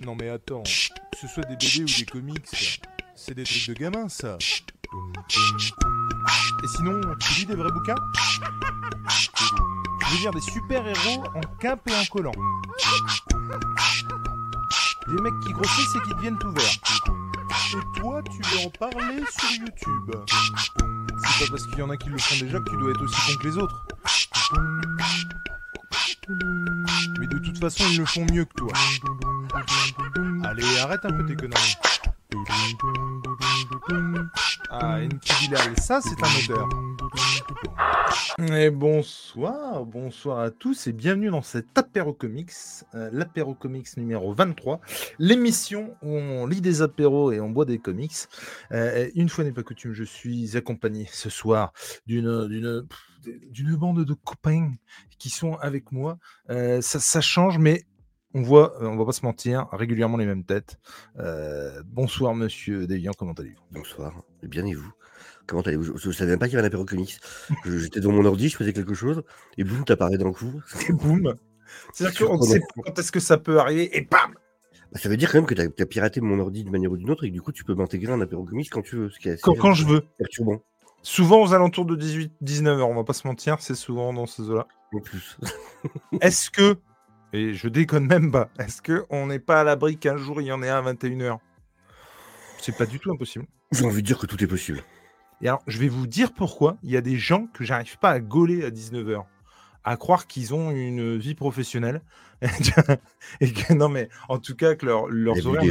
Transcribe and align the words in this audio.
Non 0.00 0.14
mais 0.14 0.28
attends, 0.28 0.62
que 0.62 1.18
ce 1.20 1.26
soit 1.26 1.44
des 1.44 1.56
BD 1.56 1.82
ou 1.82 1.86
des 1.86 2.04
comics, 2.04 2.82
c'est 3.16 3.34
des 3.34 3.42
trucs 3.42 3.68
de 3.68 3.74
gamins 3.74 4.08
ça. 4.08 4.38
Et 6.62 6.68
sinon, 6.68 7.00
tu 7.18 7.40
lis 7.40 7.46
des 7.46 7.56
vrais 7.56 7.72
bouquins 7.72 7.96
Je 10.00 10.12
veux 10.12 10.18
dire 10.18 10.30
des 10.30 10.40
super-héros 10.40 11.24
en 11.34 11.40
cape 11.60 11.88
et 11.90 11.94
en 11.94 12.04
collant. 12.04 12.32
Des 15.08 15.22
mecs 15.22 15.40
qui 15.44 15.52
grossissent 15.52 15.96
et 15.96 16.08
qui 16.08 16.14
deviennent 16.14 16.38
tout 16.38 16.52
verts. 16.52 16.78
Et 17.74 18.00
toi, 18.00 18.22
tu 18.22 18.40
veux 18.42 18.66
en 18.66 18.70
parler 18.70 19.22
sur 19.36 19.50
YouTube. 19.50 20.12
C'est 20.28 21.44
pas 21.44 21.50
parce 21.50 21.66
qu'il 21.66 21.78
y 21.78 21.82
en 21.82 21.90
a 21.90 21.96
qui 21.96 22.08
le 22.08 22.18
font 22.18 22.44
déjà 22.44 22.60
que 22.60 22.70
tu 22.70 22.76
dois 22.76 22.90
être 22.90 23.02
aussi 23.02 23.32
con 23.32 23.38
que 23.40 23.48
les 23.48 23.58
autres. 23.58 23.86
Mais 27.18 27.26
de 27.26 27.38
toute 27.38 27.58
façon, 27.58 27.84
ils 27.90 27.98
le 27.98 28.06
font 28.06 28.26
mieux 28.30 28.44
que 28.44 28.54
toi. 28.54 28.72
Allez, 30.44 30.78
arrête 30.78 31.04
un 31.04 31.12
peu 31.12 31.26
tes 31.26 31.34
conneries. 31.34 31.76
Ah, 34.70 35.00
Bilal, 35.40 35.78
ça 35.78 36.00
c'est 36.00 36.22
un 36.22 36.54
odeur. 36.54 36.68
Et 38.52 38.70
bonsoir, 38.70 39.84
bonsoir 39.84 40.40
à 40.40 40.50
tous 40.50 40.86
et 40.86 40.92
bienvenue 40.92 41.30
dans 41.30 41.42
cet 41.42 41.76
apéro 41.76 42.12
comics, 42.12 42.52
euh, 42.94 43.10
l'apéro 43.12 43.54
comics 43.54 43.96
numéro 43.96 44.32
23, 44.32 44.80
l'émission 45.18 45.96
où 46.02 46.10
on 46.10 46.46
lit 46.46 46.60
des 46.60 46.82
apéros 46.82 47.32
et 47.32 47.40
on 47.40 47.50
boit 47.50 47.64
des 47.64 47.78
comics. 47.78 48.14
Euh, 48.72 49.08
une 49.14 49.28
fois 49.28 49.44
n'est 49.44 49.52
pas 49.52 49.62
coutume, 49.62 49.92
je 49.92 50.04
suis 50.04 50.56
accompagné 50.56 51.08
ce 51.10 51.30
soir 51.30 51.72
d'une 52.06 52.46
d'une 52.48 52.86
d'une 53.50 53.76
bande 53.76 54.04
de 54.04 54.14
copains 54.14 54.74
qui 55.18 55.30
sont 55.30 55.54
avec 55.54 55.90
moi. 55.90 56.18
Euh, 56.50 56.80
ça, 56.80 57.00
ça 57.00 57.20
change, 57.20 57.58
mais 57.58 57.84
on 58.38 58.42
voit, 58.42 58.74
on 58.80 58.96
va 58.96 59.04
pas 59.04 59.12
se 59.12 59.24
mentir, 59.24 59.66
régulièrement 59.72 60.16
les 60.16 60.26
mêmes 60.26 60.44
têtes. 60.44 60.78
Euh, 61.18 61.82
bonsoir, 61.84 62.34
monsieur 62.34 62.86
Devian, 62.86 63.12
comment 63.18 63.32
allez-vous? 63.32 63.60
Bonsoir, 63.72 64.22
bien 64.44 64.64
et 64.64 64.74
vous? 64.74 64.92
Comment 65.46 65.62
allez-vous? 65.62 65.96
Je 65.98 66.08
ne 66.08 66.12
savais 66.12 66.30
même 66.30 66.38
pas 66.38 66.46
qu'il 66.46 66.54
y 66.54 66.58
avait 66.58 66.66
un 66.66 66.68
apéro 66.68 66.84
comics. 66.84 67.18
J'étais 67.64 68.00
dans 68.00 68.12
mon 68.12 68.24
ordi, 68.24 68.48
je 68.48 68.56
faisais 68.56 68.72
quelque 68.72 68.94
chose, 68.94 69.22
et 69.56 69.64
boum, 69.64 69.84
t'apparais 69.84 70.18
d'un 70.18 70.32
coup. 70.32 70.62
Et 70.88 70.92
boum 70.92 71.34
C'est-à-dire 71.92 72.26
qu'on 72.26 72.38
ne 72.38 72.42
sait 72.42 72.60
pas 72.60 72.82
quand 72.84 72.98
est-ce 72.98 73.10
que 73.10 73.20
ça 73.20 73.38
peut 73.38 73.58
arriver, 73.58 73.96
et 73.96 74.02
bam 74.02 74.34
Bah, 74.92 75.00
ça 75.00 75.08
veut 75.08 75.16
dire 75.16 75.32
quand 75.32 75.38
même 75.38 75.46
que 75.46 75.54
t'as 75.54 75.64
as 75.64 75.86
piraté 75.86 76.20
mon 76.20 76.38
ordi 76.38 76.62
d'une 76.62 76.72
manière 76.72 76.92
ou 76.92 76.96
d'une 76.96 77.10
autre, 77.10 77.24
et 77.24 77.28
que 77.28 77.34
du 77.34 77.42
coup, 77.42 77.50
tu 77.52 77.64
peux 77.64 77.74
m'intégrer 77.74 78.12
un 78.12 78.20
apéro 78.20 78.44
comics 78.44 78.70
quand 78.70 78.82
tu 78.82 78.96
veux, 78.96 79.10
ce 79.10 79.18
qui 79.18 79.28
est 79.30 79.32
assez 79.32 79.42
quand, 79.42 79.54
quand 79.54 79.72
je 79.72 79.84
veux. 79.84 80.02
perturbant, 80.16 80.62
Souvent 81.02 81.42
aux 81.42 81.54
alentours 81.54 81.86
de 81.86 81.96
18-19 81.96 82.66
heures, 82.66 82.88
on 82.88 82.94
va 82.94 83.04
pas 83.04 83.14
se 83.14 83.26
mentir, 83.26 83.56
c'est 83.60 83.74
souvent 83.74 84.12
dans 84.12 84.26
ces 84.26 84.42
eaux-là. 84.42 84.66
en 84.92 85.00
plus. 85.00 85.38
Est-ce 86.20 86.50
que, 86.50 86.76
et 87.32 87.54
je 87.54 87.68
déconne 87.68 88.06
même 88.06 88.30
pas, 88.30 88.48
est-ce 88.58 88.80
qu'on 88.82 89.26
n'est 89.26 89.38
pas 89.38 89.60
à 89.60 89.64
l'abri 89.64 89.96
qu'un 89.98 90.16
jour 90.16 90.40
il 90.40 90.46
y 90.46 90.52
en 90.52 90.62
ait 90.62 90.68
un 90.68 90.84
à 90.86 90.92
21h 90.92 91.38
C'est 92.60 92.76
pas 92.76 92.86
du 92.86 92.98
tout 92.98 93.10
impossible. 93.10 93.46
J'ai 93.72 93.84
envie 93.84 94.02
de 94.02 94.06
dire 94.06 94.18
que 94.18 94.26
tout 94.26 94.42
est 94.42 94.46
possible. 94.46 94.82
Et 95.40 95.48
alors, 95.48 95.62
je 95.66 95.78
vais 95.78 95.88
vous 95.88 96.06
dire 96.06 96.32
pourquoi 96.32 96.78
il 96.82 96.90
y 96.90 96.96
a 96.96 97.00
des 97.00 97.16
gens 97.16 97.46
que 97.52 97.64
j'arrive 97.64 97.98
pas 97.98 98.10
à 98.10 98.18
gauler 98.20 98.64
à 98.64 98.70
19h. 98.70 99.24
À 99.84 99.96
croire 99.96 100.26
qu'ils 100.26 100.52
ont 100.54 100.70
une 100.70 101.16
vie 101.16 101.34
professionnelle. 101.34 102.02
et 103.40 103.52
que, 103.52 103.72
non, 103.74 103.88
mais 103.88 104.08
en 104.28 104.38
tout 104.38 104.54
cas, 104.56 104.74
que 104.74 104.86
leur- 104.86 105.08
leurs 105.08 105.36
horaires 105.46 105.62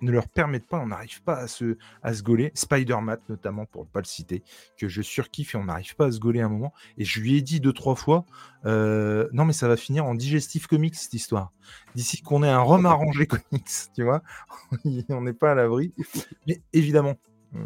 ne, 0.00 0.10
leur- 0.12 0.28
permettent 0.28 0.66
pas, 0.66 0.78
on 0.78 0.86
n'arrive 0.88 1.22
pas 1.22 1.36
à 1.36 1.48
se, 1.48 1.76
à 2.02 2.14
se 2.14 2.22
gauler. 2.22 2.52
Spider-Man, 2.54 3.18
notamment, 3.28 3.66
pour 3.66 3.84
ne 3.84 3.88
pas 3.88 4.00
le 4.00 4.04
citer, 4.06 4.42
que 4.76 4.88
je 4.88 5.02
surkiffe 5.02 5.54
et 5.54 5.58
on 5.58 5.64
n'arrive 5.64 5.96
pas 5.96 6.06
à 6.06 6.12
se 6.12 6.18
gauler 6.18 6.40
à 6.40 6.46
un 6.46 6.48
moment. 6.50 6.72
Et 6.96 7.04
je 7.04 7.20
lui 7.20 7.36
ai 7.36 7.42
dit 7.42 7.60
deux, 7.60 7.72
trois 7.72 7.94
fois, 7.96 8.24
euh, 8.66 9.28
non, 9.32 9.44
mais 9.44 9.52
ça 9.52 9.68
va 9.68 9.76
finir 9.76 10.04
en 10.04 10.14
digestif 10.14 10.66
comics, 10.66 10.94
cette 10.94 11.14
histoire. 11.14 11.52
D'ici 11.94 12.22
qu'on 12.22 12.42
ait 12.42 12.48
un 12.48 12.60
rhum 12.60 12.86
arrangé 12.86 13.26
comics, 13.26 13.70
tu 13.94 14.02
vois, 14.04 14.22
on 15.08 15.20
n'est 15.22 15.32
pas 15.32 15.52
à 15.52 15.54
l'abri. 15.54 15.92
Mais 16.46 16.60
évidemment, 16.72 17.16
euh, 17.54 17.58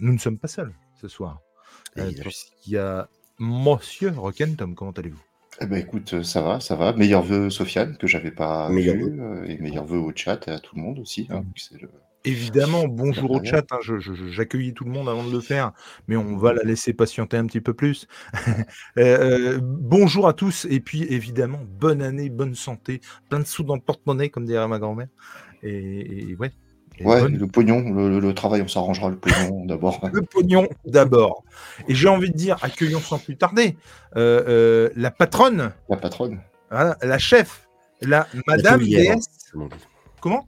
nous 0.00 0.12
ne 0.12 0.18
sommes 0.18 0.38
pas 0.38 0.48
seuls 0.48 0.74
ce 1.00 1.08
soir. 1.08 1.40
Euh, 1.98 2.10
puisqu'il 2.20 2.72
y 2.74 2.78
a 2.78 3.08
Monsieur 3.38 4.10
Rocken 4.10 4.54
Tom, 4.56 4.74
comment 4.74 4.90
allez-vous? 4.92 5.22
Eh 5.58 5.66
ben 5.66 5.76
écoute, 5.78 6.12
euh, 6.14 6.22
ça 6.22 6.42
va, 6.42 6.60
ça 6.60 6.76
va. 6.76 6.92
Meilleurs 6.92 7.22
vœux 7.22 7.48
Sofiane, 7.48 7.96
que 7.96 8.06
j'avais 8.06 8.30
pas 8.30 8.74
vu, 8.74 9.18
euh, 9.20 9.44
et 9.46 9.56
meilleurs 9.58 9.86
vœux 9.86 9.98
au 9.98 10.12
chat 10.14 10.46
et 10.48 10.50
à 10.50 10.58
tout 10.60 10.76
le 10.76 10.82
monde 10.82 10.98
aussi. 10.98 11.28
hein, 11.30 11.44
le- 11.80 11.90
Évidemment, 12.22 12.86
bonjour 12.86 13.30
au 13.30 13.40
chat, 13.42 13.64
hein, 13.72 13.78
j'accueillis 14.30 14.74
tout 14.74 14.84
le 14.84 14.90
monde 14.90 15.08
avant 15.08 15.24
de 15.24 15.32
le 15.32 15.40
faire, 15.40 15.72
mais 16.06 16.16
on 16.16 16.36
va 16.36 16.52
la 16.52 16.62
laisser 16.64 16.92
patienter 16.92 17.38
un 17.38 17.46
petit 17.46 17.62
peu 17.62 17.72
plus. 17.72 18.06
Euh, 18.98 19.58
bonjour 19.62 20.28
à 20.28 20.34
tous, 20.34 20.66
et 20.68 20.80
puis 20.80 21.04
évidemment, 21.04 21.60
bonne 21.66 22.02
année, 22.02 22.28
bonne 22.28 22.54
santé, 22.54 23.00
plein 23.30 23.38
de 23.40 23.46
sous 23.46 23.62
dans 23.62 23.74
le 23.76 23.80
porte-monnaie, 23.80 24.28
comme 24.28 24.44
dirait 24.44 24.68
ma 24.68 24.78
grand-mère. 24.78 25.08
Et, 25.62 26.30
et 26.32 26.36
ouais, 26.36 26.52
Ouais, 27.04 27.28
le 27.28 27.46
pognon, 27.46 27.80
le, 27.92 28.08
le- 28.10 28.20
le 28.20 28.34
travail, 28.34 28.62
on 28.62 28.68
s'arrangera 28.68 29.08
le 29.10 29.16
pognon 29.16 29.64
d'abord. 29.66 30.00
le 30.12 30.22
pognon 30.22 30.68
d'abord. 30.84 31.44
Et 31.88 31.94
j'ai 31.94 32.08
envie 32.08 32.30
de 32.30 32.36
dire, 32.36 32.56
accueillons 32.62 33.00
sans 33.00 33.18
plus 33.18 33.36
tarder 33.36 33.76
euh, 34.16 34.42
euh, 34.48 34.90
la 34.96 35.10
patronne, 35.10 35.72
La 35.88 35.96
patronne. 35.96 36.40
la 36.70 37.18
chef, 37.18 37.68
la 38.02 38.26
Madame 38.46 38.80
DS. 38.80 39.16
dit. 39.16 39.68
Comment? 40.20 40.46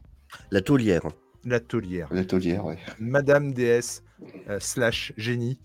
La 0.50 0.60
taulière. 0.60 1.02
La 1.44 1.58
taulière. 1.60 2.08
La 2.12 2.24
taulière, 2.24 2.64
ouais. 2.66 2.78
Madame 3.00 3.52
DS 3.52 4.02
euh, 4.48 4.58
slash 4.60 5.12
génie. 5.16 5.58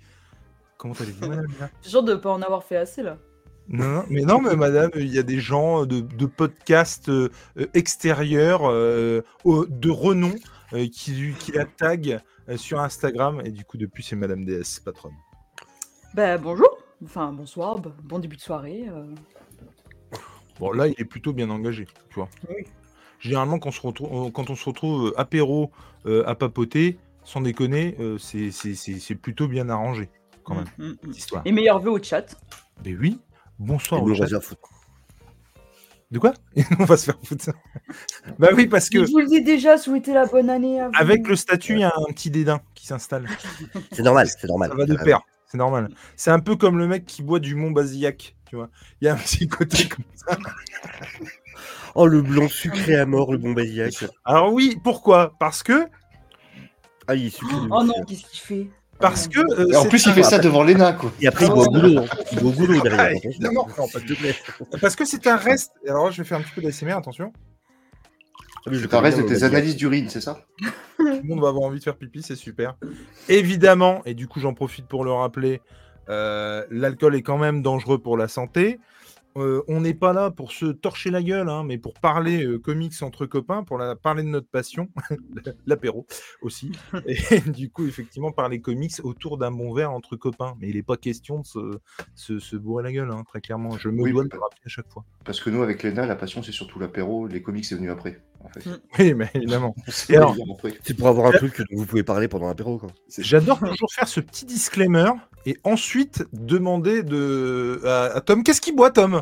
Comment 0.78 0.94
Léa 1.22 1.70
C'est 1.82 1.90
sûr 1.90 2.04
de 2.04 2.16
pas 2.16 2.32
en 2.32 2.42
avoir 2.42 2.64
fait 2.64 2.78
assez 2.78 3.02
là? 3.04 3.18
non, 3.70 3.84
non, 3.86 4.04
mais 4.10 4.22
non, 4.22 4.40
mais 4.42 4.56
madame, 4.56 4.92
il 4.96 5.14
y 5.14 5.20
a 5.20 5.24
des 5.24 5.40
gens 5.40 5.86
de, 5.86 6.00
de 6.00 6.26
podcasts 6.26 7.12
extérieurs 7.74 8.62
euh, 8.70 9.22
de 9.46 9.90
renom 9.90 10.34
euh, 10.74 10.88
qui, 10.88 11.12
lui- 11.14 11.34
qui 11.36 11.52
la 11.52 11.66
taguent 11.66 12.20
euh, 12.50 12.58
sur 12.58 12.80
Instagram. 12.80 13.42
Et 13.46 13.52
du 13.52 13.64
coup, 13.66 13.78
depuis, 13.78 14.04
c'est 14.04 14.16
madame 14.16 14.44
DS, 14.46 14.80
patronne. 14.84 15.14
Bah 16.14 16.38
bonjour, 16.38 16.70
enfin 17.04 17.32
bonsoir, 17.32 17.80
b- 17.80 17.92
bon 18.04 18.20
début 18.20 18.38
de 18.38 18.42
soirée. 18.42 18.86
euh. 18.90 19.06
Bon, 20.60 20.72
là, 20.72 20.88
il 20.88 20.96
est 20.98 21.06
plutôt 21.06 21.34
bien 21.34 21.50
engagé, 21.50 21.86
tu 22.10 22.16
vois. 22.16 22.30
Oui. 22.50 22.64
Généralement, 23.20 23.60
quand 23.60 23.70
on 23.70 23.72
se 23.72 23.82
retrouve, 23.82 24.32
quand 24.32 24.50
on 24.50 24.56
se 24.56 24.66
retrouve 24.66 25.14
apéro 25.18 25.72
euh, 26.06 26.24
à 26.28 26.34
papoter, 26.36 26.98
sans 27.24 27.42
déconner, 27.42 27.96
euh, 28.00 28.18
c'est- 28.18 28.52
c'est 28.52 28.74
c'est- 28.76 29.00
c'est 29.00 29.16
plutôt 29.16 29.48
bien 29.48 29.70
arrangé, 29.70 30.10
quand 30.44 30.56
même, 30.56 30.66
Mm, 30.78 30.84
mm, 30.86 30.90
mm. 30.92 30.98
cette 31.08 31.18
histoire. 31.18 31.42
Et 31.46 31.52
meilleurs 31.52 31.80
vœux 31.80 31.92
au 31.92 32.02
chat. 32.02 32.36
Mais 32.86 32.96
oui, 32.96 33.20
bonsoir 33.60 34.02
Et 34.02 34.04
au 34.12 34.16
chat. 34.16 34.40
De 36.12 36.20
quoi? 36.20 36.34
On 36.80 36.86
va 36.86 36.96
se 36.98 37.06
faire 37.06 37.18
foutre. 37.24 37.52
bah 38.40 38.50
oui, 38.56 38.68
parce 38.68 38.90
que 38.90 39.06
Je 39.06 39.12
vous 39.12 39.20
le 39.20 39.28
dis 39.28 39.42
déjà, 39.42 39.78
souhaitez 39.78 40.14
la 40.14 40.26
bonne 40.26 40.50
année 40.50 40.80
à 40.80 40.88
vous. 40.88 40.94
avec 40.98 41.28
le 41.28 41.36
statut, 41.36 41.74
il 41.74 41.80
y 41.80 41.84
a 41.84 41.92
un 41.96 42.14
petit 42.14 42.30
dédain 42.32 42.62
qui 42.76 42.88
s'installe. 42.88 43.28
C'est 43.92 44.04
normal, 44.04 44.28
c'est 44.30 44.48
normal. 44.48 44.70
Ça 44.70 44.76
va 44.78 44.86
de 44.86 44.96
Ah, 45.00 45.04
pair, 45.04 45.22
c'est 45.48 45.58
normal. 45.58 45.90
C'est 46.16 46.32
un 46.32 46.40
peu 46.40 46.56
comme 46.56 46.78
le 46.78 46.88
mec 46.88 47.06
qui 47.06 47.24
boit 47.24 47.40
du 47.40 47.56
Mont 47.56 47.72
Basillac, 47.72 48.36
tu 48.50 48.56
vois. 48.56 48.70
Il 49.02 49.06
y 49.06 49.10
a 49.10 49.14
un 49.14 49.18
petit 49.18 49.48
côté 49.50 49.90
comme 49.90 50.06
ça. 50.16 50.38
Oh, 51.96 52.08
le 52.08 52.22
blanc 52.22 52.48
sucré 52.48 52.96
à 52.96 53.06
mort, 53.06 53.32
le 53.32 53.40
bon 53.40 53.52
basillac. 53.54 54.06
Alors 54.24 54.54
oui, 54.54 54.78
pourquoi? 54.84 55.34
Parce 55.40 55.64
que 55.64 55.88
Ah, 57.08 57.16
il 57.16 57.26
est 57.26 57.30
sucré. 57.36 57.56
de 57.56 57.68
Oh 57.72 57.84
non, 57.84 57.94
qu'est-ce 58.08 58.24
qu'il 58.26 58.40
fait? 58.40 58.70
Parce 59.00 59.28
que 59.28 59.40
euh, 59.40 59.78
en 59.80 59.86
plus, 59.86 60.06
il 60.06 60.14
fait 60.14 60.24
ça 60.24 60.40
devant 60.40 60.64
Léna, 60.64 60.94
quoi. 60.94 61.12
Et 61.22 61.28
après, 61.28 61.46
il 61.46 61.52
boit 61.52 61.68
au 61.68 61.72
ouais. 61.74 61.82
goulot. 61.82 62.02
hein. 62.02 62.06
Il 62.32 62.40
boit 62.40 62.50
au 62.50 62.54
goulot 62.54 62.80
Ah, 62.80 62.90
derrière. 62.90 63.20
évidemment. 63.24 63.68
Non, 63.78 63.88
pas 63.88 64.00
de 64.00 64.14
plaît. 64.14 64.36
Parce 64.82 64.96
que 64.96 65.06
c'est 65.06 65.28
un 65.28 65.38
reste. 65.38 65.72
Alors 65.88 66.12
je 66.12 66.22
vais 66.22 66.28
faire 66.28 66.38
un 66.40 66.42
petit 66.42 66.52
peu 66.56 66.62
d'ASMR, 66.62 66.94
attention. 66.94 67.32
Ah, 68.66 68.70
mais 68.72 68.78
je 68.78 68.88
C'est 68.88 68.94
un 68.96 69.00
reste 69.00 69.18
de 69.20 69.24
tes 69.24 69.36
le 69.36 69.44
analyses 69.44 69.76
d'urine, 69.76 70.10
c'est 70.10 70.20
ça 70.22 70.40
Tout 70.98 71.06
le 71.06 71.22
monde 71.24 71.42
va 71.42 71.50
avoir 71.50 71.64
envie 71.64 71.80
de 71.80 71.84
faire 71.84 71.96
pipi, 71.96 72.22
c'est 72.22 72.36
super. 72.36 72.76
Évidemment, 73.30 74.02
et 74.06 74.14
du 74.14 74.28
coup 74.28 74.40
j'en 74.40 74.54
profite 74.54 74.88
pour 74.88 75.06
le 75.06 75.12
rappeler, 75.12 75.62
euh, 76.10 76.66
l'alcool 76.70 77.16
est 77.16 77.22
quand 77.22 77.38
même 77.38 77.62
dangereux 77.62 78.00
pour 78.00 78.18
la 78.18 78.28
santé. 78.28 78.80
Euh, 79.38 79.62
on 79.68 79.82
n'est 79.82 79.94
pas 79.94 80.14
là 80.14 80.32
pour 80.32 80.52
se 80.52 80.66
torcher 80.66 81.12
la 81.12 81.22
gueule, 81.22 81.50
hein, 81.50 81.64
mais 81.64 81.78
pour 81.78 81.94
parler 81.94 82.44
euh, 82.44 82.58
comics 82.60 82.94
entre 83.02 83.26
copains, 83.26 83.64
pour 83.64 83.78
la- 83.78 83.96
parler 83.96 84.24
de 84.24 84.30
notre 84.30 84.48
passion, 84.50 84.90
l'apéro 85.66 86.06
aussi. 86.42 86.72
Et 87.08 87.40
du 87.42 87.70
coup, 87.70 87.86
effectivement, 87.88 88.32
parler 88.32 88.62
comics 88.62 88.94
autour 89.04 89.38
d'un 89.38 89.52
bon 89.52 89.74
verre 89.74 89.92
entre 89.92 90.16
copains. 90.16 90.56
Mais 90.60 90.70
il 90.70 90.76
n'est 90.76 90.84
pas 90.84 90.98
question 90.98 91.40
de 91.40 91.46
se, 91.46 91.60
se- 92.16 92.40
se 92.40 92.56
bourrer 92.56 92.84
la 92.84 92.92
gueule, 92.92 93.12
hein, 93.12 93.24
très 93.28 93.42
clairement. 93.42 93.78
Je 93.78 93.90
me 93.90 94.02
Oui, 94.02 94.12
dois 94.12 94.24
de 94.24 94.30
le 94.34 94.40
rappeler 94.40 94.62
à 94.66 94.70
chaque 94.70 94.90
fois. 94.92 95.06
Parce 95.24 95.40
que 95.40 95.50
nous, 95.50 95.62
avec 95.62 95.84
Léna, 95.84 96.06
la 96.06 96.16
passion, 96.16 96.42
c'est 96.44 96.52
surtout 96.52 96.80
l'apéro. 96.80 97.28
Les 97.28 97.42
comics, 97.42 97.66
c'est 97.66 97.76
venu 97.76 97.92
après, 97.92 98.22
en 98.44 98.50
fait. 98.50 98.66
Mm. 98.66 98.78
Oui, 99.00 99.14
mais 99.14 99.30
évidemment. 99.36 99.76
C'est 99.88 100.94
pour 100.98 101.08
avoir 101.10 101.28
un 101.28 101.38
truc 101.38 101.58
dont 101.60 101.66
vous 101.78 101.86
pouvez 101.86 102.04
parler 102.04 102.28
pendant 102.28 102.48
l'apéro. 102.48 102.78
quoi. 102.78 102.90
J'adore 103.18 103.60
toujours 103.60 103.92
faire 103.94 104.08
ce 104.08 104.20
petit 104.20 104.46
disclaimer 104.46 105.10
et 105.46 105.58
ensuite 105.64 106.26
demander 106.34 107.04
de... 107.04 107.82
à, 107.86 108.04
à 108.16 108.22
Tom 108.22 108.44
qu'est-ce 108.44 108.62
qu'il 108.62 108.76
boit, 108.76 108.92
Tom? 108.92 109.22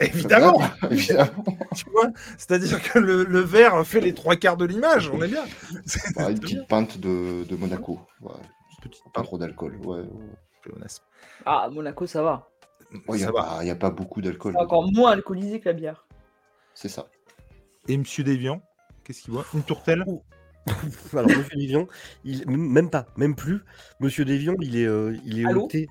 Évidemment, 0.00 0.60
Évidemment. 0.90 1.44
tu 1.74 1.84
vois. 1.90 2.08
C'est-à-dire 2.36 2.80
que 2.82 2.98
le, 3.00 3.24
le 3.24 3.40
verre 3.40 3.84
fait 3.84 4.00
les 4.00 4.14
trois 4.14 4.36
quarts 4.36 4.56
de 4.56 4.64
l'image, 4.64 5.10
on 5.10 5.20
est 5.22 5.28
bien. 5.28 5.44
C'est 5.86 6.14
Bah, 6.14 6.30
une 6.30 6.38
petite 6.38 6.68
pinte 6.68 6.98
de, 6.98 7.44
de 7.44 7.56
Monaco. 7.56 8.00
Petite 8.80 9.02
Pas 9.12 9.22
trop 9.22 9.38
d'alcool. 9.38 9.76
Ouais. 9.84 10.02
Ah, 11.44 11.68
Monaco, 11.72 12.06
ça 12.06 12.22
va. 12.22 12.48
Il 13.08 13.14
n'y 13.14 13.24
a, 13.24 13.32
pas- 13.32 13.64
y 13.64 13.70
a 13.70 13.74
pas 13.76 13.90
beaucoup 13.90 14.22
d'alcool. 14.22 14.54
Encore 14.56 14.90
moins 14.92 15.10
alcoolisé 15.12 15.60
que 15.60 15.68
la 15.68 15.72
bière. 15.74 16.06
C'est 16.74 16.88
ça. 16.88 17.06
Et 17.88 17.96
Monsieur 17.96 18.22
Déviant, 18.22 18.62
qu'est-ce 19.04 19.22
qu'il 19.22 19.32
voit 19.32 19.44
Une 19.54 19.62
tourtelle? 19.62 20.04
Alors, 21.12 21.26
Monsieur 21.28 21.56
Déviant, 21.56 21.88
il... 22.24 22.48
même 22.48 22.88
pas, 22.90 23.06
même 23.16 23.34
plus. 23.34 23.60
Monsieur 24.00 24.24
Déviant, 24.24 24.54
il 24.60 24.76
est, 24.76 24.86
euh, 24.86 25.16
il 25.24 25.40
est 25.40 25.46
Allô? 25.46 25.64
au 25.64 25.66
thé. 25.66 25.88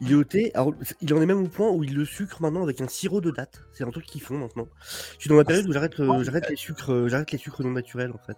Il 0.00 0.12
est 0.12 0.14
au 0.14 0.24
thé. 0.24 0.50
Alors, 0.54 0.74
il 1.00 1.14
en 1.14 1.22
est 1.22 1.26
même 1.26 1.42
au 1.42 1.48
point 1.48 1.70
où 1.70 1.82
il 1.84 1.94
le 1.94 2.04
sucre 2.04 2.42
maintenant 2.42 2.62
avec 2.62 2.80
un 2.80 2.88
sirop 2.88 3.20
de 3.20 3.30
date. 3.30 3.62
C'est 3.72 3.84
un 3.84 3.90
truc 3.90 4.04
qu'ils 4.04 4.20
font 4.20 4.36
maintenant. 4.38 4.68
Je 5.14 5.20
suis 5.22 5.28
dans 5.28 5.36
la 5.36 5.44
période 5.44 5.66
où 5.68 5.72
j'arrête, 5.72 5.98
euh, 6.00 6.22
j'arrête 6.22 6.48
les 6.50 6.56
sucres, 6.56 6.92
euh, 6.92 7.08
j'arrête 7.08 7.32
les 7.32 7.38
sucres 7.38 7.62
non 7.62 7.70
naturels 7.70 8.12
en 8.12 8.18
fait. 8.26 8.36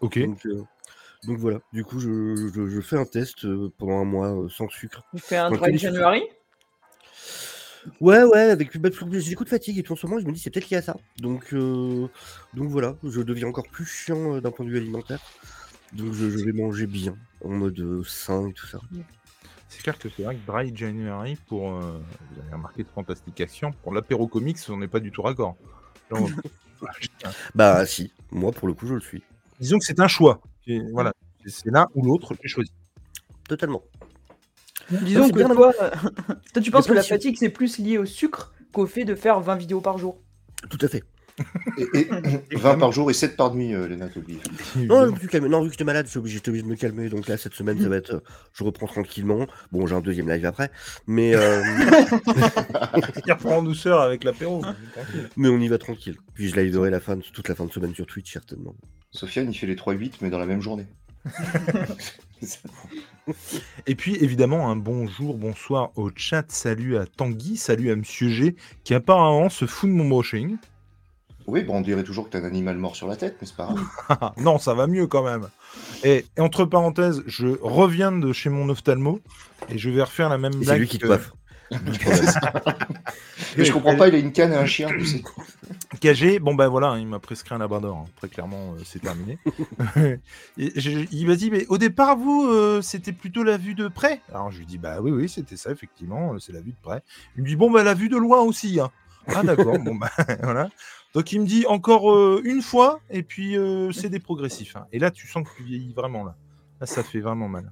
Ok. 0.00 0.18
Donc, 0.20 0.46
euh, 0.46 0.62
donc 1.24 1.38
voilà. 1.38 1.58
Du 1.72 1.84
coup, 1.84 1.98
je, 1.98 2.50
je- 2.54 2.66
je 2.68 2.80
fais 2.80 2.96
un 2.96 3.04
test 3.04 3.46
pendant 3.78 4.00
un 4.00 4.04
mois 4.04 4.46
sans 4.48 4.68
sucre. 4.68 5.02
Tu 5.14 5.20
fais 5.20 5.36
un 5.36 5.50
dry 5.50 5.72
les- 5.72 5.78
January? 5.78 6.22
Ouais, 8.00 8.22
ouais, 8.22 8.42
avec 8.50 8.76
bah, 8.78 8.90
j'ai 9.10 9.30
des 9.30 9.34
coups 9.34 9.50
de 9.50 9.54
fatigue 9.56 9.78
et 9.78 9.82
tout 9.82 9.92
en 9.94 9.96
ce 9.96 10.06
moment, 10.06 10.20
je 10.20 10.26
me 10.26 10.32
dis 10.32 10.38
c'est 10.38 10.50
peut-être 10.50 10.70
lié 10.70 10.76
à 10.76 10.82
ça. 10.82 10.96
Donc, 11.18 11.52
euh, 11.52 12.06
donc 12.54 12.68
voilà, 12.70 12.96
je 13.02 13.20
deviens 13.20 13.48
encore 13.48 13.66
plus 13.68 13.84
chiant 13.86 14.36
euh, 14.36 14.40
d'un 14.40 14.52
point 14.52 14.64
de 14.64 14.70
vue 14.70 14.76
alimentaire. 14.76 15.20
Donc 15.92 16.12
je, 16.12 16.30
je 16.30 16.44
vais 16.44 16.52
manger 16.52 16.86
bien, 16.86 17.16
en 17.44 17.48
mode 17.50 18.02
sain 18.06 18.48
et 18.48 18.52
tout 18.52 18.66
ça. 18.66 18.78
C'est 19.72 19.82
clair 19.82 19.98
que 19.98 20.08
c'est 20.14 20.22
vrai 20.22 20.36
que 20.36 20.46
Dry 20.46 20.76
January, 20.76 21.38
pour, 21.48 21.72
euh, 21.72 21.98
vous 22.30 22.40
avez 22.40 22.52
remarqué 22.52 22.82
de 22.82 22.88
fantastication, 22.88 23.72
pour 23.82 23.94
l'apéro 23.94 24.26
comics, 24.26 24.58
on 24.68 24.76
n'est 24.76 24.86
pas 24.86 25.00
du 25.00 25.10
tout 25.10 25.22
raccord. 25.22 25.56
Genre, 26.10 26.28
Bah 27.54 27.86
si, 27.86 28.12
moi 28.30 28.52
pour 28.52 28.68
le 28.68 28.74
coup 28.74 28.86
je 28.86 28.94
le 28.94 29.00
suis. 29.00 29.22
disons 29.60 29.78
que 29.78 29.84
c'est 29.86 29.98
un 29.98 30.08
choix. 30.08 30.40
Et 30.66 30.80
voilà, 30.92 31.12
c'est 31.46 31.70
l'un 31.70 31.86
ou 31.94 32.04
l'autre, 32.04 32.34
j'ai 32.42 32.48
choisi. 32.48 32.70
Totalement. 33.48 33.82
Disons 34.90 35.28
que 35.30 35.34
bien 35.34 35.48
toi, 35.48 35.72
toi, 36.52 36.62
tu 36.62 36.70
penses 36.70 36.86
que 36.86 36.92
la 36.92 37.02
fatigue, 37.02 37.36
c'est 37.38 37.48
plus 37.48 37.78
lié 37.78 37.96
au 37.96 38.04
sucre 38.04 38.52
qu'au 38.72 38.86
fait 38.86 39.04
de 39.04 39.14
faire 39.14 39.40
20 39.40 39.56
vidéos 39.56 39.80
par 39.80 39.96
jour? 39.96 40.20
Tout 40.68 40.78
à 40.82 40.88
fait. 40.88 41.02
Et, 41.78 42.08
et 42.50 42.56
20 42.56 42.78
par 42.78 42.92
jour 42.92 43.10
et 43.10 43.14
7 43.14 43.36
par 43.36 43.54
nuit, 43.54 43.74
euh, 43.74 43.88
Léna 43.88 44.08
Toby. 44.08 44.38
Non, 44.76 45.12
je 45.14 45.18
suis 45.18 45.28
calmé. 45.28 45.48
Non, 45.48 45.60
vu 45.62 45.66
que 45.68 45.72
j'étais 45.72 45.84
malade, 45.84 46.06
j'étais 46.06 46.18
obligé, 46.18 46.36
j'étais 46.36 46.48
obligé 46.50 46.64
de 46.64 46.68
me 46.68 46.76
calmer. 46.76 47.08
Donc 47.08 47.28
là, 47.28 47.36
cette 47.36 47.54
semaine, 47.54 47.80
ça 47.80 47.88
va 47.88 47.96
être. 47.96 48.14
euh, 48.14 48.20
je 48.52 48.64
reprends 48.64 48.86
tranquillement. 48.86 49.46
Bon, 49.70 49.86
j'ai 49.86 49.94
un 49.94 50.00
deuxième 50.00 50.28
live 50.28 50.44
après. 50.46 50.70
Mais, 51.06 51.34
euh, 51.34 51.62
Il 53.26 53.32
reprend 53.32 53.58
en 53.58 53.62
douceur 53.62 54.00
avec 54.00 54.24
l'apéro. 54.24 54.62
mais 55.36 55.48
on 55.48 55.58
y 55.60 55.68
va 55.68 55.78
tranquille. 55.78 56.16
Puis 56.34 56.48
je 56.48 56.56
liverai 56.60 56.90
la 56.90 57.00
fin, 57.00 57.16
de- 57.16 57.22
toute 57.22 57.48
la 57.48 57.54
fin 57.54 57.64
de 57.66 57.72
semaine 57.72 57.94
sur 57.94 58.06
Twitch, 58.06 58.32
certainement. 58.32 58.74
Sofiane, 59.10 59.50
il 59.50 59.54
fait 59.54 59.66
les 59.66 59.76
3-8, 59.76 60.14
mais 60.20 60.30
dans 60.30 60.38
la 60.38 60.46
même 60.46 60.60
journée. 60.62 60.86
Et 63.86 63.94
puis 63.94 64.16
évidemment 64.16 64.68
un 64.70 64.76
bonjour, 64.76 65.36
bonsoir 65.38 65.90
au 65.96 66.10
chat, 66.14 66.44
salut 66.50 66.96
à 66.96 67.06
Tanguy, 67.06 67.56
salut 67.56 67.90
à 67.92 67.96
Monsieur 67.96 68.28
G, 68.30 68.56
qui 68.84 68.94
apparemment 68.94 69.48
se 69.48 69.64
fout 69.66 69.88
de 69.88 69.94
mon 69.94 70.08
brushing. 70.08 70.56
Oui, 71.46 71.62
bon, 71.64 71.76
on 71.76 71.80
dirait 71.80 72.04
toujours 72.04 72.26
que 72.26 72.30
t'as 72.30 72.40
un 72.40 72.44
animal 72.44 72.76
mort 72.78 72.96
sur 72.96 73.06
la 73.08 73.16
tête, 73.16 73.36
mais 73.40 73.46
c'est 73.46 73.56
pas? 73.56 73.74
Grave. 74.08 74.32
non, 74.38 74.58
ça 74.58 74.74
va 74.74 74.86
mieux 74.86 75.06
quand 75.06 75.22
même. 75.24 75.48
Et, 76.04 76.26
et 76.36 76.40
entre 76.40 76.64
parenthèses, 76.64 77.22
je 77.26 77.48
reviens 77.62 78.12
de 78.12 78.32
chez 78.32 78.50
mon 78.50 78.68
ophtalmo 78.68 79.20
et 79.68 79.78
je 79.78 79.90
vais 79.90 80.02
refaire 80.02 80.28
la 80.28 80.38
même 80.38 80.52
Et 80.52 80.56
c'est 80.56 80.64
blague. 80.64 80.80
lui 80.80 80.88
qui 80.88 80.98
te 80.98 81.02
que- 81.02 81.08
coiffe. 81.08 81.32
Mais 83.56 83.64
je 83.64 83.72
comprends 83.72 83.96
pas, 83.96 84.08
il 84.08 84.14
a 84.14 84.18
une 84.18 84.32
canne 84.32 84.52
et 84.52 84.56
un 84.56 84.66
chien, 84.66 84.88
tu 84.88 85.06
sais. 85.06 85.22
KG, 86.00 86.38
bon 86.38 86.54
ben 86.54 86.68
voilà, 86.68 86.96
il 86.98 87.06
m'a 87.06 87.18
prescrit 87.18 87.54
un 87.54 87.58
labrador, 87.58 87.96
hein. 87.96 88.06
très 88.16 88.28
clairement 88.28 88.74
euh, 88.74 88.82
c'est 88.84 89.00
terminé. 89.00 89.38
Et 90.58 90.72
je- 90.80 91.06
il 91.12 91.26
m'a 91.26 91.36
dit, 91.36 91.50
mais 91.50 91.66
au 91.68 91.78
départ, 91.78 92.16
vous, 92.16 92.46
euh, 92.48 92.82
c'était 92.82 93.12
plutôt 93.12 93.42
la 93.42 93.56
vue 93.56 93.74
de 93.74 93.88
près? 93.88 94.22
Alors 94.32 94.50
je 94.50 94.58
lui 94.58 94.66
dis, 94.66 94.78
bah 94.78 95.00
oui, 95.00 95.10
oui, 95.10 95.28
c'était 95.28 95.56
ça, 95.56 95.70
effectivement, 95.70 96.34
euh, 96.34 96.38
c'est 96.38 96.52
la 96.52 96.60
vue 96.60 96.72
de 96.72 96.80
près. 96.82 97.02
Il 97.36 97.42
me 97.42 97.48
dit, 97.48 97.56
bon, 97.56 97.70
bah 97.70 97.82
la 97.82 97.94
vue 97.94 98.08
de 98.08 98.16
loin 98.16 98.40
aussi. 98.40 98.80
hein. 98.80 98.90
Ah 99.34 99.42
d'accord, 99.44 99.78
bon 99.78 99.94
bah 99.94 100.10
voilà. 100.42 100.68
Donc 101.14 101.32
il 101.32 101.40
me 101.40 101.46
dit 101.46 101.66
encore 101.66 102.12
euh, 102.12 102.40
une 102.44 102.62
fois, 102.62 103.00
et 103.10 103.22
puis 103.22 103.56
euh, 103.56 103.92
c'est 103.92 104.08
des 104.08 104.18
progressifs. 104.20 104.76
hein. 104.76 104.86
Et 104.92 104.98
là, 104.98 105.10
tu 105.10 105.26
sens 105.26 105.46
que 105.46 105.54
tu 105.56 105.62
vieillis 105.62 105.92
vraiment 105.92 106.24
là. 106.24 106.36
Là, 106.80 106.86
ça 106.86 107.02
fait 107.02 107.20
vraiment 107.20 107.48
mal. 107.48 107.70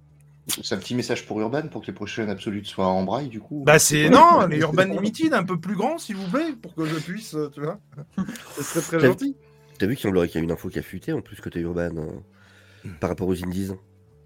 C'est 0.63 0.75
un 0.75 0.79
petit 0.79 0.95
message 0.95 1.27
pour 1.27 1.41
Urban 1.41 1.69
pour 1.69 1.81
que 1.83 1.87
les 1.87 1.93
prochaines 1.93 2.29
absolutes 2.29 2.67
soient 2.67 2.87
en 2.89 3.05
braille, 3.05 3.29
du 3.29 3.41
coup. 3.41 3.63
Bah 3.65 3.79
c'est 3.79 4.11
non, 4.11 4.47
les 4.47 4.59
Urban 4.61 4.85
Limited 4.85 5.33
un 5.33 5.45
peu 5.45 5.59
plus 5.59 5.77
grands, 5.77 5.99
s'il 5.99 6.17
vous 6.17 6.29
plaît, 6.29 6.53
pour 6.61 6.75
que 6.75 6.85
je 6.87 6.97
puisse, 6.97 7.35
euh, 7.35 7.49
tu 7.55 7.61
vois. 7.61 7.79
Ce 8.57 8.63
serait 8.63 8.81
très 8.81 9.01
gentil. 9.07 9.37
T'as 9.79 9.87
vu 9.87 9.95
qu'il 9.97 10.03
semblerait 10.03 10.29
qu'il 10.29 10.39
y 10.39 10.41
a 10.43 10.45
une 10.45 10.51
info 10.53 10.69
qui 10.69 10.79
a 10.79 10.83
fuité 10.83 11.13
en 11.13 11.21
plus 11.21 11.41
côté 11.41 11.61
urbain 11.61 11.91
euh, 11.97 12.91
par 13.01 13.11
rapport 13.11 13.29
aux 13.29 13.45
indies? 13.45 13.71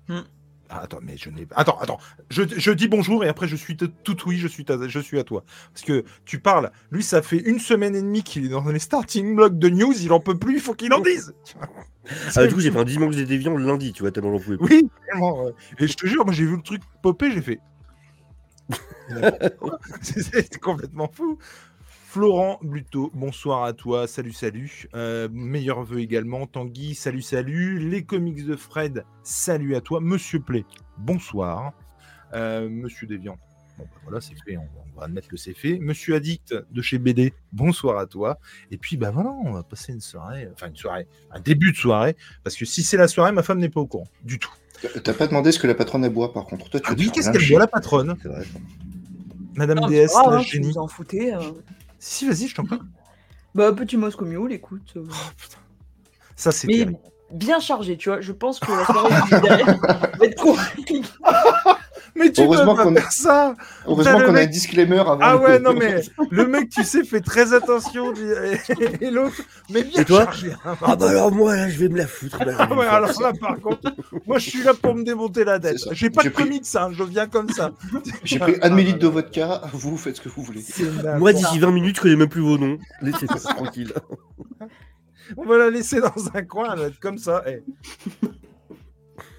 Ah, 0.09 0.25
attends, 0.83 0.99
mais 1.03 1.17
je 1.17 1.31
n'ai 1.31 1.47
Attends, 1.55 1.79
attends. 1.79 1.99
Je, 2.31 2.43
je 2.57 2.71
dis 2.71 2.89
bonjour 2.89 3.25
et 3.25 3.29
après 3.29 3.49
je 3.49 3.57
suis 3.57 3.77
tout 3.77 4.17
oui, 4.27 4.39
je 4.39 4.49
suis, 4.49 4.65
ta- 4.65 4.89
je 4.89 5.01
suis 5.01 5.19
à 5.19 5.25
toi. 5.25 5.45
Parce 5.73 5.85
que 5.85 6.05
tu 6.25 6.39
parles, 6.39 6.71
lui, 6.91 7.03
ça 7.03 7.23
fait 7.23 7.39
une 7.39 7.59
semaine 7.59 7.95
et 7.95 8.03
demie 8.03 8.23
qu'il 8.23 8.45
est 8.47 8.49
dans 8.49 8.65
les 8.69 8.79
starting 8.79 9.35
blocks 9.37 9.59
de 9.59 9.69
news, 9.69 9.95
il 10.01 10.13
en 10.13 10.21
peut 10.21 10.39
plus, 10.39 10.55
il 10.55 10.61
faut 10.61 10.75
qu'il 10.75 10.93
en 10.93 11.01
dise. 11.01 11.35
Ah, 12.37 12.47
du 12.47 12.55
coup, 12.55 12.61
j'ai 12.61 12.71
fait 12.71 12.79
un 12.79 12.85
dimanche 12.85 13.17
des 13.17 13.25
déviants 13.25 13.57
le 13.57 13.65
lundi, 13.65 13.93
tu 13.93 14.03
vois, 14.03 14.11
tellement 14.13 14.33
j'en 14.37 14.43
pouvais 14.45 14.57
plus. 14.59 14.67
Oui, 14.67 14.89
vraiment. 15.11 15.45
ouais. 15.45 15.53
Et 15.79 15.87
je 15.87 15.95
te 15.95 16.07
jure, 16.07 16.25
moi 16.25 16.35
j'ai 16.35 16.45
vu 16.45 16.57
le 16.57 16.63
truc 16.63 16.83
popper, 17.03 17.31
j'ai 17.31 17.43
fait. 17.43 17.61
C'est 20.03 20.59
complètement 20.59 21.11
fou. 21.13 21.39
Florent 22.19 22.61
Bluto, 22.63 23.11
bonsoir 23.13 23.65
à 23.65 23.73
toi, 23.73 24.07
salut, 24.07 24.33
salut. 24.33 24.87
Euh, 24.95 25.29
meilleurs 25.33 25.83
vœux 25.83 25.99
également. 25.99 26.47
Tanguy, 26.47 26.95
salut, 26.95 27.23
salut. 27.23 27.81
Les 27.81 28.05
comics 28.05 28.47
de 28.47 28.55
Fred, 28.55 29.05
salut 29.25 29.75
à 29.75 29.81
toi. 29.81 29.99
Monsieur 30.01 30.39
Play, 30.39 30.65
bonsoir. 30.97 31.73
Euh, 32.33 32.69
Monsieur 32.69 33.09
Déviant, 33.09 33.37
bon, 33.79 33.85
bah 33.93 34.01
voilà, 34.05 34.21
c'est 34.21 34.35
fait, 34.47 34.57
on, 34.57 34.61
on 34.63 35.01
va 35.01 35.07
admettre 35.07 35.27
que 35.27 35.37
c'est 35.37 35.55
fait. 35.55 35.81
Monsieur 35.81 36.15
Addict 36.15 36.55
de 36.71 36.83
chez 36.83 36.99
BD, 37.01 37.35
bonsoir 37.51 37.99
à 37.99 38.07
toi. 38.07 38.39
Et 38.71 38.79
puis, 38.79 38.97
bah 38.97 39.11
voilà, 39.11 39.31
on 39.45 39.51
va 39.51 39.65
passer 39.65 39.93
une 39.93 40.01
soirée, 40.01 40.49
enfin 40.53 40.69
une 40.69 40.77
soirée, 40.77 41.09
un 41.33 41.41
début 41.41 41.73
de 41.73 41.77
soirée, 41.77 42.15
parce 42.45 42.55
que 42.55 42.65
si 42.65 42.85
c'est 42.85 42.97
la 42.97 43.09
soirée, 43.09 43.33
ma 43.33 43.43
femme 43.43 43.59
n'est 43.59 43.69
pas 43.69 43.81
au 43.81 43.89
courant 43.89 44.07
du 44.23 44.39
tout. 44.39 44.53
T'as 45.03 45.15
pas 45.15 45.27
demandé 45.27 45.51
ce 45.51 45.59
que 45.59 45.67
la 45.67 45.75
patronne 45.75 46.05
elle 46.05 46.13
boit, 46.13 46.33
par 46.33 46.45
contre. 46.45 46.71
Toi, 46.71 46.79
tu 46.79 46.87
Ah 46.91 46.95
oui, 46.97 47.11
qu'est-ce 47.13 47.33
qu'elle 47.33 47.49
boit 47.49 47.59
la 47.59 47.67
patronne 47.67 48.15
C'est 48.23 48.29
vrai. 48.29 48.45
ça. 48.45 48.59
Madame 49.57 49.81
Non, 49.81 49.89
DS, 49.89 50.13
la 50.15 50.37
hein, 50.37 50.43
si 50.45 50.51
génie. 50.51 50.69
vous 50.69 50.79
en 50.79 50.87
foutez. 50.87 51.35
euh. 51.35 51.41
Si, 52.07 52.29
vas-y, 52.29 52.49
je 52.49 52.55
t'en 52.55 52.65
prie. 52.67 52.79
Bah, 53.55 53.73
petit 53.73 53.97
Moscow 53.97 54.27
Mule, 54.27 54.53
écoute. 54.53 54.93
euh. 54.97 55.05
Oh, 55.09 55.15
putain. 55.39 55.57
Ça, 56.37 56.53
c'est 56.53 56.67
Mais 56.67 56.75
terrible. 56.75 56.99
bien 57.33 57.61
chargé, 57.61 57.97
tu 57.97 58.11
vois. 58.11 58.21
Je 58.21 58.33
pense 58.33 58.61
que 58.61 58.71
la 58.71 58.85
soirée 58.85 59.27
vient 59.29 59.41
derrière 59.41 59.79
va 59.79 60.27
être 60.27 60.43
compliquée. 60.43 61.01
Mais 62.17 62.31
tu 62.31 62.43
Heureusement 62.43 62.73
peux 62.73 62.77
pas 62.77 62.83
qu'on- 62.85 62.95
faire 62.95 63.11
ça 63.13 63.57
Heureusement 63.87 64.21
qu'on 64.21 64.35
a 64.37 64.43
un 64.43 64.47
disclaimer 64.47 64.99
avant. 65.01 65.19
Ah 65.21 65.37
de- 65.37 65.43
ouais, 65.43 65.59
non 65.59 65.73
mais 65.75 66.01
le 66.31 66.47
mec, 66.47 66.69
tu 66.71 66.85
sais, 66.85 67.03
fait 67.05 67.21
très 67.21 67.53
attention. 67.55 68.13
Et, 68.15 69.07
et 69.07 69.11
l'autre, 69.11 69.41
mais 69.71 69.83
bien 69.83 70.03
Et 70.03 70.05
toi 70.05 70.25
chargé. 70.25 70.53
hein. 70.65 70.77
Ah 70.83 70.95
bah 70.95 71.11
alors 71.11 71.33
moi 71.33 71.57
là 71.57 71.69
je 71.69 71.77
vais 71.79 71.89
me 71.89 71.99
la 71.99 72.07
foutre. 72.07 72.39
là, 72.39 72.53
vais 72.53 72.55
Ah 72.59 72.73
ouais, 72.75 72.87
alors 72.87 73.13
ça. 73.13 73.23
là, 73.25 73.33
par 73.41 73.59
contre, 73.61 73.93
moi, 74.27 74.39
je 74.39 74.49
suis 74.49 74.63
là 74.63 74.75
pour 74.75 74.95
me 74.95 75.03
démonter 75.03 75.45
la 75.45 75.59
ça. 75.79 75.91
J'ai 75.93 76.09
pas 76.11 76.23
de 76.23 76.29
pris- 76.29 76.45
comics, 76.45 76.65
hein, 76.77 76.91
je 76.93 77.03
viens 77.03 77.27
comme 77.27 77.49
ça. 77.49 77.73
J'ai 78.23 78.39
pris 78.39 78.55
un 78.63 78.71
demi-litre 78.71 78.99
de 79.01 79.09
vodka, 79.09 79.63
vous 79.73 79.97
faites 79.97 80.17
ce 80.17 80.21
que 80.21 80.29
vous 80.29 80.43
voulez. 80.43 80.65
Moi 81.19 81.33
d'ici 81.33 81.59
20 81.59 81.73
minutes 81.73 81.97
je 81.97 82.03
connais 82.03 82.17
même 82.17 82.29
plus 82.29 82.43
vos 82.43 82.59
noms. 82.59 82.79
Laissez-moi 83.03 83.37
tranquille. 83.41 83.93
On 85.37 85.45
va 85.47 85.59
la 85.59 85.71
laisser 85.71 86.01
dans 86.01 86.13
un 86.35 86.43
coin, 86.43 86.73
elle 86.75 86.79
va 86.79 86.87
être 86.87 87.01
comme 87.01 87.19
ça. 87.19 87.43
eh. 87.47 87.63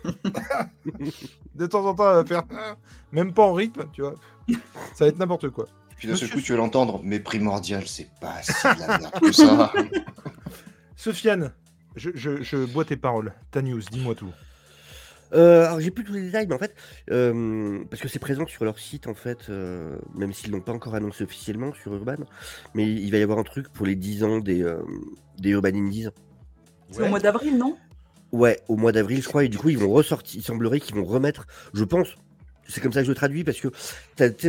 de 1.55 1.65
temps 1.65 1.85
en 1.85 1.93
temps, 1.93 2.09
elle 2.09 2.17
va 2.17 2.25
faire 2.25 2.43
même 3.11 3.33
pas 3.33 3.43
en 3.43 3.53
rythme, 3.53 3.85
tu 3.93 4.01
vois. 4.01 4.15
Ça 4.93 5.05
va 5.05 5.07
être 5.07 5.19
n'importe 5.19 5.49
quoi. 5.49 5.67
Puis 5.97 6.07
d'un 6.07 6.15
seul 6.15 6.29
coup, 6.29 6.41
tu 6.41 6.51
vas 6.51 6.57
l'entendre, 6.57 6.99
mais 7.03 7.19
primordial, 7.19 7.87
c'est 7.87 8.09
pas 8.19 8.41
si 8.41 8.51
de 8.51 8.79
la 8.79 8.99
merde 8.99 9.19
que 9.21 9.31
ça. 9.31 9.71
Sofiane, 10.95 11.53
je, 11.95 12.11
je, 12.13 12.41
je 12.41 12.57
bois 12.65 12.85
tes 12.85 12.97
paroles. 12.97 13.33
Ta 13.51 13.61
news, 13.61 13.81
dis-moi 13.91 14.15
tout. 14.15 14.31
Euh, 15.33 15.65
alors 15.65 15.79
j'ai 15.79 15.91
plus 15.91 16.03
tous 16.03 16.13
les 16.13 16.21
détails, 16.21 16.47
mais 16.47 16.55
en 16.55 16.59
fait, 16.59 16.75
euh, 17.11 17.83
parce 17.89 18.01
que 18.01 18.07
c'est 18.07 18.19
présent 18.19 18.45
sur 18.45 18.63
leur 18.63 18.77
site 18.77 19.07
en 19.07 19.13
fait, 19.13 19.49
euh, 19.49 19.97
même 20.13 20.33
s'ils 20.33 20.51
l'ont 20.51 20.61
pas 20.61 20.71
encore 20.71 20.95
annoncé 20.95 21.23
officiellement 21.23 21.73
sur 21.73 21.93
Urban, 21.93 22.17
mais 22.73 22.85
il 22.89 23.09
va 23.11 23.17
y 23.17 23.23
avoir 23.23 23.39
un 23.39 23.43
truc 23.43 23.69
pour 23.69 23.85
les 23.85 23.95
10 23.95 24.23
ans 24.23 24.39
des, 24.39 24.61
euh, 24.61 24.77
des 25.39 25.49
Urban 25.49 25.69
Indies. 25.69 26.09
C'est 26.91 27.01
au 27.01 27.07
mois 27.07 27.19
d'avril, 27.19 27.57
non? 27.57 27.75
Ouais, 28.35 28.59
au 28.67 28.75
mois 28.75 28.91
d'avril, 28.91 29.21
je 29.21 29.27
crois, 29.27 29.45
et 29.45 29.49
du 29.49 29.57
coup, 29.57 29.69
ils 29.69 29.77
vont 29.77 29.89
ressortir. 29.91 30.39
Il 30.39 30.43
semblerait 30.43 30.79
qu'ils 30.79 30.95
vont 30.95 31.05
remettre, 31.05 31.47
je 31.73 31.83
pense, 31.85 32.09
c'est 32.67 32.81
comme 32.81 32.91
ça 32.91 32.99
que 32.99 33.05
je 33.05 33.11
le 33.11 33.15
traduis, 33.15 33.43
parce 33.45 33.59
que, 33.61 33.69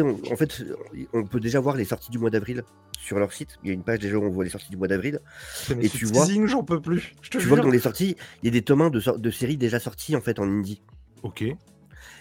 on- 0.00 0.33
en 0.33 0.37
fait, 0.37 0.64
on 1.12 1.25
peut 1.25 1.38
déjà 1.40 1.61
voir 1.61 1.76
les 1.76 1.85
sorties 1.85 2.11
du 2.11 2.19
mois 2.19 2.31
d'avril 2.31 2.64
sur 2.99 3.19
leur 3.19 3.33
site. 3.33 3.59
Il 3.62 3.69
y 3.69 3.71
a 3.71 3.75
une 3.75 3.85
page 3.85 4.00
déjà 4.00 4.16
où 4.16 4.25
on 4.25 4.31
voit 4.31 4.43
les 4.43 4.50
sorties 4.50 4.71
du 4.71 4.76
mois 4.76 4.88
d'avril. 4.88 5.21
Et 5.81 5.88
tu 5.88 6.07
vois- 6.07 6.26
j'en 6.49 6.64
peux 6.64 6.81
plus. 6.81 7.14
Je 7.23 7.31
te 7.31 7.38
Tu 7.38 7.47
vois 7.47 7.59
que 7.59 7.62
dans 7.62 7.71
les 7.71 7.78
sorties, 7.78 8.16
il 8.43 8.47
y 8.47 8.49
a 8.49 8.52
des 8.52 8.62
tomes 8.62 8.81
1 8.83 8.90
de, 8.90 9.00
de 9.19 9.31
séries 9.31 9.57
déjà 9.57 9.78
sortis, 9.78 10.16
en 10.16 10.21
fait, 10.21 10.38
en 10.40 10.49
indie. 10.49 10.83
Ok. 11.23 11.45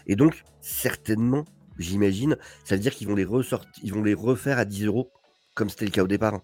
Et 0.07 0.15
donc, 0.15 0.43
certainement, 0.62 1.45
j'imagine, 1.79 2.38
ça 2.63 2.75
veut 2.75 2.81
dire 2.81 2.93
qu'ils 2.93 3.07
vont 3.07 3.15
les 3.15 3.25
ressortir, 3.25 3.72
ils 3.84 3.91
vont 3.93 4.03
les 4.03 4.13
refaire 4.13 4.60
à 4.60 4.65
10 4.65 4.86
euros, 4.86 5.12
comme 5.55 5.69
c'était 5.69 5.86
le 5.86 5.91
cas 5.91 6.03
au 6.03 6.07
départ. 6.07 6.41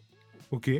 Ok. 0.49 0.71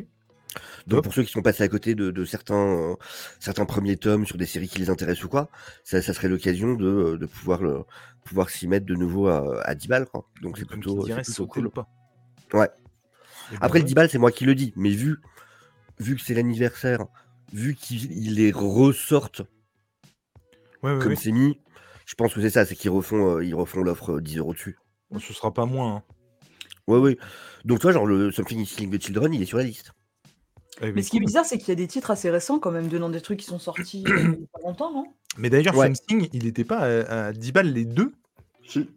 Donc 0.86 1.04
pour 1.04 1.14
ceux 1.14 1.22
qui 1.22 1.32
sont 1.32 1.42
passés 1.42 1.62
à 1.62 1.68
côté 1.68 1.94
de, 1.94 2.10
de 2.10 2.24
certains, 2.24 2.54
euh, 2.56 2.94
certains 3.40 3.64
premiers 3.64 3.96
tomes 3.96 4.26
sur 4.26 4.36
des 4.36 4.46
séries 4.46 4.68
qui 4.68 4.78
les 4.78 4.90
intéressent 4.90 5.24
ou 5.24 5.28
quoi, 5.28 5.48
ça, 5.84 6.02
ça 6.02 6.12
serait 6.14 6.28
l'occasion 6.28 6.74
de, 6.74 6.86
euh, 6.86 7.18
de 7.18 7.26
pouvoir, 7.26 7.62
le- 7.62 7.84
pouvoir 8.24 8.50
s'y 8.50 8.68
mettre 8.68 8.86
de 8.86 8.94
nouveau 8.94 9.28
à, 9.28 9.62
à 9.64 9.74
10 9.74 9.88
balles. 9.88 10.06
Quoi. 10.06 10.28
Donc 10.42 10.58
c'est 10.58 10.64
plutôt, 10.66 10.96
cool. 11.46 11.70
pas. 11.70 11.88
Ouais. 12.52 12.68
Ben 13.50 13.58
Après 13.60 13.78
le 13.78 13.82
ouais. 13.84 13.88
10 13.88 13.94
balles, 13.94 14.10
c'est 14.10 14.18
moi 14.18 14.32
qui 14.32 14.44
le 14.44 14.54
dis, 14.54 14.72
mais 14.76 14.90
vu, 14.90 15.18
vu 15.98 16.16
que 16.16 16.22
c'est 16.22 16.34
l'anniversaire, 16.34 17.04
vu 17.52 17.74
qu'ils 17.74 18.34
les 18.34 18.52
ressortent 18.52 19.42
Ouais, 20.82 20.92
ouais, 20.94 20.98
comme 20.98 21.14
c'est 21.16 21.30
mis, 21.32 21.60
je 22.06 22.14
pense 22.14 22.34
que 22.34 22.40
c'est 22.40 22.50
ça, 22.50 22.66
c'est 22.66 22.74
qu'ils 22.74 22.90
refont, 22.90 23.36
euh, 23.36 23.44
ils 23.44 23.54
refont 23.54 23.82
l'offre 23.82 24.14
euh, 24.14 24.20
10 24.20 24.38
euros 24.38 24.52
dessus. 24.52 24.76
Ce 25.20 25.32
sera 25.32 25.52
pas 25.52 25.64
moins. 25.66 25.96
hein. 25.96 26.02
Ouais, 26.88 26.98
ouais. 26.98 27.16
Donc, 27.64 27.78
tu 27.78 27.82
vois, 27.82 27.92
genre, 27.92 28.06
le 28.06 28.32
Something 28.32 28.58
is 28.60 28.66
Killing 28.66 28.98
the 28.98 29.00
Children, 29.02 29.32
il 29.34 29.42
est 29.42 29.46
sur 29.46 29.58
la 29.58 29.64
liste. 29.64 29.92
Eh 30.82 30.86
oui, 30.86 30.92
Mais 30.96 31.02
ce 31.02 31.10
qui 31.10 31.18
est 31.18 31.20
bizarre, 31.20 31.44
c'est 31.44 31.58
qu'il 31.58 31.68
y 31.68 31.72
a 31.72 31.76
des 31.76 31.86
titres 31.86 32.10
assez 32.10 32.28
récents 32.30 32.58
quand 32.58 32.70
même, 32.72 32.88
donnant 32.88 33.08
des 33.08 33.20
trucs 33.20 33.38
qui 33.38 33.46
sont 33.46 33.58
sortis 33.58 34.04
euh, 34.06 34.22
il 34.34 34.40
y 34.40 34.44
a 34.44 34.58
pas 34.58 34.66
longtemps, 34.66 34.92
non? 34.92 35.06
Mais 35.38 35.48
d'ailleurs, 35.48 35.76
Ouais. 35.76 35.86
Something, 35.86 36.28
il 36.32 36.46
était 36.46 36.64
pas 36.64 36.78
à, 36.80 37.26
à 37.28 37.32
10 37.32 37.52
balles 37.52 37.72
les 37.72 37.84
deux? 37.84 38.12
Si. 38.66 38.88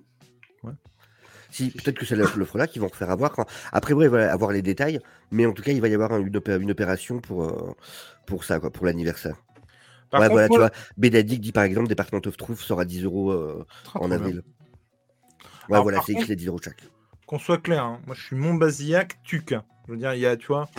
Si, 1.51 1.69
peut-être 1.71 1.97
que 1.97 2.05
c'est 2.05 2.17
l'offre 2.17 2.57
là 2.57 2.67
qu'ils 2.67 2.81
vont 2.81 2.89
refaire 2.89 3.09
avoir. 3.09 3.31
quand- 3.31 3.45
Après, 3.71 3.93
ouais, 3.93 4.09
voilà, 4.09 4.33
avoir 4.33 4.51
les 4.51 4.61
détails, 4.61 4.99
mais 5.31 5.45
en 5.45 5.53
tout 5.53 5.63
cas, 5.63 5.71
il 5.71 5.79
va 5.79 5.87
y 5.87 5.93
avoir 5.93 6.11
un- 6.11 6.19
une, 6.19 6.35
opé- 6.35 6.59
une 6.61 6.71
opération 6.71 7.21
pour, 7.21 7.45
euh, 7.45 7.73
pour 8.25 8.43
ça, 8.43 8.59
quoi, 8.59 8.71
pour 8.71 8.85
l'anniversaire. 8.85 9.35
Ouais, 10.11 10.19
contre, 10.19 10.31
voilà, 10.31 10.49
tu 10.49 10.57
vois, 10.57 10.71
Bédadic 10.97 11.39
dit 11.39 11.53
par 11.53 11.63
exemple, 11.63 11.87
Department 11.87 12.19
of 12.25 12.35
Truth 12.35 12.57
sera 12.57 12.83
10 12.83 13.03
euros 13.05 13.31
euh, 13.31 13.65
en 13.93 14.11
avril. 14.11 14.43
Ouais, 14.43 15.75
Alors, 15.75 15.83
voilà, 15.83 15.99
c'est 16.05 16.11
écrit 16.11 16.23
contre- 16.23 16.29
les 16.29 16.35
10 16.35 16.47
euros 16.47 16.59
chaque. 16.61 16.83
Qu'on 17.25 17.39
soit 17.39 17.59
clair, 17.59 17.85
hein, 17.85 18.01
moi 18.05 18.15
je 18.15 18.21
suis 18.23 18.35
Montbazillac, 18.35 19.23
Tuc. 19.23 19.51
Je 19.87 19.91
veux 19.93 19.97
dire, 19.97 20.13
il 20.13 20.19
y 20.19 20.25
a, 20.25 20.35
tu 20.35 20.47
vois. 20.47 20.69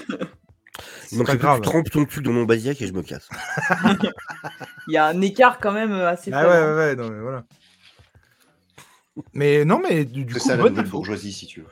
Donc, 1.13 1.29
c'est 1.29 1.37
grave. 1.39 1.57
tu 1.61 1.69
trempes 1.69 1.91
ton 1.91 2.05
cul 2.05 2.23
dans 2.23 2.33
mon 2.33 2.45
basiac 2.45 2.81
et 2.83 2.87
je 2.87 2.93
me 2.93 3.03
casse. 3.03 3.29
Il 4.89 4.93
y 4.95 4.97
a 4.97 5.07
un 5.07 5.21
écart 5.21 5.59
quand 5.59 5.73
même 5.73 5.93
euh, 5.93 6.09
assez 6.09 6.33
Ah 6.33 6.41
faible. 6.43 6.51
ouais, 6.53 6.61
ouais, 6.63 6.75
ouais, 6.77 6.97
non, 6.97 7.11
mais 7.11 7.21
voilà. 7.21 7.45
Mais 9.33 9.65
non, 9.65 9.81
mais 9.81 10.05
du, 10.05 10.25
du 10.25 10.35
C'est 10.35 10.41
coup, 10.41 10.47
ça 10.49 10.57
la 10.57 10.63
bonne 10.63 10.73
nouvelle 10.73 10.87
info. 10.87 10.97
bourgeoisie, 10.99 11.33
si 11.33 11.47
tu 11.47 11.61
veux. 11.61 11.69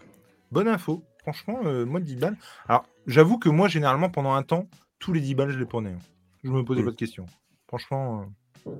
Bonne 0.50 0.68
info. 0.68 1.04
Franchement, 1.22 1.60
euh, 1.64 1.84
moi, 1.84 2.00
10 2.00 2.16
balles. 2.16 2.36
Alors, 2.68 2.86
j'avoue 3.06 3.38
que 3.38 3.48
moi, 3.48 3.68
généralement, 3.68 4.08
pendant 4.10 4.32
un 4.34 4.42
temps, 4.42 4.68
tous 4.98 5.12
les 5.12 5.20
10 5.20 5.34
balles, 5.34 5.50
je 5.50 5.58
les 5.58 5.66
prenais. 5.66 5.90
hein. 5.90 5.98
Je 6.42 6.50
me 6.50 6.62
posais 6.64 6.82
Mm. 6.82 6.84
pas 6.86 6.90
de 6.90 6.96
questions. 6.96 7.26
Franchement. 7.68 8.26
euh. 8.66 8.70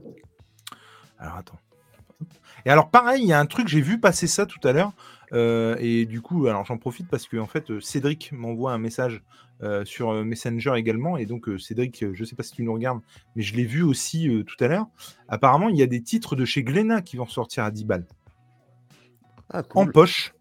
Alors, 1.19 1.37
attends. 1.37 1.59
Et 2.67 2.71
alors, 2.71 2.91
pareil, 2.91 3.23
il 3.23 3.29
y 3.29 3.33
a 3.33 3.39
un 3.41 3.47
truc, 3.47 3.69
j'ai 3.69 3.81
vu 3.83 4.01
passer 4.01 4.27
ça 4.27 4.47
tout 4.47 4.67
à 4.67 4.73
l'heure. 4.73 4.93
Euh, 5.35 5.77
et 5.81 6.07
du 6.07 6.21
coup, 6.23 6.47
alors 6.47 6.65
j'en 6.65 6.79
profite 6.79 7.09
parce 7.09 7.27
que 7.27 7.37
en 7.37 7.47
fait, 7.47 7.71
euh, 7.71 7.81
Cédric 7.81 8.31
m'envoie 8.33 8.73
un 8.73 8.79
message 8.79 9.23
euh, 9.63 9.85
sur 9.85 10.13
Messenger 10.25 10.73
également. 10.77 11.17
Et 11.17 11.27
donc, 11.27 11.49
euh, 11.49 11.59
Cédric, 11.59 12.05
je 12.13 12.25
sais 12.25 12.37
pas 12.37 12.43
si 12.43 12.53
tu 12.53 12.63
nous 12.63 12.73
regardes, 12.73 13.01
mais 13.37 13.43
je 13.43 13.55
l'ai 13.57 13.65
vu 13.65 13.83
aussi 13.83 14.29
euh, 14.29 14.43
tout 14.45 14.57
à 14.63 14.69
l'heure. 14.69 14.87
Apparemment, 15.29 15.69
il 15.69 15.77
y 15.77 15.83
a 15.83 15.87
des 15.87 16.03
titres 16.03 16.37
de 16.37 16.45
chez 16.45 16.63
Glénat 16.65 17.03
qui 17.03 17.17
vont 17.17 17.27
sortir 17.27 17.65
à 17.65 17.71
10 17.71 17.85
balles 17.85 18.07
Ah, 19.51 19.63
en 19.75 19.87
poche, 19.87 20.35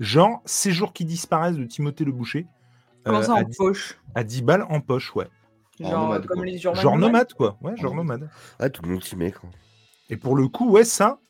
genre 0.00 0.42
Séjours 0.44 0.92
qui 0.92 1.04
disparaissent 1.04 1.56
de 1.56 1.64
Timothée 1.64 2.04
Le 2.04 2.12
Boucher. 2.12 2.46
Comment 3.04 3.18
euh, 3.18 3.22
ça 3.22 3.34
à, 3.34 3.40
en 3.40 3.42
10 3.42 3.56
poche? 3.56 3.98
à 4.14 4.24
10 4.24 4.42
balles 4.42 4.64
en 4.68 4.80
poche, 4.80 5.14
ouais. 5.16 5.28
En 5.82 5.90
Genre 5.90 6.02
nomade, 6.04 6.26
comme 6.26 6.36
quoi. 6.38 6.46
les 6.46 6.58
genre 6.58 6.96
nomade, 6.98 7.32
quoi. 7.34 7.58
Ouais, 7.60 7.76
genre 7.76 7.94
nomade. 7.94 8.30
Ah, 8.58 8.70
tout 8.70 8.82
le 8.82 8.88
monde 8.90 9.04
s'y 9.04 9.14
met, 9.16 9.32
quoi. 9.32 9.50
Et 10.08 10.16
pour 10.16 10.36
le 10.36 10.48
coup, 10.48 10.70
ouais, 10.70 10.84
ça, 10.84 11.20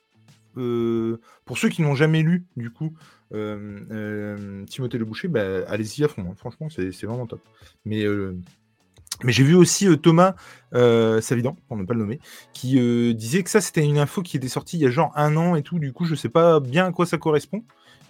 euh, 0.57 1.21
pour 1.45 1.59
ceux 1.59 1.69
qui 1.69 1.83
n'ont 1.83 1.95
jamais 1.95 2.23
lu, 2.23 2.45
du 2.57 2.71
coup, 2.71 2.95
euh, 3.33 3.81
euh, 3.91 4.65
Timothée 4.67 4.99
Le 4.99 5.05
Boucher, 5.05 5.29
bah, 5.29 5.65
allez-y 5.69 6.05
à 6.05 6.09
fond. 6.09 6.23
hein. 6.31 6.35
Franchement, 6.37 6.69
c'est 6.71 6.91
vraiment 7.05 7.27
top. 7.27 7.41
Mais, 7.85 8.05
mais 9.25 9.33
j'ai 9.33 9.45
vu 9.45 9.55
aussi 9.55 9.87
Thomas 9.99 10.35
Savidan, 10.73 11.57
pour 11.69 11.77
ne 11.77 11.85
pas 11.85 11.95
le 11.95 12.01
nommer, 12.01 12.21
qui 12.53 12.79
disait 13.15 13.43
que 13.43 13.51
ça, 13.51 13.61
c'était 13.61 13.85
une 13.85 13.99
info 13.99 14.23
qui 14.23 14.37
était 14.37 14.49
sortie 14.49 14.79
il 14.79 14.83
y 14.83 14.87
a 14.87 14.91
genre 14.91 15.13
un 15.17 15.37
an 15.37 15.57
et 15.57 15.63
tout. 15.63 15.79
Du 15.79 15.93
coup, 15.93 16.05
je 16.05 16.15
sais 16.15 16.29
pas 16.29 16.61
bien 16.61 16.87
à 16.87 16.93
quoi 16.93 17.07
ça 17.07 17.19
correspond. 17.19 17.65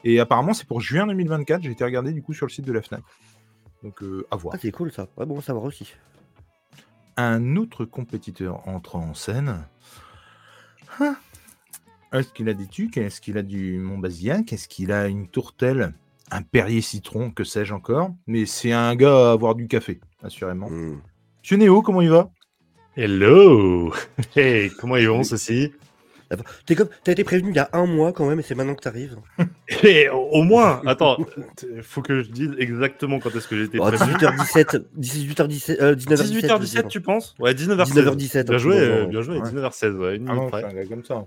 Et 0.05 0.21
apparemment, 0.21 0.55
c'est 0.55 0.67
pour 0.69 0.81
juin 0.81 1.07
2024. 1.07 1.63
J'ai 1.63 1.71
été 1.73 1.83
regardé 1.83 2.13
du 2.13 2.23
coup 2.23 2.33
sur 2.33 2.47
le 2.47 2.53
site 2.53 2.65
de 2.65 2.73
la 2.73 2.81
Fnac. 2.81 3.03
Donc, 3.83 4.03
euh, 4.03 4.25
à 4.31 4.37
voir. 4.37 4.55
Ah, 4.57 4.59
c'est 4.61 4.71
cool 4.71 4.93
ça. 4.93 5.09
Ouais, 5.17 5.27
bon, 5.27 5.39
à 5.39 5.43
savoir 5.43 5.65
aussi. 5.65 5.95
un 7.17 7.57
autre 7.57 7.85
compétiteur 7.85 8.67
entre 8.69 8.97
en 8.97 9.15
scène. 9.15 9.65
Hein 11.01 11.17
Est-ce 12.19 12.33
qu'il 12.33 12.49
a 12.49 12.55
des 12.55 12.67
tucs? 12.67 12.97
Est-ce 12.97 13.21
qu'il 13.21 13.39
a 13.39 13.43
du 13.43 13.79
Montbazillac 13.79 14.53
Est-ce 14.53 14.69
qu'il 14.69 14.93
a 14.93 15.07
une 15.09 15.29
tourtelle? 15.29 15.93
Un 16.31 16.43
Perrier 16.43 16.81
citron 16.81 17.31
Que 17.31 17.45
sais-je 17.45 17.73
encore? 17.75 18.11
Mais 18.27 18.47
c'est 18.47 18.73
un 18.73 18.95
gars 18.97 19.29
à 19.29 19.33
avoir 19.33 19.55
du 19.55 19.69
café, 19.69 20.01
assurément. 20.23 20.69
Hmm. 20.71 21.01
Monsieur 21.43 21.57
Néo, 21.57 21.83
comment 21.83 22.03
il 22.03 22.11
va? 22.11 22.31
Hello 22.97 23.93
Hey, 24.37 24.71
comment 24.79 24.97
ils 24.97 25.09
vont 25.09 25.23
ceci? 25.23 25.73
T'es 26.67 26.75
comme... 26.75 26.89
T'as 27.05 27.13
été 27.13 27.23
prévenu 27.23 27.51
il 27.51 27.55
y 27.55 27.61
a 27.61 27.69
un 27.73 27.87
mois 27.87 28.13
quand 28.13 28.29
même 28.29 28.41
et 28.41 28.43
c'est 28.43 28.57
maintenant 28.57 28.75
que 28.75 28.83
t'arrives. 28.83 29.17
Eh, 29.85 30.09
au 30.09 30.43
moins, 30.43 30.81
attends, 30.87 31.19
faut 31.83 32.03
que 32.03 32.23
je 32.23 32.31
dise 32.31 32.53
exactement 32.59 33.19
quand 33.21 33.35
est-ce 33.37 33.47
que 33.47 33.57
j'ai 33.57 33.65
été 33.65 33.79
Oh, 33.81 33.85
prévenu. 33.87 34.13
18h17, 34.15 34.85
18h17, 34.99 35.77
euh, 35.81 35.95
19h17. 35.95 36.41
18h17, 36.49 36.89
tu 36.89 37.01
penses? 37.01 37.35
Ouais, 37.39 37.53
19h16. 37.55 37.93
19h17, 37.93 38.49
Bien 38.49 38.59
joué, 38.59 38.75
peu 38.77 38.83
euh, 38.83 39.07
bien 39.07 39.21
joué, 39.23 39.39
Ouais. 39.39 39.49
19h16, 39.51 39.93
ouais, 39.97 40.17
une 40.17 40.29
Ah 40.29 40.33
minute 40.33 40.45
non, 40.45 40.49
près. 40.51 40.61
c'est 40.63 40.67
un 40.67 40.73
gars 40.75 40.87
comme 40.87 41.05
ça. 41.05 41.27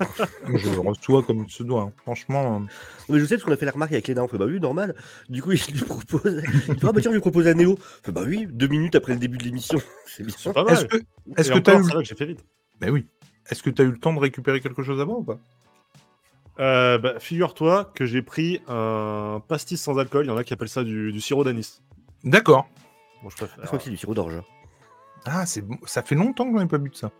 Je 0.46 0.70
le 0.70 0.80
reçois 0.80 1.22
comme 1.22 1.44
il 1.44 1.50
se 1.50 1.62
doit. 1.62 1.82
hein. 1.82 1.92
Franchement, 2.02 2.56
euh, 2.56 2.66
Mais 3.08 3.18
je 3.20 3.24
sais 3.24 3.36
parce 3.36 3.44
qu'on 3.44 3.52
a 3.52 3.56
fait 3.56 3.66
la 3.66 3.72
remarque 3.72 3.92
avec 3.92 4.06
Léna, 4.08 4.22
on 4.24 4.28
fait 4.28 4.38
bah 4.38 4.46
oui, 4.46 4.58
normal. 4.60 4.94
Du 5.28 5.42
coup, 5.42 5.52
il 5.52 5.60
lui 5.72 5.84
propose. 5.84 6.42
Il 6.68 6.74
dit, 6.74 6.80
ah 6.82 6.92
bah 6.92 7.00
tiens, 7.00 7.10
je 7.10 7.16
lui 7.16 7.20
propose 7.20 7.46
à 7.46 7.54
Néo. 7.54 7.76
Fait 8.02 8.12
bah 8.12 8.22
oui, 8.26 8.46
deux 8.50 8.68
minutes 8.68 8.94
après 8.94 9.12
le 9.12 9.18
début 9.18 9.38
de 9.38 9.44
l'émission. 9.44 9.78
C'est 10.06 10.24
bien. 10.24 10.34
C'est 10.38 10.52
pas 10.52 10.64
mal. 10.64 10.74
est-ce 10.74 10.84
que 10.86 10.96
est-ce 11.36 11.52
que 11.52 11.58
tu 11.58 11.70
as 11.70 11.74
encore, 11.74 11.80
eu... 11.80 11.84
c'est 11.88 11.92
vrai 11.94 12.02
que 12.02 12.08
j'ai 12.08 12.14
fait 12.14 12.26
vite. 12.26 12.44
Ben 12.80 12.90
oui. 12.90 13.06
Est-ce 13.48 13.62
que 13.62 13.70
tu 13.70 13.82
as 13.82 13.84
eu 13.84 13.90
le 13.90 13.98
temps 13.98 14.12
de 14.12 14.18
récupérer 14.18 14.60
quelque 14.60 14.82
chose 14.82 15.00
avant 15.00 15.18
ou 15.18 15.24
pas? 15.24 15.38
Euh, 16.58 16.98
bah, 16.98 17.20
Figure-toi 17.20 17.92
que 17.94 18.06
j'ai 18.06 18.22
pris 18.22 18.60
un 18.68 19.42
pastis 19.46 19.80
sans 19.80 19.98
alcool. 19.98 20.24
Il 20.24 20.28
y 20.28 20.32
en 20.32 20.36
a 20.36 20.44
qui 20.44 20.52
appellent 20.54 20.68
ça 20.68 20.84
du, 20.84 21.12
du 21.12 21.20
sirop 21.20 21.44
d'anis. 21.44 21.82
D'accord. 22.24 22.66
Bon, 23.22 23.28
je 23.30 23.36
préfère. 23.36 23.58
Je 23.60 23.66
crois 23.66 23.78
que 23.78 23.84
c'est 23.84 23.90
du 23.90 23.96
sirop 23.96 24.14
d'orge. 24.14 24.40
Ah, 25.26 25.44
c'est 25.46 25.60
bon. 25.60 25.76
Ça 25.84 26.02
fait 26.02 26.14
longtemps 26.14 26.50
que 26.50 26.58
j'en 26.58 26.64
ai 26.64 26.68
pas 26.68 26.78
bu 26.78 26.90
de 26.90 26.96
ça. 26.96 27.10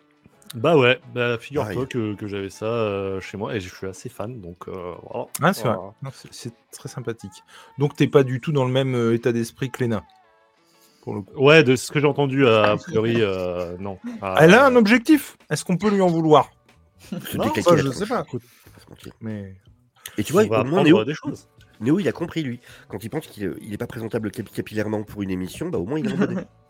Bah 0.54 0.76
ouais, 0.76 1.00
bah, 1.14 1.36
figure-toi 1.38 1.82
que, 1.86 2.14
que 2.14 2.26
j'avais 2.26 2.48
ça 2.50 2.66
euh, 2.66 3.20
chez 3.20 3.36
moi 3.36 3.54
et 3.56 3.60
je 3.60 3.74
suis 3.74 3.86
assez 3.86 4.08
fan, 4.08 4.40
donc 4.40 4.68
euh, 4.68 4.94
voilà. 5.02 5.26
Ah, 5.42 5.52
c'est 5.52 5.62
vrai. 5.64 5.74
Voilà. 5.76 5.92
Non, 6.02 6.10
c'est- 6.12 6.28
C'est 6.32 6.52
très 6.72 6.88
sympathique. 6.88 7.42
Donc, 7.78 7.94
t'es 7.96 8.06
pas 8.06 8.22
du 8.22 8.40
tout 8.40 8.52
dans 8.52 8.64
le 8.64 8.72
même 8.72 8.94
euh, 8.94 9.14
état 9.14 9.32
d'esprit 9.32 9.70
que 9.70 9.80
Léna. 9.80 10.04
Pour 11.02 11.14
le 11.14 11.22
coup. 11.22 11.34
Ouais, 11.44 11.62
de 11.62 11.76
ce 11.76 11.92
que 11.92 12.00
j'ai 12.00 12.06
entendu, 12.06 12.46
a 12.46 12.76
priori, 12.76 13.16
euh, 13.20 13.76
non. 13.78 13.98
Ah, 14.22 14.36
Elle 14.40 14.54
a 14.54 14.66
un 14.66 14.76
objectif. 14.76 15.36
Est-ce 15.50 15.64
qu'on 15.64 15.76
peut 15.76 15.90
lui 15.90 16.00
en 16.00 16.08
vouloir? 16.08 16.50
Non, 17.38 17.44
ça, 17.62 17.70
la 17.76 17.82
je 17.82 17.90
sais 17.90 18.06
pas. 18.06 18.24
Mais 19.20 19.54
Et 20.18 20.24
tu 20.24 20.32
vois, 20.32 20.42
on 20.42 20.48
va 20.48 20.62
au 20.80 20.84
Néo, 20.84 21.04
des 21.04 21.14
choses. 21.14 21.48
Néo, 21.80 22.00
il 22.00 22.08
a 22.08 22.12
compris, 22.12 22.42
lui. 22.42 22.60
Quand 22.88 23.04
il 23.04 23.10
pense 23.10 23.26
qu'il 23.26 23.54
n'est 23.68 23.76
pas 23.76 23.86
présentable 23.86 24.30
capi- 24.30 24.50
capillairement 24.52 25.02
pour 25.02 25.22
une 25.22 25.30
émission, 25.30 25.68
bah 25.68 25.78
au 25.78 25.84
moins 25.84 25.98
il 25.98 26.08
a. 26.08 26.10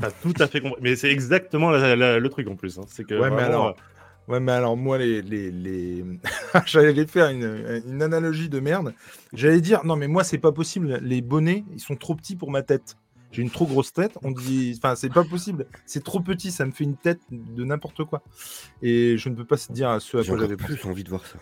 T'as 0.00 0.10
tout 0.10 0.34
à 0.40 0.46
fait 0.46 0.60
compris. 0.60 0.80
Mais 0.82 0.96
c'est 0.96 1.10
exactement 1.10 1.70
la- 1.70 1.96
la- 1.96 2.18
le 2.18 2.28
truc 2.28 2.48
en 2.48 2.56
plus. 2.56 2.78
hein. 2.78 2.84
C'est 2.88 3.04
que 3.04 3.14
Ouais, 3.14 3.30
mais 3.30 3.42
alors, 3.42 3.66
euh, 3.68 4.32
ouais, 4.32 4.40
mais 4.40 4.52
alors 4.52 4.76
moi 4.76 4.98
les 4.98 5.22
les, 5.22 5.50
les... 5.50 6.04
j'allais 6.66 7.06
faire 7.06 7.28
une, 7.30 7.82
une 7.86 8.02
analogie 8.02 8.48
de 8.48 8.60
merde. 8.60 8.94
J'allais 9.32 9.60
dire 9.60 9.84
non 9.84 9.96
mais 9.96 10.08
moi 10.08 10.24
c'est 10.24 10.38
pas 10.38 10.52
possible. 10.52 10.98
Les 11.02 11.20
bonnets 11.22 11.64
ils 11.72 11.80
sont 11.80 11.96
trop 11.96 12.14
petits 12.14 12.36
pour 12.36 12.50
ma 12.50 12.62
tête. 12.62 12.96
J'ai 13.32 13.42
une 13.42 13.50
trop 13.50 13.64
grosse 13.66 13.92
tête. 13.92 14.18
On 14.24 14.32
dit 14.32 14.74
enfin 14.78 14.96
c'est 14.96 15.12
pas 15.12 15.22
possible. 15.24 15.66
C'est 15.86 16.02
trop 16.02 16.20
petit. 16.20 16.50
Ça 16.50 16.64
me 16.66 16.72
fait 16.72 16.84
une 16.84 16.96
tête 16.96 17.20
de 17.30 17.64
n'importe 17.64 18.04
quoi. 18.04 18.22
Et 18.82 19.16
je 19.18 19.28
ne 19.28 19.36
peux 19.36 19.44
pas 19.44 19.56
se 19.56 19.72
dire 19.72 20.00
ce 20.00 20.16
à 20.16 20.22
J'ai 20.22 20.28
quoi 20.28 20.36
encore 20.36 20.48
j'avais 20.48 20.56
pensé. 20.56 20.74
plus 20.76 20.88
envie 20.88 21.04
de 21.04 21.10
voir 21.10 21.24
ça. 21.26 21.38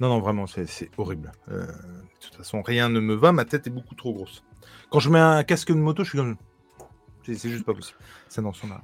Non, 0.00 0.08
non, 0.08 0.20
vraiment, 0.20 0.46
c'est 0.46 0.66
c'est 0.66 0.90
horrible. 0.96 1.30
Euh, 1.50 1.66
de 1.66 1.72
toute 2.20 2.34
façon, 2.34 2.62
rien 2.62 2.88
ne 2.88 2.98
me 2.98 3.14
va, 3.14 3.30
ma 3.30 3.44
tête 3.44 3.66
est 3.66 3.70
beaucoup 3.70 3.94
trop 3.94 4.12
grosse. 4.14 4.42
Quand 4.90 4.98
je 5.00 5.10
mets 5.10 5.18
un 5.20 5.44
casque 5.44 5.68
de 5.68 5.74
moto, 5.74 6.02
je 6.02 6.08
suis 6.08 6.18
comme. 6.18 6.36
C'est 7.24 7.48
juste 7.50 7.64
pas 7.64 7.74
possible. 7.74 7.98
Ça 8.28 8.42
n'en 8.42 8.52
s'en 8.52 8.70
a. 8.70 8.80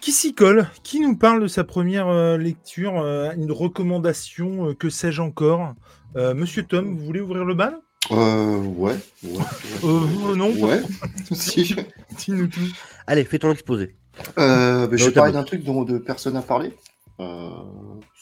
Qui 0.00 0.12
s'y 0.12 0.34
colle 0.34 0.68
Qui 0.82 1.00
nous 1.00 1.16
parle 1.16 1.40
de 1.42 1.46
sa 1.46 1.64
première 1.64 2.08
euh, 2.08 2.36
lecture 2.36 3.00
euh, 3.00 3.32
Une 3.36 3.50
recommandation 3.52 4.68
euh, 4.68 4.74
Que 4.74 4.90
sais-je 4.90 5.22
encore? 5.22 5.74
Euh, 6.16 6.34
Monsieur 6.34 6.62
Tom, 6.64 6.96
vous 6.96 7.04
voulez 7.04 7.20
ouvrir 7.20 7.44
le 7.44 7.54
bal? 7.54 7.78
Euh, 8.10 8.56
ouais. 8.58 8.96
Ouais. 9.22 9.42
Euh, 9.84 10.36
non, 10.36 10.50
Ouais. 10.62 10.82
si. 11.32 11.74
Dis-nous 12.18 12.48
tout. 12.48 12.60
Allez, 13.06 13.24
fais 13.24 13.38
ton 13.38 13.50
exposé. 13.50 13.96
Euh, 14.38 14.86
bah, 14.86 14.96
je 14.96 15.06
vais 15.06 15.10
parler 15.10 15.32
d'un 15.32 15.42
truc 15.42 15.64
dont 15.64 15.84
de 15.84 15.96
personne 15.98 16.34
n'a 16.34 16.42
parlé. 16.42 16.72
Euh, 17.20 17.48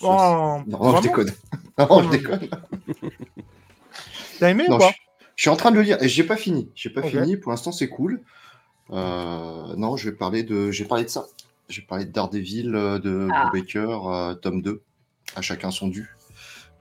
ça, 0.01 0.07
Oh, 0.07 0.59
non, 0.67 0.97
je 0.97 1.03
déconne. 1.03 1.31
Non, 1.79 2.03
je 2.05 2.11
déconne. 2.11 2.49
T'as 4.39 4.51
aimé 4.51 4.67
Non, 4.69 4.77
ou 4.77 4.81
je, 4.81 4.87
pas? 4.87 4.93
je 5.37 5.43
suis 5.43 5.51
en 5.51 5.57
train 5.57 5.71
de 5.71 5.77
le 5.77 5.83
lire 5.83 6.03
et 6.03 6.09
j'ai 6.09 6.25
pas 6.25 6.37
fini. 6.37 6.71
J'ai 6.75 6.91
pas 6.91 7.03
fini. 7.03 7.37
Pour 7.37 7.51
l'instant, 7.51 7.73
c'est 7.73 7.89
cool. 7.89 8.23
Euh, 8.93 9.75
non, 9.77 9.97
je 9.97 10.11
vais 10.11 10.17
parler 10.17 10.43
de. 10.43 10.71
J'ai 10.71 10.85
parlé 10.85 11.05
de 11.05 11.09
ça. 11.09 11.27
J'ai 11.69 11.83
parlé 11.83 12.05
de 12.05 12.11
Daredevil, 12.13 12.75
euh, 12.75 12.99
de 12.99 13.29
Ah. 13.33 13.51
Baker, 13.53 14.35
tome 14.43 14.63
2. 14.63 14.83
À 15.37 15.41
chacun 15.43 15.71
son 15.71 15.89
dû. 15.89 16.15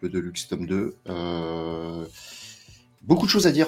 Le 0.01 0.09
Deluxe 0.09 0.47
tome 0.47 0.65
2. 0.65 0.95
Euh, 1.09 2.05
Beaucoup 3.03 3.25
de 3.25 3.31
choses 3.31 3.47
à 3.47 3.51
dire. 3.51 3.67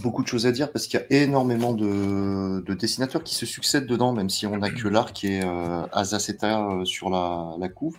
Beaucoup 0.00 0.22
de 0.22 0.28
choses 0.28 0.46
à 0.46 0.52
dire 0.52 0.72
parce 0.72 0.86
qu'il 0.86 0.98
y 0.98 1.02
a 1.02 1.22
énormément 1.22 1.74
de, 1.74 2.60
de 2.64 2.74
dessinateurs 2.74 3.22
qui 3.22 3.34
se 3.34 3.44
succèdent 3.44 3.86
dedans, 3.86 4.12
même 4.14 4.30
si 4.30 4.46
on 4.46 4.56
n'a 4.56 4.70
que 4.70 4.88
l'art 4.88 5.12
qui 5.12 5.26
est 5.26 5.44
euh, 5.44 5.86
Azaceta 5.92 6.66
euh, 6.66 6.84
sur 6.86 7.10
la, 7.10 7.54
la 7.58 7.68
couve. 7.68 7.98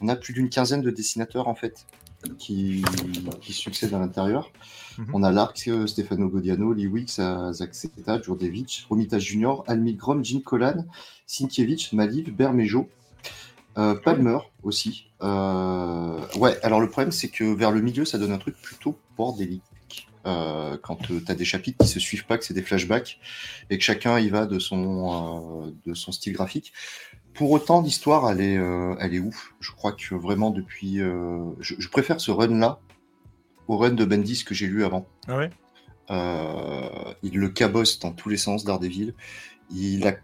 On 0.00 0.08
a 0.08 0.16
plus 0.16 0.32
d'une 0.32 0.48
quinzaine 0.48 0.80
de 0.82 0.90
dessinateurs 0.90 1.46
en 1.46 1.54
fait. 1.54 1.86
Qui, 2.38 2.82
qui 3.40 3.52
succèdent 3.52 3.94
à 3.94 3.98
l'intérieur. 3.98 4.50
Mhm. 4.98 5.06
On 5.14 5.22
a 5.22 5.30
l'arc 5.30 5.62
euh, 5.68 5.86
Stefano 5.86 6.28
Godiano, 6.28 6.72
Lee 6.72 6.86
Wicks, 6.86 7.18
euh, 7.18 7.52
Zakceta, 7.52 8.20
Djurdjevic, 8.20 8.86
Romita 8.88 9.18
Junior, 9.18 9.64
Almi 9.66 9.94
Grom, 9.94 10.24
Jim 10.24 10.40
Kolan, 10.40 10.84
Sinkiewicz, 11.26 11.92
Maliv, 11.92 12.34
Bermejo, 12.34 12.88
euh, 13.78 13.94
Palmer 13.94 14.38
aussi. 14.62 15.06
Euh, 15.22 16.18
ouais, 16.36 16.58
alors 16.62 16.80
le 16.80 16.88
problème 16.88 17.12
c'est 17.12 17.28
que 17.28 17.44
vers 17.44 17.70
le 17.70 17.80
milieu 17.80 18.04
ça 18.04 18.18
donne 18.18 18.32
un 18.32 18.38
truc 18.38 18.56
plutôt 18.60 18.98
bordélique. 19.16 19.62
Euh, 20.26 20.76
quand 20.82 20.96
tu 20.96 21.22
as 21.28 21.34
des 21.34 21.46
chapitres 21.46 21.78
qui 21.82 21.88
se 21.88 21.98
suivent 21.98 22.26
pas, 22.26 22.36
que 22.36 22.44
c'est 22.44 22.52
des 22.52 22.62
flashbacks 22.62 23.18
et 23.70 23.78
que 23.78 23.84
chacun 23.84 24.18
y 24.18 24.28
va 24.28 24.44
de 24.44 24.58
son, 24.58 25.72
de 25.86 25.94
son 25.94 26.12
style 26.12 26.34
graphique. 26.34 26.74
Pour 27.34 27.50
autant, 27.52 27.80
l'histoire, 27.82 28.30
elle 28.30 28.40
est, 28.40 28.58
euh, 28.58 28.94
elle 29.00 29.14
est 29.14 29.18
ouf. 29.20 29.54
Je 29.60 29.70
crois 29.72 29.92
que 29.92 30.14
vraiment 30.14 30.50
depuis, 30.50 31.00
euh, 31.00 31.38
je, 31.60 31.74
je 31.78 31.88
préfère 31.88 32.20
ce 32.20 32.30
run-là 32.30 32.80
au 33.68 33.76
run 33.78 33.90
de 33.92 34.04
Bendis 34.04 34.44
que 34.44 34.54
j'ai 34.54 34.66
lu 34.66 34.84
avant. 34.84 35.06
Ah 35.28 35.36
ouais? 35.38 35.50
Euh, 36.10 36.88
il 37.22 37.38
le 37.38 37.48
cabosse 37.48 38.00
dans 38.00 38.10
tous 38.12 38.28
les 38.28 38.36
sens, 38.36 38.64
Daredevil. 38.64 39.14
Il, 39.72 40.06
a, 40.08 40.14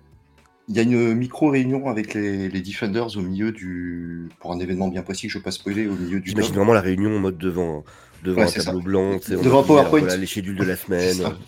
il 0.69 0.75
y 0.75 0.81
a 0.81 0.83
une 0.83 1.15
micro-réunion 1.15 1.89
avec 1.89 2.13
les, 2.15 2.49
les 2.49 2.61
Defenders 2.61 3.17
au 3.17 3.21
milieu 3.21 3.53
du. 3.53 4.29
Pour 4.41 4.53
un 4.53 4.59
événement 4.59 4.89
bien 4.89 5.03
précis 5.03 5.29
je 5.29 5.37
ne 5.37 5.41
veux 5.41 5.45
pas 5.45 5.53
spoiler, 5.53 5.87
au 5.87 5.95
milieu 5.95 6.19
du. 6.21 6.31
J'imagine 6.31 6.55
vraiment 6.57 6.73
la 6.73 6.81
réunion 6.81 7.15
en 7.17 7.21
mode 7.21 7.39
devant, 7.39 7.85
devant 8.25 8.39
Ouais, 8.41 8.45
un 8.45 8.49
c'est 8.49 8.65
tableau 8.65 8.81
ça. 8.81 8.85
blanc. 8.85 9.19
tu 9.21 9.29
sais, 9.29 9.37
on 9.37 9.43
Devant 9.43 9.59
a 9.59 9.63
un 9.63 9.65
dit, 9.65 9.73
alors, 9.73 9.85
PowerPoint. 9.85 10.01
Voilà, 10.01 10.17
les 10.17 10.27
schedules 10.27 10.57
de 10.57 10.65
la 10.65 10.75
C'est 10.77 10.87
semaine. 10.87 11.15
ça. 11.15 11.39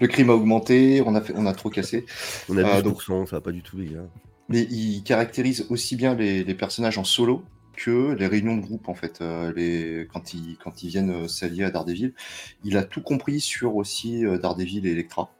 Le 0.00 0.06
crime 0.06 0.30
a 0.30 0.34
augmenté, 0.34 1.02
on 1.04 1.14
a, 1.16 1.20
fait, 1.20 1.32
on 1.36 1.46
a 1.46 1.52
trop 1.54 1.70
cassé. 1.70 2.06
On 2.48 2.56
a 2.58 2.62
Ah, 2.64 2.82
12%, 2.82 3.26
ça 3.26 3.36
va 3.36 3.40
pas 3.40 3.52
du 3.52 3.62
tout, 3.62 3.78
les 3.78 3.86
gars. 3.86 4.04
Mais 4.48 4.62
il 4.70 5.02
caractérise 5.02 5.66
aussi 5.70 5.96
bien 5.96 6.14
les, 6.14 6.44
les 6.44 6.54
personnages 6.54 6.98
en 6.98 7.04
solo 7.04 7.44
que 7.74 8.12
les 8.12 8.26
réunions 8.26 8.56
de 8.56 8.60
groupe, 8.62 8.88
en 8.88 8.94
fait. 8.94 9.20
Euh, 9.22 9.52
les, 9.54 10.06
quand, 10.12 10.34
ils, 10.34 10.58
quand 10.62 10.82
ils 10.82 10.88
viennent 10.88 11.24
euh, 11.24 11.28
s'allier 11.28 11.64
à 11.64 11.70
Daredevil. 11.70 12.12
Il 12.64 12.76
a 12.76 12.84
tout 12.84 13.00
compris 13.02 13.40
sur 13.40 13.76
aussi 13.76 14.26
euh, 14.26 14.38
Daredevil 14.38 14.86
et 14.86 14.90
Electra. 14.92 15.32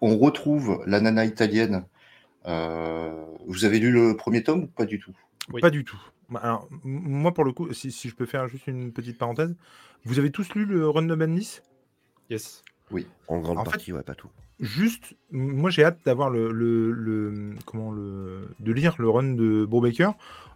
On 0.00 0.18
retrouve 0.18 0.82
la 0.86 1.00
nana 1.00 1.24
italienne. 1.24 1.84
Euh, 2.46 3.24
vous 3.46 3.64
avez 3.64 3.78
lu 3.78 3.90
le 3.92 4.16
premier 4.16 4.42
tome 4.42 4.64
ou 4.64 4.66
pas 4.66 4.84
du 4.84 4.98
tout? 4.98 5.12
Oui. 5.52 5.60
Pas 5.60 5.70
du 5.70 5.84
tout. 5.84 6.00
Bah, 6.28 6.40
Alors, 6.42 6.68
moi, 6.82 7.32
pour 7.32 7.44
le 7.44 7.52
coup, 7.52 7.72
si, 7.72 7.92
si 7.92 8.08
je 8.08 8.14
peux 8.16 8.26
faire 8.26 8.48
juste 8.48 8.66
une 8.66 8.92
petite 8.92 9.18
parenthèse, 9.18 9.54
vous 10.04 10.18
avez 10.18 10.30
tous 10.30 10.54
lu 10.54 10.64
le 10.64 10.88
run 10.88 11.02
de 11.02 11.14
Bendis 11.14 11.60
Yes. 12.30 12.62
En 13.28 13.38
grande 13.38 13.58
En 13.58 13.64
fait- 13.64 13.70
partie, 13.70 13.92
ouais, 13.92 14.02
pas 14.02 14.14
tout. 14.14 14.28
Juste, 14.60 15.14
moi 15.32 15.68
j'ai 15.70 15.82
hâte 15.84 15.98
d'avoir 16.06 16.30
le, 16.30 16.52
le, 16.52 16.92
le- 16.92 17.54
comment 17.66 17.90
le 17.90 18.48
de 18.60 18.72
lire 18.72 18.94
le 18.98 19.08
run 19.10 19.32
de 19.34 19.64
Brubaker. 19.64 20.12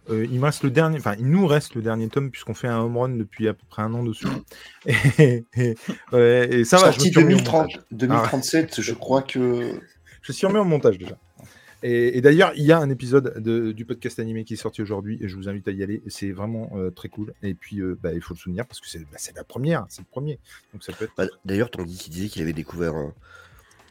Euh, 0.09 0.25
il 0.31 0.39
me 0.39 0.45
reste 0.45 0.63
le 0.63 0.71
dernier, 0.71 0.97
enfin 0.97 1.15
il 1.19 1.27
nous 1.27 1.45
reste 1.45 1.75
le 1.75 1.81
dernier 1.81 2.07
tome 2.07 2.31
puisqu'on 2.31 2.53
fait 2.53 2.67
un 2.69 2.79
home 2.79 2.97
run 2.97 3.09
depuis 3.09 3.47
à 3.49 3.53
peu 3.53 3.65
près 3.69 3.81
un 3.83 3.93
an 3.93 4.01
dessus. 4.03 4.25
Et, 5.19 5.43
et- 5.55 5.75
ouais, 6.13 6.47
et 6.51 6.63
ça 6.65 6.77
va. 6.77 6.91
je 6.91 6.97
me 6.97 7.01
Sorti 7.03 7.09
suis 7.11 7.19
remis 7.19 7.33
au 7.33 7.37
2030, 7.37 7.61
montage. 7.67 7.81
2037, 7.91 8.81
je 8.81 8.93
crois 8.93 9.21
que. 9.21 9.73
Je 10.21 10.31
suis 10.31 10.47
remis 10.47 10.59
au 10.59 10.63
montage 10.63 10.97
déjà. 10.97 11.17
Et, 11.83 12.17
et 12.17 12.21
d'ailleurs, 12.21 12.51
il 12.55 12.63
y 12.65 12.71
a 12.71 12.77
un 12.79 12.89
épisode 12.89 13.41
de- 13.41 13.71
du 13.71 13.85
podcast 13.85 14.19
animé 14.19 14.43
qui 14.45 14.53
est 14.53 14.57
sorti 14.57 14.81
aujourd'hui 14.81 15.17
et 15.21 15.27
je 15.29 15.35
vous 15.35 15.47
invite 15.49 15.67
à 15.67 15.71
y 15.71 15.83
aller. 15.83 16.01
C'est 16.07 16.31
vraiment 16.31 16.71
euh, 16.75 16.89
très 16.89 17.07
cool. 17.09 17.33
Et 17.43 17.53
puis, 17.53 17.79
euh, 17.81 17.97
bah, 18.01 18.11
il 18.13 18.21
faut 18.21 18.33
le 18.33 18.39
souvenir 18.39 18.65
parce 18.65 18.79
que 18.79 18.87
c'est 18.87 18.99
bah, 18.99 19.17
c'est 19.17 19.35
la 19.35 19.43
première, 19.43 19.85
c'est 19.89 20.01
le 20.01 20.07
premier. 20.09 20.39
Donc 20.73 20.83
ça 20.83 20.93
peut 20.93 21.05
être. 21.05 21.13
Bah, 21.17 21.25
D'ailleurs, 21.45 21.69
Tanguy 21.69 21.97
qui 21.97 22.09
disait 22.09 22.27
qu'il 22.29 22.41
avait 22.41 22.53
découvert 22.53 22.95
euh, 22.97 23.07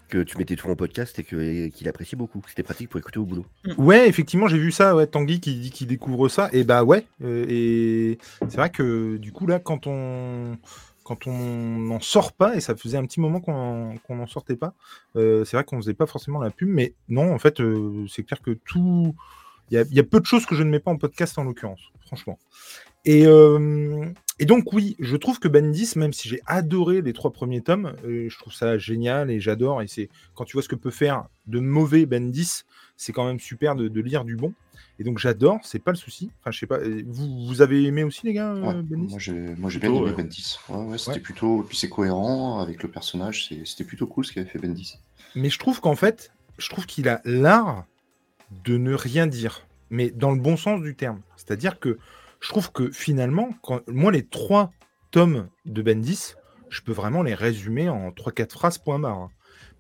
que 0.09 0.23
tu 0.23 0.37
mettais 0.39 0.57
tout 0.57 0.69
en 0.69 0.75
podcast 0.77 1.19
et 1.19 1.25
qu'il 1.71 1.89
appréciait 1.89 2.17
beaucoup, 2.17 2.41
que 2.41 2.49
c'était 2.49 2.63
pratique 2.63 2.89
pour 2.89 2.99
écouter 2.99 3.19
au 3.19 3.25
boulot. 3.27 3.47
Ouais, 3.77 4.09
effectivement, 4.09 4.49
j'ai 4.49 4.59
vu 4.59 4.73
ça. 4.73 4.97
Ouais, 4.97 5.07
Tanguy 5.07 5.41
qui 5.41 5.71
qu'il 5.71 5.87
découvre 5.87 6.29
ça. 6.29 6.49
Et 6.53 6.65
bah 6.65 6.83
ouais. 6.85 7.05
euh, 7.23 7.45
et 7.49 8.19
c'est 8.49 8.57
vrai 8.57 8.71
que 8.71 9.17
du 9.19 9.33
coup 9.33 9.47
là, 9.47 9.59
quand 9.59 9.87
on 9.87 10.57
quand 11.05 11.27
on 11.27 11.79
n'en 11.79 12.01
sort 12.01 12.33
pas, 12.33 12.55
et 12.57 12.61
ça 12.61 12.77
faisait 12.77 12.99
un 12.99 13.05
petit 13.07 13.21
moment 13.21 13.41
qu'on 13.41 13.55
en- 13.55 13.97
qu'on 14.07 14.17
n'en 14.17 14.27
sortait 14.27 14.57
pas, 14.57 14.75
euh, 15.17 15.43
c'est 15.47 15.57
vrai 15.57 15.65
qu'on 15.65 15.79
faisait 15.79 15.95
pas 15.95 16.07
forcément 16.07 16.39
la 16.39 16.51
pub, 16.51 16.69
mais 16.69 16.93
non, 17.09 17.33
en 17.33 17.39
fait, 17.39 17.61
euh, 17.61 18.05
c'est 18.09 18.25
clair 18.25 18.43
que 18.43 18.51
tout. 18.51 19.15
Il 19.71 19.79
y, 19.91 19.95
y 19.97 20.01
a 20.01 20.03
peu 20.05 20.21
de 20.21 20.27
choses 20.27 20.45
que 20.47 20.55
je 20.55 20.63
ne 20.63 20.71
mets 20.71 20.81
pas 20.81 20.91
en 20.91 20.97
podcast 20.97 21.39
en 21.39 21.45
l'occurrence, 21.45 21.81
franchement. 22.07 22.39
Et, 23.07 23.27
et 24.39 24.45
donc, 24.47 24.73
oui, 24.73 24.97
je 25.01 25.17
trouve 25.17 25.39
que 25.41 25.49
Bendis, 25.49 25.93
même 25.97 26.13
si 26.13 26.29
j'ai 26.29 26.41
adoré 26.47 27.03
les 27.03 27.13
trois 27.13 27.33
premiers 27.33 27.61
tomes, 27.63 27.95
euh, 28.05 28.29
je 28.29 28.39
trouve 28.39 28.53
ça 28.53 28.79
génial 28.79 29.31
et 29.31 29.41
j'adore. 29.41 29.83
Et 29.83 29.89
c'est 29.89 30.09
quand 30.35 30.45
tu 30.45 30.53
vois 30.55 30.63
ce 30.63 30.69
que 30.69 30.77
peut 30.77 30.91
faire 30.91 31.27
de 31.47 31.59
mauvais 31.61 32.07
Bendis, 32.07 32.63
c'est 32.97 33.13
quand 33.13 33.27
même 33.27 33.41
super 33.41 33.75
de, 33.75 33.89
de 33.89 34.01
lire 34.01 34.25
du 34.25 34.37
bon. 34.37 34.53
Et 35.01 35.05
donc, 35.05 35.19
j'adore, 35.19 35.59
c'est 35.65 35.79
pas 35.79 35.91
le 35.93 35.97
souci. 35.97 36.31
Enfin, 36.41 36.51
je 36.51 36.59
sais 36.59 36.67
pas, 36.67 36.79
euh, 36.79 37.03
vous, 37.07 37.47
vous 37.47 37.63
avez 37.63 37.85
aimé 37.85 38.03
aussi, 38.05 38.27
les 38.27 38.33
gars, 38.33 38.53
euh, 38.53 38.61
Ouais, 38.61 38.83
Bendis? 38.83 39.11
moi 39.11 39.19
j'ai 39.19 39.33
j'ai 39.33 39.79
bien 39.79 39.91
Plutôt, 39.91 39.97
aimé 40.07 40.11
ouais. 40.17 40.23
Bendis. 40.23 40.59
Ouais, 40.69 40.85
ouais, 40.85 40.99
c'était 40.99 41.13
Ouais. 41.13 41.21
plutôt. 41.21 41.63
Puis 41.69 41.77
c'est 41.77 41.89
cohérent 41.89 42.61
avec 42.61 42.83
le 42.83 42.89
personnage, 42.91 43.49
c'était 43.65 43.85
plutôt 43.85 44.07
cool 44.07 44.25
ce 44.25 44.33
qu'avait 44.33 44.49
fait 44.49 44.59
Bendis. 44.59 44.99
Mais 45.35 45.51
je 45.51 45.59
trouve 45.59 45.81
qu'en 45.81 45.97
fait, 45.97 46.33
je 46.59 46.69
trouve 46.69 46.87
qu'il 46.87 47.09
a 47.09 47.21
l'art 47.25 47.87
de 48.65 48.77
ne 48.79 48.95
rien 48.95 49.27
dire, 49.27 49.67
mais 49.91 50.11
dans 50.11 50.33
le 50.33 50.41
bon 50.41 50.57
sens 50.57 50.81
du 50.81 50.95
terme. 50.95 51.21
C'est-à-dire 51.37 51.79
que 51.79 51.99
je 52.41 52.49
trouve 52.49 52.73
que 52.73 52.91
finalement, 52.91 53.51
quand, 53.63 53.81
moi, 53.89 54.13
les 54.13 54.27
trois 54.27 54.73
tomes 55.11 55.49
de 55.65 55.83
Bendis, 55.83 56.35
je 56.71 56.81
peux 56.83 56.93
vraiment 56.93 57.23
les 57.23 57.35
résumer 57.35 57.89
en 57.89 58.11
3-4 58.11 58.53
phrases, 58.53 58.79
point 58.79 58.99
barre. 58.99 59.19
hein. 59.19 59.31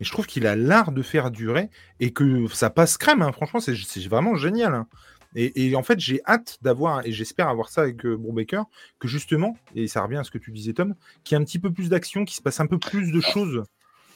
Mais 0.00 0.06
je 0.06 0.12
trouve 0.12 0.26
qu'il 0.26 0.46
a 0.46 0.56
l'art 0.56 0.92
de 0.92 1.02
faire 1.02 1.30
durer 1.30 1.70
et 2.00 2.12
que 2.12 2.46
ça 2.48 2.70
passe 2.70 2.96
crème. 2.98 3.22
hein. 3.22 3.32
Franchement, 3.32 3.60
c'est 3.60 3.74
c'est 3.76 4.06
vraiment 4.08 4.36
génial. 4.36 4.74
hein. 4.74 4.86
Et, 5.34 5.66
et 5.68 5.76
en 5.76 5.82
fait, 5.82 6.00
j'ai 6.00 6.20
hâte 6.26 6.56
d'avoir, 6.62 7.06
et 7.06 7.12
j'espère 7.12 7.48
avoir 7.48 7.68
ça 7.68 7.82
avec 7.82 8.04
euh, 8.06 8.16
Brubaker, 8.16 8.64
que 8.98 9.08
justement, 9.08 9.56
et 9.74 9.86
ça 9.86 10.02
revient 10.02 10.16
à 10.16 10.24
ce 10.24 10.30
que 10.30 10.38
tu 10.38 10.50
disais, 10.52 10.72
Tom, 10.72 10.94
qu'il 11.22 11.36
y 11.36 11.38
ait 11.38 11.42
un 11.42 11.44
petit 11.44 11.58
peu 11.58 11.70
plus 11.72 11.90
d'action, 11.90 12.24
qu'il 12.24 12.36
se 12.36 12.42
passe 12.42 12.60
un 12.60 12.66
peu 12.66 12.78
plus 12.78 13.12
de 13.12 13.20
choses. 13.20 13.62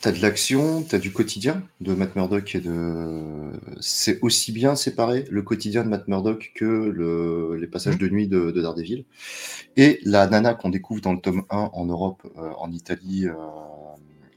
T'as 0.03 0.11
de 0.11 0.21
l'action, 0.21 0.83
t'as 0.83 0.99
du 0.99 1.13
quotidien 1.13 1.63
de 1.81 1.95
Matt 1.95 2.17
Murdock 2.17 2.57
et 2.57 2.61
de. 2.61 3.53
C'est 3.81 4.19
aussi 4.23 4.51
bien 4.51 4.75
séparé 4.75 5.25
le 5.31 5.43
quotidien 5.43 5.85
de 5.85 5.89
Matt 5.89 6.09
Murdock 6.09 6.51
que 6.57 6.65
le... 6.65 7.57
les 7.61 7.69
passages 7.69 7.95
Mhm. 7.95 8.01
de 8.01 8.09
nuit 8.09 8.27
de, 8.27 8.51
de 8.51 8.61
Daredevil. 8.61 9.05
Et 9.77 10.01
la 10.05 10.27
nana 10.27 10.55
qu'on 10.55 10.71
découvre 10.71 11.01
dans 11.03 11.13
le 11.13 11.21
tome 11.21 11.45
1 11.51 11.71
en 11.73 11.85
Europe, 11.87 12.23
euh, 12.37 12.51
en 12.59 12.73
Italie, 12.73 13.27
euh, 13.29 13.35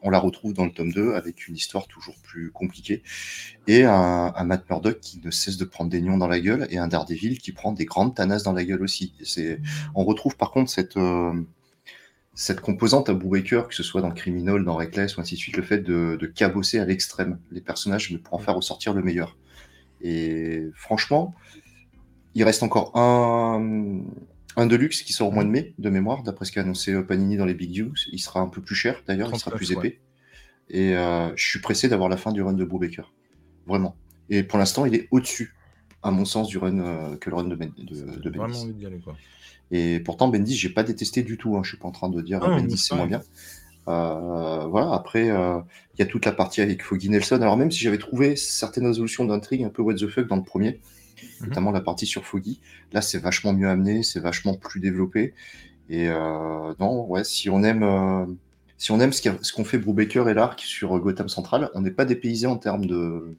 on 0.03 0.11
la 0.11 0.19
retrouve 0.19 0.53
dans 0.53 0.65
le 0.65 0.71
tome 0.71 0.91
2 0.93 1.13
avec 1.15 1.47
une 1.47 1.55
histoire 1.55 1.87
toujours 1.87 2.15
plus 2.21 2.51
compliquée. 2.51 3.01
Et 3.67 3.85
un, 3.85 4.33
un 4.35 4.43
Matt 4.45 4.69
Murdock 4.69 4.99
qui 4.99 5.19
ne 5.23 5.31
cesse 5.31 5.57
de 5.57 5.65
prendre 5.65 5.89
des 5.89 6.01
nions 6.01 6.17
dans 6.17 6.27
la 6.27 6.39
gueule 6.39 6.67
et 6.69 6.77
un 6.77 6.87
Daredevil 6.87 7.39
qui 7.39 7.53
prend 7.53 7.71
des 7.73 7.85
grandes 7.85 8.15
tanasses 8.15 8.43
dans 8.43 8.53
la 8.53 8.65
gueule 8.65 8.83
aussi. 8.83 9.13
On 9.95 10.05
retrouve 10.05 10.37
par 10.37 10.51
contre 10.51 10.71
cette. 10.71 10.97
euh, 10.97 11.33
cette 12.35 12.59
composante 12.59 13.09
à 13.09 13.13
Brubaker, 13.13 13.67
que 13.69 13.73
ce 13.73 13.81
soit 13.81 14.01
dans 14.01 14.11
Criminal, 14.11 14.63
dans 14.63 14.75
Reckless 14.75 15.15
ou 15.17 15.21
ainsi 15.21 15.35
de 15.35 15.39
suite, 15.39 15.55
le 15.57 15.63
fait 15.63 15.79
de, 15.79 16.17
de 16.19 16.25
cabosser 16.27 16.79
à 16.79 16.85
l'extrême 16.85 17.39
les 17.51 17.61
personnages 17.61 18.11
mais 18.11 18.17
pour 18.17 18.33
en 18.33 18.39
faire 18.39 18.55
ressortir 18.55 18.93
le 18.93 19.01
meilleur. 19.01 19.37
Et 20.01 20.63
franchement, 20.75 21.33
il 22.35 22.43
reste 22.43 22.61
encore 22.63 22.95
un, 22.97 24.01
un 24.57 24.65
Deluxe 24.65 25.01
qui 25.03 25.13
sort 25.13 25.29
au 25.29 25.31
mois 25.31 25.45
de 25.45 25.49
mai, 25.49 25.73
de 25.79 25.89
mémoire, 25.89 26.23
d'après 26.23 26.45
ce 26.45 26.51
qu'a 26.51 26.61
annoncé 26.61 26.93
euh, 26.93 27.01
Panini 27.03 27.37
dans 27.37 27.45
les 27.45 27.53
Big 27.53 27.71
News. 27.79 27.93
Il 28.11 28.19
sera 28.19 28.41
un 28.41 28.47
peu 28.49 28.61
plus 28.61 28.75
cher 28.75 29.01
d'ailleurs, 29.07 29.29
il 29.33 29.39
sera 29.39 29.51
39, 29.51 29.57
plus 29.57 29.71
épais. 29.71 29.99
Et 30.69 30.95
euh, 30.95 31.33
je 31.37 31.47
suis 31.47 31.59
pressé 31.61 31.87
d'avoir 31.87 32.09
la 32.09 32.17
fin 32.17 32.31
du 32.33 32.41
run 32.41 32.53
de 32.53 32.65
Brubaker. 32.65 33.13
Vraiment. 33.65 33.95
Et 34.29 34.43
pour 34.43 34.59
l'instant, 34.59 34.85
il 34.85 34.93
est 34.95 35.07
au-dessus, 35.11 35.55
à 36.03 36.11
mon 36.11 36.25
sens, 36.25 36.49
du 36.49 36.57
run 36.57 36.79
euh, 36.79 37.15
que 37.17 37.29
le 37.29 37.35
run 37.37 37.45
de, 37.45 37.55
Ben- 37.55 37.71
de, 37.77 37.83
de 37.83 38.21
J'ai 38.23 38.29
vraiment 38.31 38.59
envie 38.59 38.73
d'y 38.73 38.85
aller, 38.85 38.99
quoi. 38.99 39.15
Et 39.71 39.99
pourtant, 39.99 40.27
Bendis, 40.27 40.55
j'ai 40.55 40.69
pas 40.69 40.83
détesté 40.83 41.23
du 41.23 41.37
tout. 41.37 41.57
Hein. 41.57 41.61
Je 41.63 41.69
suis 41.69 41.77
pas 41.77 41.87
en 41.87 41.91
train 41.91 42.09
de 42.09 42.21
dire 42.21 42.39
Ah, 42.43 42.47
Bendis 42.49 42.77
c'est 42.77 42.95
moins 42.95 43.07
bien. 43.07 43.21
Euh, 43.87 44.65
voilà. 44.67 44.93
Après, 44.93 45.29
euh, 45.29 45.59
il 45.93 45.99
y 45.99 46.01
a 46.01 46.05
toute 46.05 46.25
la 46.25 46.31
partie 46.31 46.61
avec 46.61 46.83
Foggy 46.83 47.09
Nelson. 47.09 47.35
Alors 47.41 47.57
même 47.57 47.71
si 47.71 47.79
j'avais 47.79 47.97
trouvé 47.97 48.35
certaines 48.35 48.85
résolutions 48.87 49.25
d'intrigue 49.25 49.63
un 49.63 49.69
peu 49.69 49.81
what 49.81 49.95
the 49.95 50.07
fuck 50.07 50.27
dans 50.27 50.35
le 50.37 50.43
premier, 50.43 50.79
Mhm. 51.39 51.47
notamment 51.49 51.71
la 51.71 51.81
partie 51.81 52.05
sur 52.05 52.25
Foggy, 52.25 52.59
là 52.91 53.01
c'est 53.01 53.19
vachement 53.19 53.53
mieux 53.53 53.69
amené, 53.69 54.03
c'est 54.03 54.19
vachement 54.19 54.53
plus 54.55 54.79
développé. 54.79 55.33
Et 55.89 56.09
euh, 56.09 56.73
non, 56.79 57.05
ouais, 57.07 57.23
si 57.23 57.49
on 57.49 57.63
aime, 57.63 58.37
si 58.77 58.91
on 58.91 58.99
aime 58.99 59.13
ce 59.13 59.53
qu'ont 59.53 59.63
fait 59.63 59.77
Brubaker 59.77 60.27
et 60.29 60.33
Lark 60.33 60.59
sur 60.59 60.97
Gotham 60.99 61.29
Central, 61.29 61.69
on 61.75 61.81
n'est 61.81 61.91
pas 61.91 62.05
dépaysé 62.05 62.47
en 62.47 62.57
termes 62.57 62.85
de, 62.85 63.35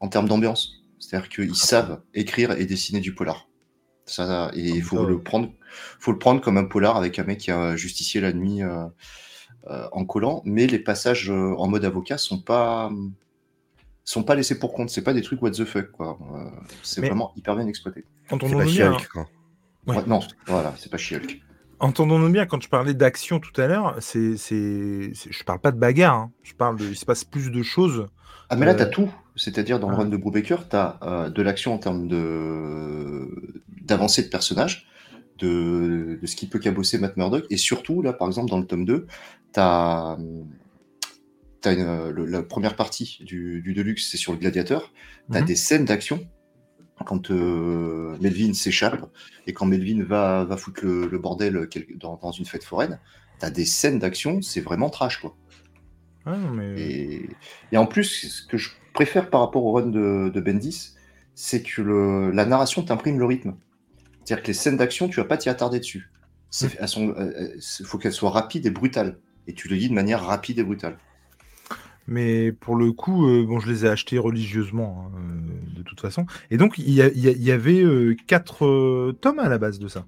en 0.00 0.08
termes 0.08 0.28
d'ambiance. 0.28 0.84
C'est-à-dire 0.98 1.28
qu'ils 1.28 1.54
savent 1.56 2.00
écrire 2.14 2.52
et 2.52 2.64
dessiner 2.66 3.00
du 3.00 3.14
polar. 3.14 3.48
Ça, 4.06 4.50
et 4.54 4.68
il 4.68 4.82
faut 4.82 5.04
le 5.06 5.20
prendre, 5.20 5.50
faut 5.98 6.12
le 6.12 6.18
prendre 6.18 6.40
comme 6.40 6.58
un 6.58 6.64
polar 6.64 6.96
avec 6.96 7.18
un 7.18 7.24
mec 7.24 7.38
qui 7.38 7.50
a 7.50 7.74
justicié 7.74 8.20
la 8.20 8.32
nuit 8.32 8.62
euh, 8.62 8.84
euh, 9.70 9.86
en 9.92 10.04
collant. 10.04 10.42
Mais 10.44 10.66
les 10.66 10.78
passages 10.78 11.30
euh, 11.30 11.54
en 11.56 11.68
mode 11.68 11.84
avocat 11.86 12.18
sont 12.18 12.38
pas, 12.40 12.90
sont 14.04 14.22
pas 14.22 14.34
laissés 14.34 14.58
pour 14.58 14.74
compte. 14.74 14.90
C'est 14.90 15.02
pas 15.02 15.14
des 15.14 15.22
trucs 15.22 15.40
what 15.40 15.52
the 15.52 15.64
fuck 15.64 15.90
quoi. 15.90 16.18
Euh, 16.34 16.50
c'est 16.82 17.00
vraiment 17.00 17.32
hyper 17.34 17.56
bien 17.56 17.66
exploité. 17.66 18.04
C'est 18.26 18.34
Entendons-nous 18.34 18.58
pas 18.58 18.64
bien, 18.66 18.92
She-Hulk, 18.92 19.08
quoi. 19.08 19.26
Ouais. 19.86 19.96
Ouais, 19.96 20.02
non, 20.06 20.20
voilà, 20.46 20.74
c'est 20.78 20.90
pas 20.90 20.98
She-Hulk. 20.98 21.40
Entendons-nous 21.80 22.30
bien, 22.30 22.46
quand 22.46 22.62
je 22.62 22.68
parlais 22.68 22.94
d'action 22.94 23.40
tout 23.40 23.58
à 23.60 23.66
l'heure, 23.66 23.96
c'est, 24.00 24.36
c'est, 24.36 25.12
je 25.12 25.44
parle 25.44 25.60
pas 25.60 25.72
de 25.72 25.78
bagarre, 25.78 26.14
hein. 26.14 26.32
je 26.42 26.54
parle 26.54 26.76
de, 26.78 26.84
il 26.84 26.96
se 26.96 27.04
passe 27.04 27.24
plus 27.24 27.50
de 27.50 27.62
choses. 27.62 28.06
Ah, 28.48 28.56
mais 28.56 28.64
là, 28.64 28.72
Euh, 28.72 28.76
tu 28.76 28.82
as 28.82 28.86
tout. 28.86 29.10
C'est-à-dire, 29.36 29.80
dans 29.80 29.90
le 29.90 29.96
run 29.96 30.04
de 30.06 30.16
Brubaker, 30.16 30.68
tu 30.68 30.76
as 30.76 31.30
de 31.34 31.42
l'action 31.42 31.74
en 31.74 31.78
termes 31.78 32.06
de 32.06 33.28
d'avancée 33.84 34.22
de 34.22 34.28
personnages, 34.28 34.86
de, 35.38 36.18
de 36.20 36.26
ce 36.26 36.36
qui 36.36 36.46
peut 36.48 36.58
cabosser 36.58 36.98
Matt 36.98 37.16
Murdock. 37.16 37.44
Et 37.50 37.56
surtout, 37.56 38.02
là, 38.02 38.12
par 38.12 38.28
exemple, 38.28 38.50
dans 38.50 38.58
le 38.58 38.66
tome 38.66 38.84
2, 38.84 39.06
tu 39.52 39.60
as, 39.60 40.16
la 41.64 42.42
première 42.42 42.76
partie 42.76 43.18
du, 43.22 43.62
du 43.62 43.72
Deluxe, 43.72 44.08
c'est 44.10 44.16
sur 44.16 44.32
le 44.32 44.38
gladiateur. 44.38 44.92
Tu 45.32 45.38
as 45.38 45.40
Mhm. 45.40 45.46
des 45.46 45.56
scènes 45.56 45.84
d'action 45.84 46.26
quand 47.06 47.30
euh, 47.30 48.16
Melvin 48.20 48.52
s'échappe 48.54 49.10
et 49.46 49.52
quand 49.52 49.66
Melvin 49.66 50.02
va, 50.04 50.44
va 50.44 50.56
foutre 50.56 50.84
le, 50.84 51.06
le 51.08 51.18
bordel 51.18 51.68
dans, 51.96 52.16
dans 52.16 52.32
une 52.32 52.44
fête 52.44 52.64
foraine. 52.64 53.00
Tu 53.40 53.46
as 53.46 53.50
des 53.50 53.64
scènes 53.64 53.98
d'action, 53.98 54.42
c'est 54.42 54.60
vraiment 54.60 54.90
trash, 54.90 55.20
quoi. 55.20 55.36
Non, 56.26 56.38
mais... 56.52 56.80
Et, 56.80 57.28
et 57.72 57.76
en 57.76 57.86
plus, 57.86 58.28
ce 58.28 58.46
que 58.46 58.56
je 58.56 58.70
préfère 58.94 59.28
par 59.28 59.40
rapport 59.40 59.64
au 59.64 59.72
run 59.72 59.86
de, 59.86 60.30
de 60.32 60.40
Bendis, 60.40 60.94
c'est 61.34 61.62
que 61.62 61.82
le- 61.82 62.30
la 62.30 62.46
narration 62.46 62.82
t'imprime 62.82 63.18
le 63.18 63.24
rythme. 63.24 63.56
C'est-à-dire 64.24 64.42
que 64.42 64.48
les 64.48 64.54
scènes 64.54 64.76
d'action, 64.76 65.08
tu 65.08 65.16
vas 65.16 65.26
pas 65.26 65.36
t'y 65.36 65.48
attarder 65.48 65.78
dessus. 65.78 66.10
Mm. 66.62 66.66
Il 67.80 67.86
faut 67.86 67.98
qu'elles 67.98 68.12
soient 68.12 68.30
rapides 68.30 68.66
et 68.66 68.70
brutales. 68.70 69.18
Et 69.46 69.52
tu 69.52 69.68
le 69.68 69.76
lis 69.76 69.88
de 69.88 69.94
manière 69.94 70.24
rapide 70.24 70.58
et 70.58 70.64
brutale. 70.64 70.96
Mais 72.06 72.52
pour 72.52 72.76
le 72.76 72.92
coup, 72.92 73.26
euh, 73.26 73.44
bon, 73.46 73.58
je 73.60 73.70
les 73.70 73.86
ai 73.86 73.88
achetés 73.88 74.18
religieusement, 74.18 75.06
hein, 75.06 75.18
euh, 75.18 75.76
de 75.78 75.82
toute 75.82 76.00
façon. 76.00 76.26
Et 76.50 76.58
donc, 76.58 76.78
il 76.78 76.90
y, 76.90 77.00
il 77.00 77.26
il 77.26 77.50
avait 77.50 77.82
euh, 77.82 78.14
quatre 78.26 78.66
euh, 78.66 79.16
tomes 79.18 79.38
à 79.38 79.48
la 79.48 79.58
base 79.58 79.78
de 79.78 79.88
ça. 79.88 80.04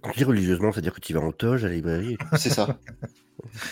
Quand 0.00 0.10
tu 0.10 0.18
dis 0.18 0.24
religieusement, 0.24 0.72
c'est-à-dire 0.72 0.94
que 0.94 1.00
tu 1.00 1.12
vas 1.12 1.20
en 1.20 1.32
toge 1.32 1.64
à 1.64 1.68
la 1.68 1.74
librairie, 1.74 2.16
C'est 2.36 2.50
ça. 2.50 2.78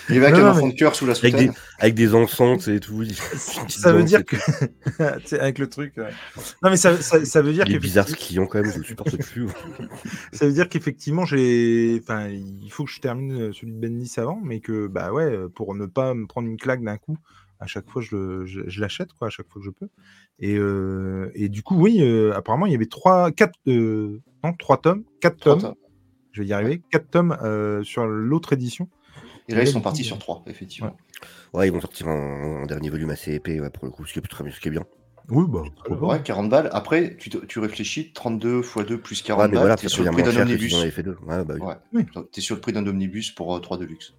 Il 0.09 0.15
y 0.15 0.19
avait 0.19 0.31
Non, 0.31 0.37
un 0.39 0.41
non, 0.41 0.49
enfant 0.51 0.67
mais- 0.67 0.73
de 0.73 0.79
cœur 0.79 0.95
sous 0.95 1.07
la 1.07 1.13
avec, 1.13 1.33
soutane. 1.35 1.49
des, 1.49 1.59
avec 1.79 1.95
des 1.95 2.15
encens 2.15 2.69
et 2.69 2.81
tout. 2.81 3.03
Ça 3.69 3.93
veut 3.93 4.05
dire 4.05 4.25
que. 4.25 4.37
Avec 5.39 5.59
le 5.59 5.69
truc. 5.69 5.95
ouais. 5.97 6.11
Non, 6.63 6.71
mais 6.71 6.77
ça, 6.77 6.97
ça, 7.01 7.25
ça 7.25 7.43
veut 7.43 7.53
dire 7.53 7.65
Il 7.69 7.75
est 7.75 7.79
bizarre 7.79 8.07
ce 8.09 8.13
qu'effectivement, 8.15 8.47
client 8.47 8.63
quand 8.63 8.63
même, 8.67 8.73
je 8.73 8.79
le 8.79 8.85
supporte 8.85 9.17
plus. 9.19 9.47
ça 10.33 10.47
veut 10.47 10.53
dire 10.53 10.69
qu'effectivement, 10.69 11.25
j'ai. 11.25 12.01
Enfin, 12.03 12.29
il 12.29 12.71
faut 12.71 12.85
que 12.85 12.91
je 12.91 13.01
termine 13.01 13.33
euh, 13.49 13.53
celui 13.53 13.73
de 13.73 13.79
Bendis 13.79 14.13
avant, 14.17 14.41
mais 14.43 14.61
que, 14.61 14.87
bah 14.87 15.13
ouais, 15.13 15.25
euh, 15.25 15.49
pour 15.49 15.75
ne 15.75 15.87
pas 15.87 16.15
me 16.15 16.27
prendre 16.27 16.49
une 16.49 16.57
claque 16.57 16.83
d'un 16.83 16.97
coup, 16.97 17.17
à 17.61 17.67
chaque 17.67 17.89
fois, 17.91 18.03
je, 18.03 18.15
le- 18.17 18.47
je, 18.47 18.61
je 18.67 18.81
l'achète, 18.81 19.13
quoi, 19.13 19.29
à 19.29 19.31
chaque 19.31 19.47
fois 19.49 19.61
que 19.61 19.67
je 19.67 19.71
peux. 19.71 19.89
Et, 20.41 20.57
euh, 20.57 21.31
et 21.35 21.49
du 21.49 21.63
coup, 21.63 21.77
oui, 21.77 21.99
euh, 22.01 22.33
apparemment, 22.35 22.67
il 22.67 22.73
y 22.73 22.77
avait 22.77 22.87
trois, 22.87 23.31
quatre, 23.33 23.59
euh, 23.69 24.21
non, 24.45 24.53
trois 24.55 24.79
tomes, 24.79 25.05
quatre 25.21 25.39
tomes, 25.39 25.61
tomes. 25.61 25.75
je 26.33 26.43
vais 26.43 26.49
y 26.49 26.53
arriver, 26.53 26.81
quatre 26.91 27.11
tomes 27.11 27.37
euh, 27.43 27.83
sur 27.83 28.07
l'autre 28.07 28.53
édition. 28.53 28.89
Et 29.49 29.55
là, 29.55 29.63
ils 29.63 29.67
Ouais, 29.67 29.73
sont 29.73 29.81
partis 29.81 30.05
sur 30.05 30.19
trois, 30.19 30.43
effectivement. 30.47 30.95
Ouais, 31.55 31.67
ils 31.69 31.73
vont 31.73 31.81
sortir 31.81 32.07
un, 32.09 32.63
un 32.63 32.67
dernier 32.67 32.91
volume 32.91 33.11
assez 33.11 33.33
épais 33.35 33.61
ouais, 33.61 33.71
pour 33.71 33.85
le 33.87 33.91
coup, 33.91 34.05
ce 34.05 34.13
qui 34.13 34.19
est, 34.19 34.23
très, 34.23 34.49
ce 34.51 34.61
qui 34.61 34.69
est 34.69 34.71
bien. 34.71 34.85
Oui, 35.31 35.45
bah, 35.49 35.63
pourquoi 35.75 35.99
pas. 36.01 36.07
Ouais, 36.07 36.23
40 36.23 36.49
balles. 36.51 36.71
Après, 36.73 37.17
tu, 37.17 37.31
tu 37.31 37.59
réfléchis, 37.59 38.13
32 38.13 38.61
x 38.61 38.77
2 38.87 39.01
plus 39.01 39.23
40 39.23 39.41
Ouais, 39.43 39.49
mais 39.49 39.53
balles, 39.55 39.61
voilà, 39.63 39.77
t'es 39.77 39.89
ça 39.89 39.95
sur 39.95 40.05
le 40.05 40.11
prix 40.11 40.23
d'un 40.23 40.33
si 40.33 40.39
omnibus. 40.41 40.75
Ouais, 40.75 41.45
bah 41.45 41.55
oui. 41.55 41.61
Ouais. 41.61 41.75
Oui. 41.93 42.07
T'es 42.33 42.41
sur 42.41 42.55
le 42.55 42.61
prix 42.61 42.73
d'un 42.73 42.87
omnibus 42.87 43.31
pour 43.33 43.55
euh, 43.57 43.61
3 43.61 43.79
Deluxe. 43.79 44.15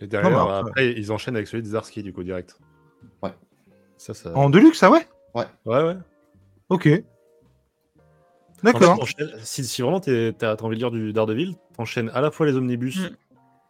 Et 0.00 0.06
derrière, 0.08 0.30
Non, 0.30 0.48
après- 0.48 0.92
ils 0.92 1.12
enchaînent 1.12 1.36
avec 1.36 1.46
celui 1.48 1.62
de 1.62 1.68
Zarski, 1.68 2.02
du 2.02 2.12
coup, 2.12 2.24
direct. 2.24 2.58
Ouais. 3.22 3.30
Ça, 3.96 4.12
ça. 4.12 4.36
En 4.36 4.50
Deluxe, 4.50 4.82
ah 4.82 4.90
ouais? 4.90 5.06
Ouais, 5.34 5.44
ouais. 5.66 5.96
Ok. 6.68 6.86
En 8.62 8.66
fait, 8.66 8.72
D'accord. 8.72 9.06
si, 9.42 9.62
si 9.64 9.82
vraiment 9.82 10.00
t'es- 10.00 10.32
t'as 10.32 10.56
t'as 10.56 10.64
envie 10.64 10.76
de 10.76 10.80
lire 10.80 10.90
du 10.90 11.12
Daredevil, 11.12 11.54
t'enchaînes 11.76 12.10
à 12.14 12.20
la 12.22 12.30
fois 12.30 12.46
les 12.46 12.54
omnibus 12.56 12.98
Mm. 12.98 13.16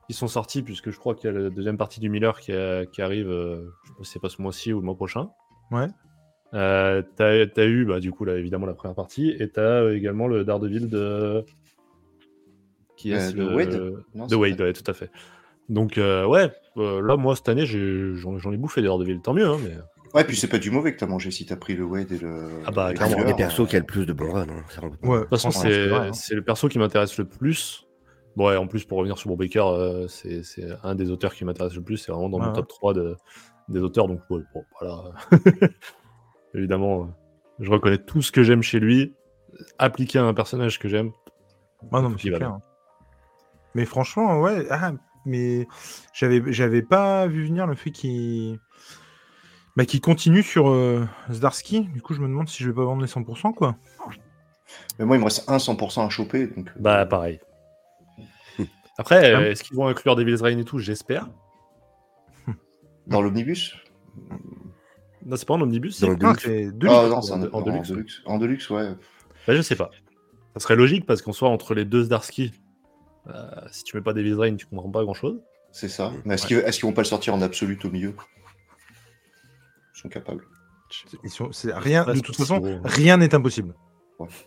Qui 0.06 0.12
sont 0.14 0.28
sortis, 0.28 0.62
puisque 0.62 0.90
je 0.90 0.98
crois 0.98 1.14
qu'il 1.14 1.32
y 1.32 1.34
a 1.34 1.38
la 1.38 1.50
deuxième 1.50 1.76
partie 1.78 2.00
du 2.00 2.08
Miller 2.10 2.38
qui, 2.40 2.52
a- 2.52 2.84
qui 2.86 3.00
arrive, 3.02 3.28
euh, 3.30 3.62
je 3.84 3.88
sais 3.88 3.94
pas 3.96 4.04
si 4.04 4.10
c'est 4.12 4.20
pas 4.20 4.28
ce 4.28 4.42
mois-ci 4.42 4.72
ou 4.72 4.80
le 4.80 4.84
mois 4.84 4.94
prochain. 4.96 5.28
Ouais. 5.70 5.86
Euh, 6.52 7.02
t'as 7.16 7.46
t'as 7.46 7.64
eu, 7.66 7.84
bah, 7.84 8.00
du 8.00 8.12
coup, 8.12 8.24
là, 8.24 8.36
évidemment, 8.36 8.66
la 8.66 8.74
première 8.74 8.94
partie, 8.94 9.30
et 9.40 9.48
t'as 9.50 9.60
euh, 9.82 9.96
également 9.96 10.28
le 10.28 10.44
Daredevil 10.44 10.88
de. 10.88 11.44
Qui 12.96 13.12
est 13.12 13.30
Euh, 13.38 13.48
de 13.50 13.54
Wade 13.54 13.94
Non, 14.14 14.26
De 14.26 14.36
Wade, 14.36 14.60
ouais, 14.60 14.72
tout 14.72 14.88
à 14.88 14.94
fait. 14.94 15.10
Donc, 15.68 15.98
euh, 15.98 16.26
ouais, 16.26 16.52
euh, 16.76 17.00
là, 17.02 17.16
moi, 17.16 17.34
cette 17.34 17.48
année, 17.48 17.66
j'ai- 17.66 18.14
j'en 18.14 18.38
j'en 18.38 18.52
ai 18.52 18.56
bouffé 18.56 18.82
des 18.82 18.86
Daredevil, 18.86 19.20
tant 19.20 19.34
mieux, 19.34 19.46
hein, 19.46 19.58
mais. 19.64 19.74
Ouais, 20.14 20.22
puis 20.22 20.36
c'est 20.36 20.46
pas 20.46 20.58
du 20.58 20.70
mauvais 20.70 20.94
que 20.94 21.00
t'as 21.00 21.06
mangé 21.06 21.32
si 21.32 21.44
t'as 21.44 21.56
pris 21.56 21.74
le 21.74 21.84
Wade 21.84 22.12
et 22.12 22.18
le. 22.18 22.48
Ah 22.66 22.70
bah, 22.70 22.90
le 22.92 22.96
clairement, 22.96 23.24
des 23.24 23.34
persos 23.34 23.60
euh, 23.60 23.66
qui 23.66 23.74
a 23.74 23.80
le 23.80 23.84
plus 23.86 24.06
de 24.06 24.12
bons 24.12 24.30
runs. 24.32 24.46
hein, 24.48 24.62
ça, 24.68 24.80
on 24.84 24.90
peut 24.90 24.96
pas- 24.98 25.08
Ouais, 25.08 25.16
De 25.16 25.20
toute 25.22 25.30
façon, 25.30 25.50
franchement, 25.50 25.70
c'est 25.72 25.88
vrai, 25.88 26.08
hein. 26.08 26.12
c'est 26.12 26.34
le 26.36 26.42
perso 26.42 26.68
qui 26.68 26.78
m'intéresse 26.78 27.18
le 27.18 27.24
plus. 27.24 27.84
Bon, 28.36 28.48
ouais, 28.48 28.56
en 28.56 28.66
plus, 28.66 28.84
pour 28.84 28.98
revenir 28.98 29.16
sur 29.18 29.30
Bob 29.30 29.38
Baker, 29.38 29.60
euh, 29.64 30.08
c'est 30.08 30.42
c'est 30.42 30.66
un 30.82 30.94
des 30.94 31.10
auteurs 31.10 31.34
qui 31.34 31.44
m'intéresse 31.44 31.74
le 31.74 31.82
plus. 31.82 31.96
C'est 31.98 32.10
vraiment 32.12 32.28
dans 32.28 32.38
Ouais, 32.38 32.44
mon 32.46 32.50
ouais. 32.50 32.56
top 32.56 32.68
3 32.68 32.94
de, 32.94 33.16
des 33.68 33.80
auteurs. 33.80 34.08
Donc, 34.08 34.20
ouais, 34.30 34.42
bon, 34.52 34.64
voilà. 34.80 35.12
Évidemment, 36.54 37.02
euh, 37.02 37.06
je 37.60 37.70
reconnais 37.70 37.98
tout 37.98 38.22
ce 38.22 38.32
que 38.32 38.42
j'aime 38.42 38.62
chez 38.62 38.80
lui. 38.80 39.14
Appliqué 39.78 40.18
à 40.18 40.24
un 40.24 40.34
personnage 40.34 40.78
que 40.78 40.88
j'aime. 40.88 41.12
Ah 41.92 42.00
non, 42.00 42.10
mais 42.10 42.16
Qui 42.16 42.24
c'est 42.24 42.30
va 42.30 42.36
clair. 42.38 42.48
bien. 42.50 42.56
hein. 42.58 42.62
Mais 43.74 43.84
franchement, 43.84 44.40
ouais, 44.40 44.66
ah, 44.70 44.92
mais 45.26 45.66
j'avais, 46.12 46.42
j'avais 46.52 46.82
pas 46.82 47.26
vu 47.26 47.44
venir 47.46 47.66
le 47.66 47.74
fait 47.74 47.90
qu'il, 47.90 48.58
bah, 49.76 49.84
qu'il 49.84 50.00
continue 50.00 50.42
sur 50.42 50.68
euh, 50.70 51.06
Zdarsky. 51.30 51.82
Du 51.88 52.02
coup, 52.02 52.14
je 52.14 52.20
me 52.20 52.26
demande 52.28 52.48
si 52.48 52.62
je 52.62 52.68
vais 52.68 52.74
pas 52.74 52.84
vendre 52.84 53.02
les 53.02 53.08
100%, 53.08 53.52
quoi. 53.52 53.76
Mais 54.98 55.04
moi, 55.04 55.16
il 55.16 55.20
me 55.20 55.24
reste 55.24 55.48
un 55.48 55.58
100% 55.58 56.06
à 56.06 56.08
choper. 56.08 56.48
Donc, 56.48 56.70
Bah, 56.80 57.04
pareil. 57.06 57.38
Après, 58.98 59.32
Ah. 59.34 59.40
euh, 59.40 59.50
est-ce 59.50 59.64
qu'ils 59.64 59.76
vont 59.76 59.86
inclure 59.88 60.16
Devil's 60.16 60.40
Reign 60.42 60.58
et 60.58 60.64
tout? 60.64 60.78
J'espère. 60.78 61.28
Dans 63.06 63.20
l'omnibus? 63.22 63.76
Non, 65.26 65.36
c'est 65.36 65.46
pas 65.46 65.54
en 65.54 65.60
omnibus 65.62 66.00
Dans 66.00 66.06
c'est- 66.06 66.12
le 66.12 66.16
Deluxe. 66.18 66.42
c'est 66.44 66.72
deux 66.72 66.88
Ah 66.88 67.02
livres. 67.04 67.14
non, 67.16 67.22
c'est 67.22 67.32
en, 67.32 67.42
en 67.42 67.52
en 67.52 67.60
Deluxe. 67.62 67.88
Deluxe. 67.88 68.22
En 68.26 68.38
Deluxe, 68.38 68.70
ouais. 68.70 68.90
Bah, 69.46 69.54
je 69.54 69.62
sais 69.62 69.76
pas. 69.76 69.90
Ça 70.54 70.60
serait 70.60 70.76
logique 70.76 71.06
parce 71.06 71.22
qu'en 71.22 71.32
soit 71.32 71.48
entre 71.48 71.74
les 71.74 71.84
deux 71.84 72.04
Zdarsky, 72.04 72.52
euh, 73.28 73.50
si 73.70 73.82
tu 73.84 73.96
mets 73.96 74.02
pas 74.02 74.12
Devil's 74.12 74.36
Reign, 74.38 74.56
tu 74.56 74.66
comprends 74.66 74.90
pas 74.90 75.02
grand 75.02 75.14
chose. 75.14 75.40
C'est 75.72 75.88
ça. 75.88 76.12
Mais 76.24 76.34
est-ce 76.34 76.46
qu'ils 76.46 76.58
est-ce 76.58 76.78
qu'ils 76.78 76.86
vont 76.88 76.92
pas 76.92 77.00
le 77.02 77.06
sortir 77.06 77.34
en 77.34 77.42
absolute 77.42 77.84
au 77.84 77.90
milieu? 77.90 78.14
Ils 79.96 80.00
sont 80.00 80.08
capables. 80.08 80.44
Ils 81.24 81.30
sont- 81.30 81.50
c'est 81.50 81.74
rien, 81.74 82.04
de 82.04 82.20
toute 82.20 82.36
façon, 82.36 82.60
rien 82.84 83.16
n'est 83.16 83.34
impossible. 83.34 83.74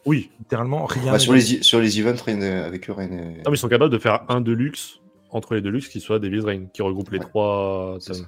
Oui. 0.06 0.32
Littéralement, 0.40 0.86
rien. 0.86 1.12
Bah, 1.12 1.20
sur, 1.20 1.34
les, 1.34 1.42
sur 1.42 1.80
les 1.80 2.00
events, 2.00 2.24
rien 2.26 2.42
avec 2.42 2.90
eux, 2.90 2.94
rien 2.94 3.08
Non, 3.08 3.18
mais 3.46 3.52
ils 3.54 3.58
sont 3.58 3.68
capables 3.70 3.92
de 3.92 3.98
faire 3.98 4.26
un 4.30 4.42
Deluxe 4.42 5.00
entre 5.30 5.56
les 5.56 5.62
Deluxe 5.62 5.88
qui 5.90 6.00
soit 6.00 6.20
Devil's 6.20 6.46
Reign, 6.46 6.70
qui 6.74 6.82
regroupe 6.82 7.12
les 7.12 7.20
Ouais. 7.20 7.26
trois 7.26 7.98
tomes. 8.06 8.16
ça. 8.16 8.24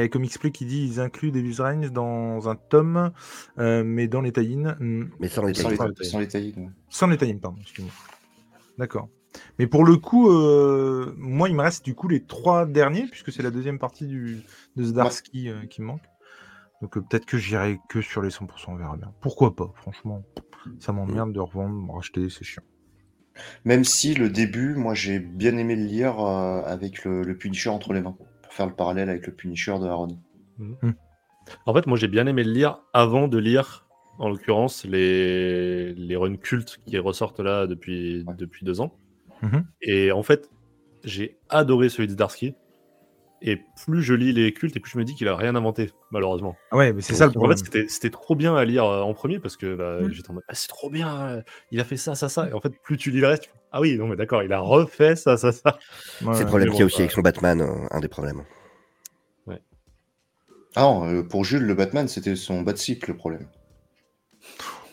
Et 0.00 0.10
comme 0.10 0.24
explique, 0.24 0.54
qui 0.56 0.66
dit, 0.66 0.84
ils 0.84 1.00
incluent 1.00 1.30
Devil's 1.30 1.60
Reign 1.60 1.88
dans 1.88 2.48
un 2.48 2.56
tome, 2.56 3.10
euh, 3.58 3.82
mais 3.84 4.06
dans 4.06 4.20
les 4.20 4.32
tie-in, 4.32 4.76
hmm, 4.78 5.10
Mais 5.18 5.28
sans 5.28 5.44
les 5.46 5.54
Sans 5.54 5.70
les, 5.70 5.76
tailles. 5.78 5.88
détails. 5.88 6.06
sans 6.06 6.18
les 6.18 6.26
ouais. 6.56 6.68
sans 6.90 7.06
les 7.06 7.34
pardon, 7.34 7.56
excuse-moi. 7.60 7.92
D'accord. 8.76 9.08
Mais 9.58 9.66
pour 9.66 9.84
le 9.84 9.96
coup, 9.96 10.30
euh, 10.30 11.14
moi, 11.16 11.48
il 11.48 11.54
me 11.54 11.62
reste 11.62 11.84
du 11.84 11.94
coup 11.94 12.08
les 12.08 12.24
trois 12.24 12.66
derniers, 12.66 13.06
puisque 13.06 13.32
c'est 13.32 13.42
la 13.42 13.50
deuxième 13.50 13.78
partie 13.78 14.06
du, 14.06 14.40
de 14.76 14.84
Zdarsky 14.84 15.48
euh, 15.48 15.66
qui 15.66 15.80
me 15.82 15.86
manque. 15.86 16.02
Donc 16.80 16.96
euh, 16.96 17.00
peut-être 17.00 17.26
que 17.26 17.38
j'irai 17.38 17.78
que 17.88 18.00
sur 18.00 18.22
les 18.22 18.30
100%, 18.30 18.46
on 18.68 18.76
verra 18.76 18.96
bien. 18.96 19.12
Pourquoi 19.20 19.54
pas, 19.56 19.70
franchement. 19.76 20.22
Ça 20.78 20.92
m'emmerde 20.92 21.32
de 21.32 21.40
revendre, 21.40 21.92
racheter, 21.94 22.28
c'est 22.30 22.44
chiant. 22.44 22.62
Même 23.64 23.84
si 23.84 24.14
le 24.14 24.28
début, 24.30 24.74
moi 24.74 24.94
j'ai 24.94 25.20
bien 25.20 25.56
aimé 25.56 25.76
le 25.76 25.84
lire 25.84 26.20
euh, 26.20 26.62
avec 26.64 27.04
le, 27.04 27.22
le 27.22 27.36
Punisher 27.36 27.70
entre 27.70 27.92
les 27.92 28.00
mains, 28.00 28.16
pour 28.42 28.52
faire 28.52 28.66
le 28.66 28.74
parallèle 28.74 29.08
avec 29.08 29.26
le 29.26 29.32
Punisher 29.32 29.78
de 29.78 29.86
Aaron. 29.86 30.18
En 31.66 31.72
fait, 31.74 31.86
moi, 31.86 31.96
j'ai 31.96 32.08
bien 32.08 32.26
aimé 32.26 32.44
le 32.44 32.52
lire 32.52 32.80
avant 32.92 33.28
de 33.28 33.38
lire, 33.38 33.86
en 34.18 34.28
l'occurrence, 34.28 34.84
les, 34.84 35.94
les 35.94 36.16
runs 36.16 36.36
cultes 36.36 36.78
qui 36.86 36.98
ressortent 36.98 37.40
là 37.40 37.66
depuis, 37.66 38.24
Ouais. 38.26 38.34
depuis 38.36 38.64
deux 38.66 38.80
ans. 38.80 38.92
Mhm. 39.42 39.64
Et 39.82 40.12
en 40.12 40.22
fait, 40.22 40.50
j'ai 41.04 41.38
adoré 41.48 41.88
celui 41.88 42.08
de 42.08 42.12
Zdarsky. 42.12 42.54
Et 43.40 43.56
plus 43.86 44.02
je 44.02 44.14
lis 44.14 44.32
les 44.32 44.52
cultes, 44.52 44.76
et 44.76 44.80
plus 44.80 44.90
je 44.92 44.98
me 44.98 45.04
dis 45.04 45.14
qu'il 45.14 45.28
a 45.28 45.36
rien 45.36 45.54
inventé, 45.54 45.90
malheureusement. 46.10 46.58
Ah 46.70 46.76
ouais, 46.76 46.92
mais 46.92 47.00
c'est 47.02 47.14
ça 47.14 47.26
le 47.26 47.32
En 47.36 47.48
fait, 47.48 47.56
problème. 47.56 47.58
c'était- 47.58 47.88
c'était 47.88 48.10
trop 48.10 48.34
bien 48.34 48.56
à 48.56 48.64
lire 48.64 48.84
euh, 48.84 49.02
en 49.02 49.14
premier 49.14 49.38
parce 49.38 49.56
que 49.56 49.74
bah, 49.76 50.08
Mm. 50.08 50.12
j'étais 50.12 50.30
en 50.30 50.34
mode 50.34 50.44
Ah, 50.48 50.54
c'est 50.54 50.68
trop 50.68 50.90
bien, 50.90 51.28
euh, 51.28 51.42
il 51.70 51.80
a 51.80 51.84
fait 51.84 51.96
ça, 51.96 52.14
ça, 52.14 52.28
ça. 52.28 52.48
Et 52.48 52.52
en 52.52 52.60
fait, 52.60 52.72
plus 52.82 52.96
tu 52.96 53.10
lis 53.10 53.20
le 53.20 53.28
reste, 53.28 53.50
ah 53.70 53.80
oui, 53.80 53.96
non, 53.96 54.06
mais 54.08 54.16
d'accord, 54.16 54.42
il 54.42 54.52
a 54.52 54.60
refait 54.60 55.16
ça, 55.16 55.36
ça, 55.36 55.52
ça. 55.52 55.78
Ouais, 56.20 56.32
C'est 56.32 56.44
le 56.44 56.48
problème 56.48 56.70
qu'il 56.70 56.80
y 56.80 56.82
a 56.82 56.86
aussi 56.86 56.96
bah- 56.96 57.02
avec 57.02 57.12
son 57.12 57.20
Batman, 57.22 57.60
euh, 57.60 57.86
un 57.90 58.00
des 58.00 58.08
problèmes. 58.08 58.42
Ah 60.76 60.80
non, 60.80 61.04
euh, 61.06 61.22
pour 61.22 61.44
Jules, 61.44 61.64
le 61.66 61.74
Batman, 61.74 62.08
c'était 62.08 62.34
son 62.34 62.62
Batcycle 62.62 63.10
le 63.10 63.16
problème. 63.18 63.48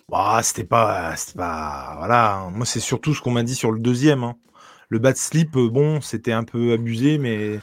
Bah, 0.10 0.42
c'était 0.44 0.64
pas, 0.64 1.16
c'était 1.16 1.38
pas, 1.40 1.96
voilà. 1.98 2.50
Moi, 2.54 2.66
c'est 2.66 2.80
surtout 2.80 3.14
ce 3.14 3.22
qu'on 3.22 3.32
m'a 3.32 3.44
dit 3.44 3.56
sur 3.56 3.72
le 3.72 3.80
deuxième. 3.80 4.24
hein. 4.24 4.36
Le 4.90 5.00
bad 5.00 5.18
slip, 5.18 5.56
euh, 5.58 5.70
bon, 5.70 6.00
c'était 6.02 6.32
un 6.32 6.44
peu 6.44 6.74
abusé, 6.74 7.18
mais 7.18 7.60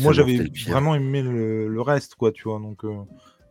moi, 0.00 0.12
j'avais 0.12 0.50
vraiment 0.66 0.94
aimé 0.94 1.22
le, 1.22 1.68
le 1.68 1.80
reste, 1.80 2.14
quoi, 2.16 2.32
tu 2.32 2.44
vois. 2.44 2.58
Donc, 2.58 2.84
euh, 2.84 2.94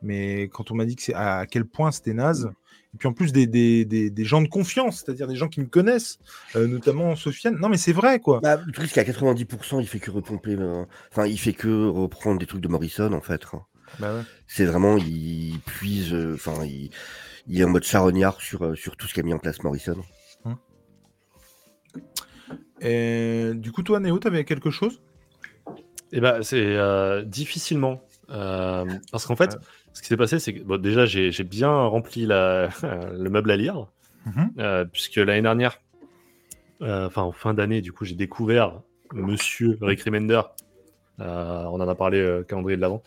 mais 0.01 0.43
quand 0.49 0.71
on 0.71 0.75
m'a 0.75 0.85
dit 0.85 0.95
que 0.95 1.03
c'est 1.03 1.13
à 1.13 1.45
quel 1.45 1.65
point 1.65 1.91
c'était 1.91 2.13
naze, 2.13 2.49
et 2.93 2.97
puis 2.97 3.07
en 3.07 3.13
plus 3.13 3.31
des, 3.31 3.47
des, 3.47 3.85
des, 3.85 4.09
des 4.09 4.25
gens 4.25 4.41
de 4.41 4.47
confiance, 4.49 4.97
c'est-à-dire 5.05 5.27
des 5.27 5.35
gens 5.35 5.47
qui 5.47 5.61
me 5.61 5.67
connaissent, 5.67 6.17
euh, 6.55 6.67
notamment 6.67 7.15
Sofiane. 7.15 7.57
Non, 7.59 7.69
mais 7.69 7.77
c'est 7.77 7.93
vrai, 7.93 8.19
quoi. 8.19 8.39
Bah, 8.41 8.57
le 8.65 8.71
truc, 8.73 8.87
c'est 8.89 9.03
qu'à 9.05 9.11
90%, 9.11 9.79
il 9.79 9.87
fait 9.87 9.99
que 9.99 10.11
repomper. 10.11 10.55
euh, 10.59 10.83
Enfin, 11.11 11.25
il 11.27 11.39
fait 11.39 11.53
que 11.53 11.87
reprendre 11.87 12.39
des 12.39 12.45
trucs 12.47 12.61
de 12.61 12.67
Morrison, 12.67 13.13
en 13.13 13.21
fait. 13.21 13.43
hein. 13.53 13.61
Bah 13.99 14.15
ouais. 14.15 14.23
C'est 14.47 14.65
vraiment, 14.65 14.97
il 14.97 15.59
puise. 15.65 16.13
euh, 16.13 16.33
Enfin, 16.35 16.63
il, 16.65 16.89
il 17.47 17.59
est 17.61 17.63
en 17.63 17.69
mode 17.69 17.83
charognard 17.83 18.39
sur, 18.41 18.75
sur 18.77 18.97
tout 18.97 19.07
ce 19.07 19.13
qu'a 19.13 19.23
mis 19.23 19.33
en 19.33 19.39
place 19.39 19.63
Morrison. 19.63 19.97
Et 22.81 23.51
du 23.55 23.71
coup, 23.71 23.83
toi, 23.83 23.99
Néo, 23.99 24.17
t'avais 24.19 24.43
quelque 24.43 24.71
chose? 24.71 25.01
Eh 26.11 26.19
ben, 26.19 26.43
c'est 26.43 26.57
euh, 26.59 27.23
difficilement. 27.23 28.01
Euh, 28.29 28.85
parce 29.11 29.25
qu'en 29.25 29.35
fait, 29.35 29.57
ce 29.93 30.01
qui 30.01 30.07
s'est 30.07 30.17
passé, 30.17 30.39
c'est 30.39 30.53
que 30.53 30.63
bon, 30.63 30.79
déjà, 30.79 31.05
j'ai 31.05 31.43
bien 31.43 31.71
rempli 31.71 32.25
la, 32.25 32.69
le 33.13 33.29
meuble 33.29 33.51
à 33.51 33.57
lire. 33.57 33.87
Mhm. 34.25 34.51
Euh, 34.59 34.85
puisque 34.85 35.15
l'année 35.15 35.41
dernière, 35.41 35.79
enfin 36.81 37.23
en 37.23 37.31
fin 37.31 37.53
d'année, 37.53 37.81
du 37.81 37.91
coup, 37.91 38.05
j'ai 38.05 38.15
découvert 38.15 38.81
Monsieur 39.13 39.77
Rick 39.81 40.03
Remender. 40.03 40.41
On 41.19 41.23
en 41.79 41.87
a 41.87 41.95
parlé 41.95 42.41
calendrier 42.47 42.77
de 42.77 42.81
l'avant. 42.81 43.03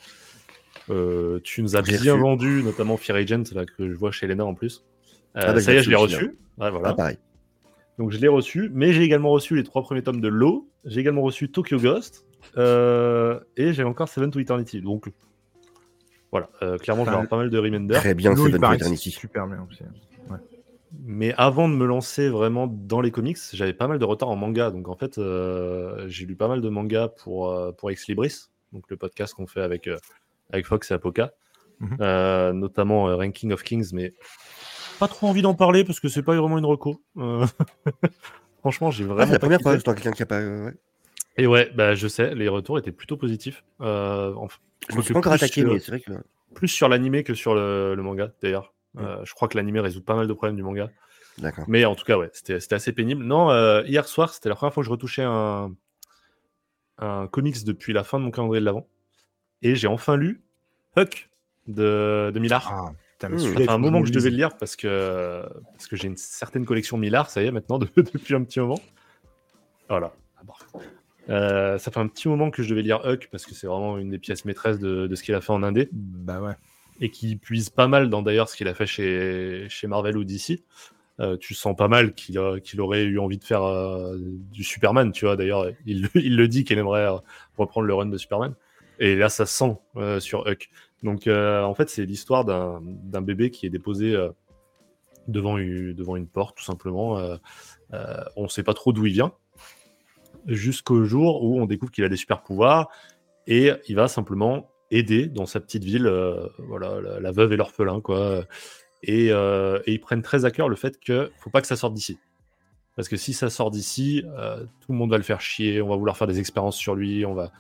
Tu 0.89 1.63
nous 1.63 1.77
as 1.77 1.83
bien 1.83 2.17
vendu, 2.17 2.63
notamment 2.63 2.97
Fear 2.97 3.19
Agent, 3.19 3.45
là, 3.55 3.65
que 3.65 3.89
je 3.89 3.95
vois 3.95 4.13
chez 4.13 4.27
Lena 4.27 4.45
en 4.45 4.55
plus. 4.55 4.85
Ah 5.35 5.59
ça 5.61 5.73
y 5.73 5.77
est, 5.77 5.83
je 5.83 5.91
l'ai 5.91 5.97
reçu. 5.97 6.37
Ouais, 6.59 6.71
voilà. 6.71 6.91
Ah, 6.91 6.95
pareil. 6.95 7.19
Donc 7.99 8.11
je 8.11 8.19
l'ai 8.19 8.29
reçu, 8.29 8.71
mais 8.73 8.93
j'ai 8.93 9.03
également 9.03 9.31
reçu 9.31 9.55
les 9.57 9.65
trois 9.65 9.83
premiers 9.83 10.03
tomes 10.03 10.21
de 10.21 10.29
Low. 10.29 10.69
J'ai 10.85 11.01
également 11.01 11.23
reçu 11.23 11.51
Tokyo 11.51 11.79
Ghost. 11.79 12.25
Euh, 12.57 13.41
et 13.57 13.73
j'ai 13.73 13.85
encore 13.85 14.09
Seven 14.09 14.31
to 14.31 14.39
Eternity. 14.41 14.81
Donc 14.81 15.11
voilà, 16.31 16.49
euh, 16.63 16.79
clairement, 16.79 17.05
je 17.05 17.11
vais 17.11 17.17
Enfin, 17.17 17.23
avoir 17.25 17.29
pas 17.29 17.37
mal 17.37 17.51
de 17.51 17.59
Remender. 17.59 17.95
Très 17.95 18.15
bien, 18.15 18.35
paraît 18.35 18.77
que 18.77 18.83
Eternity. 18.83 19.11
super 19.13 19.47
bien 19.47 19.67
aussi. 19.71 19.83
Mais 21.07 21.35
avant 21.37 21.69
de 21.69 21.75
me 21.75 21.87
lancer 21.87 22.29
vraiment 22.29 22.69
dans 22.69 23.01
les 23.01 23.11
comics, 23.11 23.39
j'avais 23.53 23.73
pas 23.73 23.89
mal 23.89 23.99
de 23.99 24.05
retard 24.05 24.29
en 24.31 24.37
manga. 24.37 24.71
Donc 24.71 24.89
en 24.89 24.95
fait, 24.97 25.19
euh, 25.19 26.05
j'ai 26.09 26.25
lu 26.25 26.37
pas 26.37 26.47
mal 26.47 26.61
de 26.61 26.69
mangas 26.69 27.09
pour, 27.09 27.51
euh, 27.51 27.73
pour 27.73 27.91
Ex 27.91 28.07
Libris, 28.07 28.47
donc 28.73 28.85
le 28.89 28.97
podcast 28.97 29.35
qu'on 29.35 29.49
fait 29.49 29.61
avec, 29.61 29.89
euh, 29.89 29.97
avec 30.53 30.67
Fox 30.67 30.91
et 30.91 30.95
Apoca. 30.95 31.33
Mhm. 31.81 31.97
Euh, 32.01 32.53
notamment 32.53 33.09
euh, 33.09 33.17
Ranking 33.17 33.51
of 33.53 33.65
Kings, 33.65 33.91
mais 33.93 34.15
pas 35.01 35.09
trop 35.09 35.27
envie 35.27 35.43
d'en 35.43 35.55
parler 35.55 35.83
parce 35.83 35.99
que 35.99 36.07
c'est 36.09 36.23
pas 36.23 36.37
vraiment 36.37 36.59
une 36.59 36.65
reco. 36.67 37.01
Euh, 37.19 37.45
Franchement, 38.61 38.93
j'ai 38.93 39.03
Ah, 39.05 39.09
vraiment 39.09 39.27
c'est 39.27 39.33
la 39.33 39.39
pas 39.41 39.47
première 39.47 39.61
fois, 39.61 39.75
j'entends 39.77 39.95
quelqu'un 39.95 40.13
qui 40.13 40.23
a 40.23 40.27
pas. 40.27 40.39
euh, 40.41 40.67
ouais. 40.67 40.75
Et 41.37 41.47
ouais, 41.47 41.71
bah, 41.75 41.95
je 41.95 42.07
sais, 42.09 42.35
les 42.35 42.49
retours 42.49 42.79
étaient 42.79 42.93
plutôt 42.93 43.17
positifs. 43.17 43.65
Euh, 43.81 44.33
enfin, 44.37 44.59
Je 44.91 44.97
me 44.97 45.03
suis 45.03 45.17
encore 45.17 45.33
plus 45.33 45.45
attaqué, 45.45 45.61
sur- 45.63 45.73
mais 45.73 45.79
c'est 45.81 45.91
vrai 45.93 46.01
que. 46.01 46.13
Plus 46.55 46.69
sur 46.69 46.89
l'animé 46.89 47.25
que 47.25 47.35
sur 47.35 47.55
le, 47.55 47.95
le 47.97 48.03
manga, 48.03 48.31
d'ailleurs. 48.43 48.73
Euh, 48.99 49.19
je 49.25 49.35
crois 49.35 49.49
que 49.49 49.57
l'animé 49.57 49.81
résout 49.81 50.03
pas 50.03 50.15
mal 50.15 50.29
de 50.29 50.33
problèmes 50.33 50.55
du 50.55 50.63
manga. 50.63 50.89
D'accord. 51.39 51.65
Mais 51.67 51.85
en 51.85 51.97
tout 51.97 52.05
cas, 52.05 52.17
ouais, 52.17 52.31
c'était 52.33 52.61
c'était 52.61 52.77
assez 52.77 52.93
pénible. 52.93 53.25
Non, 53.25 53.51
euh, 53.51 53.83
hier 53.87 54.07
soir, 54.07 54.33
c'était 54.33 54.49
la 54.49 54.55
première 54.55 54.73
fois 54.73 54.83
que 54.83 54.87
je 54.87 54.91
retouchais 54.93 55.25
un, 55.25 55.75
un 56.99 57.27
comics 57.27 57.65
depuis 57.65 57.93
la 57.93 58.05
fin 58.05 58.21
de 58.21 58.25
mon 58.25 58.31
calendrier 58.31 58.61
de 58.61 58.65
l'avant. 58.67 58.87
Et 59.63 59.75
j'ai 59.75 59.89
enfin 59.89 60.17
lu 60.17 60.45
Huck 60.97 61.29
de, 61.67 62.31
de 62.33 62.39
Millard. 62.39 62.71
Ah, 62.73 62.93
Mmh. 63.27 63.39
Ça 63.39 63.55
fait 63.55 63.71
un 63.71 63.79
moment 63.79 64.01
je 64.01 64.03
que 64.03 64.09
je 64.09 64.13
devais 64.13 64.29
le 64.29 64.37
lire 64.37 64.55
parce 64.59 64.77
que, 64.77 65.49
parce 65.73 65.87
que 65.87 65.97
j'ai 65.97 66.09
une 66.09 66.17
certaine 66.19 66.67
collection 66.67 66.99
Millard, 66.99 67.31
ça 67.31 67.43
y 67.43 67.47
est, 67.47 67.51
maintenant, 67.51 67.79
de- 67.79 67.89
depuis 67.97 68.35
un 68.35 68.45
petit 68.45 68.61
moment. 68.61 68.79
Voilà. 69.89 70.13
Euh, 71.31 71.79
ça 71.79 71.91
fait 71.91 72.01
un 72.01 72.07
petit 72.07 72.29
moment 72.29 72.51
que 72.51 72.63
je 72.63 72.69
devais 72.69 72.83
lire 72.83 73.01
Huck 73.05 73.29
parce 73.31 73.47
que 73.47 73.55
c'est 73.55 73.67
vraiment 73.67 73.99
une 73.99 74.11
des 74.11 74.19
pièces 74.19 74.45
maîtresses 74.45 74.79
de, 74.79 75.07
de 75.07 75.15
ce 75.15 75.23
qu'il 75.23 75.35
a 75.35 75.41
fait 75.41 75.53
en 75.53 75.63
Indé 75.63 75.89
Bah 75.93 76.41
ouais. 76.41 76.53
et 77.01 77.11
qui 77.11 77.37
puise 77.37 77.71
pas 77.71 77.89
mal 77.89 78.11
dans 78.11 78.23
d'ailleurs 78.23 78.49
ce 78.49 78.57
qu'il 78.57 78.69
a 78.69 78.75
fait 78.75 78.87
chez, 78.87 79.67
chez 79.69 79.87
Marvel 79.87 80.17
ou 80.17 80.25
DC. 80.25 80.63
Euh, 81.21 81.37
tu 81.37 81.55
sens 81.55 81.77
pas 81.77 81.87
mal 81.87 82.13
qu'il 82.13 82.41
qu'il 82.65 82.81
aurait 82.81 83.05
eu 83.05 83.21
envie 83.21 83.39
de 83.39 83.45
faire 83.45 83.63
euh, 83.63 84.19
du 84.19 84.65
Superman, 84.65 85.13
tu 85.13 85.27
vois. 85.27 85.37
D'ailleurs, 85.37 85.67
il, 85.87 86.09
il 86.15 86.37
le 86.37 86.49
dit 86.49 86.65
qu'il 86.65 86.79
aimerait 86.79 87.07
reprendre 87.57 87.87
le 87.87 87.95
run 87.95 88.07
de 88.07 88.19
Superman. 88.19 88.55
Et 88.99 89.17
là, 89.17 89.29
ça 89.29 89.47
se 89.47 89.57
sent 89.57 90.21
sur 90.21 90.47
Huck. 90.47 90.71
Donc, 91.03 91.27
en 91.29 91.75
fait, 91.75 91.89
c'est 91.89 92.05
l'histoire 92.05 92.45
d'un 92.45 92.81
d'un 92.83 93.23
bébé 93.23 93.51
qui 93.51 93.67
est 93.67 93.71
déposé 93.71 94.17
devant, 95.29 95.59
une, 95.59 95.95
devant 95.95 96.17
une 96.17 96.27
porte, 96.29 96.57
tout 96.57 96.65
simplement. 96.65 97.21
On 98.37 98.49
sait 98.49 98.63
pas 98.63 98.75
trop 98.75 98.93
d'où 98.93 99.07
il 99.07 99.13
vient. 99.13 99.33
Jusqu'au 100.47 101.05
jour 101.05 101.43
où 101.43 101.61
on 101.61 101.67
découvre 101.67 101.93
qu'il 101.93 102.05
a 102.05 102.09
des 102.09 102.17
super 102.17 102.43
pouvoirs 102.43 102.89
et 103.47 103.71
il 103.89 103.97
va 103.97 104.09
simplement 104.09 104.71
aider 104.91 105.27
dans 105.27 105.47
sa 105.47 105.61
petite 105.61 105.85
ville, 105.85 106.07
euh, 106.07 106.47
voilà, 106.59 107.01
la, 107.21 107.33
veuve 107.33 107.53
et 107.53 107.57
l'orphelin, 107.57 108.01
quoi. 108.01 108.45
Et, 109.03 109.31
euh, 109.31 109.81
et 109.87 109.93
ils 109.93 110.01
prennent 110.01 110.23
très 110.23 110.45
à 110.45 110.51
cœur 110.51 110.69
le 110.69 110.77
fait 110.77 110.99
que 110.99 111.31
faut 111.39 111.51
pas 111.51 111.61
que 111.61 111.67
ça 111.67 111.77
sorte 111.77 111.95
d'ici. 111.95 112.19
Parce 112.97 113.09
que 113.09 113.17
si 113.17 113.33
ça 113.33 113.51
sort 113.51 113.71
d'ici, 113.71 114.23
euh, 114.39 114.65
tout 114.81 114.93
le 114.93 114.99
monde 114.99 115.11
va 115.11 115.17
le 115.17 115.25
faire 115.25 115.41
chier, 115.41 115.83
on 115.83 115.89
va 115.89 115.97
vouloir 115.97 116.17
faire 116.17 116.29
des 116.29 116.39
expériences 116.39 116.77
sur 116.77 116.95
lui, 116.95 117.27
on 117.27 117.35
va 117.35 117.51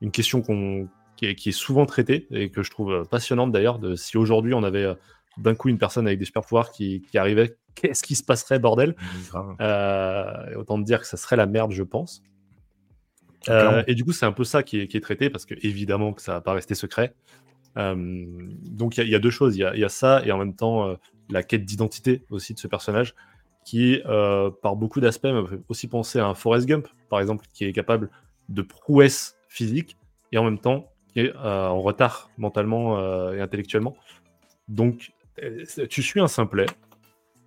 une 0.00 0.10
question 0.10 0.42
qui, 0.42 1.26
est, 1.26 1.34
qui 1.34 1.48
est 1.48 1.52
souvent 1.52 1.86
traitée 1.86 2.26
et 2.30 2.50
que 2.50 2.62
je 2.62 2.70
trouve 2.70 3.04
passionnante 3.10 3.50
d'ailleurs, 3.50 3.80
si 3.96 4.16
aujourd'hui 4.16 4.54
on 4.54 4.62
avait 4.62 4.94
d'un 5.38 5.54
coup 5.54 5.68
une 5.68 5.78
personne 5.78 6.06
avec 6.06 6.18
des 6.18 6.24
super 6.24 6.42
pouvoirs 6.42 6.70
qui, 6.70 7.02
qui 7.02 7.18
arrivait, 7.18 7.56
qu'est-ce 7.74 8.02
qui 8.02 8.14
se 8.14 8.24
passerait, 8.24 8.58
bordel? 8.58 8.94
Euh, 9.60 10.54
autant 10.56 10.78
te 10.78 10.84
dire 10.84 11.00
que 11.00 11.06
ça 11.06 11.16
serait 11.16 11.36
la 11.36 11.46
merde, 11.46 11.72
je 11.72 11.82
pense. 11.82 12.22
Euh, 13.48 13.84
et 13.86 13.94
du 13.94 14.04
coup, 14.04 14.12
c'est 14.12 14.26
un 14.26 14.32
peu 14.32 14.44
ça 14.44 14.62
qui 14.62 14.80
est, 14.80 14.88
qui 14.88 14.96
est 14.96 15.00
traité, 15.00 15.30
parce 15.30 15.44
que 15.44 15.54
évidemment 15.62 16.12
que 16.12 16.22
ça 16.22 16.32
va 16.32 16.40
pas 16.40 16.52
rester 16.52 16.74
secret. 16.74 17.14
Euh, 17.76 17.94
donc 17.94 18.96
il 18.96 19.00
y, 19.00 19.02
a- 19.02 19.04
il 19.04 19.10
y 19.10 19.14
a 19.14 19.18
deux 19.18 19.30
choses, 19.30 19.56
il 19.56 19.60
y 19.60 19.80
y 19.80 19.84
a 19.84 19.88
ça, 19.88 20.22
et 20.24 20.32
en 20.32 20.38
même 20.38 20.54
temps 20.54 20.96
la 21.28 21.42
quête 21.42 21.64
d'identité 21.64 22.24
aussi 22.30 22.54
de 22.54 22.58
ce 22.58 22.66
personnage, 22.66 23.14
qui 23.64 24.00
par 24.62 24.76
beaucoup 24.76 25.00
d'aspects 25.00 25.26
me 25.26 25.46
fait 25.46 25.60
aussi 25.68 25.86
penser 25.86 26.18
à 26.18 26.26
un 26.26 26.34
Forrest 26.34 26.66
Gump, 26.66 26.88
par 27.10 27.20
exemple, 27.20 27.44
qui 27.52 27.64
est 27.64 27.72
capable 27.72 28.10
de 28.48 28.62
prouesse 28.62 29.36
physique, 29.48 29.96
et 30.32 30.38
en 30.38 30.44
même 30.44 30.58
temps 30.58 30.90
qui 31.12 31.20
est 31.20 31.36
en 31.36 31.80
retard 31.82 32.30
mentalement 32.38 32.98
et 33.32 33.40
intellectuellement. 33.40 33.96
Donc 34.68 35.12
tu 35.88 36.02
suis 36.02 36.20
un 36.20 36.28
simplet, 36.28 36.66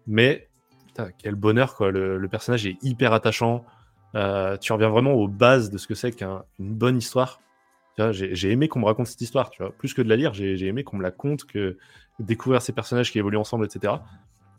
mais 0.07 0.49
Putain, 0.87 1.09
quel 1.17 1.35
bonheur, 1.35 1.75
quoi. 1.75 1.91
Le, 1.91 2.17
le 2.17 2.27
personnage 2.27 2.65
est 2.65 2.77
hyper 2.83 3.13
attachant. 3.13 3.63
Euh, 4.15 4.57
tu 4.57 4.73
reviens 4.73 4.89
vraiment 4.89 5.13
aux 5.13 5.27
bases 5.27 5.69
de 5.69 5.77
ce 5.77 5.87
que 5.87 5.93
c'est 5.93 6.11
qu'une 6.11 6.43
bonne 6.59 6.97
histoire. 6.97 7.39
J'ai 8.11 8.51
aimé 8.51 8.69
qu'on 8.69 8.79
me 8.79 8.85
raconte 8.85 9.07
cette 9.07 9.21
histoire, 9.21 9.49
tu 9.49 9.61
vois. 9.61 9.73
Plus 9.73 9.93
que 9.93 10.01
de 10.01 10.07
la 10.07 10.15
lire, 10.15 10.33
j'ai 10.33 10.65
aimé 10.65 10.83
qu'on 10.83 10.97
me 10.97 11.03
la 11.03 11.11
conte, 11.11 11.43
que 11.43 11.77
découvrir 12.19 12.61
ces 12.61 12.71
personnages 12.71 13.11
qui 13.11 13.19
évoluent 13.19 13.37
ensemble, 13.37 13.65
etc. 13.65 13.93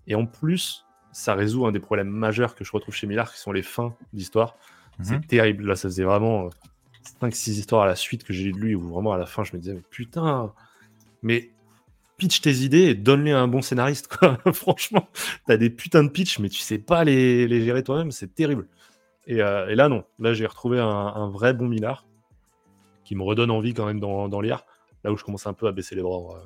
Et 0.07 0.15
en 0.15 0.27
plus, 0.27 0.85
ça 1.11 1.35
résout 1.35 1.67
un 1.67 1.73
des 1.73 1.81
problèmes 1.81 2.11
majeurs 2.11 2.55
que 2.55 2.65
je 2.65 2.73
retrouve 2.73 2.95
chez 2.95 3.07
Millard, 3.07 3.33
qui 3.33 3.41
sont 3.41 3.53
les 3.53 3.63
fins 3.63 3.97
d'histoire. 4.13 4.57
Mhm. 4.99 5.05
C'est 5.05 5.27
terrible. 5.27 5.67
Là, 5.67 5.75
ça 5.75 5.89
faisait 5.89 6.05
vraiment 6.05 6.51
5-6 7.23 7.59
histoires 7.59 7.83
à 7.83 7.87
la 7.87 7.97
suite 7.97 8.25
que 8.25 8.33
j'ai 8.35 8.45
lu 8.45 8.53
de 8.53 8.59
lui, 8.59 8.75
où 8.75 8.83
vraiment 8.83 9.13
à 9.13 9.19
la 9.19 9.27
fin, 9.27 9.43
je 9.43 9.57
me 9.57 9.59
disais, 9.61 9.81
putain, 9.91 10.53
mais 11.23 11.51
pitch 12.21 12.43
tes 12.43 12.53
idées 12.59 12.83
et 12.83 12.95
donne-les 12.95 13.33
à 13.33 13.41
un 13.41 13.49
bon 13.49 13.63
scénariste, 13.63 14.09
quoi. 14.15 14.39
Franchement, 14.53 15.09
t'as 15.47 15.57
des 15.57 15.71
putains 15.71 16.05
de 16.05 16.11
pitch, 16.11 16.39
mais 16.39 16.51
tu 16.51 16.61
sais 16.61 16.79
pas 16.79 17.03
les, 17.03 17.49
les 17.49 17.65
gérer 17.65 17.83
toi-même, 17.83 18.11
c'est 18.11 18.35
terrible. 18.35 18.69
Et, 19.27 19.43
euh, 19.43 19.69
et 19.69 19.75
là, 19.75 19.89
non. 19.89 20.05
Là, 20.19 20.35
j'ai 20.35 20.47
retrouvé 20.47 20.79
un, 20.79 20.87
un 20.87 21.31
vrai 21.31 21.55
bon 21.55 21.67
Millard 21.67 22.07
qui 23.05 23.17
me 23.17 23.23
redonne 23.23 23.51
envie 23.51 23.73
quand 23.73 23.87
même 23.87 24.01
d'en 24.01 24.41
lire. 24.41 24.65
Là 25.03 25.11
où 25.11 25.17
je 25.17 25.25
commence 25.25 25.47
un 25.47 25.55
peu 25.55 25.67
à 25.67 25.73
baisser 25.73 25.95
les 25.95 26.03
bras. 26.03 26.45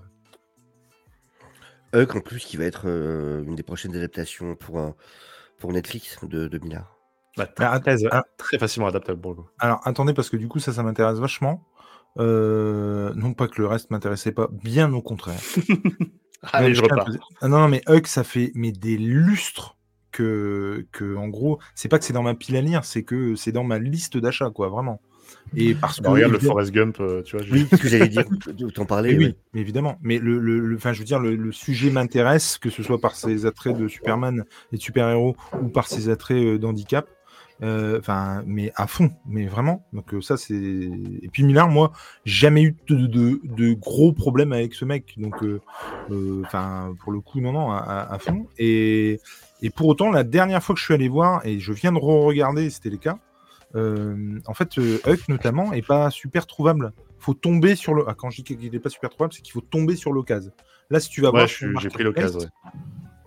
Huck, 1.93 2.15
en 2.15 2.21
plus, 2.21 2.45
qui 2.45 2.57
va 2.57 2.65
être 2.65 2.85
euh, 2.87 3.43
une 3.45 3.57
des 3.57 3.63
prochaines 3.65 3.97
adaptations 3.97 4.55
pour, 4.55 4.79
un, 4.79 4.95
pour 5.59 5.73
Netflix 5.73 6.19
de, 6.23 6.47
de 6.47 6.59
Millard. 6.59 6.97
Bah, 7.37 7.49
Ah, 7.59 7.81
très, 7.81 7.97
ah. 8.13 8.25
très 8.37 8.59
facilement 8.59 8.87
adaptable 8.87 9.21
pour 9.21 9.33
le 9.33 9.37
coup. 9.39 9.49
Alors 9.59 9.81
attendez, 9.85 10.15
parce 10.15 10.31
que 10.31 10.37
du 10.37 10.47
coup, 10.47 10.61
ça, 10.61 10.73
ça 10.73 10.83
m'intéresse 10.83 11.19
vachement. 11.19 11.65
Euh, 12.19 13.13
non 13.15 13.35
pas 13.35 13.49
que 13.49 13.61
le 13.61 13.67
reste 13.67 13.91
m'intéressait 13.91 14.33
pas, 14.33 14.49
bien 14.51 14.93
au 14.93 15.03
contraire. 15.03 15.41
Allez, 16.53 16.69
Donc, 16.69 16.77
je 16.77 16.83
repars. 16.83 17.09
Ah 17.41 17.49
non, 17.49 17.59
non, 17.59 17.69
mais 17.69 17.83
Huck, 17.89 18.07
ça 18.07 18.23
fait 18.23 18.53
mais 18.55 18.73
des 18.73 18.97
lustres 18.97 19.77
que, 20.13 20.87
que 20.93 21.17
en 21.17 21.29
gros, 21.29 21.59
c'est 21.75 21.89
pas 21.89 21.99
que 21.99 22.05
c'est 22.05 22.13
dans 22.13 22.23
ma 22.23 22.35
pile 22.35 22.57
à 22.57 22.61
lire, 22.61 22.85
c'est 22.85 23.03
que 23.03 23.35
c'est 23.35 23.53
dans 23.53 23.65
ma 23.65 23.79
liste 23.79 24.17
d'achat, 24.17 24.51
quoi, 24.51 24.69
vraiment. 24.69 25.01
Et 25.57 25.75
parce 25.75 25.99
que 25.99 26.05
Bah, 26.05 26.11
regarde 26.11 26.33
le 26.33 26.39
Forrest 26.39 26.73
Gump, 26.73 26.99
euh, 27.01 27.23
tu 27.23 27.37
vois. 27.37 27.47
Oui, 27.51 27.67
ce 27.71 27.77
que 27.77 27.89
j'allais 27.89 28.09
dire, 28.09 28.25
t'en 28.75 28.87
parlais. 28.87 29.17
Oui, 29.17 29.27
ouais. 29.27 29.37
mais 29.53 29.61
évidemment. 29.61 29.99
Mais 30.03 30.19
le, 30.19 30.39
le, 30.39 30.79
je 30.79 30.99
veux 30.99 31.05
dire, 31.05 31.19
le, 31.19 31.35
le 31.35 31.53
sujet 31.53 31.91
m'intéresse, 31.91 32.59
que 32.59 32.71
ce 32.71 32.83
soit 32.83 33.01
par 33.01 33.15
ses 33.15 33.47
attraits 33.47 33.77
de 33.77 33.89
Superman 33.89 34.45
et 34.73 34.77
de 34.77 34.83
super-héros 34.83 35.37
ou 35.63 35.69
par 35.69 35.89
ses 35.89 36.09
attraits 36.09 36.37
euh, 36.37 36.59
Euh, 37.63 37.99
Enfin, 37.99 38.43
mais 38.47 38.73
à 38.75 38.87
fond, 38.87 39.11
mais 39.27 39.47
vraiment. 39.47 39.87
Donc 39.93 40.13
euh, 40.13 40.21
ça, 40.21 40.37
c'est. 40.37 40.55
Et 40.55 41.29
puis 41.33 41.45
Millard, 41.45 41.69
moi, 41.69 41.93
jamais 42.25 42.63
eu 42.63 42.77
de, 42.89 43.07
de, 43.07 43.41
de 43.45 43.73
gros 43.75 44.13
problèmes 44.13 44.53
avec 44.53 44.75
ce 44.75 44.85
mec. 44.85 45.15
Donc, 45.19 45.43
euh, 45.43 45.61
euh, 46.11 46.43
enfin, 46.45 46.95
pour 47.01 47.13
le 47.13 47.21
coup, 47.21 47.41
non, 47.41 47.53
non, 47.53 47.71
à, 47.71 48.17
fond. 48.19 48.47
Et, 48.59 49.21
et 49.63 49.71
pour 49.71 49.87
autant, 49.87 50.11
la 50.11 50.25
dernière 50.25 50.63
fois 50.63 50.75
que 50.75 50.81
je 50.81 50.85
suis 50.85 50.95
allé 50.95 51.09
voir, 51.09 51.47
et 51.47 51.61
je 51.61 51.73
viens 51.73 51.93
de 51.93 51.99
re-regarder, 51.99 52.69
c'était 52.71 52.91
le 52.91 52.99
cas. 52.99 53.19
en 53.75 54.55
fait, 54.55 54.77
Huck 55.07 55.29
notamment 55.29 55.73
est 55.73 55.87
pas 55.87 56.11
super 56.11 56.47
trouvable 56.47 56.93
faut 57.25 57.35
tomber 57.35 57.75
sur 57.75 57.95
le. 57.95 58.05
Ah, 58.07 58.15
quand 58.15 58.29
je 58.31 58.43
dis 58.43 58.45
qu'il 58.45 58.71
n'est 58.71 58.79
pas 58.79 58.91
super 58.91 59.09
trouvable, 59.09 59.33
c'est 59.33 59.41
qu'il 59.41 59.53
faut 59.53 59.63
tomber 59.63 59.97
sur 59.97 60.13
l'occasion. 60.13 60.53
Là, 60.91 61.01
si 61.01 61.09
tu 61.09 61.23
vas 61.23 61.31
Ouais, 61.31 61.47
voir, 61.47 61.81
j'ai 61.81 61.89
pris 61.89 62.05
l'occasion. 62.05 62.39
ouais. 62.41 62.47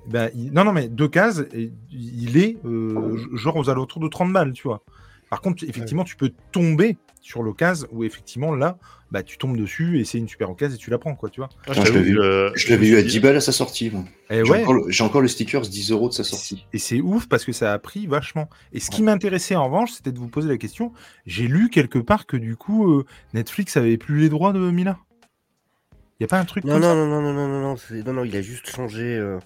Ben, 0.08 0.30
il- 0.36 0.52
non, 0.54 0.64
non, 0.64 0.74
mais 0.74 0.88
deux 0.88 1.08
cases, 1.08 1.44
il 1.92 2.38
est 2.38 2.58
euh, 2.66 3.18
genre 3.34 3.56
aux 3.58 3.70
alentours 3.70 4.02
de 4.02 4.08
30 4.08 4.32
balles, 4.34 4.54
tu 4.54 4.64
vois. 4.68 4.82
Par 5.30 5.42
contre, 5.42 5.64
effectivement, 5.68 6.04
tu 6.06 6.16
peux 6.16 6.32
tomber 6.52 6.98
sur 7.22 7.44
l'occasion 7.44 7.88
où 7.92 8.06
effectivement 8.06 8.56
là, 8.56 8.78
bah, 9.12 9.24
tu 9.24 9.38
tombes 9.38 9.58
dessus 9.58 10.00
et 10.00 10.06
c'est 10.06 10.18
une 10.18 10.30
super 10.30 10.50
occasion 10.50 10.76
et 10.76 10.80
tu 10.80 10.90
la 10.90 10.98
prends, 10.98 11.16
quoi, 11.16 11.30
tu 11.30 11.42
vois. 11.42 11.50
Ah, 11.68 11.74
je 11.74 11.92
l'avais 11.92 12.10
eu, 12.12 12.16
que- 12.16 12.52
je 12.56 12.70
l'avais 12.70 12.88
eu 12.88 12.96
à 12.96 13.02
10 13.02 13.20
balles 13.20 13.36
à 13.36 13.42
sa 13.42 13.52
sortie. 13.52 13.90
moi. 13.92 14.04
Et 14.30 14.46
J'ai 14.46 14.52
ouais, 14.52 14.62
encore, 14.64 14.74
le- 14.76 15.02
encore 15.04 15.22
le 15.22 15.28
stickers 15.28 15.62
10 15.62 15.92
euros 15.92 16.08
de 16.08 16.14
sa 16.14 16.24
sortie. 16.24 16.66
et 16.72 16.78
c'est 16.78 17.02
ouf 17.02 17.28
parce 17.28 17.44
que 17.44 17.52
ça 17.52 17.74
a 17.74 17.80
pris 17.80 18.08
vachement. 18.08 18.50
Et 18.72 18.80
ce 18.80 18.90
qui 18.90 19.04
m'intéressait 19.04 19.56
en 19.58 19.66
revanche, 19.66 19.92
c'était 19.92 20.14
de 20.14 20.20
vous 20.20 20.28
poser 20.30 20.48
la 20.48 20.58
question. 20.58 20.94
J'ai 21.26 21.48
lu 21.48 21.70
quelque 21.70 22.00
part 22.00 22.26
que 22.26 22.38
du 22.38 22.56
coup, 22.56 22.90
euh, 22.90 23.06
Netflix 23.34 23.76
avait 23.76 23.98
plus 23.98 24.20
les 24.22 24.30
droits 24.30 24.54
de 24.54 24.60
Mila. 24.72 24.98
Y 26.20 26.24
a 26.24 26.28
pas 26.28 26.40
un 26.40 26.46
truc 26.46 26.64
Non, 26.64 26.74
comme 26.74 26.82
non, 26.82 26.90
ça 26.90 26.96
non, 26.96 27.08
non, 27.08 27.22
non, 27.22 27.34
non, 27.34 27.48
non, 27.48 27.62
non, 27.62 27.78
c'est- 27.78 28.04
non, 28.04 28.14
non, 28.14 28.24
il 28.24 28.36
a 28.36 28.42
juste 28.42 28.68
changé 28.70 29.16
euh, 29.18 29.40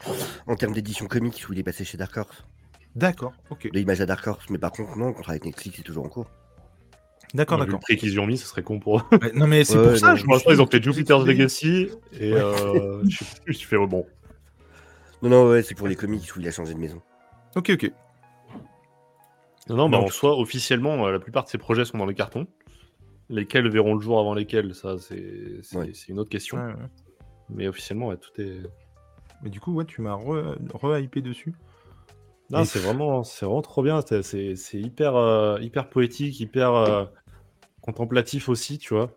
en 0.47 0.55
termes 0.55 0.73
d'édition 0.73 1.05
comics 1.07 1.43
où 1.49 1.53
il 1.53 1.59
est 1.59 1.63
passé 1.63 1.83
chez 1.83 1.97
Dark 1.97 2.15
Horse. 2.15 2.45
D'accord, 2.95 3.33
ok. 3.49 3.69
L'image 3.73 3.99
à 4.01 4.05
Dark 4.05 4.25
Horse, 4.25 4.45
mais 4.49 4.57
par 4.57 4.71
contre, 4.71 4.95
non, 4.97 5.07
le 5.07 5.13
contrat 5.13 5.33
avec 5.33 5.45
Netflix 5.45 5.79
est 5.79 5.83
toujours 5.83 6.05
en 6.05 6.09
cours. 6.09 6.29
D'accord, 7.33 7.57
Vu 7.59 7.61
le 7.65 7.67
d'accord. 7.67 7.79
prix 7.81 7.97
qu'ils 7.97 8.11
y 8.13 8.19
ont 8.19 8.25
mis, 8.25 8.37
ce 8.37 8.45
serait 8.45 8.63
con 8.63 8.79
pour 8.79 8.99
eux. 8.99 9.03
Non, 9.33 9.47
mais 9.47 9.63
c'est 9.63 9.77
Ouais, 9.77 9.83
pour 9.83 9.91
ouais, 9.93 9.97
ça. 9.97 10.09
non. 10.11 10.15
je 10.15 10.23
me 10.23 10.27
Pour 10.27 10.39
suis 10.39 10.49
l'instant, 10.49 10.51
ils 10.51 10.61
ont 10.61 10.67
fait 10.67 10.83
Jupiter's 10.83 11.25
Legacy 11.25 11.89
et 12.19 12.33
Ouais. 12.33 12.39
euh, 12.41 13.03
je 13.45 13.53
tu 13.53 13.65
fais 13.67 13.77
oh, 13.77 13.87
bon. 13.87 14.05
Non, 15.21 15.29
non, 15.29 15.49
ouais, 15.49 15.63
c'est 15.63 15.75
pour 15.75 15.87
les 15.87 15.95
comics 15.95 16.23
où 16.35 16.39
il 16.39 16.47
a 16.47 16.51
changé 16.51 16.73
de 16.73 16.79
maison. 16.79 17.01
Ok, 17.55 17.69
ok. 17.71 17.91
Non, 19.69 19.75
non, 19.75 19.89
bah, 19.89 19.99
Non. 19.99 20.05
en 20.05 20.09
soi, 20.09 20.37
officiellement, 20.37 21.05
euh, 21.07 21.11
la 21.11 21.19
plupart 21.19 21.43
de 21.45 21.49
ces 21.49 21.57
projets 21.57 21.85
sont 21.85 21.97
dans 21.97 22.05
les 22.05 22.15
cartons. 22.15 22.47
Lesquels 23.29 23.69
verront 23.69 23.95
le 23.95 24.01
jour 24.01 24.19
avant 24.19 24.33
lesquels, 24.33 24.75
ça, 24.75 24.97
c'est 24.97 25.61
Ouais. 25.73 25.91
une 26.09 26.19
autre 26.19 26.29
question. 26.29 26.57
Ouais, 26.57 26.73
ouais. 26.73 26.89
Mais 27.49 27.67
officiellement, 27.67 28.07
ouais, 28.07 28.17
tout 28.17 28.41
est. 28.41 28.61
Mais 29.41 29.49
du 29.49 29.59
coup, 29.59 29.73
ouais, 29.73 29.85
tu 29.85 30.01
m'as 30.01 30.15
re- 30.15 30.57
re-hypé 30.73 31.21
dessus. 31.21 31.53
Non, 32.49 32.65
c'est 32.65 32.79
vraiment, 32.79 33.23
c'est 33.23 33.45
vraiment 33.45 33.61
trop 33.61 33.81
bien. 33.83 34.01
C'est- 34.01 34.21
C'est 34.23 34.55
c'est 34.57 34.79
hyper, 34.79 35.15
euh, 35.15 35.57
hyper 35.61 35.89
poétique, 35.89 36.39
hyper 36.41 36.73
euh, 36.73 37.05
contemplatif 37.81 38.49
aussi, 38.49 38.77
tu 38.77 38.93
vois. 38.93 39.11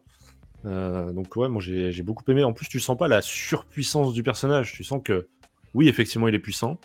Euh, 0.65 1.13
donc 1.13 1.35
ouais, 1.37 1.49
moi 1.49 1.61
j'ai 1.61 2.03
beaucoup 2.03 2.23
aimé. 2.31 2.45
En 2.45 2.53
plus, 2.53 2.69
tu 2.69 2.79
sens 2.81 2.97
pas 2.97 3.09
la 3.09 3.21
surpuissance 3.23 4.13
du 4.15 4.23
personnage. 4.23 4.73
Tu 4.73 4.85
sens 4.85 5.03
que, 5.05 5.27
oui, 5.75 5.89
effectivement, 5.89 6.29
il 6.29 6.35
est 6.35 6.39
puissant. 6.39 6.79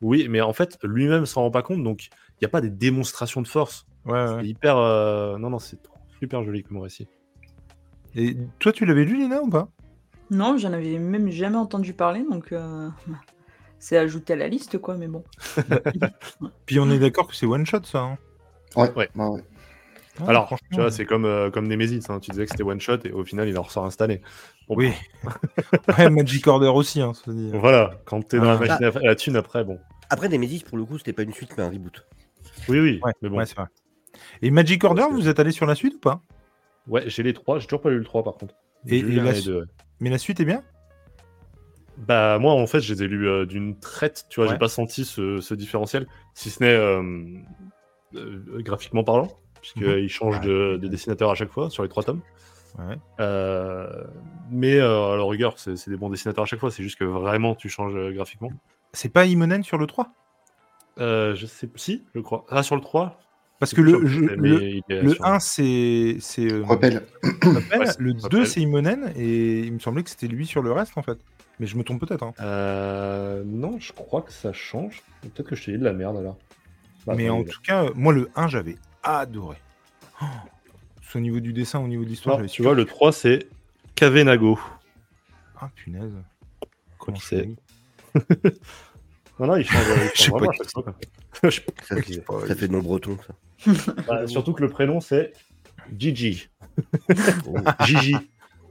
Oui, 0.00 0.26
mais 0.28 0.40
en 0.40 0.52
fait, 0.52 0.78
lui-même 0.82 1.26
s'en 1.26 1.42
rend 1.42 1.50
pas 1.50 1.62
compte. 1.62 1.82
Donc, 1.84 2.06
il 2.06 2.38
n'y 2.42 2.46
a 2.46 2.48
pas 2.48 2.60
des 2.62 2.70
démonstrations 2.70 3.42
de 3.42 3.48
force. 3.48 3.86
Ouais, 4.06 4.26
C'est 4.26 4.34
ouais. 4.36 4.46
hyper. 4.46 4.76
euh, 4.78 5.38
Non, 5.38 5.50
non, 5.50 5.58
c'est 5.58 5.82
trop- 5.82 5.93
super 6.18 6.42
joli 6.44 6.62
comme 6.62 6.78
récit. 6.78 7.08
Et 8.16 8.36
toi, 8.58 8.72
tu 8.72 8.84
l'avais 8.86 9.04
lu, 9.04 9.16
Lina, 9.16 9.42
ou 9.42 9.48
pas? 9.48 9.68
Non, 10.30 10.56
j'en 10.56 10.72
avais 10.72 10.98
même 10.98 11.30
jamais 11.30 11.56
entendu 11.56 11.92
parler, 11.94 12.24
donc 12.30 12.52
euh, 12.52 12.88
c'est 13.78 13.96
ajouté 13.98 14.32
à 14.32 14.36
la 14.36 14.48
liste, 14.48 14.78
quoi, 14.78 14.96
mais 14.96 15.08
bon. 15.08 15.24
Puis 16.66 16.78
on 16.78 16.90
est 16.90 16.98
d'accord 16.98 17.26
que 17.28 17.34
c'est 17.36 17.46
one 17.46 17.66
shot, 17.66 17.84
ça. 17.84 18.00
hein 18.00 18.18
Ouais, 18.76 18.90
Ouais. 18.94 19.08
Ouais, 19.16 20.28
Alors, 20.28 20.46
franchement, 20.46 20.68
tu 20.70 20.76
vois, 20.80 20.90
c'est 20.92 21.06
comme, 21.06 21.24
euh, 21.24 21.50
comme 21.50 21.66
Nemesis. 21.66 22.04
hein. 22.08 22.20
Tu 22.20 22.30
disais 22.30 22.44
que 22.44 22.50
c'était 22.52 22.62
one 22.62 22.80
shot 22.80 22.98
et 23.04 23.10
au 23.10 23.24
final, 23.24 23.48
il 23.48 23.58
en 23.58 23.62
ressort 23.62 23.84
installé. 23.84 24.22
Bon, 24.68 24.76
Oui. 24.76 24.92
ouais, 25.98 26.08
Magic 26.08 26.46
Order 26.46 26.68
aussi, 26.68 27.00
hein, 27.00 27.12
ça 27.14 27.32
dit. 27.32 27.50
Voilà, 27.52 27.98
quand 28.04 28.22
t'es 28.22 28.36
dans 28.38 28.44
la 28.44 28.52
Ah. 28.52 28.58
machine 28.58 28.84
à, 28.84 28.88
à 28.96 29.00
la 29.02 29.16
thune 29.16 29.34
après, 29.34 29.64
bon. 29.64 29.80
Après, 30.10 30.28
Nemesis, 30.28 30.60
pour 30.62 30.78
le 30.78 30.84
coup, 30.84 30.98
c'était 30.98 31.12
pas 31.12 31.22
une 31.24 31.32
suite, 31.32 31.52
mais 31.58 31.64
un 31.64 31.68
reboot. 31.70 32.06
Oui, 32.68 32.78
oui, 32.78 33.00
Ouais, 33.02 33.12
mais 33.22 33.28
bon. 33.28 33.38
ouais, 33.38 33.46
c'est 33.46 33.56
vrai. 33.56 33.66
Et 34.42 34.50
Magic 34.50 34.82
Order, 34.84 35.02
que- 35.08 35.14
vous 35.14 35.28
êtes 35.28 35.38
allé 35.40 35.50
sur 35.52 35.66
la 35.66 35.74
suite 35.74 35.94
ou 35.94 36.00
pas? 36.00 36.20
Ouais, 36.86 37.04
j'ai 37.06 37.22
les 37.22 37.32
trois. 37.32 37.58
J'ai 37.58 37.66
toujours 37.66 37.80
pas 37.80 37.90
lu 37.90 37.98
le 37.98 38.04
3 38.04 38.22
par 38.22 38.34
contre. 38.34 38.54
Et- 38.86 38.98
et 38.98 39.02
la 39.02 39.34
su-. 39.34 39.50
Mais 40.00 40.10
la 40.10 40.18
suite 40.18 40.40
est 40.40 40.44
bien? 40.44 40.62
Bah, 41.96 42.38
moi, 42.38 42.52
en 42.52 42.66
fait, 42.66 42.80
je 42.80 42.92
les 42.92 43.04
ai 43.04 43.06
lus 43.08 43.28
euh, 43.28 43.46
d'une 43.46 43.78
traite. 43.78 44.26
Tu 44.28 44.40
vois, 44.40 44.46
Ouais. 44.46 44.52
j'ai 44.54 44.58
pas 44.58 44.68
senti 44.68 45.04
ce, 45.04 45.40
ce 45.40 45.54
différentiel, 45.54 46.06
si 46.34 46.50
ce 46.50 46.62
n'est 46.62 46.74
euh, 46.74 47.02
euh, 48.16 48.42
graphiquement 48.62 49.04
parlant, 49.04 49.28
puisqu'ils 49.60 49.86
Mhm. 49.86 49.98
ils 49.98 50.08
changent 50.08 50.40
de, 50.40 50.76
de 50.80 50.88
dessinateur 50.88 51.30
à 51.30 51.34
chaque 51.36 51.50
fois 51.50 51.70
sur 51.70 51.82
les 51.84 51.88
trois 51.88 52.02
tomes. 52.02 52.20
Ouais. 52.78 52.96
Euh, 53.20 54.04
mais 54.50 54.76
euh, 54.80 55.12
à 55.14 55.16
la 55.16 55.24
rigueur, 55.24 55.56
c'est 55.60 55.76
c'est 55.76 55.90
des 55.92 55.96
bons 55.96 56.10
dessinateurs 56.10 56.42
à 56.42 56.46
chaque 56.46 56.58
fois. 56.58 56.72
C'est 56.72 56.82
juste 56.82 56.98
que 56.98 57.04
vraiment, 57.04 57.54
tu 57.54 57.68
changes 57.68 57.94
euh, 57.94 58.10
graphiquement. 58.12 58.50
C'est 58.92 59.12
pas 59.12 59.24
Imonen 59.26 59.62
sur 59.62 59.78
le 59.78 59.86
3 59.86 60.08
Euh, 60.98 61.34
je 61.36 61.46
sais 61.46 61.68
si, 61.76 62.04
je 62.14 62.20
crois. 62.20 62.44
Ah, 62.50 62.62
sur 62.64 62.74
le 62.74 62.82
3 62.82 63.18
Parce 63.64 63.74
que 63.74 63.80
le, 63.80 64.06
Je- 64.06 64.20
le, 64.20 64.62
il 64.62 64.82
est 64.88 65.02
le 65.02 65.14
sur- 65.14 65.24
1, 65.24 65.38
c'est. 65.40 66.16
c'est 66.20 66.52
euh. 66.52 66.62
Rappel, 66.64 67.02
Ouais, 67.22 67.30
le 67.98 68.12
Rappel. 68.12 68.28
2, 68.30 68.44
c'est 68.44 68.60
Imonen, 68.60 69.12
et 69.16 69.60
il 69.60 69.72
me 69.72 69.78
semblait 69.78 70.02
que 70.02 70.10
c'était 70.10 70.26
lui 70.28 70.46
sur 70.46 70.62
le 70.62 70.72
reste, 70.72 70.96
en 70.96 71.02
fait. 71.02 71.18
Mais 71.60 71.66
je 71.66 71.76
me 71.76 71.84
trompe 71.84 72.06
peut-être. 72.06 72.22
Hein. 72.24 72.34
Euh, 72.40 73.42
non, 73.46 73.78
je 73.78 73.92
crois 73.92 74.22
que 74.22 74.32
ça 74.32 74.52
change. 74.52 75.02
Peut-être 75.22 75.48
que 75.50 75.56
je 75.56 75.64
t'ai 75.64 75.72
dit 75.72 75.78
de 75.78 75.84
la 75.84 75.92
merde 75.92 76.16
alors. 76.16 76.36
Bah, 77.06 77.14
Mais 77.16 77.28
en 77.30 77.44
tout 77.44 77.60
cas, 77.62 77.86
moi, 77.94 78.12
le 78.12 78.28
1, 78.34 78.48
j'avais 78.48 78.76
adoré. 79.02 79.56
Oh, 80.20 80.24
au 81.14 81.20
niveau 81.20 81.38
du 81.40 81.52
dessin, 81.52 81.78
au 81.78 81.86
niveau 81.86 82.02
de 82.04 82.08
l'histoire, 82.08 82.36
j'avais 82.38 82.48
tu 82.48 82.62
vois, 82.62 82.74
le 82.74 82.84
3, 82.84 83.12
c'est 83.12 83.46
Kavenago. 83.94 84.58
Ah, 85.60 85.70
punaise. 85.76 86.12
Comment 86.98 87.18
c'est- 87.20 87.48
Non, 89.38 89.46
non, 89.46 89.56
il 89.56 89.64
change, 89.64 89.84
il 89.88 90.10
Je 90.14 90.22
sais 90.22 90.30
change 90.30 90.30
pas 90.30 90.38
vraiment 90.38 90.50
à 90.50 91.50
chaque 91.50 92.24
fois. 92.24 92.46
Ça, 92.46 92.54
fait 92.54 92.68
nom 92.68 92.80
breton, 92.80 93.18
ça. 93.26 93.72
Bah, 94.06 94.26
surtout 94.26 94.52
que 94.52 94.62
le 94.62 94.68
prénom, 94.68 95.00
c'est 95.00 95.32
Gigi. 95.96 96.48
Oh. 97.46 97.56
Gigi. 97.84 98.16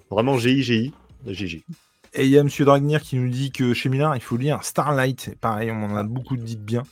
Vraiment 0.09 0.37
G-I-G-I. 0.37 0.93
Gigi. 1.27 1.63
Et 2.13 2.25
il 2.25 2.29
y 2.29 2.37
a 2.37 2.43
Monsieur 2.43 2.65
Dragnir 2.65 3.01
qui 3.01 3.15
nous 3.15 3.29
dit 3.29 3.51
que 3.51 3.73
chez 3.73 3.89
Millard, 3.89 4.15
il 4.15 4.21
faut 4.21 4.37
lire 4.37 4.63
Starlight. 4.63 5.29
Et 5.29 5.35
Pareil, 5.35 5.71
on 5.71 5.83
en 5.83 5.95
a 5.95 6.03
beaucoup 6.03 6.37
dit 6.37 6.55
de 6.55 6.61
bien. 6.61 6.83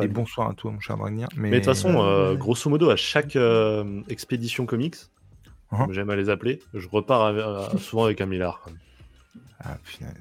Et 0.00 0.08
bonsoir 0.08 0.48
à 0.48 0.54
toi, 0.54 0.70
mon 0.70 0.80
cher 0.80 0.96
Dragnir. 0.96 1.28
Mais, 1.36 1.50
de 1.50 1.56
toute 1.56 1.66
façon, 1.66 2.02
euh, 2.02 2.34
grosso 2.34 2.70
modo, 2.70 2.88
à 2.88 2.96
chaque 2.96 3.36
euh, 3.36 4.02
expédition 4.08 4.64
comics, 4.64 4.96
comme 5.70 5.92
j'aime 5.92 6.10
à 6.10 6.16
les 6.16 6.30
appeler, 6.30 6.60
je 6.72 6.88
repars 6.88 7.26
euh, 7.26 7.68
souvent 7.78 8.04
avec 8.04 8.20
un 8.20 8.26
millard. 8.26 8.64
Ah, 9.58 9.76
punaise. 9.84 10.14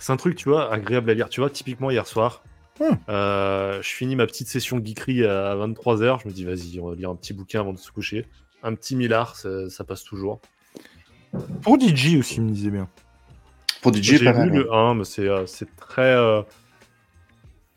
C'est 0.00 0.12
un 0.12 0.16
truc, 0.16 0.34
tu 0.34 0.48
vois, 0.48 0.72
agréable 0.72 1.10
à 1.10 1.14
lire. 1.14 1.28
Tu 1.28 1.40
vois, 1.40 1.50
typiquement 1.50 1.90
hier 1.90 2.06
soir, 2.08 2.42
Hmm. 2.80 2.94
euh, 3.10 3.82
je 3.82 3.88
finis 3.90 4.16
ma 4.16 4.26
petite 4.26 4.48
session 4.48 4.80
geekery 4.82 5.24
à 5.26 5.54
23h. 5.54 6.20
Je 6.22 6.28
me 6.28 6.32
dis, 6.32 6.44
vas-y, 6.46 6.80
on 6.80 6.88
va 6.88 6.94
lire 6.96 7.10
un 7.10 7.14
petit 7.14 7.34
bouquin 7.34 7.60
avant 7.60 7.74
de 7.74 7.78
se 7.78 7.92
coucher. 7.92 8.24
Un 8.62 8.74
petit 8.74 8.96
millard, 8.96 9.36
ça, 9.36 9.68
ça 9.70 9.84
passe 9.84 10.02
toujours. 10.02 10.40
Pour 11.62 11.78
DJ 11.78 12.16
aussi, 12.18 12.36
il 12.36 12.42
me 12.42 12.50
disait 12.50 12.70
bien. 12.70 12.88
Pour 13.82 13.92
DJ, 13.94 14.02
J'ai 14.02 14.24
pas 14.24 14.32
lu 14.32 14.38
mal. 14.38 14.50
ouais. 14.52 14.56
le 14.64 14.72
1, 14.72 14.94
mais 14.94 15.04
c'est 15.04 15.28
euh, 15.28 15.44
c'est 15.46 15.68
très. 15.76 16.02
euh, 16.14 16.42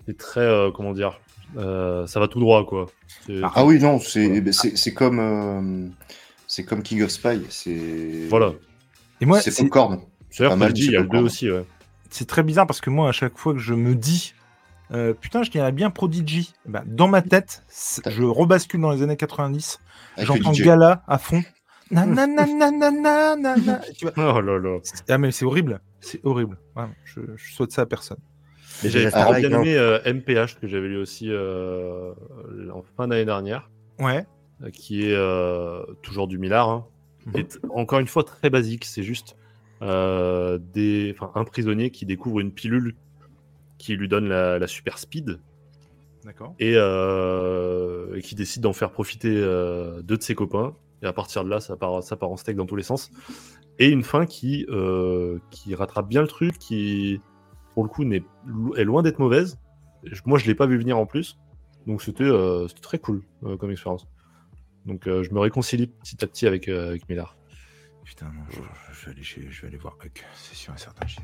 c'est 0.07 0.17
très. 0.17 0.41
euh, 0.41 0.71
comment 0.71 0.93
dire 0.93 1.19
euh, 1.57 2.07
Ça 2.07 2.19
va 2.21 2.27
tout 2.29 2.39
droit, 2.39 2.65
quoi. 2.65 2.85
C'est- 3.27 3.41
Ah 3.55 3.63
oui, 3.65 3.79
non, 3.79 3.99
c'est 3.99 4.41
ben, 4.41 4.51
c'est- 4.53 4.75
c'est 4.77 4.93
comme, 4.93 5.19
euh, 5.19 5.87
c'est 6.47 6.63
comme 6.63 6.81
King 6.81 7.03
of 7.03 7.09
Spy. 7.11 7.41
C'est 7.49 8.27
Voilà. 8.29 8.53
Et 9.21 9.25
moi, 9.25 9.39
c'est 9.41 9.51
c'est 9.51 9.63
mal, 10.57 10.69
je 10.69 10.73
dis, 10.75 10.85
il 10.85 10.91
y 10.91 10.95
a 10.95 10.99
c'est 10.99 11.03
le 11.03 11.07
pas 11.09 11.11
2 11.13 11.17
grave. 11.19 11.25
aussi, 11.25 11.51
ouais. 11.51 11.65
C'est 12.13 12.25
très 12.27 12.43
bizarre 12.43 12.67
parce 12.67 12.81
que 12.81 12.89
moi, 12.89 13.09
à 13.09 13.11
chaque 13.11 13.37
fois 13.37 13.53
que 13.53 13.59
je 13.59 13.73
me 13.73 13.95
dis, 13.95 14.33
euh, 14.91 15.13
putain, 15.13 15.43
je 15.43 15.51
dirais 15.51 15.71
bien 15.71 15.89
Prodigy, 15.89 16.53
bah, 16.65 16.83
dans 16.85 17.07
ma 17.07 17.21
tête, 17.21 17.63
je 18.07 18.23
rebascule 18.23 18.81
dans 18.81 18.91
les 18.91 19.01
années 19.01 19.17
90, 19.17 19.79
Avec 20.17 20.29
le 20.29 20.35
j'entends. 20.35 20.51
Gala 20.51 21.03
à 21.07 21.17
fond. 21.17 21.41
Na, 21.91 22.05
na, 22.05 22.25
na, 22.27 22.45
na, 22.45 22.71
na, 22.71 22.91
na, 22.91 23.35
na, 23.35 23.55
na. 23.57 23.79
Tu 23.97 24.05
vois, 24.07 24.13
Oh 24.35 24.41
là 24.41 24.57
là. 24.59 24.79
Ah, 25.09 25.17
mais 25.17 25.31
c'est 25.31 25.45
horrible, 25.45 25.79
c'est 26.01 26.19
horrible. 26.23 26.57
Je, 27.05 27.21
je 27.35 27.53
souhaite 27.53 27.71
ça 27.71 27.83
à 27.83 27.85
personne. 27.85 28.17
J'avais 28.83 29.09
Ah, 29.13 29.31
bien 29.39 29.51
aimé 29.61 29.75
euh, 29.75 29.99
MPH, 30.05 30.59
que 30.59 30.67
j'avais 30.67 30.87
lu 30.87 30.97
aussi 30.97 31.27
euh, 31.29 32.13
en 32.73 32.83
fin 32.97 33.07
d'année 33.07 33.25
dernière, 33.25 33.69
Ouais. 33.99 34.25
euh, 34.63 34.69
qui 34.71 35.07
est 35.07 35.13
euh, 35.15 35.83
toujours 36.01 36.27
du 36.27 36.37
Millard. 36.39 36.69
hein. 36.69 36.85
Mhm. 37.27 37.37
Et 37.37 37.47
encore 37.75 37.99
une 37.99 38.07
fois, 38.07 38.23
très 38.23 38.49
basique. 38.49 38.85
C'est 38.85 39.03
juste 39.03 39.35
euh, 39.83 40.59
des, 40.59 41.13
un 41.35 41.43
prisonnier 41.43 41.89
qui 41.89 42.05
découvre 42.05 42.39
une 42.39 42.53
pilule 42.53 42.95
qui 43.77 43.95
lui 43.95 44.07
donne 44.07 44.29
la, 44.29 44.57
la 44.57 44.67
super 44.67 44.97
speed 44.97 45.39
D'accord. 46.23 46.55
et, 46.57 46.73
euh, 46.75 48.15
et 48.15 48.21
qui 48.21 48.35
décide 48.35 48.61
d'en 48.63 48.71
faire 48.71 48.91
profiter 48.91 49.35
euh, 49.35 50.01
deux 50.01 50.17
de 50.17 50.23
ses 50.23 50.35
copains. 50.35 50.73
Et 51.01 51.05
à 51.05 51.11
partir 51.11 51.43
de 51.43 51.49
là, 51.49 51.59
ça 51.59 51.75
part, 51.75 52.01
ça 52.01 52.15
part 52.15 52.29
en 52.29 52.37
steak 52.37 52.55
dans 52.55 52.65
tous 52.65 52.77
les 52.77 52.83
sens. 52.83 53.11
Et 53.77 53.89
une 53.89 54.03
fin 54.03 54.25
qui, 54.25 54.65
qui 55.49 55.75
rattrape 55.75 56.07
bien 56.07 56.21
le 56.21 56.27
truc, 56.27 56.57
qui, 56.59 57.19
pour 57.73 57.83
le 57.83 57.89
coup, 57.89 58.03
est 58.03 58.83
loin 58.83 59.01
d'être 59.01 59.19
mauvaise. 59.19 59.59
Moi, 60.25 60.37
je 60.37 60.45
l'ai 60.45 60.55
pas 60.55 60.67
vu 60.67 60.77
venir 60.77 60.97
en 60.97 61.05
plus. 61.05 61.37
Donc, 61.87 62.01
c'était, 62.01 62.29
très 62.81 62.99
cool 62.99 63.23
comme 63.59 63.71
expérience. 63.71 64.07
Donc, 64.85 65.01
je 65.05 65.33
me 65.33 65.39
réconcilie 65.39 65.87
petit 65.87 66.23
à 66.23 66.27
petit 66.27 66.47
avec, 66.47 66.69
avec 66.69 67.09
Millard. 67.09 67.35
Putain, 68.05 68.25
non, 68.25 68.41
je, 68.51 68.57
je 68.99 69.05
vais 69.05 69.11
aller 69.13 69.23
chez- 69.23 69.47
je 69.49 69.61
vais 69.61 69.67
aller 69.69 69.77
voir 69.77 69.95
Huck, 70.03 70.23
c'est 70.35 70.55
sûr 70.55 70.73
et 70.75 70.77
certain. 70.77 71.07
Je, 71.07 71.17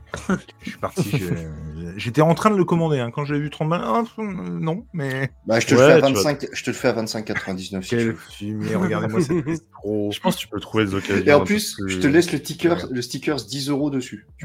je 0.63 0.69
suis 0.69 0.80
parti. 0.80 1.17
je- 1.17 1.93
J'étais 1.97 2.21
en 2.21 2.34
train 2.34 2.49
de 2.51 2.55
le 2.55 2.63
commander 2.63 2.99
hein, 2.99 3.11
quand 3.11 3.25
j'ai 3.25 3.38
vu 3.38 3.49
30 3.49 3.69
balles. 3.69 3.82
ah, 3.84 4.03
non, 4.17 4.86
mais. 4.93 5.30
Bah, 5.45 5.59
je 5.59 5.67
te 5.67 5.75
le 5.75 5.82
Ouais, 5.82 5.88
fais 5.88 5.93
à 5.93 6.01
tu 6.07 6.13
25, 6.13 6.47
je 6.53 6.63
te 6.63 6.69
le 6.69 6.75
fais 6.75 6.88
à 6.88 6.93
25,99 6.93 7.82
si 7.84 7.89
tu 7.89 7.95
Quel 7.95 8.07
veux. 8.07 8.15
fumier, 8.15 8.75
regardez-moi 8.75 9.19
cette 9.21 9.45
liste 9.45 9.65
trop. 9.71 10.11
Je 10.13 10.19
pense 10.21 10.36
que 10.38 10.41
tu 10.41 10.47
peux 10.47 10.59
trouver 10.61 10.86
des 10.86 10.95
occasions. 10.95 11.25
Et 11.25 11.34
en 11.34 11.41
un 11.41 11.45
plus, 11.45 11.75
je 11.86 11.99
te 11.99 12.07
laisse 12.07 12.32
le 12.32 12.38
sticker, 12.38 12.88
le 12.89 13.01
stickers 13.01 13.43
10 13.43 13.69
euros 13.69 13.89
dessus. 13.89 14.25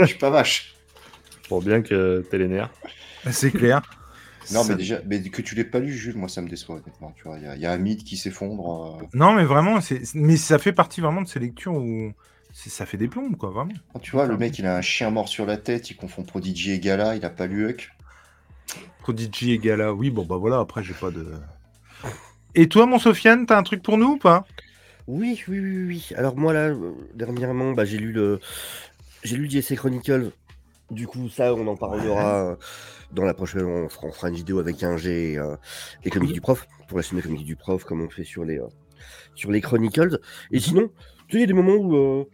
Je 0.00 0.04
suis 0.04 0.18
pas 0.18 0.30
vache. 0.30 0.74
Pour 1.48 1.62
bien 1.62 1.80
que 1.82 2.24
t'aies 2.30 2.38
les 2.38 2.48
nerfs. 2.48 2.70
C'est 3.30 3.50
clair. 3.50 3.80
Non, 4.50 4.62
Ça- 4.62 4.64
mais 4.64 4.76
déjà, 4.76 5.00
mais 5.06 5.22
que 5.22 5.42
tu 5.42 5.54
l'aies 5.54 5.64
pas 5.64 5.80
lu, 5.80 5.92
Jules, 5.92 6.16
moi 6.16 6.28
ça 6.28 6.42
me 6.42 6.48
déçoit 6.48 6.76
honnêtement. 6.76 7.12
Tu 7.16 7.24
vois, 7.24 7.38
il 7.38 7.44
y 7.44 7.46
a- 7.46 7.56
il 7.56 7.62
y, 7.62 7.66
a 7.66 7.72
un 7.72 7.78
mythe 7.78 8.04
qui 8.04 8.16
s'effondre. 8.16 9.02
euh. 9.02 9.06
Non, 9.14 9.32
mais 9.34 9.44
vraiment, 9.44 9.80
c'est... 9.80 10.02
mais 10.14 10.36
ça 10.36 10.58
fait 10.58 10.72
partie 10.72 11.00
vraiment 11.00 11.22
de 11.22 11.28
ces 11.28 11.38
lectures 11.38 11.74
où 11.74 12.12
ça 12.52 12.86
fait 12.86 12.96
des 12.96 13.08
plombes, 13.08 13.36
quoi, 13.36 13.50
vraiment. 13.50 13.72
Ah, 13.94 14.00
Tu 14.00 14.10
vois, 14.10 14.26
le 14.26 14.36
mec, 14.36 14.58
il 14.58 14.66
a 14.66 14.76
un 14.76 14.80
chien 14.82 15.10
mort 15.10 15.28
sur 15.28 15.46
la 15.46 15.56
tête, 15.56 15.90
il 15.90 15.96
confond 15.96 16.24
Prodigy 16.24 16.72
et 16.72 16.80
Gala, 16.80 17.14
il 17.14 17.24
a 17.24 17.30
pas 17.30 17.46
lu 17.46 17.68
Huck. 17.68 17.90
Prodigy 19.02 19.52
et 19.52 19.58
Gala, 19.58 19.92
oui, 19.94 20.10
bon, 20.10 20.24
bah 20.24 20.36
voilà, 20.36 20.58
après, 20.60 20.82
j'ai 20.82 20.94
pas 20.94 21.10
de. 21.10 21.32
Et 22.54 22.68
toi, 22.68 22.86
mon 22.86 22.98
Sofiane, 22.98 23.46
t'as 23.46 23.58
un 23.58 23.62
truc 23.62 23.82
pour 23.82 23.98
nous 23.98 24.12
ou 24.12 24.18
pas? 24.18 24.46
Oui, 25.06 25.42
oui, 25.48 25.58
oui, 25.60 25.84
oui. 25.86 26.08
Alors 26.16 26.36
moi 26.36 26.52
là, 26.52 26.68
euh, 26.68 26.92
dernièrement, 27.14 27.72
bah, 27.72 27.84
j'ai 27.84 27.98
lu 27.98 28.12
le, 28.12 28.40
j'ai 29.24 29.36
lu 29.36 29.50
JSC 29.50 29.76
Chronicles. 29.76 30.32
Du 30.90 31.06
coup, 31.06 31.28
ça, 31.28 31.54
on 31.54 31.66
en 31.66 31.76
parlera 31.76 32.50
euh, 32.52 32.56
dans 33.12 33.24
la 33.24 33.34
prochaine. 33.34 33.64
On 33.64 33.88
fera, 33.88 34.06
on 34.08 34.12
fera 34.12 34.28
une 34.28 34.34
vidéo 34.36 34.58
avec 34.58 34.82
un 34.82 34.96
G 34.96 35.38
euh, 35.38 35.56
les 36.04 36.10
comics 36.10 36.32
du 36.32 36.40
prof 36.40 36.66
pour 36.88 36.98
la 36.98 37.02
chaîne 37.02 37.16
des 37.18 37.22
comics 37.22 37.44
du 37.44 37.56
prof, 37.56 37.84
comme 37.84 38.00
on 38.02 38.08
fait 38.10 38.24
sur 38.24 38.44
les 38.44 38.58
euh, 38.58 38.66
sur 39.34 39.50
les 39.50 39.60
Chronicles. 39.60 40.18
Et 40.50 40.58
sinon, 40.58 40.88
tu 41.28 41.36
sais, 41.36 41.38
il 41.38 41.40
y 41.40 41.44
a 41.44 41.46
des 41.46 41.52
moments 41.52 41.76
où 41.76 41.94
euh, 41.96 42.24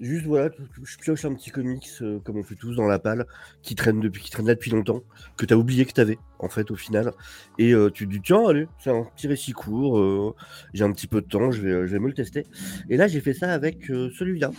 juste 0.00 0.26
voilà, 0.26 0.50
tu- 0.50 0.62
tu- 0.74 0.84
je 0.84 0.98
pioche 0.98 1.24
un 1.24 1.34
petit 1.34 1.50
comics 1.50 1.88
comme 2.24 2.36
on 2.38 2.42
fait 2.42 2.56
tous 2.56 2.74
dans 2.74 2.86
la 2.86 2.98
palle, 2.98 3.26
qui 3.62 3.74
traîne 3.76 4.00
depuis, 4.00 4.22
qui 4.22 4.30
traîne 4.30 4.46
là 4.48 4.54
depuis 4.54 4.70
longtemps, 4.72 5.02
que 5.36 5.46
t'as 5.46 5.54
oublié 5.54 5.84
que 5.86 5.92
t'avais 5.92 6.18
en 6.40 6.48
fait 6.48 6.70
au 6.72 6.76
final. 6.76 7.12
Et 7.58 7.72
tu 7.94 8.06
te 8.06 8.10
dis 8.12 8.20
tiens, 8.20 8.48
allez, 8.48 8.66
c'est 8.80 8.90
un 8.90 9.04
petit 9.04 9.28
récit 9.28 9.52
court. 9.52 10.34
j'ai 10.74 10.82
un 10.84 10.90
petit 10.92 11.06
peu 11.06 11.20
de 11.20 11.26
temps, 11.28 11.50
je 11.52 11.62
vais, 11.62 11.86
je 11.86 11.92
vais 11.92 11.98
me 12.00 12.08
le 12.08 12.14
tester. 12.14 12.44
Et 12.88 12.96
là, 12.96 13.06
j'ai 13.06 13.20
fait 13.20 13.34
ça 13.34 13.52
avec 13.52 13.84
celui-là. 13.86 14.50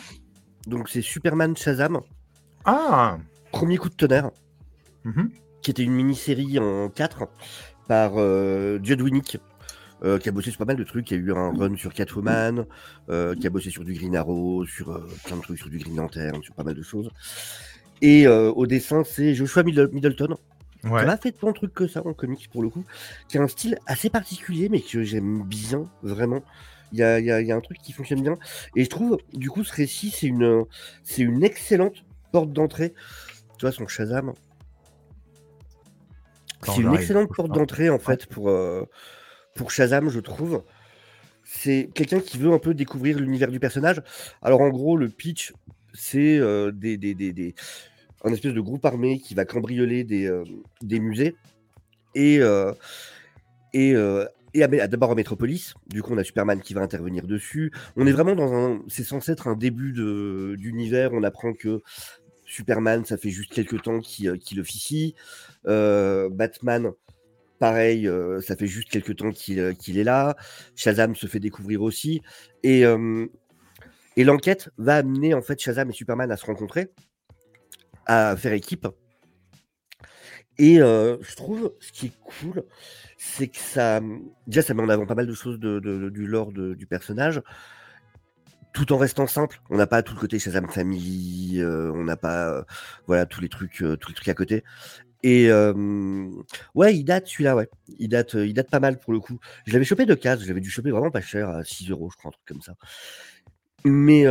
Donc, 0.68 0.90
c'est 0.90 1.02
Superman 1.02 1.58
Shazam, 1.58 2.00
Ah 2.66 3.18
premier 3.52 3.78
coup 3.78 3.90
de 3.90 3.96
tonnerre, 3.96 4.32
mhm. 5.04 5.30
qui 5.62 5.72
était 5.72 5.84
une 5.84 5.94
mini-série 5.94 6.60
en 6.60 6.90
4 6.90 7.28
par 7.88 8.14
euh, 8.18 8.80
Judd 8.84 9.02
Winnick, 9.02 9.38
euh, 10.04 10.18
qui 10.18 10.30
a 10.30 10.32
bossé 10.32 10.50
sur 10.50 10.58
pas 10.60 10.66
mal 10.66 10.78
de 10.78 10.84
trucs. 10.84 11.12
Il 11.12 11.18
y 11.18 11.20
a 11.20 11.24
eu 11.24 11.32
un 11.34 11.52
run 11.52 11.76
sur 11.76 11.94
Catwoman, 11.94 12.66
euh, 13.10 13.36
qui 13.36 13.46
a 13.48 13.50
bossé 13.50 13.70
sur 13.70 13.84
du 13.84 13.94
Green 13.94 14.16
Arrow, 14.16 14.66
sur 14.66 14.92
euh, 14.92 15.08
plein 15.26 15.38
de 15.38 15.42
trucs, 15.42 15.58
sur 15.60 15.70
du 15.70 15.78
Green 15.78 15.96
Lantern, 15.98 16.42
sur 16.42 16.54
pas 16.56 16.64
mal 16.64 16.76
de 16.76 16.82
choses. 16.84 17.10
Et 18.02 18.26
euh, 18.26 18.52
au 18.52 18.66
dessin, 18.66 19.04
c'est 19.04 19.36
Joshua 19.36 19.64
Middle- 19.64 19.90
Middleton, 19.92 20.36
Ouais. 20.84 21.04
qui 21.04 21.10
a 21.12 21.16
fait 21.18 21.32
tant 21.32 21.50
de 21.50 21.54
trucs 21.54 21.76
que 21.76 21.88
ça 21.88 22.02
en 22.08 22.14
comics 22.14 22.50
pour 22.52 22.64
le 22.64 22.70
coup, 22.70 22.84
qui 23.28 23.38
a 23.38 23.42
un 23.44 23.48
style 23.48 23.78
assez 23.86 24.10
particulier, 24.10 24.68
mais 24.68 24.82
que 24.82 25.04
j'aime 25.04 25.44
bien, 25.44 25.88
vraiment. 26.02 26.42
Il 26.92 26.98
y 26.98 27.04
a, 27.04 27.20
il 27.20 27.26
y 27.28 27.32
a- 27.32 27.40
il 27.40 27.46
y 27.46 27.52
a 27.52 27.56
un 27.56 27.62
truc 27.62 27.78
qui 27.78 27.92
fonctionne 27.94 28.24
bien. 28.24 28.36
Et 28.76 28.84
je 28.84 28.90
trouve, 28.90 29.20
du 29.34 29.52
coup, 29.52 29.64
ce 29.64 29.72
récit, 29.76 30.10
c'est 30.10 30.26
une, 30.26 30.66
c'est 31.04 31.22
une 31.22 31.44
excellente 31.44 32.04
porte 32.32 32.52
d'entrée. 32.52 32.96
Tu 33.62 33.68
vois, 33.68 33.72
son 33.72 33.86
Shazam. 33.86 34.34
C'est 36.64 36.82
une 36.82 36.96
excellente 36.96 37.30
porte 37.32 37.52
d'entrée, 37.52 37.92
en 37.92 38.00
fait, 38.00 38.26
pour, 38.26 38.50
euh, 38.50 38.86
pour 39.54 39.70
Shazam, 39.70 40.10
je 40.10 40.20
trouve. 40.20 40.64
C'est 41.44 41.92
quelqu'un 41.94 42.22
qui 42.22 42.40
veut 42.40 42.52
un 42.52 42.58
peu 42.58 42.74
découvrir 42.74 43.20
l'univers 43.20 43.52
du 43.52 43.60
personnage. 43.60 44.02
Alors, 44.42 44.62
en 44.62 44.70
gros, 44.70 44.98
le 44.98 45.10
pitch, 45.10 45.54
c'est 45.94 46.40
euh, 46.40 46.72
des, 46.72 46.98
des, 46.98 47.14
des, 47.14 47.34
des- 47.34 47.54
un 48.24 48.34
espèce 48.34 48.56
de 48.56 48.62
groupe 48.62 48.84
armé 48.84 49.20
qui 49.20 49.36
va 49.36 49.46
cambrioler 49.46 50.04
des, 50.06 50.26
euh, 50.26 50.44
des 50.82 51.00
musées. 51.00 51.36
Et, 52.16 52.40
et, 53.74 53.92
et 54.56 54.68
d'abord 54.88 55.12
à 55.12 55.16
Metropolis. 55.16 55.76
Du 55.88 56.02
coup, 56.02 56.14
on 56.14 56.18
a 56.18 56.24
Superman 56.24 56.62
qui 56.62 56.74
va 56.74 56.82
intervenir 56.82 57.28
dessus. 57.28 57.72
On 57.96 58.08
est 58.08 58.12
vraiment 58.12 58.34
dans 58.34 58.52
un. 58.54 58.82
C'est 58.88 59.04
censé 59.04 59.32
être 59.34 59.48
un 59.48 59.56
début 59.56 59.94
de- 59.94 60.56
d'univers. 60.58 61.12
On 61.14 61.22
apprend 61.22 61.54
que 61.54 61.84
Superman, 62.52 63.06
ça 63.06 63.18
fait 63.18 63.30
juste 63.30 63.54
quelques 63.54 63.82
temps 63.82 64.00
qu'il 64.02 64.28
euh, 64.28 64.60
officie. 64.62 65.16
Euh, 65.68 66.30
Batman, 66.30 66.92
pareil, 67.60 68.08
euh, 68.08 68.42
ça 68.42 68.58
fait 68.58 68.68
juste 68.68 68.90
quelques 68.90 69.16
temps 69.16 69.32
qu'il 69.32 69.60
euh, 69.60 69.72
est 69.72 70.04
là. 70.04 70.36
Shazam 70.76 71.16
se 71.16 71.28
fait 71.28 71.40
découvrir 71.40 71.82
aussi. 71.82 72.22
Et, 72.64 72.86
euh, 72.86 73.26
l'enquête 74.18 74.70
va 74.78 74.98
amener 74.98 75.34
en 75.34 75.42
fait 75.42 75.60
Shazam 75.62 75.90
et 75.90 75.94
Superman 75.94 76.30
à 76.30 76.38
se 76.38 76.46
rencontrer, 76.46 76.92
à 78.06 78.36
faire 78.36 78.52
équipe. 78.52 78.88
Et 80.58 80.82
euh, 80.82 81.18
je 81.22 81.36
trouve 81.36 81.74
ce 81.80 81.92
qui 81.94 82.08
est 82.08 82.20
cool, 82.20 82.66
c'est 83.18 83.48
que 83.48 83.58
ça. 83.58 84.02
Déjà, 84.46 84.62
ça 84.62 84.74
met 84.74 84.84
en 84.84 84.90
avant 84.90 85.06
pas 85.06 85.16
mal 85.16 85.26
de 85.26 85.34
choses 85.34 85.58
du 85.60 86.28
lore 86.28 86.52
du 86.52 86.86
personnage, 86.86 87.42
tout 88.74 88.94
en 88.94 88.98
restant 88.98 89.28
simple. 89.28 89.62
On 89.70 89.78
n'a 89.78 89.88
pas 89.88 90.04
tout 90.04 90.14
le 90.14 90.20
côté 90.20 90.40
Shazam 90.40 90.70
Family, 90.70 91.60
euh, 91.60 91.92
on 91.94 92.04
n'a 92.04 92.18
pas 92.18 92.50
euh, 92.50 92.64
voilà 93.08 93.26
tous 93.26 93.42
les 93.42 93.50
trucs, 93.50 93.82
euh, 93.82 93.98
tous 93.98 94.10
les 94.10 94.16
trucs 94.16 94.30
à 94.30 94.34
côté. 94.34 94.64
Et 95.24 95.52
ouais, 96.74 96.96
il 96.96 97.04
date 97.04 97.28
celui-là, 97.28 97.56
ouais. 97.56 97.70
Il 98.00 98.10
date, 98.10 98.34
il 98.34 98.56
date 98.56 98.72
pas 98.72 98.80
mal 98.80 98.98
pour 98.98 99.14
le 99.14 99.20
coup. 99.20 99.38
Je 99.68 99.74
l'avais 99.74 99.86
chopé 99.86 100.08
de 100.08 100.16
case, 100.16 100.42
je 100.42 100.48
l'avais 100.48 100.62
dû 100.62 100.72
choper 100.72 100.90
vraiment 100.90 101.12
pas 101.12 101.22
cher, 101.22 101.48
à 101.48 101.64
6 101.64 101.92
euros, 101.92 102.10
je 102.12 102.18
crois, 102.18 102.30
un 102.30 102.32
truc 102.32 102.46
comme 102.48 102.62
ça. 102.62 102.74
Mais, 103.86 104.26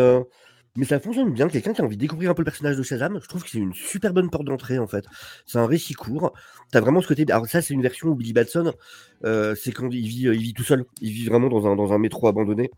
mais 0.74 0.84
ça 0.84 0.98
fonctionne 0.98 1.32
bien. 1.32 1.46
Quelqu'un 1.46 1.74
qui 1.74 1.80
a 1.80 1.84
envie 1.84 1.96
de 1.96 2.00
découvrir 2.00 2.32
un 2.32 2.34
peu 2.34 2.42
le 2.42 2.46
personnage 2.46 2.76
de 2.76 2.82
Shazam, 2.82 3.20
je 3.22 3.28
trouve 3.28 3.44
que 3.44 3.50
c'est 3.50 3.58
une 3.58 3.72
super 3.72 4.12
bonne 4.12 4.30
porte 4.30 4.46
d'entrée 4.46 4.80
en 4.80 4.88
fait. 4.88 5.04
C'est 5.46 5.58
un 5.58 5.66
récit 5.66 5.94
court. 5.94 6.32
T'as 6.72 6.80
vraiment 6.80 7.00
ce 7.00 7.06
côté. 7.06 7.24
Alors, 7.30 7.46
ça, 7.46 7.62
c'est 7.62 7.72
une 7.72 7.82
version 7.82 8.08
où 8.08 8.16
Billy 8.16 8.32
Batson, 8.32 8.74
c'est 9.22 9.70
quand 9.70 9.90
il 9.92 10.08
vit, 10.08 10.22
il 10.22 10.42
vit 10.42 10.54
tout 10.54 10.64
seul. 10.64 10.84
Il 11.00 11.12
vit 11.12 11.26
vraiment 11.26 11.48
dans 11.48 11.68
un, 11.68 11.76
dans 11.76 11.92
un 11.92 11.98
métro 11.98 12.26
abandonné. 12.26 12.72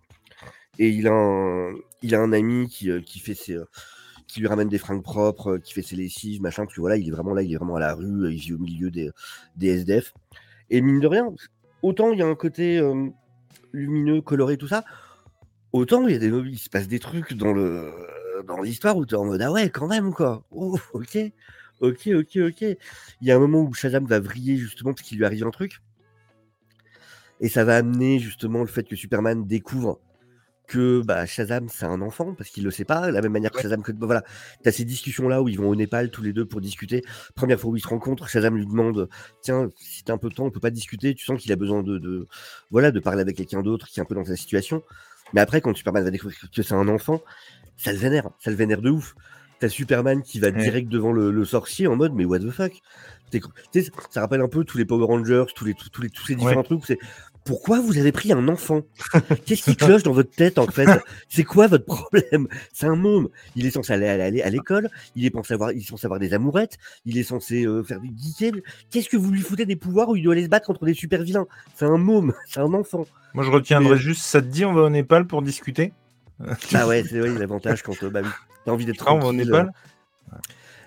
Et 0.78 0.88
il 0.88 1.06
a 1.06 1.12
un, 1.12 2.32
ami 2.32 2.68
qui, 2.68 2.90
euh, 2.90 3.00
qui 3.00 3.18
fait 3.18 3.36
euh, 3.50 3.64
qui 4.26 4.40
lui 4.40 4.46
ramène 4.46 4.68
des 4.68 4.78
fringues 4.78 5.02
propres, 5.02 5.52
euh, 5.52 5.58
qui 5.58 5.74
fait 5.74 5.82
ses 5.82 5.96
lessives, 5.96 6.40
machin, 6.40 6.64
parce 6.64 6.74
que 6.74 6.80
voilà, 6.80 6.96
il 6.96 7.06
est 7.06 7.10
vraiment 7.10 7.34
là, 7.34 7.42
il 7.42 7.52
est 7.52 7.56
vraiment 7.56 7.76
à 7.76 7.80
la 7.80 7.94
rue, 7.94 8.32
il 8.32 8.38
vit 8.38 8.54
au 8.54 8.58
milieu 8.58 8.90
des, 8.90 9.10
des 9.56 9.68
SDF. 9.68 10.14
Et 10.70 10.80
mine 10.80 11.00
de 11.00 11.06
rien, 11.06 11.26
autant 11.82 12.12
il 12.12 12.18
y 12.18 12.22
a 12.22 12.26
un 12.26 12.34
côté 12.34 12.80
lumineux, 13.72 14.22
coloré, 14.22 14.56
tout 14.56 14.68
ça, 14.68 14.84
autant 15.72 16.06
il 16.06 16.12
y 16.12 16.16
a 16.16 16.18
des 16.18 16.28
il 16.28 16.58
se 16.58 16.70
passe 16.70 16.88
des 16.88 16.98
trucs 16.98 17.34
dans 17.34 17.52
le 17.52 17.92
dans 18.46 18.60
l'histoire 18.60 18.96
où 18.96 19.06
tu 19.06 19.14
es 19.14 19.18
en 19.18 19.24
mode 19.24 19.42
ah 19.42 19.52
ouais 19.52 19.70
quand 19.70 19.86
même 19.86 20.12
quoi. 20.14 20.44
Oh, 20.50 20.78
ok, 20.94 21.18
ok, 21.80 22.08
ok, 22.14 22.36
ok. 22.36 22.62
Il 22.62 23.28
y 23.28 23.30
a 23.30 23.36
un 23.36 23.38
moment 23.38 23.60
où 23.60 23.74
Shazam 23.74 24.06
va 24.06 24.20
vriller 24.20 24.56
justement 24.56 24.94
parce 24.94 25.06
qu'il 25.06 25.18
lui 25.18 25.26
arrive 25.26 25.46
un 25.46 25.50
truc. 25.50 25.82
Et 27.40 27.48
ça 27.48 27.64
va 27.64 27.76
amener 27.76 28.18
justement 28.20 28.60
le 28.60 28.66
fait 28.66 28.84
que 28.84 28.96
Superman 28.96 29.46
découvre 29.46 30.00
que 30.68 31.02
bah, 31.02 31.26
Shazam 31.26 31.68
c'est 31.68 31.84
un 31.84 32.00
enfant 32.00 32.34
parce 32.34 32.48
qu'il 32.50 32.64
le 32.64 32.70
sait 32.70 32.84
pas, 32.84 33.08
de 33.08 33.12
la 33.12 33.20
même 33.20 33.32
manière 33.32 33.50
que 33.50 33.60
Shazam 33.60 33.82
que 33.82 33.92
voilà, 34.00 34.22
tu 34.62 34.68
as 34.68 34.72
ces 34.72 34.84
discussions 34.84 35.28
là 35.28 35.42
où 35.42 35.48
ils 35.48 35.58
vont 35.58 35.68
au 35.68 35.74
Népal 35.76 36.10
tous 36.10 36.22
les 36.22 36.32
deux 36.32 36.46
pour 36.46 36.60
discuter. 36.60 37.02
Première 37.34 37.60
fois 37.60 37.70
où 37.70 37.76
ils 37.76 37.82
se 37.82 37.88
rencontrent, 37.88 38.28
Shazam 38.28 38.56
lui 38.56 38.66
demande 38.66 39.08
tiens, 39.42 39.70
si 39.76 40.04
t'as 40.04 40.12
un 40.14 40.18
peu 40.18 40.28
de 40.28 40.34
temps, 40.34 40.44
on 40.46 40.50
peut 40.50 40.60
pas 40.60 40.70
discuter, 40.70 41.14
tu 41.14 41.24
sens 41.24 41.40
qu'il 41.40 41.52
a 41.52 41.56
besoin 41.56 41.82
de, 41.82 41.98
de 41.98 42.26
voilà, 42.70 42.90
de 42.90 43.00
parler 43.00 43.20
avec 43.20 43.36
quelqu'un 43.36 43.62
d'autre 43.62 43.86
qui 43.88 44.00
est 44.00 44.02
un 44.02 44.06
peu 44.06 44.14
dans 44.14 44.24
sa 44.24 44.36
situation. 44.36 44.82
Mais 45.34 45.40
après 45.40 45.60
quand 45.60 45.76
Superman 45.76 46.04
va 46.04 46.10
découvrir 46.10 46.38
que 46.54 46.62
c'est 46.62 46.74
un 46.74 46.88
enfant, 46.88 47.22
ça 47.76 47.92
le 47.92 47.98
vénère, 47.98 48.30
ça 48.38 48.50
le 48.50 48.56
vénère 48.56 48.80
de 48.82 48.90
ouf. 48.90 49.14
T'as 49.58 49.68
Superman 49.68 50.22
qui 50.22 50.40
va 50.40 50.48
Ouais. 50.48 50.54
direct 50.54 50.88
devant 50.88 51.12
le, 51.12 51.30
le 51.30 51.44
sorcier 51.44 51.86
en 51.86 51.94
mode 51.96 52.14
mais 52.14 52.24
what 52.24 52.40
the 52.40 52.50
fuck? 52.50 52.72
T'es- 53.30 53.40
ça 54.10 54.20
rappelle 54.20 54.40
un 54.40 54.48
peu 54.48 54.64
tous 54.64 54.76
les 54.76 54.84
Power 54.84 55.06
Rangers, 55.06 55.44
tous 55.54 55.64
les 55.64 55.74
tous, 55.74 56.02
les 56.02 56.10
tous 56.10 56.26
ces 56.26 56.34
différents 56.34 56.62
trucs. 56.64 56.84
C'est 56.84 56.98
pourquoi 57.44 57.80
vous 57.80 57.98
avez 57.98 58.12
pris 58.12 58.32
un 58.32 58.46
enfant 58.48 58.82
Qu'est-ce 59.46 59.62
qui 59.62 59.76
cloche 59.76 60.02
dans 60.02 60.12
votre 60.12 60.30
tête 60.30 60.58
en 60.58 60.66
fait? 60.66 60.88
C'est 61.28 61.44
quoi 61.44 61.66
votre 61.66 61.84
problème? 61.84 62.46
C'est 62.72 62.86
un 62.86 62.96
môme. 62.96 63.28
Il 63.56 63.66
est 63.66 63.70
censé 63.70 63.92
aller 63.92 64.06
à 64.42 64.50
l'école. 64.50 64.88
Il 65.16 65.26
est 65.26 65.32
censé 65.32 65.54
avoir, 65.54 65.72
il 65.72 65.78
est 65.80 65.88
censé 65.88 66.06
avoir 66.06 66.20
des 66.20 66.34
amourettes. 66.34 66.78
Il 67.04 67.18
est 67.18 67.22
censé 67.24 67.64
euh, 67.64 67.82
faire 67.82 68.00
du 68.00 68.10
geeker. 68.16 68.60
Qu'est-ce 68.90 69.08
que 69.08 69.16
vous 69.16 69.30
lui 69.30 69.40
foutez 69.40 69.66
des 69.66 69.76
pouvoirs 69.76 70.08
où 70.08 70.16
il 70.16 70.22
doit 70.22 70.34
aller 70.34 70.44
se 70.44 70.48
battre 70.48 70.66
contre 70.66 70.84
des 70.84 70.94
super 70.94 71.22
vilains? 71.22 71.46
C'est 71.74 71.84
un 71.86 71.98
môme. 71.98 72.32
C'est 72.46 72.60
un 72.60 72.72
enfant. 72.74 73.06
Moi, 73.34 73.44
je 73.44 73.50
retiendrai 73.50 73.94
Mais- 73.94 74.00
juste, 74.00 74.22
ça 74.22 74.40
te 74.40 74.46
dit, 74.46 74.64
on 74.64 74.72
va 74.74 74.82
au 74.82 74.90
Népal 74.90 75.26
pour 75.26 75.42
discuter? 75.42 75.92
Ah 76.74 76.88
ouais, 76.88 77.04
c'est 77.08 77.20
ouais, 77.20 77.38
l'avantage 77.38 77.82
quand 77.82 78.02
euh, 78.02 78.10
bah 78.10 78.20
oui, 78.24 78.30
t'as 78.64 78.72
envie 78.72 78.84
d'être 78.84 79.04
Ah, 79.06 79.14
on 79.14 79.18
va 79.20 79.26
au 79.26 79.32
tranquille. 79.32 79.70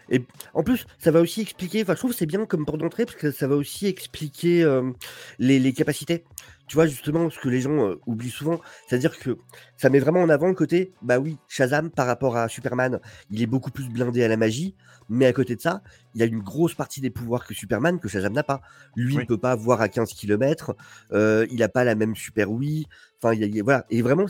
Népal 0.10 0.28
En 0.54 0.64
plus, 0.64 0.86
ça 1.00 1.12
va 1.12 1.22
aussi 1.22 1.42
expliquer, 1.42 1.82
enfin, 1.84 1.94
je 1.94 2.00
trouve 2.00 2.14
c'est 2.14 2.26
bien 2.26 2.46
comme 2.46 2.66
porte 2.66 2.80
d'entrée 2.80 3.06
parce 3.06 3.18
que 3.18 3.32
ça 3.32 3.48
va 3.48 3.56
aussi 3.56 3.88
expliquer 3.88 4.64
euh, 4.64 4.92
les 5.40 5.74
capacités. 5.74 6.24
Tu 6.68 6.76
vois, 6.76 6.88
justement, 6.88 7.30
ce 7.30 7.40
que 7.40 7.50
les 7.50 7.62
gens 7.62 7.90
euh, 7.90 7.96
oublient 8.08 8.30
souvent, 8.32 8.60
c'est-à-dire 8.88 9.18
que 9.20 9.38
ça 9.78 9.90
met 9.90 10.00
vraiment 10.00 10.22
en 10.22 10.30
avant 10.30 10.48
le 10.48 10.56
côté, 10.56 10.94
bah 11.02 11.20
oui, 11.20 11.38
Shazam 11.48 11.92
par 11.92 12.08
rapport 12.08 12.38
à 12.38 12.48
Superman, 12.50 13.00
il 13.30 13.42
est 13.42 13.46
beaucoup 13.48 13.72
plus 13.72 13.88
blindé 13.90 14.24
à 14.24 14.28
la 14.28 14.38
magie, 14.38 14.76
mais 15.08 15.28
à 15.28 15.34
côté 15.34 15.56
de 15.56 15.62
ça, 15.62 15.82
il 16.16 16.24
a 16.24 16.26
une 16.26 16.40
grosse 16.42 16.74
partie 16.74 17.02
des 17.02 17.12
pouvoirs 17.12 17.46
que 17.46 17.54
Superman, 17.54 18.00
que 18.00 18.08
Shazam 18.08 18.34
n'a 18.34 18.44
pas. 18.44 18.62
Lui, 18.96 19.16
Oui. 19.16 19.24
il 19.24 19.28
peut 19.28 19.38
pas 19.38 19.56
voir 19.56 19.82
à 19.82 19.90
15 19.90 20.14
km, 20.14 20.76
il 21.14 21.58
n'a 21.60 21.70
pas 21.70 21.84
la 21.84 21.94
même 21.94 22.16
super 22.16 22.52
oui, 22.52 22.88
enfin, 23.22 23.36
il 23.36 23.44
il 23.56 23.62
voilà. 23.64 23.86
Et 23.92 24.02
vraiment, 24.02 24.26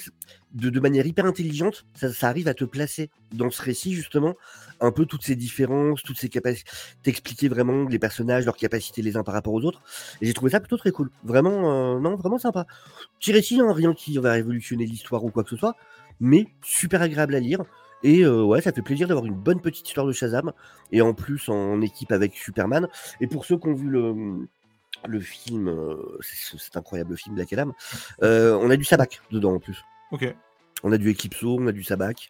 de, 0.54 0.70
de 0.70 0.80
manière 0.80 1.06
hyper 1.06 1.26
intelligente, 1.26 1.86
ça, 1.94 2.12
ça 2.12 2.28
arrive 2.28 2.48
à 2.50 2.54
te 2.54 2.66
placer 2.66 3.10
dans 3.34 3.50
ce 3.50 3.62
récit, 3.62 3.94
justement, 3.94 4.36
un 4.82 4.92
peu 4.92 5.06
toutes 5.06 5.24
ces 5.24 5.36
différences, 5.38 6.04
toutes 6.04 6.18
ces 6.20 6.28
capacités, 6.30 6.70
t'expliquer 7.04 7.48
vraiment 7.48 7.86
les 7.88 8.00
personnages, 8.00 8.46
leurs 8.46 8.58
capacités 8.58 9.02
les 9.02 9.16
uns 9.16 9.24
par 9.24 9.34
rapport 9.34 9.54
aux 9.54 9.64
autres. 9.64 9.82
Et 10.22 10.26
j'ai 10.26 10.34
trouvé 10.34 10.52
ça 10.52 10.60
plutôt 10.60 10.78
très 10.78 10.92
cool. 10.92 11.10
Vraiment, 11.24 11.96
euh, 11.96 12.00
non, 12.00 12.16
vraiment 12.26 12.40
sympa. 12.40 12.66
Petit 13.20 13.32
récit, 13.32 13.62
hein, 13.62 13.72
rien 13.72 13.94
qui 13.94 14.18
va 14.18 14.34
révolutionner 14.34 14.86
l'histoire 14.86 15.24
ou 15.24 15.30
quoi 15.30 15.44
que 15.44 15.50
ce 15.50 15.58
soit, 15.58 15.76
mais 16.20 16.48
super 16.64 17.02
agréable 17.02 17.36
à 17.36 17.40
lire. 17.40 17.64
Et 18.04 18.22
euh, 18.22 18.44
ouais, 18.44 18.62
ça 18.62 18.72
fait 18.72 18.82
plaisir 18.82 19.08
d'avoir 19.08 19.26
une 19.26 19.36
bonne 19.36 19.62
petite 19.62 19.88
histoire 19.88 20.06
de 20.06 20.12
Shazam, 20.12 20.52
et 20.92 21.02
en 21.02 21.14
plus 21.14 21.50
en 21.50 21.82
équipe 21.82 22.12
avec 22.12 22.36
Superman. 22.36 22.88
Et 23.22 23.28
pour 23.28 23.46
ceux 23.46 23.58
qui 23.58 23.68
ont 23.68 23.74
vu 23.74 23.90
le, 23.90 24.48
le 25.08 25.20
film, 25.20 25.68
euh, 25.70 25.96
c'est 26.22 26.58
c'est 26.58 26.78
incroyable 26.78 27.18
film 27.18 27.36
Black 27.36 27.54
Adam. 27.54 27.74
Euh, 28.22 28.58
on 28.62 28.70
a 28.70 28.76
du 28.76 28.84
Sabac 28.84 29.22
dedans 29.32 29.54
en 29.54 29.60
plus. 29.60 29.84
Ok. 30.12 30.36
On 30.84 30.92
a 30.92 30.98
du 30.98 31.12
Eclipso, 31.12 31.58
on 31.60 31.68
a 31.68 31.72
du 31.72 31.84
Sabac. 31.84 32.30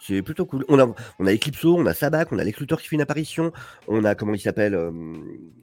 C'est 0.00 0.22
plutôt 0.22 0.46
cool. 0.46 0.64
On 0.68 0.78
a, 0.78 0.86
on 1.18 1.26
a 1.26 1.32
Eclipso, 1.32 1.76
on 1.76 1.86
a 1.86 1.94
Sabac, 1.94 2.30
on 2.32 2.38
a 2.38 2.44
Luthor 2.44 2.80
qui 2.80 2.88
fait 2.88 2.96
une 2.96 3.02
apparition. 3.02 3.52
On 3.88 4.04
a, 4.04 4.14
comment 4.14 4.34
il 4.34 4.40
s'appelle 4.40 4.74
euh, 4.74 4.92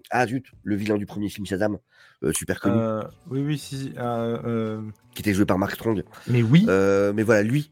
Ah 0.09 0.25
zut, 0.27 0.45
le 0.63 0.75
vilain 0.75 0.97
du 0.97 1.05
premier 1.05 1.29
film 1.29 1.45
Shazam, 1.45 1.77
euh, 2.23 2.33
super 2.33 2.59
connu, 2.59 2.75
Euh, 2.77 3.03
oui, 3.29 3.41
oui, 3.41 3.57
si. 3.57 3.93
euh, 3.97 4.81
qui 5.13 5.21
était 5.21 5.33
joué 5.33 5.45
par 5.45 5.57
Mark 5.57 5.73
Strong. 5.75 6.03
Mais 6.27 6.41
oui. 6.41 6.65
Mais 6.67 7.23
voilà, 7.23 7.43
lui, 7.43 7.69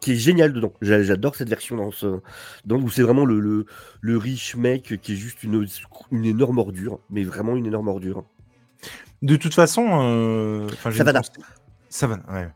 qui 0.00 0.12
est 0.12 0.16
génial 0.16 0.52
dedans. 0.52 0.72
J'a- 0.82 1.02
J'adore 1.02 1.34
cette 1.34 1.48
version 1.48 1.76
dans 1.76 1.90
ce, 1.90 2.20
dans, 2.66 2.76
où 2.76 2.88
c'est 2.90 3.02
vraiment 3.02 3.24
le, 3.24 3.40
le, 3.40 3.66
le 4.00 4.16
riche 4.18 4.54
mec 4.56 5.00
qui 5.00 5.12
est 5.14 5.16
juste 5.16 5.42
une, 5.42 5.66
une 6.10 6.24
énorme 6.24 6.58
ordure, 6.58 6.98
mais 7.10 7.24
vraiment 7.24 7.56
une 7.56 7.66
énorme 7.66 7.88
ordure. 7.88 8.24
De 9.22 9.36
toute 9.36 9.54
façon, 9.54 9.86
euh, 10.02 10.68
Savannah. 10.82 11.20
pensée- 11.20 11.32
Savannah, 11.88 12.24
ouais. 12.32 12.48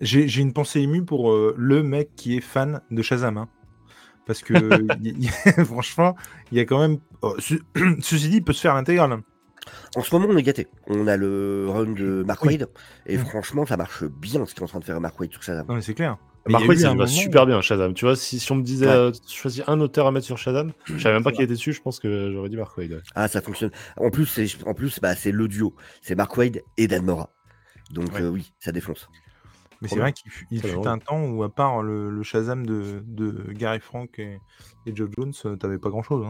J'ai 0.00 0.40
une 0.40 0.52
pensée 0.52 0.80
émue 0.80 1.04
pour 1.04 1.30
euh, 1.32 1.54
le 1.58 1.82
mec 1.82 2.10
qui 2.16 2.36
est 2.36 2.40
fan 2.40 2.80
de 2.90 3.02
Shazam. 3.02 3.36
hein. 3.38 3.48
Parce 4.26 4.42
que, 4.42 4.54
y- 5.02 5.26
y- 5.26 5.64
franchement, 5.64 6.16
il 6.50 6.58
y 6.58 6.60
a 6.60 6.64
quand 6.64 6.78
même. 6.80 6.98
oh, 7.22 7.34
ce- 7.38 7.54
ceci 8.00 8.28
dit, 8.28 8.36
il 8.38 8.44
peut 8.44 8.52
se 8.52 8.60
faire 8.60 8.74
l'intégrale. 8.74 9.18
En 9.94 10.02
ce 10.02 10.12
moment, 10.14 10.26
on 10.30 10.36
est 10.36 10.42
gâté. 10.42 10.66
On 10.88 11.06
a 11.06 11.16
le 11.16 11.66
run 11.68 11.92
de 11.92 12.24
Mark 12.26 12.44
Oui. 12.44 12.54
Wade, 12.54 12.68
et 13.06 13.16
Mm. 13.16 13.24
franchement, 13.24 13.66
ça 13.66 13.76
marche 13.76 14.04
bien 14.04 14.44
ce 14.46 14.54
qu'est 14.54 14.62
en 14.62 14.66
train 14.66 14.80
de 14.80 14.84
faire 14.84 15.00
Mark 15.00 15.18
Wade 15.20 15.30
sur 15.32 15.42
Shazam. 15.42 15.66
Non, 15.68 15.74
mais 15.76 15.82
c'est 15.82 15.94
clair. 15.94 16.16
Mark 16.48 16.64
eu 16.68 16.76
ça 16.76 16.92
va 16.94 17.06
super 17.06 17.46
bien, 17.46 17.60
Shazam. 17.60 17.94
Tu 17.94 18.04
vois, 18.04 18.16
si, 18.16 18.40
si 18.40 18.50
on 18.50 18.56
me 18.56 18.62
disait 18.64 18.86
Ouais. 18.86 18.92
euh, 18.92 19.12
choisis 19.28 19.62
un 19.68 19.78
auteur 19.80 20.08
à 20.08 20.10
mettre 20.12 20.26
sur 20.26 20.38
Shazam, 20.38 20.72
je 20.86 20.98
savais 20.98 21.14
même 21.14 21.22
pas 21.22 21.30
c'est 21.30 21.36
qui 21.36 21.42
était 21.42 21.52
dessus, 21.52 21.72
je 21.72 21.80
pense 21.80 22.00
que 22.00 22.32
j'aurais 22.32 22.48
dit 22.48 22.56
Mark 22.56 22.76
Waid. 22.76 22.90
ouais. 22.92 22.98
Ah, 23.14 23.28
ça 23.28 23.40
fonctionne. 23.40 23.70
En 23.96 24.10
plus, 24.10 24.26
c'est 24.26 24.46
en 24.66 24.74
plus, 24.74 24.98
bah, 25.00 25.14
c'est 25.14 25.30
le 25.30 25.46
duo. 25.46 25.76
C'est 26.00 26.16
Mark 26.16 26.36
Wade 26.36 26.62
et 26.76 26.88
Dan 26.88 27.04
Mora. 27.04 27.30
Donc 27.92 28.12
Ouais. 28.14 28.22
euh, 28.22 28.30
oui, 28.30 28.52
ça 28.58 28.72
défonce. 28.72 29.08
Mais 29.82 29.88
c'est 29.88 29.98
vrai 29.98 30.12
qu'il 30.12 30.30
fut, 30.30 30.46
il 30.50 30.64
un 30.86 30.98
temps 30.98 31.24
où, 31.24 31.42
à 31.42 31.52
part 31.52 31.82
le, 31.82 32.08
le 32.08 32.22
Shazam 32.22 32.64
de, 32.64 33.02
de 33.04 33.52
Gary 33.52 33.80
Frank 33.80 34.18
et, 34.18 34.38
et 34.86 34.94
Joe 34.94 35.10
Jones, 35.16 35.32
euh, 35.44 35.56
t'avais 35.56 35.78
pas 35.78 35.90
grand 35.90 36.02
chose. 36.02 36.24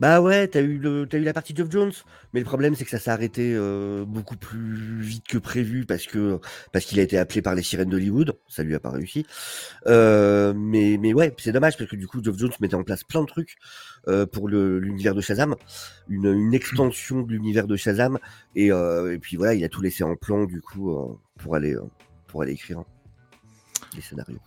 Bah 0.00 0.20
ouais, 0.20 0.48
t'as 0.48 0.60
eu, 0.60 0.78
le, 0.78 1.06
t'as 1.06 1.18
eu 1.18 1.22
la 1.22 1.32
partie 1.32 1.54
Geoff 1.56 1.70
Jones, 1.70 1.92
mais 2.32 2.40
le 2.40 2.46
problème 2.46 2.74
c'est 2.74 2.84
que 2.84 2.90
ça 2.90 2.98
s'est 2.98 3.10
arrêté 3.10 3.54
euh, 3.54 4.04
beaucoup 4.04 4.36
plus 4.36 5.00
vite 5.00 5.26
que 5.26 5.38
prévu 5.38 5.86
parce 5.86 6.06
que 6.06 6.38
parce 6.72 6.84
qu'il 6.84 7.00
a 7.00 7.02
été 7.02 7.16
appelé 7.18 7.42
par 7.42 7.54
les 7.54 7.62
sirènes 7.62 7.88
d'Hollywood, 7.88 8.38
ça 8.48 8.62
lui 8.62 8.74
a 8.74 8.80
pas 8.80 8.90
réussi. 8.90 9.26
Euh, 9.86 10.52
mais 10.54 10.98
mais 11.00 11.14
ouais, 11.14 11.34
c'est 11.38 11.52
dommage 11.52 11.76
parce 11.76 11.88
que 11.88 11.96
du 11.96 12.06
coup 12.06 12.22
Geoff 12.22 12.36
Jones 12.36 12.52
mettait 12.60 12.74
en 12.74 12.84
place 12.84 13.04
plein 13.04 13.22
de 13.22 13.26
trucs 13.26 13.56
euh, 14.08 14.26
pour 14.26 14.48
l'univers 14.48 15.14
de 15.14 15.20
Shazam, 15.20 15.56
une, 16.08 16.26
une 16.26 16.54
extension 16.54 17.22
de 17.22 17.32
l'univers 17.32 17.66
de 17.66 17.76
Shazam. 17.76 18.18
Et, 18.54 18.66
et 18.66 19.18
puis 19.20 19.36
voilà, 19.36 19.54
il 19.54 19.64
a 19.64 19.68
tout 19.68 19.80
laissé 19.80 20.04
en 20.04 20.16
plan 20.16 20.44
du 20.44 20.60
coup 20.60 21.18
pour 21.38 21.54
aller 21.54 21.74
pour 22.36 22.42
aller 22.42 22.52
écrire 22.52 22.84
les 23.94 24.02
scénarios. 24.02 24.38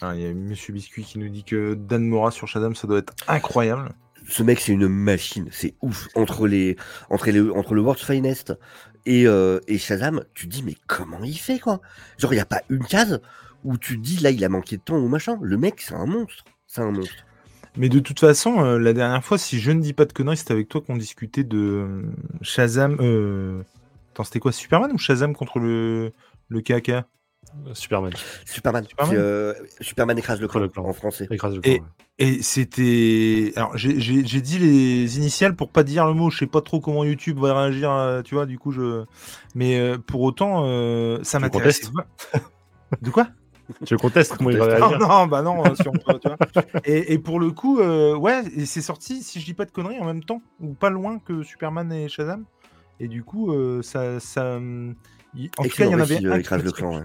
Ah, 0.00 0.16
Il 0.16 0.20
y 0.20 0.26
a 0.26 0.34
Monsieur 0.34 0.72
Biscuit 0.72 1.04
qui 1.04 1.20
nous 1.20 1.28
dit 1.28 1.44
que 1.44 1.74
Dan 1.74 2.04
Mora 2.04 2.32
sur 2.32 2.48
Shazam, 2.48 2.74
ça 2.74 2.88
doit 2.88 2.98
être 2.98 3.14
incroyable. 3.28 3.90
ce 4.28 4.42
mec 4.42 4.58
c'est 4.58 4.72
une 4.72 4.88
machine, 4.88 5.48
c'est 5.52 5.76
ouf. 5.80 6.08
Entre 6.16 6.48
les 6.48 6.76
entre 7.08 7.30
les 7.30 7.40
entre 7.50 7.74
le 7.76 7.82
World's 7.82 8.04
Finest 8.04 8.52
et, 9.04 9.28
euh, 9.28 9.60
et 9.68 9.78
Shazam, 9.78 10.24
tu 10.34 10.48
te 10.48 10.52
dis 10.56 10.64
mais 10.64 10.74
comment 10.88 11.22
il 11.22 11.38
fait 11.38 11.60
quoi? 11.60 11.80
Genre 12.18 12.34
il 12.34 12.36
y 12.36 12.40
a 12.40 12.46
pas 12.46 12.62
une 12.68 12.84
case 12.84 13.20
où 13.62 13.78
tu 13.78 13.96
te 13.96 14.02
dis 14.02 14.16
là 14.16 14.32
il 14.32 14.44
a 14.44 14.48
manqué 14.48 14.78
de 14.78 14.82
temps 14.82 14.98
ou 14.98 15.06
machin. 15.06 15.38
Le 15.40 15.56
mec 15.56 15.80
c'est 15.80 15.94
un 15.94 16.06
monstre, 16.06 16.42
c'est 16.66 16.80
un 16.80 16.90
monstre. 16.90 17.24
Mais 17.76 17.88
de 17.88 18.00
toute 18.00 18.18
façon, 18.18 18.58
euh, 18.64 18.78
la 18.78 18.92
dernière 18.92 19.22
fois, 19.22 19.38
si 19.38 19.60
je 19.60 19.70
ne 19.70 19.80
dis 19.80 19.92
pas 19.92 20.04
de 20.06 20.12
conneries, 20.12 20.38
c'était 20.38 20.54
avec 20.54 20.68
toi 20.68 20.80
qu'on 20.80 20.96
discutait 20.96 21.44
de 21.44 21.58
euh, 21.58 22.02
Shazam. 22.42 22.96
Euh... 23.00 23.62
Attends, 24.12 24.24
c'était 24.24 24.40
quoi 24.40 24.50
Superman 24.50 24.90
ou 24.92 24.98
Shazam 24.98 25.32
contre 25.36 25.60
le, 25.60 26.12
le 26.48 26.60
KK 26.62 27.04
Superman. 27.72 28.12
Superman, 28.44 28.84
Superman 28.88 29.16
euh, 29.18 29.54
Superman 29.80 30.18
écrase 30.18 30.40
le 30.40 30.48
clan, 30.48 30.60
Le 30.60 30.68
clan. 30.68 30.84
en 30.86 30.92
français. 30.92 31.26
Écrase 31.30 31.54
le 31.56 31.66
Et- 31.66 31.78
camp, 31.78 31.84
ouais. 31.84 31.90
Et 32.18 32.42
c'était. 32.42 33.52
Alors, 33.56 33.76
j'ai- 33.76 33.92
dit 34.40 34.58
les 34.58 35.18
initiales 35.18 35.54
pour 35.54 35.70
pas 35.70 35.82
dire 35.82 36.06
le 36.06 36.14
mot. 36.14 36.30
Je 36.30 36.38
sais 36.38 36.46
pas 36.46 36.60
trop 36.62 36.80
comment 36.80 37.04
YouTube 37.04 37.38
va 37.38 37.58
réagir, 37.62 37.90
euh, 37.90 38.22
tu 38.22 38.34
vois. 38.34 38.46
Du 38.46 38.58
coup, 38.58 38.72
je. 38.72 39.04
Mais 39.54 39.78
euh, 39.78 39.98
pour 39.98 40.22
autant, 40.22 40.62
euh, 40.64 41.18
ça 41.22 41.38
Tu 41.38 41.42
m'intéresse. 41.44 41.90
De 43.02 43.10
quoi? 43.10 43.28
Je 43.84 43.96
conteste 43.96 44.36
comment 44.36 44.50
il 44.50 44.58
va. 44.58 44.78
Non, 44.78 44.88
réagir? 44.88 45.08
non, 45.08 45.26
bah 45.26 45.42
non, 45.42 45.64
euh, 45.66 45.74
si 45.74 45.88
on 45.88 45.92
peut, 45.92 46.18
tu 46.20 46.28
vois. 46.28 46.38
Et, 46.84 47.12
et 47.14 47.18
pour 47.18 47.40
le 47.40 47.50
coup, 47.50 47.80
euh, 47.80 48.14
ouais, 48.16 48.42
c'est 48.64 48.80
sorti, 48.80 49.22
si 49.24 49.40
je 49.40 49.44
dis 49.44 49.54
pas 49.54 49.64
de 49.64 49.72
conneries, 49.72 49.98
en 49.98 50.04
même 50.04 50.22
temps, 50.22 50.40
ou 50.60 50.72
pas 50.74 50.88
loin 50.88 51.18
que 51.18 51.42
Superman 51.42 51.92
et 51.92 52.08
Shazam. 52.08 52.44
Et 53.00 53.08
du 53.08 53.24
coup, 53.24 53.52
euh, 53.52 53.82
ça. 53.82 54.20
ça 54.20 54.54
hum, 54.56 54.94
en 55.58 55.64
tout 55.64 55.68
cas, 55.68 55.84
il 55.84 55.90
y 55.90 55.94
en 55.94 55.98
avait 56.00 56.14
récit, 56.14 56.26
un. 56.28 56.32
qui 56.34 56.40
Écrase 56.40 56.62
le 56.64 56.72
clan, 56.72 56.96
ouais. 56.96 57.04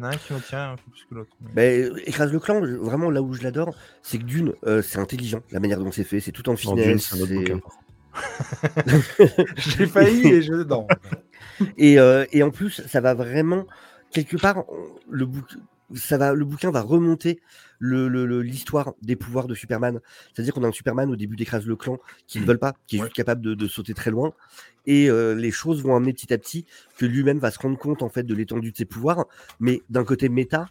Il 0.00 0.04
y 0.04 0.06
en 0.06 0.10
a 0.10 0.14
un 0.14 0.16
qui 0.16 0.32
m'a 0.32 0.40
tiré 0.40 0.62
un 0.62 0.76
peu 0.76 0.90
plus 0.90 1.04
que 1.10 1.14
l'autre. 1.14 1.30
mais- 1.54 1.82
euh, 1.82 2.08
écrase 2.08 2.32
le 2.32 2.40
clan, 2.40 2.60
vraiment 2.62 3.10
là 3.10 3.20
où 3.20 3.34
je 3.34 3.42
l'adore, 3.42 3.74
c'est 4.02 4.16
que 4.18 4.24
d'une, 4.24 4.54
euh, 4.66 4.80
c'est 4.80 4.98
intelligent, 4.98 5.40
la 5.50 5.60
manière 5.60 5.78
dont 5.78 5.92
c'est 5.92 6.04
fait, 6.04 6.20
c'est 6.20 6.32
tout 6.32 6.48
en 6.48 6.56
finesse. 6.56 7.12
J'ai 9.56 9.86
failli 9.86 10.26
et 10.28 10.42
je. 10.42 10.54
Non. 10.54 10.86
Et, 11.76 11.98
euh, 11.98 12.24
et 12.32 12.42
en 12.42 12.50
plus, 12.50 12.80
ça 12.88 13.02
va 13.02 13.12
vraiment 13.12 13.66
quelque 14.10 14.38
part, 14.38 14.64
le 15.10 15.26
bouquin, 15.26 15.58
ça 15.94 16.16
va, 16.16 16.32
le 16.32 16.44
bouquin 16.46 16.70
va 16.70 16.80
remonter 16.80 17.40
le- 17.80 18.06
le- 18.08 18.26
le- 18.26 18.42
l'histoire 18.42 18.92
des 19.02 19.16
pouvoirs 19.16 19.46
de 19.48 19.54
Superman. 19.54 20.00
C'est-à-dire 20.32 20.54
qu'on 20.54 20.62
a 20.62 20.68
un 20.68 20.72
Superman 20.72 21.10
au 21.10 21.16
début 21.16 21.34
d'écrase 21.34 21.66
le 21.66 21.74
clan 21.76 21.98
qui 22.28 22.38
ne 22.38 22.44
veulent 22.44 22.58
pas, 22.58 22.74
qui 22.86 22.96
est 22.96 22.98
Ouais. 23.00 23.06
juste 23.06 23.16
capable 23.16 23.40
de, 23.40 23.54
de 23.54 23.66
sauter 23.66 23.94
très 23.94 24.10
loin. 24.12 24.32
Et 24.86 25.10
euh, 25.10 25.34
les 25.34 25.50
choses 25.50 25.82
vont 25.82 25.96
amener 25.96 26.12
petit 26.12 26.32
à 26.32 26.38
petit 26.38 26.66
que 26.98 27.06
lui-même 27.06 27.38
va 27.38 27.50
se 27.50 27.58
rendre 27.58 27.78
compte 27.78 28.02
en 28.02 28.08
fait 28.08 28.22
de 28.22 28.34
l'étendue 28.34 28.70
de 28.72 28.76
ses 28.76 28.84
pouvoirs. 28.84 29.24
Mais 29.58 29.82
d'un 29.90 30.04
côté 30.04 30.28
méta, 30.28 30.68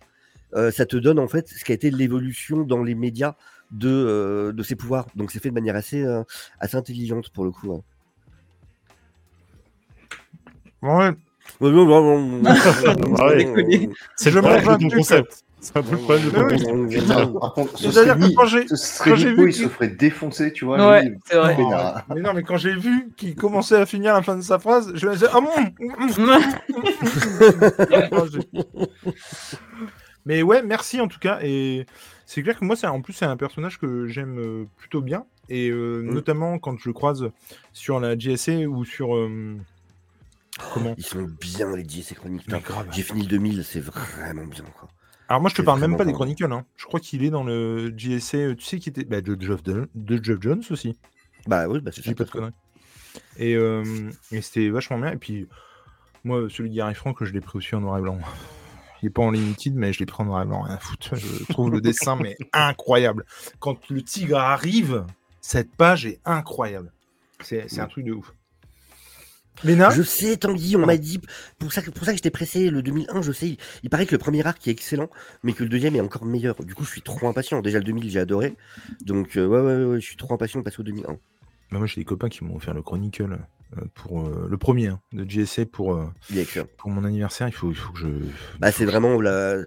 euh, 0.55 0.72
ça 0.72 0.86
te 0.86 0.97
donne 0.97 1.20
en 1.20 1.28
fait 1.28 1.47
ce 1.49 1.64
qui 1.66 1.72
a 1.72 1.76
été 1.76 1.91
l'évolution 1.91 2.64
dans 2.64 2.84
les 2.84 2.95
médias 2.95 3.36
de, 3.72 3.89
euh, 3.89 4.51
de 4.51 4.64
ses 4.64 4.76
pouvoirs. 4.76 5.07
Donc 5.16 5.32
c'est 5.32 5.39
fait 5.41 5.49
de 5.49 5.53
manière 5.55 5.76
assez, 5.76 6.03
euh, 6.03 6.24
assez 6.60 6.76
intelligente 6.78 7.30
pour 7.32 7.43
le 7.43 7.51
coup. 7.51 7.74
hein. 7.74 7.82
Ouais, 10.82 11.12
Ah. 12.45 13.30
C'est 14.16 14.32
le 14.32 14.41
concept. 14.95 15.43
C'est 15.62 15.76
un 15.78 15.84
peu 15.84 15.91
le 15.91 15.97
problème 15.97 16.57
ce 17.76 17.91
C'est-à-dire 17.91 18.18
que 18.18 18.34
quand 18.34 18.45
j'ai- 18.45 18.66
quand 18.66 19.16
j'ai 19.16 19.34
vu 19.34 19.49
il 19.49 19.53
se 19.53 19.68
ferait 19.68 19.89
défoncer, 19.89 20.53
tu 20.53 20.64
vois. 20.66 20.89
Ouais, 20.89 21.14
c'est 21.26 21.36
vrai. 21.38 21.55
peinard. 21.57 22.05
Mais 22.16 22.22
non, 22.22 22.34
mais 22.34 22.43
quand 22.43 22.55
j'ai 22.57 22.74
vu 22.76 23.10
qu'il 23.18 23.36
commençait 23.36 23.76
à 23.76 23.86
finir 23.86 24.14
la 24.14 24.22
fin 24.22 24.38
de 24.38 24.41
sa 24.41 24.57
phrase, 24.60 24.91
je 24.95 25.05
me 25.07 25.14
disais 25.14 25.28
Ah 25.34 25.41
mon 25.41 25.49
Mais 30.26 30.41
ouais, 30.43 30.62
merci 30.64 30.99
en 31.01 31.07
tout 31.07 31.20
cas. 31.20 31.39
Et 31.41 31.86
c'est 32.26 32.43
clair 32.43 32.57
que 32.60 32.66
moi, 32.66 32.76
c'est 32.76 32.88
en 32.88 33.01
plus, 33.01 33.14
c'est 33.14 33.26
un 33.26 33.38
personnage 33.38 33.80
que 33.80 34.07
j'aime 34.07 34.38
euh, 34.39 34.66
plutôt 34.78 35.01
bien. 35.01 35.26
Et 35.49 35.70
euh, 35.70 36.01
Mm. 36.03 36.14
notamment 36.14 36.60
quand 36.60 36.78
je 36.80 36.89
le 36.89 36.93
croise 36.93 37.30
sur 37.74 37.99
la 37.99 38.18
GSA 38.18 38.68
ou 38.68 38.86
sur. 38.86 39.16
euh, 39.16 39.57
Comment 40.74 40.93
Ils 40.97 41.05
sont 41.05 41.26
bien 41.39 41.74
les 41.76 41.88
JC 41.88 42.16
Chroniques. 42.16 42.47
J'ai 42.91 43.03
fini 43.03 43.22
le 43.22 43.28
2000, 43.28 43.64
c'est 43.64 43.80
vraiment 43.80 44.45
bien. 44.45 44.66
Quoi. 44.78 44.89
Alors 45.30 45.41
moi, 45.41 45.49
je 45.49 45.55
te 45.55 45.61
parle 45.61 45.80
même 45.80 45.95
pas 45.95 46.05
des. 46.05 46.11
Chronicles. 46.13 46.51
Hein. 46.51 46.65
Je 46.75 46.86
crois 46.86 46.99
qu'il 46.99 47.23
est 47.23 47.30
dans 47.30 47.43
le 47.43 47.91
GSA. 47.95 48.38
euh, 48.38 48.55
Tu 48.55 48.65
sais 48.65 48.80
qui 48.80 48.89
était 48.89 49.03
bah, 49.03 49.21
de, 49.21 49.38
Geoff 49.39 49.61
Jones 50.41 50.63
aussi. 50.71 50.97
Bah 51.47 51.67
oui, 51.67 51.80
bah 51.80 51.91
c'est 51.93 52.03
ça. 52.03 52.13
pas 52.15 52.23
de 52.23 52.32
conneries. 52.32 52.51
Et, 53.38 53.55
euh, 53.55 54.09
et 54.32 54.41
c'était 54.41 54.69
vachement 54.69 54.97
bien. 54.97 55.11
Et 55.11 55.17
puis, 55.17 55.47
moi, 56.23 56.47
celui 56.49 56.71
de 56.71 56.75
Gary 56.75 56.95
Frank, 56.95 57.23
je 57.23 57.32
l'ai 57.32 57.41
pris 57.41 57.57
aussi 57.57 57.75
en 57.75 57.82
noir 57.82 57.99
et 57.99 58.01
blanc. 58.01 58.17
Il 59.01 59.07
est 59.07 59.11
pas 59.11 59.21
en 59.21 59.32
limited, 59.32 59.75
mais 59.75 59.93
je 59.93 59.99
l'ai 59.99 60.05
pris 60.07 60.23
en 60.23 60.25
noir 60.25 60.41
et 60.41 60.45
blanc. 60.45 60.63
Rien 60.63 60.75
à 60.75 60.80
foutre. 60.80 61.15
Je 61.15 61.43
trouve 61.45 61.71
le 61.71 61.80
dessin 61.80 62.15
mais 62.15 62.36
incroyable. 62.51 63.25
Quand 63.59 63.89
le 63.89 64.01
tigre 64.01 64.38
arrive, 64.39 65.05
cette 65.41 65.71
page 65.75 66.05
est 66.05 66.19
incroyable. 66.25 66.91
C'est 67.41 67.69
c'est 67.69 67.80
un 67.80 67.88
truc 67.88 68.03
de 68.05 68.13
ouf. 68.13 68.34
Léna 69.64 69.89
Je 69.89 70.01
sais, 70.03 70.38
Tanguy, 70.38 70.76
on 70.78 70.86
m'a 70.86 70.97
dit. 70.97 71.20
Pour 71.57 71.74
ça, 71.74 71.82
que- 71.82 71.89
pour 71.91 72.05
ça 72.05 72.12
que 72.12 72.18
j'étais 72.18 72.30
pressé, 72.30 72.70
le 72.70 72.82
2001, 72.82 73.22
je 73.22 73.32
sais. 73.32 73.47
Il, 73.49 73.57
il 73.84 73.89
paraît 73.89 74.05
que 74.05 74.14
le 74.14 74.18
premier 74.18 74.45
arc 74.45 74.66
est 74.68 74.72
excellent, 74.72 75.10
mais 75.43 75.53
que 75.53 75.64
le 75.64 75.70
deuxième 75.70 75.95
est 75.95 76.01
encore 76.01 76.26
meilleur. 76.26 76.55
Du 76.64 76.76
coup, 76.76 76.84
je 76.86 76.91
suis 76.91 77.01
trop 77.01 77.28
impatient. 77.28 77.62
Déjà, 77.62 77.78
le 77.80 77.84
2000, 77.84 78.10
j'ai 78.10 78.20
adoré. 78.20 78.55
Donc, 79.05 79.36
euh, 79.38 79.45
ouais, 79.45 79.60
ouais, 79.60 79.76
ouais, 79.78 79.86
ouais, 79.91 79.99
je 80.01 80.05
suis 80.05 80.16
trop 80.18 80.34
impatient 80.34 80.60
de 80.60 80.64
passer 80.66 80.80
au 80.80 80.84
2001. 80.84 81.14
Bah, 81.14 81.18
Moi, 81.78 81.88
j'ai 81.88 81.99
des 82.01 82.05
copains 82.05 82.30
qui 82.30 82.43
m'ont 82.43 82.55
offert 82.55 82.74
le 82.74 82.82
Chronicle 82.82 83.38
euh, 83.78 83.82
pour 83.95 84.22
euh, 84.28 84.47
le 84.49 84.57
premier 84.57 84.88
hein, 84.88 84.99
de 85.14 85.24
GSA 85.26 85.66
pour, 85.66 85.93
euh, 85.95 86.05
pour 86.78 86.89
mon 86.89 87.03
anniversaire. 87.03 87.47
Il 87.47 87.53
faut, 87.53 87.70
il 87.70 87.76
faut 87.76 87.91
que 87.93 87.99
je. 87.99 88.07
Bah, 88.60 88.72
c'est 88.72 88.86
vraiment 88.86 89.20
la. 89.22 89.57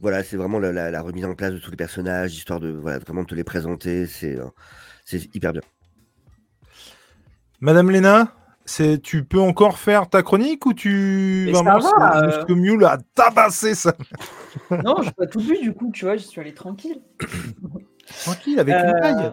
Voilà, 0.00 0.22
c'est 0.24 0.36
vraiment 0.38 0.58
la, 0.58 0.72
la- 0.72 0.90
la 0.90 1.02
remise 1.02 1.26
en 1.26 1.34
place 1.34 1.52
de 1.52 1.58
tous 1.58 1.70
les 1.70 1.76
personnages, 1.76 2.32
histoire 2.34 2.58
de 2.60 2.70
voilà, 2.70 2.98
vraiment 3.00 3.22
de 3.22 3.26
te 3.26 3.34
les 3.34 3.44
présenter. 3.44 4.06
C'est 4.06 4.34
euh, 4.38 4.46
c'est 5.04 5.34
hyper 5.34 5.52
bien. 5.52 5.60
Madame 7.60 7.90
Léna, 7.90 8.34
c'est 8.70 9.02
tu 9.02 9.24
peux 9.24 9.40
encore 9.40 9.78
faire 9.78 10.08
ta 10.08 10.22
chronique 10.22 10.64
ou 10.64 10.74
tu 10.74 11.44
Mais 11.46 11.52
vraiment 11.52 11.80
ça 11.80 11.96
va, 11.98 12.22
euh. 12.22 12.44
que 12.44 12.52
Mule 12.52 12.84
a 12.84 12.98
tabassé 13.14 13.74
ça? 13.74 13.94
Non, 14.84 15.02
j'ai 15.02 15.10
pas 15.10 15.26
tout 15.26 15.40
vu 15.40 15.58
du 15.60 15.72
coup, 15.72 15.90
tu 15.92 16.04
vois, 16.04 16.16
j'y 16.16 16.26
suis 16.26 16.40
allé 16.40 16.54
tranquille. 16.54 17.00
tranquille 18.24 18.60
avec 18.60 18.74
une 18.74 18.80
Euh, 18.80 19.00
taille. 19.00 19.32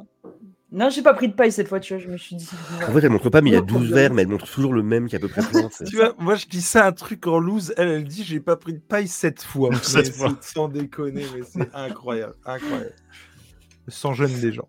Non, 0.72 0.90
j'ai 0.90 1.02
pas 1.02 1.14
pris 1.14 1.28
de 1.28 1.34
paille 1.34 1.52
cette 1.52 1.68
fois, 1.68 1.80
tu 1.80 1.94
vois. 1.94 2.04
Je 2.04 2.10
me 2.10 2.18
suis 2.18 2.36
dit. 2.36 2.50
En 2.88 2.92
fait, 2.92 3.04
elle 3.04 3.10
montre 3.10 3.30
pas, 3.30 3.42
mais 3.42 3.52
il 3.52 3.54
y 3.54 3.58
a 3.58 3.62
Oh, 3.62 3.66
12 3.66 3.90
oh, 3.92 3.96
verres, 3.96 4.14
mais 4.14 4.24
elle 4.24 4.28
montre 4.28 4.52
toujours 4.52 4.74
le 4.74 4.84
même 4.84 5.08
qui 5.08 5.16
est 5.16 5.18
à 5.18 5.22
peu 5.22 5.28
près 5.28 5.42
Tu 5.88 5.96
vois, 5.96 6.16
moi 6.18 6.36
je 6.36 6.48
dis 6.48 6.62
ça 6.62 6.86
un 6.88 6.92
truc 6.92 7.28
en 7.28 7.40
loose, 7.40 7.74
elle, 7.78 7.90
elle 7.90 8.04
dit 8.04 8.24
j'ai 8.24 8.40
pas 8.40 8.56
pris 8.58 8.74
de 8.74 8.80
paille 8.80 9.08
sept 9.08 9.44
fois. 9.44 9.70
Mais 9.96 10.04
fois. 10.06 10.36
Sans 10.42 10.68
déconner, 10.68 11.26
mais 11.36 11.44
c'est 11.44 11.70
incroyable, 11.74 12.36
incroyable. 12.46 12.94
Sans 13.88 14.14
jeune 14.14 14.34
des 14.40 14.52
gens. 14.52 14.68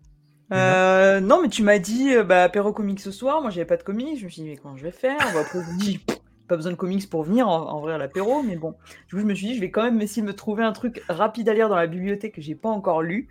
Euh, 0.51 1.19
non, 1.19 1.41
mais 1.41 1.49
tu 1.49 1.63
m'as 1.63 1.79
dit, 1.79 2.13
euh, 2.15 2.23
bah, 2.23 2.43
apéro 2.43 2.73
comics 2.73 2.99
ce 2.99 3.11
soir. 3.11 3.41
Moi, 3.41 3.51
j'avais 3.51 3.65
pas 3.65 3.77
de 3.77 3.83
comics. 3.83 4.17
Je 4.19 4.25
me 4.25 4.29
suis 4.29 4.41
dit, 4.41 4.49
mais 4.49 4.57
comment 4.57 4.75
je 4.77 4.83
vais 4.83 4.91
faire? 4.91 5.31
Bon, 5.31 5.39
Après, 5.39 5.59
je 5.63 5.69
me 5.71 5.77
dis, 5.77 5.99
pas 6.47 6.55
besoin 6.55 6.71
de 6.71 6.77
comics 6.77 7.07
pour 7.09 7.23
venir 7.23 7.47
en, 7.47 7.69
en 7.69 7.79
vrai 7.81 7.93
à 7.93 7.97
l'apéro, 7.97 8.41
mais 8.41 8.55
bon. 8.55 8.75
Du 9.07 9.15
coup, 9.15 9.21
je 9.21 9.25
me 9.25 9.35
suis 9.35 9.47
dit, 9.47 9.55
je 9.55 9.59
vais 9.61 9.69
quand 9.71 9.83
même 9.83 10.01
essayer 10.01 10.21
de 10.23 10.27
me 10.27 10.33
trouver 10.35 10.63
un 10.63 10.71
truc 10.71 11.03
rapide 11.07 11.49
à 11.49 11.53
lire 11.53 11.69
dans 11.69 11.75
la 11.75 11.87
bibliothèque 11.87 12.33
que 12.35 12.41
j'ai 12.41 12.55
pas 12.55 12.69
encore 12.69 13.01
lu. 13.03 13.29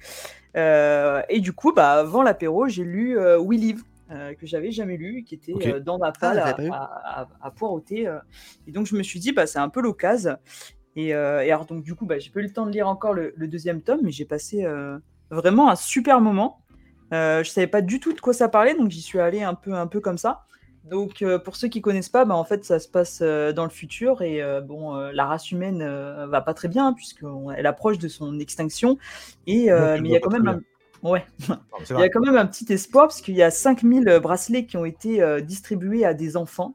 Euh, 0.57 1.23
et 1.29 1.41
du 1.41 1.53
coup, 1.53 1.73
bah, 1.73 1.93
avant 1.93 2.23
l'apéro, 2.23 2.69
j'ai 2.69 2.85
lu 2.85 3.19
We 3.39 3.59
Live. 3.59 3.83
que 4.09 4.47
j'avais 4.47 4.71
jamais 4.71 4.97
lu, 4.97 5.25
qui 5.25 5.35
était 5.35 5.81
dans 5.81 5.99
ma 5.99 6.13
palle 6.13 6.39
Ah, 6.39 6.51
à, 6.51 6.53
lu 6.63 6.71
à, 6.71 7.21
à- 7.23 7.29
à 7.41 7.51
poireauter. 7.51 8.09
Et 8.67 8.73
donc, 8.73 8.87
je 8.87 8.95
me 8.97 9.03
suis 9.03 9.21
dit, 9.21 9.33
bah, 9.33 9.47
c'est 9.47 9.59
un 9.59 9.69
peu 9.69 9.83
l'occasion. 9.83 10.37
Et, 10.97 11.09
et 11.09 11.15
alors, 11.15 11.67
donc, 11.67 11.83
du 11.83 11.95
coup, 11.97 12.07
bah, 12.07 12.19
j'ai 12.19 12.31
pas 12.31 12.41
eu 12.41 12.45
le 12.45 12.53
temps 12.53 12.67
de 12.67 12.71
lire 12.71 12.89
encore 12.89 13.13
le, 13.15 13.33
le 13.37 13.49
deuxième 13.49 13.83
tome, 13.83 14.01
mais 14.05 14.13
j'ai 14.13 14.25
passé 14.25 14.65
vraiment 15.31 15.71
un 15.71 15.77
super 15.77 16.21
moment. 16.21 16.63
Euh, 17.13 17.43
je 17.43 17.51
savais 17.51 17.67
pas 17.67 17.81
du 17.81 18.01
tout 18.01 18.13
de 18.13 18.21
quoi 18.21 18.33
ça 18.33 18.49
parlait, 18.49 18.75
donc 18.75 18.91
j'y 18.91 19.03
suis 19.03 19.19
allée 19.19 19.43
un 19.43 19.55
peu, 19.55 19.75
un 19.75 19.87
peu 19.87 20.01
comme 20.01 20.19
ça. 20.19 20.45
Donc, 20.85 21.23
euh, 21.23 21.39
pour 21.39 21.57
ceux 21.57 21.69
qui 21.69 21.81
connaissent 21.81 22.09
pas, 22.09 22.25
bah, 22.25 22.35
en 22.35 22.45
fait, 22.45 22.65
ça 22.65 22.79
se 22.79 22.89
passe 22.89 23.21
euh, 23.23 23.53
dans 23.53 23.65
le 23.65 23.71
futur 23.71 24.23
et 24.23 24.43
euh, 24.43 24.61
bon, 24.61 24.95
la 24.97 25.27
race 25.27 25.51
humaine 25.51 25.85
va 26.29 26.41
pas 26.41 26.55
très 26.55 26.69
bien 26.69 26.93
puisqu'elle 26.93 27.67
approche 27.67 27.99
de 27.99 28.09
son 28.09 28.39
extinction. 28.39 28.99
Et 29.47 29.71
mais 29.71 29.99
il 30.01 30.11
y 30.11 30.17
a 30.17 30.21
quand 30.21 30.31
même 30.31 30.49
un... 30.49 30.61
Ouais, 31.03 31.25
Non, 31.49 31.59
il 31.91 31.99
y 32.01 32.03
a 32.03 32.09
quand 32.09 32.25
même 32.25 32.37
un 32.37 32.47
petit 32.47 32.73
espoir 32.73 33.07
parce 33.07 33.21
qu'il 33.21 33.37
y 33.37 33.43
a 33.43 33.51
5000 33.51 34.19
bracelets 34.21 34.67
qui 34.67 34.77
ont 34.77 34.85
été 34.85 35.23
distribués 35.43 36.05
à 36.05 36.15
des 36.15 36.37
enfants 36.37 36.75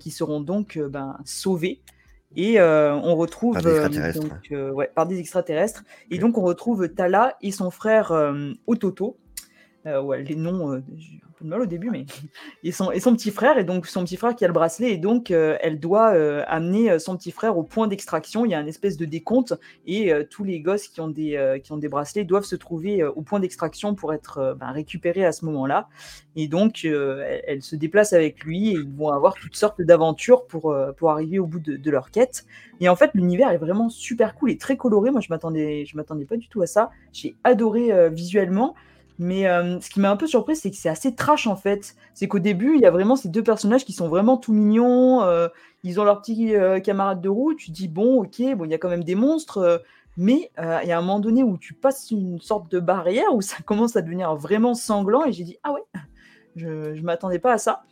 qui 0.00 0.10
seront 0.10 0.40
donc 0.40 0.78
ben, 0.78 1.16
sauvés. 1.24 1.80
Et 2.36 2.58
euh, 2.58 2.94
on 2.94 3.14
retrouve 3.16 3.54
Par 3.54 3.62
des 3.62 3.70
extraterrestres. 3.70 4.20
donc, 4.20 4.52
euh, 4.52 4.70
ouais, 4.72 4.90
par 4.94 5.06
des 5.06 5.18
extraterrestres. 5.18 5.84
Et 6.10 6.18
donc 6.18 6.36
on 6.36 6.42
retrouve 6.42 6.88
Tala 6.88 7.36
et 7.42 7.52
son 7.52 7.70
frère 7.70 8.12
euh, 8.12 8.52
Ototo. 8.66 9.16
Euh, 9.86 10.00
ouais, 10.00 10.22
les 10.22 10.34
noms, 10.34 10.72
euh, 10.72 10.82
j'ai 10.96 11.20
un 11.22 11.32
peu 11.36 11.44
de 11.44 11.50
mal 11.50 11.60
au 11.60 11.66
début, 11.66 11.90
mais 11.90 12.06
et 12.64 12.72
son, 12.72 12.90
et 12.90 13.00
son 13.00 13.14
petit 13.14 13.30
frère, 13.30 13.58
et 13.58 13.64
donc 13.64 13.86
son 13.86 14.04
petit 14.04 14.16
frère 14.16 14.34
qui 14.34 14.44
a 14.44 14.48
le 14.48 14.54
bracelet, 14.54 14.92
et 14.92 14.96
donc 14.96 15.30
euh, 15.30 15.58
elle 15.60 15.78
doit 15.78 16.06
amener 16.46 16.98
son 16.98 17.16
petit 17.16 17.32
frère 17.32 17.58
au 17.58 17.62
point 17.62 17.86
d'extraction. 17.86 18.46
Il 18.46 18.50
y 18.50 18.54
a 18.54 18.58
un 18.58 18.66
espèce 18.66 18.96
de 18.96 19.04
décompte, 19.04 19.54
et 19.86 20.12
tous 20.30 20.44
les 20.44 20.60
gosses 20.60 20.88
qui 20.88 21.00
ont 21.00 21.08
des, 21.08 21.60
qui 21.62 21.72
ont 21.72 21.76
des 21.76 21.88
bracelets 21.88 22.24
doivent 22.24 22.44
se 22.44 22.56
trouver 22.56 23.04
au 23.04 23.22
point 23.22 23.40
d'extraction 23.40 23.94
pour 23.94 24.14
être 24.14 24.56
ben, 24.58 24.70
récupérés 24.70 25.24
à 25.24 25.32
ce 25.32 25.44
moment-là. 25.44 25.88
Et 26.36 26.48
donc 26.48 26.84
elle, 26.84 27.62
se 27.62 27.76
déplace 27.76 28.12
avec 28.12 28.44
lui, 28.44 28.70
et 28.70 28.72
ils 28.72 28.96
vont 28.96 29.10
avoir 29.10 29.34
toutes 29.34 29.56
sortes 29.56 29.82
d'aventures 29.82 30.46
pour, 30.46 30.74
pour 30.96 31.10
arriver 31.10 31.38
au 31.38 31.46
bout 31.46 31.60
de, 31.60 31.76
de 31.76 31.90
leur 31.90 32.10
quête. 32.10 32.46
Et 32.80 32.88
en 32.88 32.96
fait, 32.96 33.10
l'univers 33.14 33.50
est 33.50 33.58
vraiment 33.58 33.88
super 33.88 34.34
cool 34.34 34.50
et 34.50 34.58
très 34.58 34.76
coloré. 34.76 35.10
Moi, 35.10 35.20
je 35.20 35.28
m'attendais, 35.30 35.84
je 35.84 35.96
m'attendais 35.96 36.24
pas 36.24 36.36
du 36.36 36.48
tout 36.48 36.62
à 36.62 36.66
ça. 36.66 36.90
J'ai 37.12 37.36
adoré 37.44 38.10
visuellement. 38.10 38.74
Mais 39.18 39.46
euh, 39.48 39.80
ce 39.80 39.90
qui 39.90 40.00
m'a 40.00 40.10
un 40.10 40.16
peu 40.16 40.26
surpris, 40.26 40.56
c'est 40.56 40.70
que 40.70 40.76
c'est 40.76 40.88
assez 40.88 41.14
trash 41.14 41.46
en 41.46 41.56
fait. 41.56 41.94
C'est 42.14 42.26
qu'au 42.28 42.40
début, 42.40 42.74
il 42.74 42.80
y 42.80 42.86
a 42.86 42.90
vraiment 42.90 43.16
ces 43.16 43.28
deux 43.28 43.42
personnages 43.42 43.84
qui 43.84 43.92
sont 43.92 44.08
vraiment 44.08 44.36
tout 44.36 44.52
mignons. 44.52 45.22
euh, 45.22 45.48
ils 45.84 46.00
ont 46.00 46.04
leurs 46.04 46.20
petits 46.20 46.54
euh, 46.56 46.80
camarades 46.80 47.20
de 47.20 47.28
route. 47.28 47.58
Tu 47.58 47.70
dis, 47.70 47.88
bon, 47.88 48.22
ok, 48.22 48.42
bon, 48.56 48.64
il 48.64 48.70
y 48.70 48.74
a 48.74 48.78
quand 48.78 48.88
même 48.88 49.04
des 49.04 49.14
monstres. 49.14 49.58
euh, 49.58 49.78
mais 50.16 50.52
il 50.58 50.88
y 50.88 50.92
a 50.92 50.98
un 50.98 51.00
moment 51.00 51.18
donné 51.18 51.42
où 51.42 51.58
tu 51.58 51.74
passes 51.74 52.12
une 52.12 52.40
sorte 52.40 52.70
de 52.70 52.78
barrière 52.78 53.34
où 53.34 53.42
ça 53.42 53.56
commence 53.66 53.96
à 53.96 54.02
devenir 54.02 54.34
vraiment 54.36 54.74
sanglant. 54.74 55.24
Et 55.24 55.32
j'ai 55.32 55.44
dit, 55.44 55.58
ah 55.64 55.72
ouais, 55.72 55.82
je 56.56 56.68
ne 56.68 57.00
m'attendais 57.02 57.40
pas 57.40 57.52
à 57.52 57.58
ça. 57.58 57.84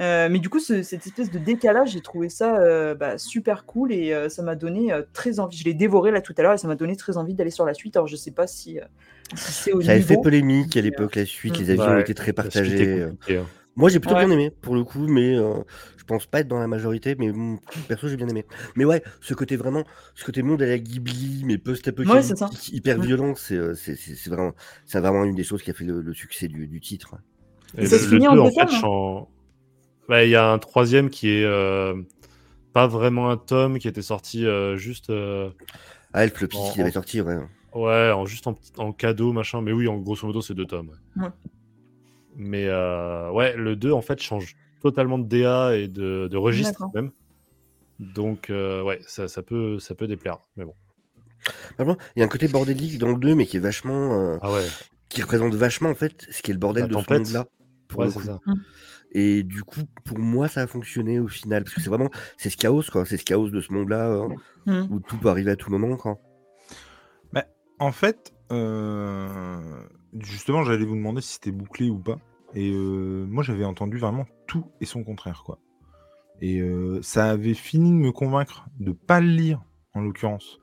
Euh, 0.00 0.28
mais 0.30 0.38
du 0.38 0.48
coup, 0.48 0.60
ce- 0.60 0.82
cette 0.82 1.06
espèce 1.06 1.30
de 1.30 1.38
décalage, 1.38 1.90
j'ai 1.90 2.00
trouvé 2.02 2.28
ça 2.28 2.58
euh, 2.60 2.94
bah, 2.94 3.18
super 3.18 3.66
cool 3.66 3.92
et 3.92 4.12
euh, 4.12 4.28
ça 4.28 4.42
m'a 4.42 4.54
donné 4.54 4.92
euh, 4.92 5.02
très 5.12 5.40
envie. 5.40 5.56
Je 5.56 5.64
l'ai 5.64 5.74
dévoré 5.74 6.10
là 6.12 6.20
tout 6.20 6.34
à 6.38 6.42
l'heure 6.42 6.52
et 6.52 6.58
ça 6.58 6.68
m'a 6.68 6.76
donné 6.76 6.96
très 6.96 7.16
envie 7.16 7.34
d'aller 7.34 7.50
sur 7.50 7.66
la 7.66 7.74
suite. 7.74 7.96
Alors, 7.96 8.06
je 8.06 8.16
sais 8.16 8.30
pas 8.30 8.46
si, 8.46 8.78
euh, 8.78 8.84
si 9.34 9.52
c'est 9.52 9.72
au 9.72 9.80
Ça 9.80 9.92
avait 9.92 10.00
fait 10.02 10.16
polémique 10.16 10.76
à 10.76 10.80
l'époque, 10.80 11.16
la 11.16 11.24
suite, 11.26 11.58
les 11.58 11.70
avis 11.70 11.82
ont 11.82 11.96
Ouais, 11.96 12.00
été 12.00 12.14
très 12.14 12.32
partagés. 12.32 13.02
hein. 13.02 13.16
Moi, 13.76 13.88
j'ai 13.90 14.00
plutôt 14.00 14.14
Ouais. 14.14 14.26
bien 14.26 14.30
aimé, 14.30 14.50
pour 14.62 14.74
le 14.74 14.82
coup, 14.82 15.06
mais 15.06 15.36
euh, 15.36 15.54
je 15.96 16.04
pense 16.04 16.26
pas 16.26 16.40
être 16.40 16.48
dans 16.48 16.58
la 16.58 16.66
majorité, 16.66 17.14
mais 17.16 17.30
perso, 17.86 18.08
j'ai 18.08 18.16
bien 18.16 18.28
aimé. 18.28 18.44
Mais 18.74 18.84
ouais, 18.84 19.02
ce 19.20 19.34
côté 19.34 19.56
vraiment, 19.56 19.84
ce 20.16 20.24
côté 20.24 20.42
monde 20.42 20.62
à 20.62 20.66
la 20.66 20.78
Ghibli, 20.78 21.42
mais 21.44 21.58
Ouais, 21.58 21.64
post-apocalyptique, 21.64 22.72
hyper 22.72 22.98
Mm. 22.98 23.02
violent, 23.04 23.34
c'est 23.36 23.56
vraiment, 24.26 24.52
vraiment 24.92 25.24
une 25.24 25.36
des 25.36 25.44
choses 25.44 25.62
qui 25.62 25.70
a 25.70 25.74
fait 25.74 25.84
le, 25.84 26.00
le 26.00 26.12
succès 26.14 26.48
du, 26.48 26.66
du 26.66 26.80
titre. 26.80 27.14
Et 27.76 27.86
Ça 27.86 27.98
le, 27.98 27.98
se 27.98 28.08
le 28.10 28.18
finit 28.18 28.26
en 28.28 28.34
deux, 28.34 28.40
en 28.40 28.50
fait, 28.50 28.66
tomes, 28.66 28.80
Bah, 30.08 30.24
il 30.24 30.30
y 30.30 30.36
a 30.36 30.50
un 30.50 30.58
troisième 30.58 31.10
qui 31.10 31.28
est 31.28 31.44
euh, 31.44 32.00
pas 32.72 32.86
vraiment 32.86 33.30
un 33.30 33.36
tome, 33.36 33.78
qui 33.78 33.88
était 33.88 34.02
sorti 34.02 34.46
euh, 34.46 34.76
juste, 34.76 35.10
euh, 35.10 35.50
Ah, 36.12 36.24
Elf, 36.24 36.40
le 36.40 36.48
petit 36.48 36.58
En- 36.58 36.72
qui 36.72 36.80
avait 36.80 36.90
sorti, 36.92 37.20
ouais. 37.20 37.36
ouais, 37.74 38.10
en 38.12 38.24
juste 38.24 38.46
en, 38.78 38.92
cadeau, 38.92 39.32
machin. 39.32 39.60
Mais 39.60 39.72
oui, 39.72 39.86
en 39.88 39.98
grosso 39.98 40.26
modo, 40.26 40.40
c'est 40.40 40.54
deux 40.54 40.66
tomes. 40.66 40.90
ouais. 41.16 41.24
Ouais. 41.24 41.30
Mais 42.36 42.66
euh, 42.68 43.30
ouais, 43.32 43.56
le 43.56 43.74
2, 43.76 43.90
en 43.92 44.00
fait, 44.00 44.20
change 44.22 44.54
totalement 44.80 45.18
de 45.18 45.26
DA 45.26 45.76
et 45.76 45.88
de, 45.88 46.28
de 46.30 46.36
registre 46.36 46.84
même. 46.94 47.10
Donc, 47.98 48.48
euh, 48.48 48.80
ouais, 48.82 49.00
ça, 49.06 49.26
ça, 49.26 49.42
peut, 49.42 49.80
ça 49.80 49.94
peut 49.96 50.06
déplaire. 50.06 50.38
Mais 50.56 50.64
bon. 50.64 50.74
Il 51.80 52.20
y 52.20 52.22
a 52.22 52.24
un 52.24 52.28
côté 52.28 52.46
bordélique 52.48 52.98
dans 52.98 53.08
le 53.08 53.18
2, 53.18 53.34
mais 53.34 53.44
qui 53.44 53.56
est 53.56 53.60
vachement, 53.60 54.34
euh, 54.34 54.38
Ah 54.40 54.52
ouais, 54.52 54.66
qui 55.08 55.20
représente 55.20 55.54
vachement, 55.54 55.90
en 55.90 55.94
fait, 55.94 56.26
ce 56.30 56.42
qui 56.42 56.52
est 56.52 56.54
le 56.54 56.60
bordel 56.60 56.82
La 56.84 56.88
de 56.88 56.92
ce 56.92 56.98
tempête. 56.98 57.18
monde-là. 57.24 57.46
Pour 57.88 58.00
ouais, 58.00 58.06
le 58.06 58.12
c'est 58.12 58.18
coup. 58.20 58.24
ça. 58.26 58.38
Et 59.12 59.42
du 59.42 59.62
coup, 59.62 59.80
pour 60.04 60.18
moi, 60.18 60.48
ça 60.48 60.62
a 60.62 60.66
fonctionné 60.66 61.18
au 61.18 61.28
final. 61.28 61.64
Parce 61.64 61.74
que 61.74 61.80
c'est 61.80 61.88
vraiment, 61.90 62.10
c'est 62.36 62.50
ce 62.50 62.56
chaos, 62.56 62.82
quoi. 62.92 63.04
C'est 63.06 63.16
ce 63.16 63.24
chaos 63.24 63.48
de 63.50 63.60
ce 63.60 63.72
monde-là, 63.72 64.08
euh, 64.10 64.28
Mm. 64.66 64.86
où 64.90 65.00
tout 65.00 65.16
peut 65.16 65.28
arriver 65.30 65.50
à 65.50 65.56
tout 65.56 65.70
moment, 65.70 65.96
quoi. 65.96 66.18
En 67.80 67.92
fait, 67.92 68.34
euh, 68.50 69.80
justement, 70.18 70.64
j'allais 70.64 70.84
vous 70.84 70.96
demander 70.96 71.20
si 71.20 71.34
c'était 71.34 71.52
bouclé 71.52 71.90
ou 71.90 71.98
pas. 71.98 72.18
Et 72.54 72.72
euh, 72.72 73.24
moi, 73.28 73.44
j'avais 73.44 73.64
entendu 73.64 73.98
vraiment 73.98 74.26
tout 74.48 74.64
et 74.80 74.84
son 74.84 75.04
contraire, 75.04 75.42
quoi. 75.46 75.60
Et 76.40 76.60
euh, 76.60 77.00
ça 77.02 77.30
avait 77.30 77.54
fini 77.54 77.90
de 77.90 77.96
me 77.96 78.10
convaincre 78.10 78.66
de 78.80 78.90
pas 78.90 79.20
le 79.20 79.28
lire, 79.28 79.62
en 79.94 80.00
l'occurrence. 80.00 80.58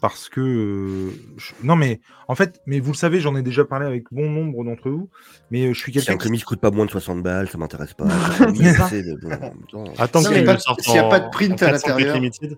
Parce 0.00 0.28
que. 0.28 0.40
euh, 0.40 1.10
je- 1.36 1.52
Non, 1.62 1.74
mais 1.76 2.00
en 2.28 2.34
fait, 2.34 2.60
mais 2.66 2.80
vous 2.80 2.92
le 2.92 2.96
savez, 2.96 3.20
j'en 3.20 3.34
ai 3.36 3.42
déjà 3.42 3.64
parlé 3.64 3.86
avec 3.86 4.04
bon 4.12 4.28
nombre 4.30 4.62
d'entre 4.64 4.90
vous. 4.90 5.08
Mais 5.50 5.66
euh, 5.66 5.72
je 5.72 5.78
suis 5.78 5.92
Si 5.92 5.98
quelqu'un 5.98 6.12
un 6.14 6.16
qui. 6.18 6.24
comics 6.26 6.44
coûte 6.44 6.60
pas 6.60 6.70
moins 6.70 6.84
de 6.86 6.90
60 6.90 7.22
balles, 7.22 7.48
ça 7.48 7.56
m'intéresse 7.58 7.94
pas. 7.94 8.04
De- 8.04 10.00
Attends 10.00 10.20
S'il 10.20 10.28
qu'il 10.30 10.36
y 10.38 10.38
a 10.40 10.44
pas 10.44 10.54
de- 10.54 10.98
a 10.98 11.08
pas 11.08 11.20
print 11.20 11.62
à 11.62 11.70
400 11.70 11.88
l'intérieur. 11.88 12.14
limited. 12.16 12.56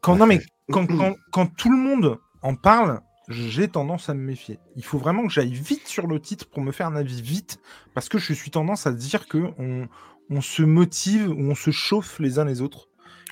Quand, 0.00 0.16
non, 0.16 0.26
mais 0.26 0.40
quand, 0.70 0.86
quand, 0.86 1.14
quand 1.30 1.46
tout 1.56 1.70
le 1.70 1.78
monde 1.78 2.18
en 2.42 2.54
parle, 2.56 3.00
j'ai 3.28 3.68
tendance 3.68 4.08
à 4.08 4.14
me 4.14 4.20
méfier. 4.22 4.58
Il 4.76 4.84
faut 4.84 4.98
vraiment 4.98 5.24
que 5.26 5.32
j'aille 5.32 5.52
vite 5.54 5.86
sur 5.86 6.06
le 6.06 6.18
titre 6.20 6.48
pour 6.50 6.62
me 6.62 6.72
faire 6.72 6.88
un 6.88 6.96
avis 6.96 7.22
vite, 7.22 7.58
parce 7.94 8.08
que 8.08 8.18
je 8.18 8.32
suis 8.32 8.50
tendance 8.50 8.86
à 8.86 8.92
dire 8.92 9.28
que 9.28 9.38
on, 9.58 9.86
on 10.30 10.40
se 10.40 10.62
motive 10.62 11.28
ou 11.30 11.50
on 11.50 11.54
se 11.54 11.70
chauffe 11.70 12.18
les 12.18 12.38
uns 12.38 12.44
les 12.44 12.60
autres. 12.60 12.88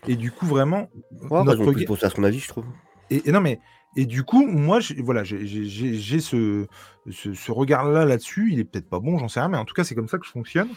Et 0.07 0.17
du 0.17 0.31
coup, 0.31 0.47
vraiment, 0.47 0.89
Ouais, 1.31 1.43
notre 1.45 2.05
à 2.05 2.11
son 2.11 2.23
avis, 2.25 2.39
je 2.39 2.49
trouve. 2.49 2.65
Et, 3.11 3.29
et 3.29 3.33
non 3.33 3.41
mais 3.41 3.61
et 3.97 4.07
du 4.07 4.23
coup, 4.23 4.47
moi, 4.47 4.79
j'ai- 4.79 5.03
voilà, 5.03 5.25
j'ai- 5.25 6.21
ce, 6.21 6.67
ce, 7.11 7.35
ce 7.35 7.51
regard-là 7.53 8.05
là-dessus. 8.05 8.51
Il 8.53 8.61
est 8.61 8.65
peut-être 8.65 8.89
pas 8.89 9.01
bon, 9.01 9.19
j'en 9.19 9.27
sais 9.27 9.41
rien, 9.41 9.49
mais 9.49 9.57
en 9.59 9.65
tout 9.65 9.75
cas, 9.75 9.83
c'est 9.83 9.97
comme 9.97 10.07
ça 10.09 10.17
que 10.19 10.25
je 10.27 10.31
fonctionne. 10.31 10.69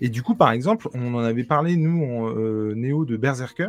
Et 0.00 0.08
du 0.08 0.22
coup, 0.24 0.34
par 0.34 0.50
exemple, 0.50 0.88
on 0.92 1.14
en 1.14 1.20
avait 1.22 1.44
parlé 1.44 1.76
nous 1.76 2.02
en 2.04 2.28
euh, 2.36 2.74
Néo 2.74 3.04
de 3.04 3.16
Berserker. 3.16 3.68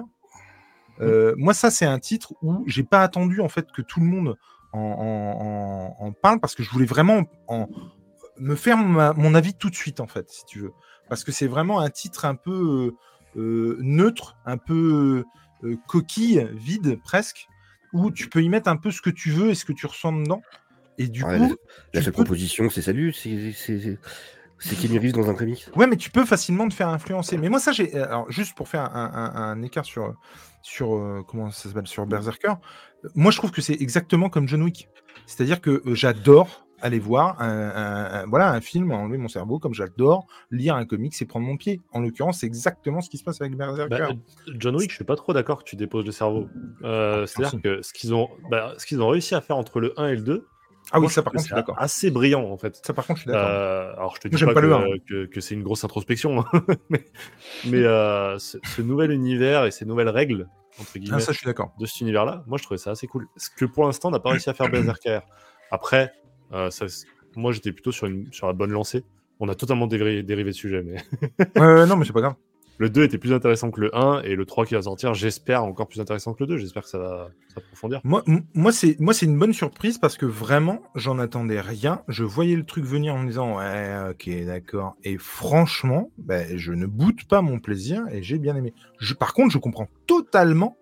Euh, 0.99 1.35
Moi, 1.37 1.53
ça, 1.53 1.69
c'est 1.69 1.85
un 1.85 1.99
titre 1.99 2.33
où 2.41 2.63
j'ai 2.65 2.83
pas 2.83 3.03
attendu 3.03 3.39
en 3.39 3.49
fait 3.49 3.67
que 3.71 3.83
tout 3.83 3.99
le 3.99 4.07
monde 4.07 4.35
en, 4.73 5.95
en- 5.99 6.11
parle 6.11 6.39
parce 6.39 6.55
que 6.55 6.63
je 6.63 6.69
voulais 6.71 6.85
vraiment 6.87 7.23
en- 7.47 7.67
me 8.39 8.55
faire 8.55 8.77
ma- 8.77 9.13
mon 9.13 9.35
avis 9.35 9.53
tout 9.53 9.69
de 9.69 9.75
suite 9.75 9.99
en 9.99 10.07
fait, 10.07 10.29
si 10.29 10.43
tu 10.45 10.59
veux, 10.59 10.71
parce 11.09 11.23
que 11.23 11.31
c'est 11.31 11.47
vraiment 11.47 11.79
un 11.79 11.89
titre 11.89 12.25
un 12.25 12.35
peu 12.35 12.93
euh, 13.35 13.77
neutre, 13.81 14.37
un 14.45 14.57
peu 14.57 15.23
coquille, 15.87 16.47
vide 16.53 16.99
presque, 17.03 17.47
où 17.93 18.11
tu 18.11 18.29
peux 18.29 18.41
y 18.43 18.49
mettre 18.49 18.69
un 18.69 18.77
peu 18.77 18.91
ce 18.91 19.01
que 19.01 19.09
tu 19.09 19.31
veux 19.31 19.49
et 19.51 19.55
ce 19.55 19.65
que 19.65 19.73
tu 19.73 19.85
ressens 19.85 20.13
dedans. 20.13 20.41
Et 20.97 21.07
du 21.07 21.23
Ouais, 21.23 21.37
coup, 21.37 21.55
La 21.93 22.01
seule 22.01 22.11
peux- 22.13 22.23
proposition, 22.23 22.69
c'est 22.69 22.81
salut, 22.81 23.13
c'est 23.13 23.51
c'est- 23.53 23.99
Kenny 24.81 24.97
Reeves 24.97 25.11
dans 25.13 25.29
un 25.29 25.35
comics. 25.35 25.67
Ouais, 25.75 25.85
mais 25.85 25.95
tu 25.97 26.09
peux 26.09 26.25
facilement 26.25 26.67
te 26.67 26.73
faire 26.73 26.89
influencer. 26.89 27.37
Mais 27.37 27.49
moi, 27.49 27.59
ça, 27.59 27.71
j'ai. 27.71 27.93
Alors, 27.95 28.31
juste 28.31 28.55
pour 28.57 28.67
faire 28.67 28.95
un, 28.95 29.11
un- 29.13 29.35
un 29.35 29.61
écart 29.61 29.85
sur. 29.85 30.15
sur 30.63 30.95
euh, 30.95 31.21
comment 31.27 31.51
ça 31.51 31.69
s'appelle? 31.69 31.85
Sur 31.87 32.05
Berserker. 32.07 32.53
euh, 33.05 33.09
Moi, 33.15 33.31
je 33.31 33.37
trouve 33.37 33.51
que 33.51 33.61
c'est 33.61 33.79
exactement 33.79 34.29
comme 34.29 34.47
John 34.47 34.63
Wick. 34.63 34.89
C'est-à-dire 35.27 35.61
que 35.61 35.69
euh, 35.85 35.93
j'adore 35.95 36.66
aller 36.81 36.99
voir 36.99 37.41
un, 37.41 37.49
un- 37.49 38.21
un- 38.21 38.25
voilà, 38.27 38.51
un 38.51 38.61
film, 38.61 38.91
enlever 38.91 39.17
mon 39.17 39.27
cerveau, 39.27 39.59
comme 39.59 39.73
j'adore 39.73 40.27
lire 40.51 40.75
un 40.75 40.85
comics 40.85 41.13
et 41.21 41.25
prendre 41.25 41.45
mon 41.47 41.57
pied. 41.57 41.81
En 41.91 42.01
l'occurrence, 42.01 42.39
c'est 42.39 42.47
exactement 42.47 43.01
ce 43.01 43.09
qui 43.09 43.17
se 43.17 43.23
passe 43.23 43.41
avec 43.41 43.55
Berserker. 43.55 43.89
Bah, 44.13 44.53
John 44.57 44.75
Wick, 44.75 44.89
je 44.91 44.95
suis 44.95 45.03
pas 45.05 45.15
trop 45.15 45.33
d'accord 45.33 45.59
que 45.59 45.69
tu 45.69 45.75
déposes 45.75 46.05
le 46.05 46.11
cerveau. 46.11 46.47
Euh, 46.83 47.25
C'est-à-dire 47.25 47.51
si. 47.51 47.61
que 47.61 47.81
ce 47.81 47.93
qu'ils 47.93 48.13
ont, 48.13 48.29
bah, 48.51 48.73
ce 48.77 48.85
qu'ils 48.85 49.01
ont 49.01 49.07
réussi 49.09 49.33
à 49.35 49.41
faire 49.41 49.57
entre 49.57 49.79
le 49.79 49.93
1 49.99 50.07
et 50.09 50.15
le 50.15 50.21
2, 50.21 50.45
Ah 50.91 50.97
oui, 50.99 51.01
Moi, 51.01 51.09
ça 51.11 51.21
par 51.23 51.33
contre, 51.33 51.41
je 51.43 51.47
suis 51.47 51.49
c'est 51.49 51.55
d'accord. 51.55 51.75
assez 51.79 52.11
brillant 52.11 52.43
en 52.49 52.57
fait. 52.57 52.79
Ça 52.85 52.93
par 52.93 53.05
contre, 53.05 53.17
je 53.17 53.23
suis 53.23 53.31
d'accord. 53.31 53.49
Euh, 53.49 53.93
alors 53.93 54.15
je 54.15 54.21
te 54.21 54.27
dis 54.29 54.41
Moi, 54.43 54.53
pas, 54.53 54.61
pas 54.61 54.67
que, 54.67 54.73
1. 54.73 54.97
que- 55.07 55.25
que 55.25 55.41
c'est 55.41 55.53
une 55.55 55.63
grosse 55.63 55.83
introspection, 55.83 56.39
hein, 56.39 56.45
mais, 56.89 57.03
mais, 57.65 57.83
euh, 57.83 58.37
ce, 58.39 58.57
ce 58.63 58.81
nouvel 58.81 59.11
univers 59.11 59.65
et 59.65 59.71
ces 59.71 59.83
nouvelles 59.85 60.07
règles 60.09 60.47
entre 60.79 60.97
guillemets 60.99 61.17
Ah, 61.17 61.19
ça, 61.19 61.31
je 61.33 61.39
suis 61.39 61.45
d'accord. 61.45 61.73
de 61.79 61.85
cet 61.87 61.99
univers-là, 62.01 62.43
moi 62.47 62.57
je 62.57 62.63
trouvais 62.63 62.77
ça 62.77 62.91
assez 62.91 63.07
cool. 63.07 63.25
Ce 63.35 63.49
que 63.49 63.65
pour 63.65 63.83
l'instant 63.85 64.11
n'a 64.11 64.19
pas 64.19 64.29
réussi 64.29 64.49
à 64.49 64.53
faire 64.53 64.69
Berserker. 64.69 65.19
Après, 65.71 66.13
euh, 66.13 66.26
ça, 66.51 66.87
c'est- 66.87 67.05
moi 67.35 67.51
j'étais 67.51 67.71
plutôt 67.71 67.91
sur, 67.91 68.07
une, 68.07 68.31
sur 68.31 68.47
la 68.47 68.53
bonne 68.53 68.71
lancée. 68.71 69.03
On 69.39 69.47
a 69.49 69.55
totalement 69.55 69.85
dérivé, 69.87 70.23
dérivé 70.23 70.49
de 70.51 70.55
sujet, 70.55 70.83
mais 70.83 70.95
Ouais, 71.55 71.61
ouais, 71.75 71.85
non, 71.85 71.95
mais 71.95 72.05
c'est 72.05 72.13
pas 72.13 72.21
grave. 72.21 72.35
le 72.79 72.89
2 72.89 73.03
était 73.03 73.17
plus 73.17 73.33
intéressant 73.33 73.69
que 73.71 73.81
le 73.81 73.95
1 73.95 74.21
et 74.23 74.35
le 74.35 74.45
3 74.45 74.65
qui 74.65 74.73
va 74.75 74.81
sortir, 74.83 75.13
j'espère 75.13 75.63
encore 75.63 75.87
plus 75.87 75.99
intéressant 75.99 76.33
que 76.33 76.43
le 76.43 76.47
2. 76.47 76.57
J'espère 76.57 76.83
que 76.83 76.89
ça 76.89 76.97
va 76.99 77.29
s'approfondir. 77.53 78.01
Moi, 78.03 78.23
moi 78.53 78.71
c'est 78.71 78.99
moi 78.99 79.13
c'est 79.13 79.25
une 79.27 79.37
bonne 79.37 79.53
surprise 79.53 79.97
parce 79.99 80.17
que 80.17 80.25
vraiment, 80.25 80.81
j'en 80.95 81.19
attendais 81.19 81.59
rien. 81.61 82.01
Je 82.07 82.23
voyais 82.23 82.55
le 82.55 82.65
truc 82.65 82.83
venir 82.85 83.13
en 83.15 83.19
me 83.19 83.27
disant 83.27 83.57
ouais, 83.57 83.95
ok, 84.11 84.45
d'accord. 84.45 84.95
Et 85.03 85.17
franchement, 85.17 86.11
ben, 86.17 86.57
je 86.57 86.71
ne 86.73 86.85
boude 86.87 87.23
pas 87.25 87.41
mon 87.41 87.59
plaisir 87.59 88.03
et 88.11 88.21
j'ai 88.23 88.37
bien 88.39 88.55
aimé. 88.55 88.73
Je, 88.99 89.13
par 89.13 89.33
contre, 89.33 89.51
je 89.51 89.57
comprends 89.59 89.87
totalement 90.07 90.77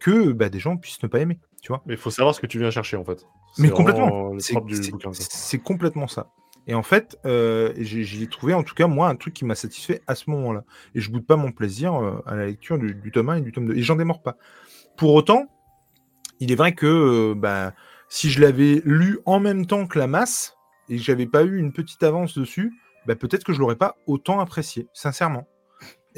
que 0.00 0.32
bah, 0.32 0.48
des 0.48 0.60
gens 0.60 0.76
puissent 0.76 1.02
ne 1.02 1.08
pas 1.08 1.20
aimer. 1.20 1.38
Tu 1.62 1.68
vois 1.68 1.82
Mais 1.86 1.94
il 1.94 1.98
faut 1.98 2.10
savoir 2.10 2.34
ce 2.34 2.40
que 2.40 2.46
tu 2.46 2.58
viens 2.58 2.70
chercher 2.70 2.96
en 2.96 3.04
fait. 3.04 3.26
Mais 3.58 3.70
complètement. 3.70 4.32
C'est 4.38 5.58
complètement 5.58 6.06
ça. 6.06 6.30
Et 6.66 6.74
en 6.74 6.82
fait, 6.82 7.18
euh, 7.24 7.72
j'ai 7.78 8.26
trouvé 8.28 8.52
en 8.52 8.62
tout 8.62 8.74
cas 8.74 8.86
moi 8.86 9.08
un 9.08 9.16
truc 9.16 9.32
qui 9.32 9.46
m'a 9.46 9.54
satisfait 9.54 10.02
à 10.06 10.14
ce 10.14 10.28
moment-là. 10.30 10.64
Et 10.94 11.00
je 11.00 11.10
boude 11.10 11.26
pas 11.26 11.36
mon 11.36 11.50
plaisir 11.50 11.94
euh, 11.94 12.22
à 12.26 12.36
la 12.36 12.46
lecture 12.46 12.78
du, 12.78 12.94
du 12.94 13.10
tome 13.10 13.30
1 13.30 13.36
et 13.36 13.40
du 13.40 13.52
tome 13.52 13.66
2. 13.66 13.74
Et 13.74 13.82
j'en 13.82 13.96
démords 13.96 14.22
pas. 14.22 14.36
Pour 14.98 15.14
autant, 15.14 15.46
il 16.40 16.52
est 16.52 16.56
vrai 16.56 16.74
que 16.74 16.86
euh, 16.86 17.34
bah, 17.34 17.72
si 18.10 18.30
je 18.30 18.40
l'avais 18.40 18.82
lu 18.84 19.18
en 19.24 19.40
même 19.40 19.66
temps 19.66 19.86
que 19.86 19.98
la 19.98 20.06
masse 20.06 20.56
et 20.90 20.96
que 20.96 21.02
j'avais 21.02 21.26
pas 21.26 21.42
eu 21.42 21.56
une 21.58 21.72
petite 21.72 22.02
avance 22.02 22.36
dessus, 22.36 22.74
bah, 23.06 23.16
peut-être 23.16 23.44
que 23.44 23.54
je 23.54 23.60
l'aurais 23.60 23.76
pas 23.76 23.96
autant 24.06 24.38
apprécié, 24.40 24.88
sincèrement. 24.92 25.46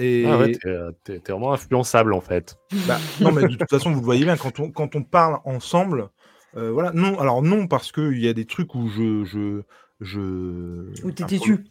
Et 0.01 0.24
Ah 0.26 0.38
ouais, 0.38 0.53
t'es, 0.53 0.68
euh, 0.68 0.92
t'es- 1.05 1.18
vraiment 1.28 1.53
influençable 1.53 2.12
en 2.12 2.20
fait. 2.20 2.57
bah, 2.88 2.98
non, 3.20 3.32
mais 3.32 3.42
de 3.42 3.57
toute 3.57 3.70
façon, 3.70 3.90
vous 3.90 4.01
le 4.01 4.05
voyez 4.05 4.24
bien, 4.24 4.36
quand 4.36 4.59
on, 4.61 4.70
quand 4.70 4.96
on 4.96 5.03
parle 5.03 5.38
ensemble, 5.44 6.09
euh, 6.57 6.70
voilà, 6.72 6.92
non, 6.92 7.18
alors 7.20 7.42
non, 7.42 7.66
parce 7.66 7.92
qu'il 7.92 8.18
y 8.18 8.28
a 8.28 8.32
des 8.32 8.46
trucs 8.46 8.74
où 8.74 8.88
je. 8.88 9.24
je, 9.24 9.62
je... 10.01 11.05
Ou 11.05 11.11
t'es 11.12 11.24
têtu. 11.24 11.64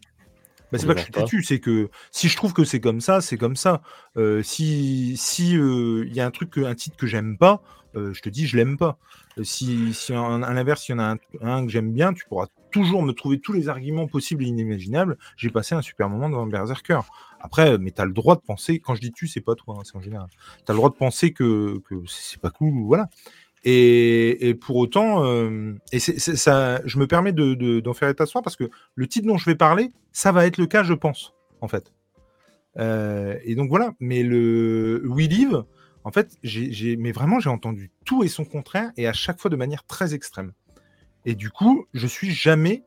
Bah, 0.71 0.77
c'est 0.77 0.85
pas 0.85 0.93
que 0.93 0.99
je 0.99 1.05
suis 1.05 1.13
têtu, 1.13 1.41
c'est 1.43 1.59
que 1.59 1.89
si 2.11 2.29
je 2.29 2.35
trouve 2.35 2.53
que 2.53 2.63
c'est 2.63 2.79
comme 2.79 3.01
ça, 3.01 3.21
c'est 3.21 3.37
comme 3.37 3.55
ça. 3.55 3.81
Euh, 4.17 4.43
si 4.43 5.17
si 5.17 5.57
euh, 5.57 6.05
il 6.05 6.13
y 6.13 6.21
a 6.21 6.27
un 6.27 6.31
truc, 6.31 6.57
un 6.59 6.75
titre 6.75 6.95
que 6.95 7.07
j'aime 7.07 7.37
pas, 7.39 7.63
euh, 7.95 8.13
je 8.13 8.21
te 8.21 8.29
dis 8.29 8.45
je 8.45 8.55
l'aime 8.55 8.77
pas. 8.77 8.99
Si, 9.41 9.93
si 9.93 10.13
à 10.13 10.53
l'inverse, 10.53 10.87
il 10.87 10.91
y 10.91 10.95
en 10.95 10.99
a 10.99 11.13
un, 11.13 11.17
un 11.41 11.65
que 11.65 11.71
j'aime 11.71 11.91
bien, 11.91 12.13
tu 12.13 12.25
pourras 12.27 12.47
toujours 12.71 13.03
me 13.03 13.11
trouver 13.13 13.39
tous 13.39 13.53
les 13.53 13.69
arguments 13.69 14.07
possibles 14.07 14.43
et 14.43 14.47
inimaginables. 14.47 15.17
J'ai 15.37 15.49
passé 15.49 15.75
un 15.75 15.81
super 15.81 16.09
moment 16.09 16.29
dans 16.29 16.45
Berserker. 16.45 17.01
Après, 17.39 17.77
mais 17.77 17.91
tu 17.91 18.01
as 18.01 18.05
le 18.05 18.13
droit 18.13 18.35
de 18.35 18.41
penser, 18.41 18.79
quand 18.79 18.95
je 18.95 19.01
dis 19.01 19.11
tu, 19.11 19.27
c'est 19.27 19.41
pas 19.41 19.55
toi, 19.55 19.75
hein, 19.77 19.81
c'est 19.83 19.95
en 19.95 20.01
général. 20.01 20.27
Tu 20.65 20.71
as 20.71 20.73
le 20.73 20.77
droit 20.77 20.89
de 20.89 20.95
penser 20.95 21.31
que, 21.33 21.81
c'est 22.07 22.39
pas 22.41 22.49
cool, 22.51 22.73
voilà. 22.85 23.07
Et, 23.65 24.57
pour 24.61 24.77
autant, 24.77 25.25
euh, 25.25 25.73
je 25.91 26.97
me 26.99 27.07
permets 27.07 27.33
de- 27.33 27.53
de- 27.53 27.79
d'en 27.79 27.93
faire 27.93 28.09
état 28.09 28.25
ce 28.25 28.31
soir 28.31 28.43
parce 28.43 28.55
que 28.55 28.69
le 28.95 29.07
titre 29.07 29.27
dont 29.27 29.37
je 29.37 29.45
vais 29.45 29.55
parler, 29.55 29.89
ça 30.11 30.31
va 30.31 30.45
être 30.45 30.57
le 30.57 30.65
cas, 30.65 30.83
je 30.83 30.93
pense, 30.93 31.33
en 31.61 31.67
fait. 31.67 31.91
Euh, 32.77 33.37
et 33.43 33.55
donc 33.55 33.69
voilà, 33.69 33.93
mais 33.99 34.23
le 34.23 35.03
We 35.07 35.27
Live, 35.27 35.63
en 36.03 36.11
fait, 36.11 36.37
j'ai- 36.43 36.95
mais 36.95 37.11
vraiment, 37.11 37.39
j'ai 37.39 37.49
entendu 37.49 37.91
tout 38.05 38.23
et 38.23 38.27
son 38.29 38.45
contraire, 38.45 38.91
et 38.95 39.07
à 39.07 39.13
chaque 39.13 39.39
fois 39.39 39.49
de 39.51 39.55
manière 39.57 39.83
très 39.85 40.13
extrême. 40.13 40.53
Et 41.29 41.35
du 41.35 41.51
coup, 41.51 41.85
je 41.93 42.07
suis 42.07 42.31
jamais 42.31 42.83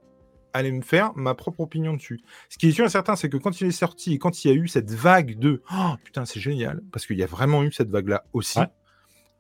allé 0.53 0.73
me 0.73 0.83
faire 0.83 1.13
ma 1.15 1.33
propre 1.37 1.61
opinion 1.61 1.95
dessus. 1.95 2.21
Ce 2.49 2.59
qui 2.59 2.67
est 2.69 2.73
sûr 2.73 2.85
et 2.85 2.89
certain, 2.89 3.15
c'est 3.15 3.29
que 3.29 3.37
quand 3.37 3.61
il 3.61 3.69
est 3.69 3.71
sorti 3.71 4.15
et 4.15 4.19
quand 4.19 4.45
il 4.45 4.49
y 4.49 4.51
a 4.51 4.55
eu 4.55 4.67
cette 4.67 4.91
vague 4.91 5.39
de 5.39 5.63
oh 5.73 5.93
putain, 6.03 6.25
c'est 6.25 6.41
génial, 6.41 6.81
parce 6.91 7.07
qu'il 7.07 7.17
y 7.17 7.23
a 7.23 7.27
vraiment 7.27 7.63
eu 7.63 7.71
cette 7.71 7.89
vague-là 7.89 8.25
aussi, 8.33 8.59
Ouais. 8.59 8.67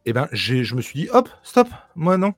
et 0.07 0.13
ben, 0.13 0.29
j'ai, 0.31 0.63
je 0.63 0.77
me 0.77 0.81
suis 0.81 1.01
dit 1.01 1.09
hop, 1.11 1.29
stop, 1.43 1.67
moi 1.97 2.17
non, 2.17 2.33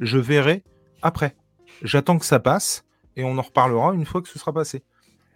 je 0.00 0.18
verrai 0.18 0.64
après. 1.00 1.36
J'attends 1.82 2.18
que 2.18 2.26
ça 2.26 2.40
passe 2.40 2.82
et 3.14 3.22
on 3.22 3.38
en 3.38 3.42
reparlera 3.42 3.94
une 3.94 4.04
fois 4.04 4.20
que 4.20 4.28
ce 4.28 4.38
sera 4.40 4.52
passé. 4.52 4.82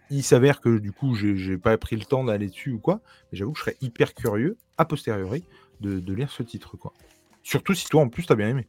Il 0.09 0.23
s'avère 0.23 0.59
que 0.59 0.77
du 0.77 0.91
coup, 0.91 1.15
j'ai, 1.15 1.37
j'ai 1.37 1.57
pas 1.57 1.77
pris 1.77 1.95
le 1.95 2.03
temps 2.03 2.25
d'aller 2.25 2.47
dessus 2.49 2.71
ou 2.73 2.79
quoi, 2.79 2.99
mais 3.31 3.37
j'avoue 3.37 3.53
que 3.53 3.59
je 3.59 3.63
serais 3.63 3.77
hyper 3.79 4.13
curieux, 4.13 4.57
a 4.77 4.83
posteriori, 4.83 5.45
de, 5.79 6.01
de 6.01 6.13
lire 6.13 6.31
ce 6.31 6.43
titre, 6.43 6.75
quoi. 6.75 6.91
Surtout 7.43 7.73
si 7.73 7.87
toi, 7.87 8.01
en 8.01 8.09
plus, 8.09 8.25
t'as 8.25 8.35
bien 8.35 8.49
aimé. 8.49 8.67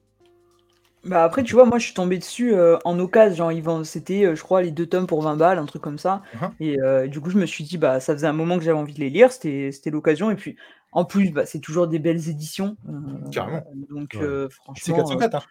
Bah 1.07 1.23
après, 1.25 1.45
tu 1.45 1.55
vois, 1.55 1.65
moi 1.67 1.79
je 1.79 1.85
suis 1.87 1.95
tombé 1.95 2.19
dessus 2.19 2.53
euh, 2.55 2.79
en 2.85 2.99
occasion, 2.99 3.51
genre 3.51 3.53
ils 3.53 3.87
c'était, 3.87 4.25
euh, 4.25 4.35
je 4.35 4.43
crois, 4.43 4.61
les 4.63 4.73
deux 4.73 4.87
tomes 4.87 5.07
pour 5.07 5.23
20 5.23 5.37
balles, 5.37 5.59
un 5.59 5.67
truc 5.67 5.83
comme 5.83 5.99
ça. 5.99 6.23
Mhm. 6.35 6.51
Et 6.61 6.81
euh, 6.81 7.07
du 7.07 7.21
coup, 7.21 7.31
je 7.31 7.39
me 7.39 7.47
suis 7.47 7.65
dit, 7.65 7.79
bah 7.79 8.01
ça 8.01 8.13
faisait 8.15 8.27
un 8.27 8.33
moment 8.33 8.59
que 8.59 8.65
j'avais 8.65 8.79
envie 8.79 8.95
de 8.95 9.01
les 9.01 9.11
lire, 9.11 9.31
c'était 9.31 9.71
c'était 9.73 9.91
l'occasion. 9.91 10.31
Et 10.31 10.35
puis, 10.35 10.57
en 10.93 11.05
plus, 11.05 11.31
bah, 11.31 11.47
c'est 11.47 11.61
toujours 11.61 11.87
des 11.87 11.99
belles 11.99 12.29
éditions. 12.29 12.77
euh, 12.89 13.31
Carrément. 13.31 13.63
Donc, 13.91 14.15
Ouais. 14.15 14.23
euh, 14.23 14.49
C'est 14.75 14.93
franchement. 14.93 14.97
404, 14.97 15.49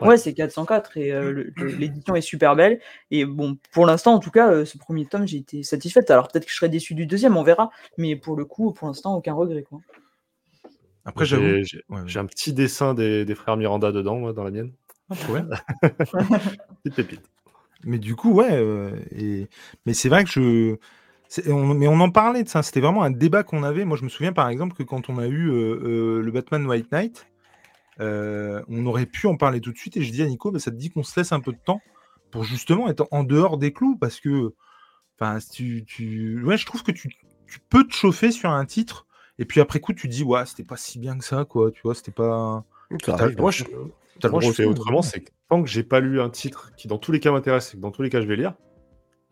hein. 0.00 0.06
ouais, 0.06 0.16
c'est 0.16 0.32
404 0.32 0.96
et 0.96 1.12
euh, 1.12 1.32
le- 1.32 1.52
le- 1.56 1.66
l'édition 1.76 2.14
est 2.14 2.20
super 2.22 2.56
belle. 2.56 2.80
Et 3.10 3.24
bon, 3.26 3.58
pour 3.72 3.84
l'instant, 3.86 4.14
en 4.14 4.20
tout 4.20 4.30
cas, 4.30 4.50
euh, 4.50 4.64
ce 4.64 4.78
premier 4.78 5.04
tome, 5.04 5.26
j'ai 5.28 5.38
été 5.38 5.62
satisfaite. 5.64 6.10
Alors 6.10 6.28
peut-être 6.28 6.46
que 6.46 6.50
je 6.50 6.56
serai 6.56 6.68
déçu 6.70 6.94
du 6.94 7.04
deuxième, 7.06 7.36
on 7.36 7.42
verra. 7.42 7.70
Mais 7.98 8.16
pour 8.16 8.36
le 8.36 8.44
coup, 8.46 8.72
pour 8.72 8.86
l'instant, 8.88 9.14
aucun 9.16 9.34
regret. 9.34 9.64
Quoi. 9.64 9.80
Après, 11.04 11.26
J'ai- 11.26 11.36
j'avoue. 11.36 11.64
J'ai 11.64 11.82
Ouais, 11.90 11.96
ouais. 12.00 12.02
j'ai 12.06 12.18
un 12.20 12.26
petit 12.26 12.52
dessin 12.54 12.94
des, 12.94 13.24
des 13.26 13.34
frères 13.34 13.56
Miranda 13.58 13.92
dedans, 13.92 14.16
moi, 14.16 14.32
dans 14.32 14.44
la 14.44 14.50
mienne. 14.50 14.72
Petite 16.84 16.96
pépite. 16.96 17.22
Mais 17.84 17.98
du 17.98 18.16
coup, 18.16 18.32
ouais. 18.32 18.52
euh, 18.52 18.90
et... 19.14 19.48
Mais 19.86 19.94
c'est 19.94 20.08
vrai 20.08 20.24
que 20.24 20.30
je. 20.30 20.76
c'est- 21.28 21.50
on- 21.50 21.74
Mais 21.74 21.86
on 21.88 22.00
en 22.00 22.10
parlait 22.10 22.42
de 22.42 22.48
ça. 22.48 22.62
C'était 22.62 22.80
vraiment 22.80 23.02
un 23.02 23.10
débat 23.10 23.42
qu'on 23.42 23.62
avait. 23.62 23.84
Moi, 23.84 23.96
je 23.96 24.04
me 24.04 24.08
souviens 24.08 24.32
par 24.32 24.48
exemple 24.48 24.74
que 24.74 24.82
quand 24.82 25.08
on 25.10 25.18
a 25.18 25.26
eu 25.26 25.50
euh, 25.50 25.80
euh, 25.82 26.22
le 26.22 26.30
Batman 26.30 26.66
White 26.66 26.90
Knight, 26.92 27.26
euh, 28.00 28.62
on 28.68 28.86
aurait 28.86 29.06
pu 29.06 29.26
en 29.26 29.36
parler 29.36 29.60
tout 29.60 29.72
de 29.72 29.76
suite. 29.78 29.96
Et 29.96 30.02
je 30.02 30.10
dis 30.12 30.22
à 30.22 30.26
Nico, 30.26 30.50
bah, 30.50 30.58
ça 30.58 30.70
te 30.70 30.76
dit 30.76 30.90
qu'on 30.90 31.02
se 31.02 31.18
laisse 31.18 31.32
un 31.32 31.40
peu 31.40 31.52
de 31.52 31.58
temps 31.64 31.80
pour 32.30 32.44
justement 32.44 32.88
être 32.88 33.06
en 33.10 33.22
dehors 33.24 33.58
des 33.58 33.72
clous 33.72 33.96
parce 33.96 34.20
que. 34.20 34.54
Enfin, 35.20 35.38
si 35.38 35.50
tu, 35.50 35.84
tu... 35.84 36.42
Ouais, 36.42 36.56
je 36.58 36.66
trouve 36.66 36.82
que 36.82 36.90
tu, 36.90 37.08
tu 37.46 37.60
peux 37.70 37.84
te 37.84 37.94
chauffer 37.94 38.32
sur 38.32 38.50
un 38.50 38.64
titre. 38.64 39.06
Et 39.38 39.44
puis 39.44 39.60
après 39.60 39.78
coup, 39.78 39.92
tu 39.92 40.08
te 40.08 40.12
dis, 40.12 40.24
ouais, 40.24 40.44
c'était 40.44 40.64
pas 40.64 40.76
si 40.76 40.98
bien 40.98 41.16
que 41.18 41.24
ça, 41.24 41.44
quoi. 41.44 41.70
Tu 41.70 41.82
vois, 41.84 41.94
c'était 41.94 42.10
pas. 42.10 42.64
Ça 43.04 43.12
T'as- 43.12 43.24
arrive. 43.24 43.38
Moi, 43.38 43.52
je, 43.52 43.62
T'as 44.20 44.28
le 44.28 44.32
moi, 44.32 44.40
je 44.40 44.46
droit 44.46 44.54
fais 44.54 44.64
autrement, 44.64 44.98
hein. 45.00 45.02
c'est 45.02 45.20
que 45.20 45.30
tant 45.48 45.62
que 45.62 45.68
j'ai 45.68 45.82
pas 45.82 46.00
lu 46.00 46.20
un 46.20 46.30
titre 46.30 46.72
qui, 46.76 46.88
dans 46.88 46.98
tous 46.98 47.12
les 47.12 47.20
cas, 47.20 47.30
m'intéresse 47.32 47.72
et 47.74 47.76
que 47.76 47.82
dans 47.82 47.90
tous 47.90 48.02
les 48.02 48.10
cas, 48.10 48.20
je 48.20 48.26
vais 48.26 48.36
lire, 48.36 48.54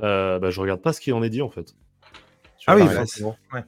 euh, 0.03 0.39
bah, 0.39 0.51
je 0.51 0.61
regarde 0.61 0.80
pas 0.83 0.93
ce 0.93 1.01
qui 1.01 1.12
en 1.12 1.22
est 1.22 1.30
dit, 1.30 1.43
en 1.43 1.51
fait. 1.51 1.74
Tu 2.59 2.64
Ah 2.66 2.74
oui, 2.76 2.85
par 2.85 2.95
bah, 2.95 3.03
ouais. 3.55 3.64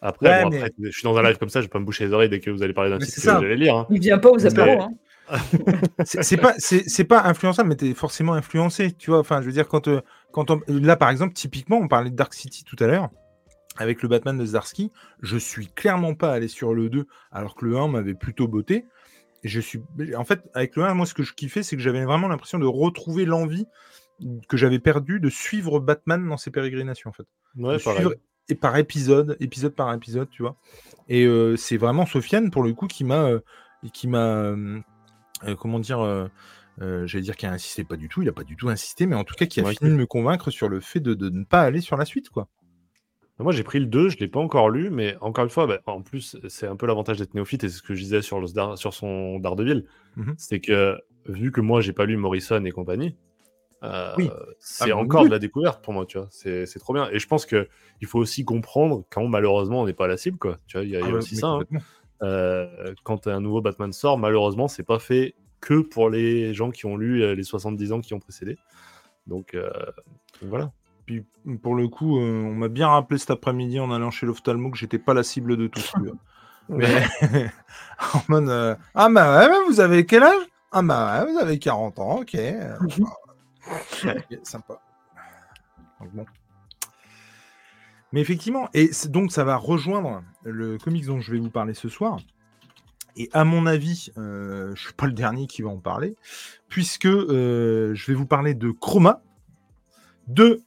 Après, 0.00 0.28
Ouais, 0.28 0.42
bon, 0.44 0.50
mais- 0.50 0.56
après, 0.58 0.72
je 0.80 0.90
suis 0.90 1.02
dans 1.02 1.16
un 1.16 1.22
live 1.22 1.38
comme 1.38 1.48
ça, 1.48 1.60
je 1.60 1.66
vais 1.66 1.70
pas 1.70 1.78
me 1.80 1.84
boucher 1.84 2.06
les 2.06 2.12
oreilles 2.12 2.28
dès 2.28 2.40
que 2.40 2.50
vous 2.50 2.62
allez 2.62 2.72
parler 2.74 2.90
d'un 2.90 2.98
titre 2.98 3.16
que 3.16 3.20
vous 3.22 3.44
allez 3.44 3.56
lire. 3.56 3.76
hein. 3.76 3.86
Il 3.90 4.00
vient 4.00 4.18
pas 4.18 4.28
aux 4.30 4.36
Mais- 4.36 4.46
apéros. 4.46 4.82
Hein. 4.82 4.90
c'est 6.06 6.22
c'est 6.22 6.38
pas 6.38 6.54
c'est 6.56 6.88
c'est 6.88 7.04
pas 7.04 7.20
influençable 7.24 7.68
mais 7.68 7.76
t'es 7.76 7.92
forcément 7.92 8.32
influencé 8.32 8.92
tu 8.92 9.10
vois 9.10 9.18
enfin 9.18 9.42
je 9.42 9.46
veux 9.46 9.52
dire 9.52 9.68
quand 9.68 9.86
euh, 9.86 10.00
quand 10.32 10.50
on, 10.50 10.62
là 10.68 10.96
par 10.96 11.10
exemple 11.10 11.34
typiquement 11.34 11.76
on 11.76 11.86
parlait 11.86 12.08
de 12.08 12.16
Dark 12.16 12.32
City 12.32 12.64
tout 12.64 12.76
à 12.82 12.86
l'heure 12.86 13.10
avec 13.76 14.00
le 14.00 14.08
Batman 14.08 14.38
de 14.38 14.46
Zdarsky 14.46 14.90
je 15.20 15.36
suis 15.36 15.66
clairement 15.66 16.14
pas 16.14 16.32
allé 16.32 16.48
sur 16.48 16.72
le 16.72 16.88
2 16.88 17.04
alors 17.30 17.56
que 17.56 17.66
le 17.66 17.76
1 17.76 17.88
m'avait 17.88 18.14
plutôt 18.14 18.48
botté 18.48 18.86
je 19.44 19.60
suis 19.60 19.82
en 20.16 20.24
fait 20.24 20.42
avec 20.54 20.76
le 20.76 20.84
1 20.84 20.94
moi 20.94 21.06
ce 21.06 21.14
que 21.14 21.22
je 21.22 21.32
kiffais 21.34 21.62
c'est 21.62 21.76
que 21.76 21.82
j'avais 21.82 22.04
vraiment 22.04 22.28
l'impression 22.28 22.58
de 22.58 22.66
retrouver 22.66 23.24
l'envie 23.24 23.66
que 24.48 24.56
j'avais 24.56 24.80
perdu 24.80 25.20
de 25.20 25.28
suivre 25.30 25.78
Batman 25.80 26.28
dans 26.28 26.36
ses 26.36 26.50
pérégrinations 26.50 27.10
en 27.10 27.12
fait 27.12 27.26
Ouais, 27.56 27.76
de 27.76 27.82
pareil. 27.82 27.98
suivre 27.98 28.14
et 28.50 28.54
par 28.54 28.76
épisode, 28.78 29.36
épisode 29.40 29.74
par 29.74 29.92
épisode, 29.92 30.30
tu 30.30 30.40
vois. 30.42 30.56
Et 31.08 31.24
euh, 31.26 31.56
c'est 31.56 31.76
vraiment 31.76 32.06
Sofiane 32.06 32.50
pour 32.50 32.62
le 32.62 32.72
coup 32.72 32.86
qui 32.86 33.04
m'a, 33.04 33.24
euh, 33.24 33.40
qui 33.92 34.08
m'a, 34.08 34.54
euh, 34.54 34.80
comment 35.58 35.78
dire, 35.80 36.30
j'allais 36.78 37.22
dire 37.22 37.36
qu'il 37.36 37.48
a 37.48 37.52
insisté, 37.52 37.84
pas 37.84 37.96
du 37.96 38.08
tout, 38.08 38.22
il 38.22 38.28
a 38.28 38.32
pas 38.32 38.44
du 38.44 38.56
tout 38.56 38.68
insisté, 38.70 39.04
mais 39.06 39.16
en 39.16 39.24
tout 39.24 39.34
cas 39.34 39.44
qui 39.46 39.60
a 39.60 39.64
Ouais, 39.64 39.74
fini 39.74 39.90
de 39.90 39.96
me 39.96 40.06
convaincre 40.06 40.50
sur 40.50 40.68
le 40.68 40.80
fait 40.80 41.00
de, 41.00 41.12
de 41.14 41.28
ne 41.28 41.44
pas 41.44 41.60
aller 41.62 41.80
sur 41.80 41.96
la 41.98 42.04
suite, 42.06 42.30
quoi. 42.30 42.48
Moi, 43.40 43.52
j'ai 43.52 43.62
pris 43.62 43.78
le 43.78 43.86
2, 43.86 44.08
je 44.08 44.18
l'ai 44.18 44.26
pas 44.28 44.40
encore 44.40 44.68
lu, 44.68 44.90
mais 44.90 45.16
encore 45.20 45.44
une 45.44 45.50
fois, 45.50 45.66
bah, 45.66 45.80
en 45.86 46.02
plus, 46.02 46.36
c'est 46.48 46.66
un 46.66 46.74
peu 46.76 46.86
l'avantage 46.86 47.18
d'être 47.18 47.34
néophyte, 47.34 47.62
et 47.64 47.68
c'est 47.68 47.76
ce 47.78 47.82
que 47.82 47.94
je 47.94 48.02
disais 48.02 48.20
sur, 48.22 48.40
le, 48.40 48.46
sur 48.76 48.92
son 48.94 49.38
Daredevil. 49.38 49.84
Mhm. 50.16 50.34
C'est 50.36 50.60
que, 50.60 50.98
vu 51.26 51.52
que 51.52 51.60
moi, 51.60 51.80
j'ai 51.80 51.92
pas 51.92 52.04
lu 52.04 52.16
Morrison 52.16 52.64
et 52.64 52.70
compagnie, 52.72 53.16
euh, 53.84 54.12
Oui. 54.18 54.28
c'est 54.58 54.90
Ah, 54.90 54.96
encore 54.96 55.22
oui. 55.22 55.28
de 55.28 55.32
la 55.32 55.38
découverte 55.38 55.84
pour 55.84 55.92
moi, 55.92 56.04
tu 56.04 56.18
vois. 56.18 56.26
C'est 56.30 56.66
trop 56.80 56.92
bien. 56.94 57.08
Et 57.12 57.20
je 57.20 57.28
pense 57.28 57.46
que 57.46 57.68
il 58.00 58.08
faut 58.08 58.18
aussi 58.18 58.44
comprendre 58.44 59.04
quand, 59.10 59.28
malheureusement, 59.28 59.82
on 59.82 59.86
n'est 59.86 59.92
pas 59.92 60.08
la 60.08 60.16
cible, 60.16 60.38
quoi. 60.38 60.56
Tu 60.66 60.76
vois, 60.76 60.84
il 60.84 60.90
y 60.90 60.96
a, 60.96 61.00
il 61.00 61.02
y 61.02 61.04
a 61.04 61.08
Ah 61.08 61.12
ouais, 61.12 61.18
aussi 61.18 61.36
ça. 61.36 61.46
hein. 61.48 61.62
Euh, 62.22 62.92
quand 63.04 63.28
un 63.28 63.40
nouveau 63.40 63.60
Batman 63.60 63.92
sort, 63.92 64.18
malheureusement, 64.18 64.66
c'est 64.66 64.82
pas 64.82 64.98
fait 64.98 65.36
que 65.60 65.80
pour 65.80 66.10
les 66.10 66.54
gens 66.54 66.72
qui 66.72 66.86
ont 66.86 66.96
lu 66.96 67.22
euh, 67.22 67.36
les 67.36 67.44
70 67.44 67.92
ans 67.92 68.00
qui 68.00 68.14
ont 68.14 68.18
précédé. 68.18 68.58
Donc, 69.28 69.54
euh, 69.54 69.70
donc 70.40 70.50
voilà. 70.50 70.72
Puis 71.08 71.24
pour 71.62 71.74
le 71.74 71.88
coup, 71.88 72.18
euh, 72.18 72.42
on 72.42 72.54
m'a 72.54 72.68
bien 72.68 72.86
rappelé 72.86 73.18
cet 73.18 73.30
après-midi 73.30 73.80
en 73.80 73.90
allant 73.90 74.10
chez 74.10 74.26
l'ophtalmo 74.26 74.70
que 74.70 74.76
j'étais 74.76 74.98
pas 74.98 75.14
la 75.14 75.22
cible 75.22 75.56
de 75.56 75.66
tous. 75.66 75.94
Mais 76.68 77.06
en 78.12 78.20
mode, 78.28 78.50
euh, 78.50 78.76
ah 78.94 79.08
bah 79.08 79.48
ouais, 79.48 79.56
vous 79.66 79.80
avez 79.80 80.04
quel 80.04 80.22
âge? 80.22 80.42
Ah 80.70 80.82
bah 80.82 81.24
ouais, 81.24 81.32
vous 81.32 81.38
avez 81.38 81.58
40 81.58 81.98
ans, 81.98 82.20
ok. 82.20 82.34
euh, 82.34 82.76
ok, 84.04 84.38
sympa. 84.42 84.82
Donc 85.98 86.10
bon. 86.12 86.26
Mais 88.12 88.20
effectivement, 88.20 88.68
et 88.74 88.90
donc 89.06 89.32
ça 89.32 89.44
va 89.44 89.56
rejoindre 89.56 90.22
le 90.44 90.76
comics 90.76 91.06
dont 91.06 91.20
je 91.20 91.32
vais 91.32 91.38
vous 91.38 91.48
parler 91.48 91.72
ce 91.72 91.88
soir. 91.88 92.18
Et 93.16 93.30
à 93.32 93.44
mon 93.44 93.64
avis, 93.64 94.10
euh, 94.18 94.74
je 94.74 94.82
suis 94.82 94.92
pas 94.92 95.06
le 95.06 95.14
dernier 95.14 95.46
qui 95.46 95.62
va 95.62 95.70
en 95.70 95.78
parler, 95.78 96.16
puisque 96.68 97.06
euh, 97.06 97.94
je 97.94 98.06
vais 98.08 98.14
vous 98.14 98.26
parler 98.26 98.52
de 98.52 98.70
Chroma, 98.70 99.22
de 100.26 100.60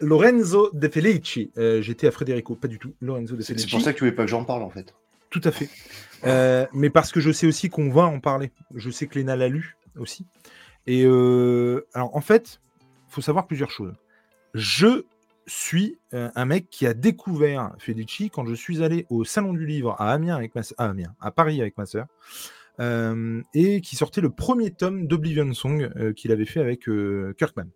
Lorenzo 0.00 0.70
De 0.72 0.88
Felici. 0.88 1.50
Euh, 1.58 1.82
J'étais 1.82 2.06
à 2.06 2.10
Federico, 2.10 2.54
pas 2.54 2.68
du 2.68 2.78
tout. 2.78 2.94
Lorenzo 3.00 3.36
De 3.36 3.42
Felici. 3.42 3.64
c'est 3.64 3.70
pour 3.70 3.80
ça 3.80 3.92
que 3.92 3.98
tu 3.98 4.04
voulais 4.04 4.14
pas 4.14 4.24
que 4.24 4.30
j'en 4.30 4.44
parle 4.44 4.62
en 4.62 4.70
fait. 4.70 4.94
Tout 5.30 5.40
à 5.44 5.50
fait. 5.50 5.68
Euh, 6.24 6.66
mais 6.72 6.90
parce 6.90 7.10
que 7.12 7.20
je 7.20 7.32
sais 7.32 7.46
aussi 7.46 7.68
qu'on 7.68 7.90
va 7.90 8.02
en 8.02 8.20
parler. 8.20 8.52
Je 8.74 8.90
sais 8.90 9.06
que 9.06 9.18
Léna 9.18 9.36
l'a 9.36 9.48
lu 9.48 9.76
aussi. 9.98 10.26
Et 10.86 11.04
euh, 11.04 11.86
alors, 11.92 12.14
en 12.14 12.20
fait, 12.20 12.60
faut 13.08 13.20
savoir 13.20 13.46
plusieurs 13.46 13.70
choses. 13.70 13.94
Je 14.54 15.04
suis 15.46 15.98
un 16.12 16.44
mec 16.46 16.70
qui 16.70 16.86
a 16.86 16.94
découvert 16.94 17.74
Felici 17.78 18.30
quand 18.30 18.46
je 18.46 18.54
suis 18.54 18.82
allé 18.82 19.04
au 19.10 19.24
Salon 19.24 19.52
du 19.52 19.66
Livre 19.66 19.94
à 19.98 20.12
Amiens 20.12 20.36
avec 20.36 20.54
ma 20.54 20.62
à 20.78 20.84
Amiens, 20.86 21.14
à 21.20 21.30
Paris 21.30 21.60
avec 21.60 21.76
ma 21.76 21.84
sœur, 21.84 22.06
et 23.52 23.80
qui 23.82 23.96
sortait 23.96 24.22
le 24.22 24.30
premier 24.30 24.70
tome 24.70 25.06
d'Oblivion 25.06 25.52
Song 25.52 25.90
qu'il 26.14 26.32
avait 26.32 26.46
fait 26.46 26.60
avec 26.60 26.88
Kirkman. 27.36 27.66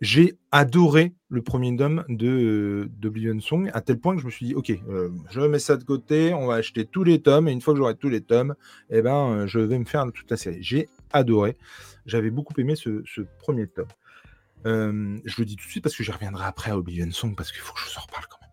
J'ai 0.00 0.34
adoré 0.52 1.14
le 1.30 1.42
premier 1.42 1.74
tome 1.74 2.04
de 2.08 2.88
d'Oblivion 2.98 3.40
Song 3.40 3.70
à 3.72 3.80
tel 3.80 3.98
point 3.98 4.14
que 4.14 4.20
je 4.20 4.26
me 4.26 4.30
suis 4.30 4.46
dit 4.46 4.54
ok, 4.54 4.70
euh, 4.88 5.08
je 5.30 5.40
mets 5.40 5.58
ça 5.58 5.76
de 5.76 5.84
côté, 5.84 6.34
on 6.34 6.46
va 6.46 6.54
acheter 6.54 6.84
tous 6.84 7.02
les 7.02 7.22
tomes 7.22 7.48
et 7.48 7.52
une 7.52 7.62
fois 7.62 7.72
que 7.72 7.78
j'aurai 7.78 7.96
tous 7.96 8.10
les 8.10 8.20
tomes, 8.20 8.54
eh 8.90 9.00
ben 9.00 9.30
euh, 9.30 9.46
je 9.46 9.58
vais 9.58 9.78
me 9.78 9.86
faire 9.86 10.04
toute 10.12 10.30
la 10.30 10.36
série. 10.36 10.62
J'ai 10.62 10.88
adoré, 11.12 11.56
j'avais 12.04 12.30
beaucoup 12.30 12.52
aimé 12.58 12.76
ce, 12.76 13.02
premier 13.38 13.66
tome. 13.68 13.88
Euh, 14.66 15.18
je 15.24 15.34
le 15.38 15.44
dis 15.46 15.56
tout 15.56 15.64
de 15.64 15.70
suite 15.70 15.82
parce 15.82 15.96
que 15.96 16.02
j'y 16.02 16.10
reviendrai 16.10 16.44
après 16.44 16.72
à 16.72 16.76
Oblivion 16.76 17.10
Song 17.10 17.34
parce 17.34 17.50
qu'il 17.50 17.62
faut 17.62 17.72
que 17.72 17.80
je 17.80 17.86
vous 17.86 17.98
en 17.98 18.02
reparle 18.02 18.24
quand 18.28 18.38
même. 18.40 18.46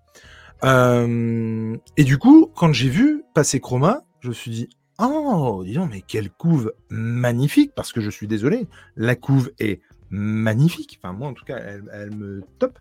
Euh, 0.64 1.78
et 1.98 2.06
du 2.06 2.18
coup, 2.18 2.52
quand 2.56 2.72
j'ai 2.72 2.90
vu 2.90 3.24
passer 3.34 3.60
Chroma, 3.60 4.04
je 4.22 4.30
me 4.30 4.34
suis 4.34 4.52
dit 4.52 4.70
oh, 5.00 5.64
dis 5.66 5.74
donc, 5.74 5.92
mais 5.92 6.02
quelle 6.02 6.30
couve 6.30 6.74
magnifique 6.90 7.74
parce 7.76 7.92
que 7.92 8.00
je 8.02 8.10
suis 8.10 8.28
désolé, 8.28 8.68
la 8.96 9.16
couve 9.16 9.52
est 9.60 9.82
magnifique. 10.14 11.00
Enfin, 11.02 11.12
moi, 11.12 11.28
en 11.28 11.34
tout 11.34 11.44
cas, 11.44 11.58
elle, 11.58 12.16
me 12.16 12.44
top. 12.60 12.78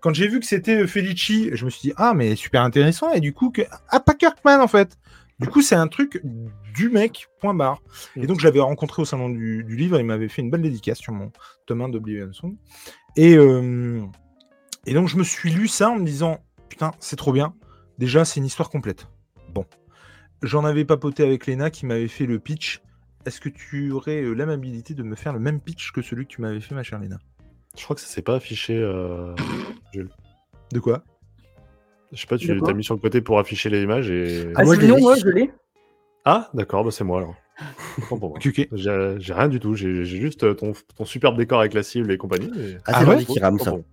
Quand 0.00 0.14
j'ai 0.14 0.28
vu 0.28 0.40
que 0.40 0.46
c'était 0.46 0.82
euh, 0.82 0.86
Felici, 0.86 1.50
je 1.52 1.66
me 1.66 1.70
suis 1.70 1.90
dit, 1.90 1.94
ah, 1.96 2.14
mais 2.14 2.34
super 2.36 2.62
intéressant. 2.62 3.12
Et 3.12 3.20
du 3.20 3.34
coup, 3.34 3.50
que... 3.50 3.62
ah, 3.88 4.00
pas 4.00 4.14
Kirkman, 4.14 4.60
en 4.60 4.66
fait. 4.66 4.96
Du 5.38 5.48
coup, 5.48 5.60
c'est 5.60 5.74
un 5.74 5.88
truc 5.88 6.22
du 6.74 6.88
mec, 6.88 7.28
point 7.40 7.52
barre. 7.52 7.82
Et 8.16 8.26
donc, 8.26 8.40
je 8.40 8.44
l'avais 8.44 8.60
rencontré 8.60 9.02
au 9.02 9.04
salon 9.04 9.28
du, 9.28 9.62
livre. 9.62 10.00
Il 10.00 10.06
m'avait 10.06 10.28
fait 10.28 10.40
une 10.40 10.50
belle 10.50 10.62
dédicace 10.62 10.98
sur 10.98 11.12
mon 11.12 11.30
tome 11.66 11.82
1 11.82 11.90
d'Oblivion 11.90 12.32
Song. 12.32 12.56
Et, 13.14 13.36
euh, 13.36 14.00
et 14.86 14.94
donc, 14.94 15.08
je 15.08 15.18
me 15.18 15.22
suis 15.22 15.50
lu 15.50 15.68
ça 15.68 15.90
en 15.90 15.96
me 15.96 16.06
disant, 16.06 16.38
putain, 16.70 16.92
c'est 16.98 17.16
trop 17.16 17.32
bien. 17.32 17.54
Déjà, 17.98 18.24
c'est 18.24 18.40
une 18.40 18.46
histoire 18.46 18.70
complète. 18.70 19.06
Bon. 19.52 19.66
J'en 20.42 20.64
avais 20.64 20.86
papoté 20.86 21.24
avec 21.24 21.46
Léna 21.46 21.68
qui 21.68 21.84
m'avait 21.84 22.08
fait 22.08 22.24
le 22.24 22.38
pitch. 22.38 22.80
Est-ce 23.26 23.40
que 23.40 23.48
tu 23.48 23.90
aurais 23.90 24.22
euh, 24.22 24.32
l'amabilité 24.34 24.94
de 24.94 25.02
me 25.02 25.14
faire 25.14 25.32
le 25.32 25.38
même 25.40 25.60
pitch 25.60 25.92
que 25.92 26.00
celui 26.02 26.26
que 26.26 26.32
tu 26.32 26.40
m'avais 26.40 26.60
fait, 26.60 26.74
ma 26.74 26.82
chère 26.82 26.98
Léna? 26.98 27.18
Je 27.76 27.84
crois 27.84 27.94
que 27.94 28.00
ça 28.02 28.08
s'est 28.08 28.22
pas 28.22 28.36
affiché. 28.36 28.76
euh, 28.76 29.34
De 30.72 30.80
quoi? 30.80 31.02
Je 32.12 32.20
sais 32.20 32.26
pas, 32.26 32.38
tu 32.38 32.60
t'as 32.60 32.72
mis 32.72 32.82
sur 32.82 32.94
le 32.94 33.00
côté 33.00 33.20
pour 33.20 33.38
afficher 33.38 33.70
les 33.70 33.82
images 33.82 34.10
et. 34.10 34.52
Ah, 34.56 34.64
moi, 34.64 34.74
sinon, 34.76 34.98
moi, 35.00 35.14
je 35.16 35.28
l'ai. 35.28 35.50
Ah, 36.24 36.50
d'accord, 36.54 36.84
bah 36.84 36.90
c'est 36.90 37.04
moi 37.04 37.18
alors. 37.18 37.34
J'ai 38.72 39.32
rien 39.34 39.48
du 39.48 39.60
tout, 39.60 39.74
j'ai 39.74 40.04
juste 40.04 40.44
euh, 40.44 40.54
ton, 40.54 40.72
ton 40.96 41.04
superbe 41.04 41.36
décor 41.36 41.60
avec 41.60 41.74
la 41.74 41.82
cible 41.82 42.10
et 42.10 42.16
compagnie. 42.16 42.50
Ah, 42.86 42.92
Ah 42.94 43.00
c'est 43.00 43.06
ouais 43.06 43.24
qui 43.24 43.38
rame 43.38 43.58
ça. 43.58 43.72
Bon. 43.72 43.84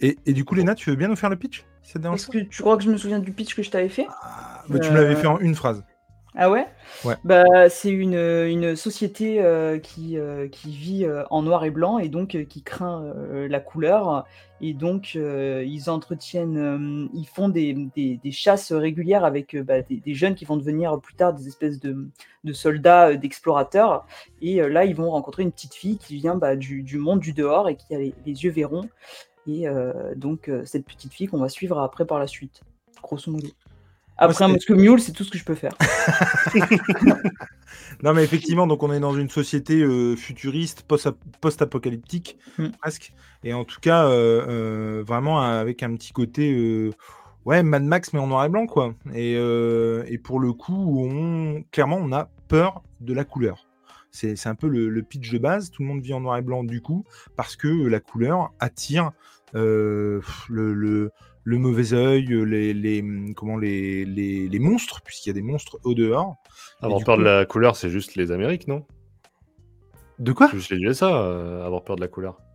Et, 0.00 0.16
et 0.26 0.32
du 0.32 0.44
coup, 0.44 0.54
Léna, 0.54 0.74
tu 0.74 0.90
veux 0.90 0.96
bien 0.96 1.08
nous 1.08 1.16
faire 1.16 1.30
le 1.30 1.36
pitch 1.36 1.64
Est-ce 2.14 2.26
que 2.28 2.38
tu 2.38 2.62
crois 2.62 2.76
que 2.76 2.82
je 2.82 2.90
me 2.90 2.96
souviens 2.96 3.18
du 3.20 3.30
pitch 3.32 3.54
que 3.54 3.62
je 3.62 3.70
t'avais 3.70 3.88
fait? 3.88 4.04
Pas 4.06 4.64
Bah, 4.68 4.78
Tu 4.80 4.90
me 4.90 4.96
l'avais 4.96 5.14
fait 5.16 5.26
en 5.26 5.38
une 5.38 5.54
phrase. 5.54 5.84
Ah 6.36 6.50
ouais? 6.50 6.66
Ouais. 7.04 7.14
Bah, 7.22 7.68
c'est 7.68 7.90
une, 7.90 8.14
une 8.14 8.74
société 8.74 9.40
euh, 9.40 9.78
qui, 9.78 10.18
euh, 10.18 10.48
qui 10.48 10.72
vit 10.72 11.04
euh, 11.04 11.22
en 11.30 11.42
noir 11.42 11.64
et 11.64 11.70
blanc 11.70 11.98
et 12.00 12.08
donc 12.08 12.36
qui 12.48 12.62
craint 12.62 13.14
la 13.48 13.60
couleur. 13.60 14.24
Et 14.60 14.72
donc, 14.72 15.14
ils 15.14 15.90
entretiennent, 15.90 17.08
ils 17.14 17.26
font 17.26 17.48
des, 17.48 17.74
des- 17.94 18.16
des 18.16 18.32
chasses 18.32 18.72
régulières 18.72 19.24
avec 19.24 19.56
bah, 19.62 19.82
des, 19.82 19.98
des 19.98 20.14
jeunes 20.14 20.34
qui 20.34 20.44
vont 20.44 20.56
devenir 20.56 20.98
plus 21.00 21.14
tard 21.14 21.34
des 21.34 21.46
espèces 21.46 21.78
de, 21.78 22.08
de 22.44 22.52
soldats, 22.52 23.14
d'explorateurs. 23.14 24.06
Et 24.42 24.56
là, 24.68 24.84
ils 24.84 24.96
vont 24.96 25.10
rencontrer 25.10 25.42
une 25.44 25.52
petite 25.52 25.74
fille 25.74 25.98
qui 25.98 26.16
vient 26.16 26.34
bah, 26.34 26.56
du, 26.56 26.82
du 26.82 26.98
monde 26.98 27.20
du 27.20 27.32
dehors 27.32 27.68
et 27.68 27.76
qui 27.76 27.94
a 27.94 27.98
les, 27.98 28.14
les 28.26 28.44
yeux 28.44 28.50
verrons. 28.50 28.88
Et 29.46 29.66
donc, 30.16 30.50
cette 30.64 30.86
petite 30.86 31.12
fille 31.12 31.26
qu'on 31.28 31.38
va 31.38 31.48
suivre 31.48 31.78
après 31.78 32.06
par 32.06 32.18
la 32.18 32.26
suite, 32.26 32.62
grosso 33.02 33.30
modo. 33.30 33.48
Après 34.16 34.44
un 34.44 34.48
c'est- 34.48 34.52
Moscow 34.54 34.74
Mule, 34.76 35.00
c'est 35.00 35.12
tout 35.12 35.24
ce 35.24 35.30
que 35.30 35.38
je 35.38 35.44
peux 35.44 35.54
faire. 35.54 35.74
Non, 38.02 38.12
mais 38.12 38.24
effectivement, 38.24 38.66
donc 38.66 38.82
on 38.82 38.92
est 38.92 39.00
dans 39.00 39.14
une 39.16 39.30
société 39.30 39.80
euh, 39.82 40.16
futuriste, 40.16 40.82
post- 40.82 41.16
post-apocalyptique, 41.40 42.38
Mm. 42.58 42.68
presque. 42.80 43.12
Et 43.44 43.52
en 43.52 43.64
tout 43.64 43.80
cas, 43.80 44.06
euh, 44.06 44.44
euh, 44.48 45.04
vraiment 45.06 45.40
avec 45.40 45.82
un 45.82 45.94
petit 45.94 46.12
côté. 46.12 46.52
euh, 46.52 46.90
Ouais, 47.44 47.62
Mad 47.62 47.82
Max, 47.84 48.12
mais 48.14 48.20
en 48.20 48.26
noir 48.28 48.44
et 48.46 48.48
blanc, 48.48 48.66
quoi. 48.66 48.94
Et, 49.12 49.34
euh, 49.36 50.02
et 50.08 50.16
pour 50.16 50.40
le 50.40 50.52
coup, 50.54 50.98
on, 51.06 51.62
clairement, 51.72 51.98
on 52.00 52.10
a 52.12 52.30
peur 52.48 52.82
de 53.00 53.12
la 53.12 53.24
couleur. 53.24 53.66
C'est 54.10 54.34
c'est 54.36 54.48
un 54.48 54.54
peu 54.54 54.66
le, 54.68 54.88
le 54.88 55.02
pitch 55.02 55.30
de 55.30 55.36
base. 55.38 55.70
Tout 55.70 55.82
le 55.82 55.88
monde 55.88 56.00
vit 56.02 56.14
en 56.14 56.20
noir 56.20 56.38
et 56.38 56.42
blanc, 56.42 56.64
du 56.64 56.80
coup, 56.80 57.04
parce 57.36 57.56
que 57.56 57.68
la 57.68 58.00
couleur 58.00 58.50
attire 58.60 59.10
euh, 59.54 60.20
le, 60.48 60.72
le, 60.72 61.10
le 61.44 61.58
mauvais 61.58 61.92
œil, 61.92 62.26
les, 62.46 62.74
les, 62.74 63.04
comment, 63.36 63.56
les, 63.56 64.04
les, 64.04 64.48
les 64.48 64.58
monstres, 64.58 65.02
puisqu'il 65.02 65.28
y 65.28 65.30
a 65.30 65.34
des 65.34 65.42
monstres 65.42 65.78
au 65.84 65.94
dehors. 65.94 66.36
Avoir 66.80 67.04
peur 67.04 67.14
coup- 67.16 67.20
de 67.22 67.26
la 67.26 67.44
couleur, 67.44 67.76
c'est 67.76 67.90
juste 67.90 68.16
les 68.16 68.32
Amériques, 68.32 68.66
non? 68.66 68.84
De 70.18 70.32
quoi? 70.32 70.48
C'est 70.50 70.56
juste 70.58 70.70
les 70.70 70.78
USA, 70.78 71.14
euh, 71.14 71.64
avoir 71.66 71.84
peur 71.84 71.96
de 71.96 72.00
la 72.00 72.08
couleur. 72.08 72.38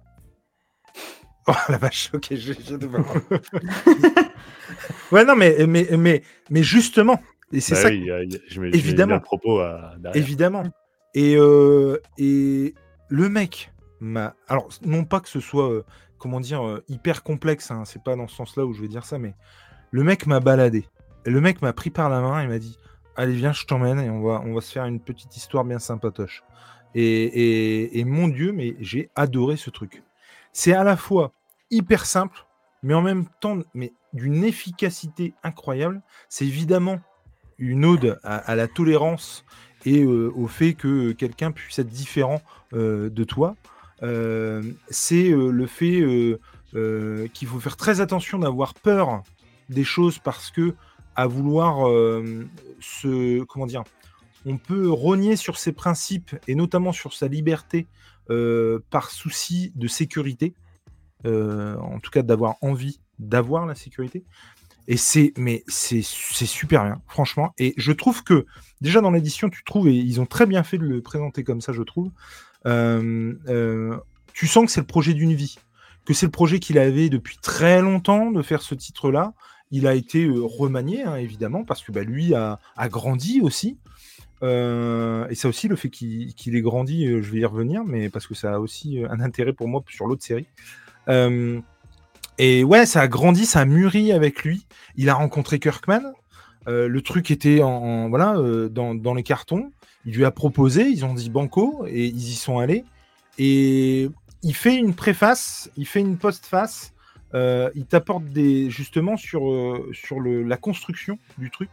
Oh 1.48 1.54
la 1.70 1.78
vache, 1.80 2.12
ok, 2.14 2.28
je, 2.36 2.54
je 2.54 2.76
ouais, 5.12 5.26
non, 5.26 5.36
mais, 5.36 5.66
mais, 5.66 5.88
mais, 5.98 6.22
mais 6.52 6.62
justement, 6.64 7.20
et 7.52 7.60
c'est 7.60 7.74
Bah 7.74 7.82
ça, 7.82 7.90
oui, 7.90 8.06
je 8.06 8.14
mets, 8.30 8.40
je 8.50 8.62
mets 8.62 8.68
Évidemment. 8.70 9.16
le 9.16 9.22
propos 9.22 9.60
à, 9.60 9.96
derrière. 9.98 10.22
évidemment. 10.22 10.64
Et, 11.16 11.36
euh, 11.38 11.98
et 12.20 12.76
le 13.08 13.30
mec 13.30 13.72
m'a. 14.00 14.36
Alors, 14.48 14.70
non 14.86 15.06
pas 15.06 15.22
que 15.22 15.30
ce 15.30 15.40
soit, 15.40 15.72
euh, 15.72 15.84
comment 16.20 16.40
dire, 16.40 16.66
euh, 16.66 16.84
hyper 16.88 17.24
complexe, 17.24 17.72
hein, 17.72 17.84
c'est 17.86 18.04
pas 18.04 18.16
dans 18.16 18.28
ce 18.28 18.36
sens-là 18.36 18.66
où 18.66 18.74
je 18.74 18.82
vais 18.82 18.88
dire 18.88 19.06
ça, 19.06 19.18
mais 19.18 19.34
le 19.92 20.04
mec 20.04 20.28
m'a 20.28 20.40
baladé. 20.40 20.88
Le 21.26 21.42
mec 21.42 21.62
m'a 21.62 21.74
pris 21.74 21.90
par 21.90 22.10
la 22.10 22.22
main 22.22 22.42
et 22.42 22.48
m'a 22.48 22.60
dit 22.60 22.78
Allez, 23.16 23.34
viens, 23.34 23.52
je 23.52 23.66
t'emmène 23.66 24.00
et 24.00 24.10
on 24.10 24.22
va, 24.22 24.62
se 24.62 24.72
faire 24.72 24.86
une 24.86 25.00
petite 25.00 25.36
histoire 25.36 25.66
bien 25.66 25.80
sympatoche. 25.80 26.44
Et, 26.96 28.04
mon 28.06 28.28
Dieu, 28.28 28.52
mais 28.52 28.76
j'ai 28.80 29.10
adoré 29.16 29.58
ce 29.58 29.70
truc. 29.70 30.04
C'est 30.54 30.74
à 30.74 30.84
la 30.84 30.96
fois 30.96 31.34
hyper 31.70 32.06
simple, 32.06 32.46
mais 32.82 32.94
en 32.94 33.02
même 33.02 33.26
temps, 33.42 33.60
mais 33.74 33.92
d'une 34.14 34.44
efficacité 34.44 35.34
incroyable. 35.44 36.02
C'est 36.30 36.46
évidemment 36.46 37.02
une 37.58 37.84
ode 37.84 38.20
à, 38.24 38.38
à 38.38 38.56
la 38.56 38.68
tolérance 38.68 39.44
et 39.86 40.04
euh, 40.04 40.32
au 40.36 40.48
fait 40.48 40.74
que 40.74 41.12
quelqu'un 41.12 41.52
puisse 41.52 41.80
être 41.80 41.88
différent 41.88 42.42
euh, 42.74 43.10
de 43.10 43.24
toi. 43.24 43.56
Euh, 44.04 44.62
c'est 44.90 45.30
euh, 45.30 45.52
le 45.52 45.68
fait 45.68 46.02
euh, 46.74 47.28
qu'il 47.34 47.48
faut 47.48 47.60
faire 47.60 47.78
très 47.78 48.02
attention 48.02 48.40
d'avoir 48.40 48.74
peur 48.74 49.24
des 49.70 49.84
choses 49.84 50.20
parce 50.20 50.52
que 50.52 50.74
à 51.16 51.28
vouloir 51.28 51.86
se 52.80 53.44
comment 53.44 53.66
dire 53.66 53.84
on 54.46 54.58
peut 54.58 54.90
rogner 54.90 55.36
sur 55.36 55.58
ses 55.58 55.74
principes 55.74 56.34
et 56.48 56.56
notamment 56.56 56.94
sur 56.94 57.14
sa 57.14 57.28
liberté 57.28 57.88
par 58.90 59.12
souci 59.12 59.74
de 59.76 59.88
sécurité 59.88 60.54
en 61.26 62.00
tout 62.02 62.10
cas 62.10 62.22
d'avoir 62.22 62.56
envie 62.62 63.02
d'avoir 63.18 63.66
la 63.66 63.76
sécurité. 63.76 64.24
Et 64.88 64.96
c'est 64.96 65.34
mais 65.38 65.64
c'est 65.68 66.02
super 66.02 66.86
bien 66.86 67.02
franchement. 67.06 67.54
Et 67.58 67.74
je 67.76 67.92
trouve 67.92 68.24
que 68.24 68.46
déjà 68.80 69.02
dans 69.02 69.12
l'édition 69.12 69.50
tu 69.50 69.64
trouves 69.66 69.90
et 69.90 69.94
ils 69.94 70.22
ont 70.22 70.26
très 70.26 70.46
bien 70.46 70.64
fait 70.64 70.78
de 70.78 70.86
le 70.86 71.02
présenter 71.02 71.44
comme 71.44 71.60
ça 71.60 71.74
je 71.74 71.84
trouve 71.84 72.12
tu 74.34 74.48
sens 74.48 74.66
que 74.66 74.72
c'est 74.72 74.82
le 74.82 74.88
projet 74.88 75.14
d'une 75.14 75.34
vie 75.34 75.58
que 76.06 76.14
c'est 76.14 76.26
le 76.26 76.32
projet 76.32 76.60
qu'il 76.60 76.80
avait 76.80 77.10
depuis 77.10 77.38
très 77.42 77.82
longtemps 77.82 78.32
de 78.32 78.42
faire 78.42 78.62
ce 78.62 78.76
titre 78.76 79.12
là 79.12 79.34
il 79.72 79.86
a 79.86 79.94
été 79.94 80.26
euh, 80.26 80.42
remanié 80.42 81.04
hein, 81.04 81.16
évidemment 81.16 81.64
parce 81.64 81.84
que 81.84 81.92
bah, 81.92 82.04
lui 82.04 82.34
a, 82.34 82.60
grandi 82.90 83.42
aussi 83.42 83.78
euh, 84.42 85.28
et 85.30 85.36
ça 85.36 85.50
aussi, 85.50 85.68
le 85.68 85.76
fait 85.76 85.90
qu'il 85.90 86.56
ait 86.56 86.62
grandi, 86.62 87.06
euh, 87.06 87.22
je 87.22 87.32
vais 87.32 87.40
y 87.40 87.46
revenir, 87.46 87.84
mais 87.84 88.10
parce 88.10 88.28
que 88.28 88.36
ça 88.36 88.56
a 88.56 88.60
aussi 88.60 89.04
euh, 89.04 89.10
un 89.10 89.20
intérêt 89.20 89.54
pour 89.54 89.68
moi 89.68 89.84
sur 89.90 90.08
l'autre 90.08 90.24
série. 90.24 90.48
Euh, 91.10 91.60
et 92.38 92.64
ouais, 92.64 92.86
ça 92.86 93.02
a 93.02 93.08
grandi, 93.08 93.46
ça 93.46 93.60
a 93.60 93.66
mûri 93.66 94.12
avec 94.14 94.44
lui. 94.44 94.66
Il 94.96 95.10
a 95.10 95.14
rencontré 95.14 95.60
Kirkman. 95.60 96.14
Euh, 96.68 96.88
le 96.88 97.02
truc 97.02 97.32
était 97.32 97.62
en, 97.62 98.10
voilà 98.10 98.36
euh, 98.38 98.70
dans 98.70 99.14
les 99.14 99.24
cartons. 99.24 99.72
Il 100.06 100.16
lui 100.16 100.26
a 100.26 100.32
proposé, 100.32 100.84
ils 100.84 101.06
ont 101.06 101.14
dit 101.14 101.30
banco 101.30 101.86
et 101.88 102.06
ils 102.06 102.30
y 102.30 102.36
sont 102.36 102.60
allés. 102.60 102.86
Et 103.38 104.10
il 104.42 104.56
fait 104.56 104.76
une 104.76 104.94
préface, 104.94 105.70
il 105.78 105.86
fait 105.86 106.00
une 106.00 106.18
postface, 106.18 106.94
euh, 107.34 107.70
il 107.76 107.86
t'apporte 107.86 108.26
des 108.26 108.70
justement 108.70 109.18
sur, 109.18 109.52
euh, 109.52 109.92
la 110.46 110.58
construction 110.58 111.20
du 111.38 111.52
truc, 111.52 111.70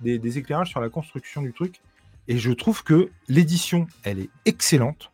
des, 0.00 0.18
des 0.18 0.38
éclairages 0.38 0.70
sur 0.70 0.80
la 0.80 0.88
construction 0.88 1.42
du 1.42 1.52
truc. 1.52 1.80
Et 2.28 2.36
je 2.36 2.52
trouve 2.52 2.84
que 2.84 3.10
l'édition, 3.28 3.86
elle 4.02 4.18
est 4.18 4.30
excellente. 4.44 5.10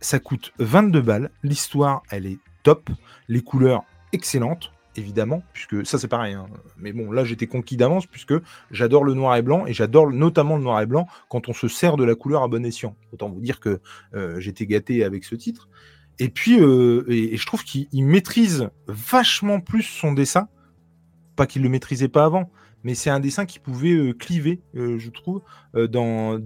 Ça 0.00 0.18
coûte 0.18 0.52
22 0.58 1.00
balles. 1.02 1.30
L'histoire, 1.42 2.02
elle 2.10 2.26
est 2.26 2.38
top. 2.62 2.88
Les 3.28 3.42
couleurs, 3.42 3.84
excellentes, 4.12 4.72
évidemment, 4.98 5.42
puisque 5.52 5.86
ça, 5.86 5.98
c'est 5.98 6.08
pareil. 6.08 6.34
hein. 6.34 6.46
Mais 6.78 6.92
bon, 6.92 7.10
là, 7.10 7.24
j'étais 7.24 7.46
conquis 7.46 7.76
d'avance, 7.76 8.06
puisque 8.06 8.34
j'adore 8.70 9.04
le 9.04 9.14
noir 9.14 9.36
et 9.36 9.42
blanc, 9.42 9.66
et 9.66 9.72
j'adore 9.72 10.10
notamment 10.10 10.56
le 10.56 10.62
noir 10.62 10.80
et 10.80 10.86
blanc 10.86 11.06
quand 11.28 11.48
on 11.48 11.52
se 11.52 11.68
sert 11.68 11.96
de 11.96 12.04
la 12.04 12.14
couleur 12.14 12.42
à 12.42 12.48
bon 12.48 12.64
escient. 12.64 12.96
Autant 13.12 13.28
vous 13.28 13.40
dire 13.40 13.60
que 13.60 13.80
euh, 14.14 14.40
j'étais 14.40 14.66
gâté 14.66 15.04
avec 15.04 15.24
ce 15.24 15.34
titre. 15.34 15.68
Et 16.18 16.28
puis, 16.28 16.60
euh, 16.60 17.04
et, 17.08 17.36
je 17.36 17.46
trouve 17.46 17.64
qu'il 17.64 17.88
il 17.92 18.04
maîtrise 18.04 18.68
vachement 18.86 19.60
plus 19.60 19.82
son 19.82 20.12
dessin. 20.12 20.48
Pas 21.36 21.46
qu'il 21.46 21.62
le 21.62 21.68
maîtrisait 21.68 22.08
pas 22.08 22.24
avant, 22.24 22.50
mais 22.82 22.94
c'est 22.94 23.10
un 23.10 23.20
dessin 23.20 23.44
qui 23.44 23.58
pouvait 23.58 23.92
euh, 23.92 24.12
cliver, 24.14 24.62
je 24.74 25.10
trouve, 25.10 25.42
dans, 25.74 26.40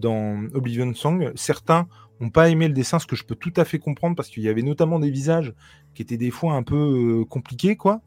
Oblivion 0.55 0.93
Song. 0.95 1.31
Certains 1.37 1.87
n'ont 2.21 2.31
pas 2.31 2.51
aimé 2.51 2.67
le 2.67 2.75
dessin, 2.75 2.99
ce 2.99 3.07
que 3.07 3.17
je 3.17 3.25
peux 3.25 3.37
tout 3.37 3.53
à 3.57 3.65
fait 3.65 3.79
comprendre, 3.79 4.17
parce 4.17 4.29
qu'il 4.29 4.43
y 4.43 4.49
avait 4.49 4.63
notamment 4.63 4.99
des 4.99 5.11
visages 5.11 5.55
qui 5.95 6.03
étaient 6.03 6.17
des 6.17 6.31
fois 6.31 6.55
un 6.55 6.63
peu 6.63 7.25
compliqués, 7.29 7.77
quoi. 7.77 8.03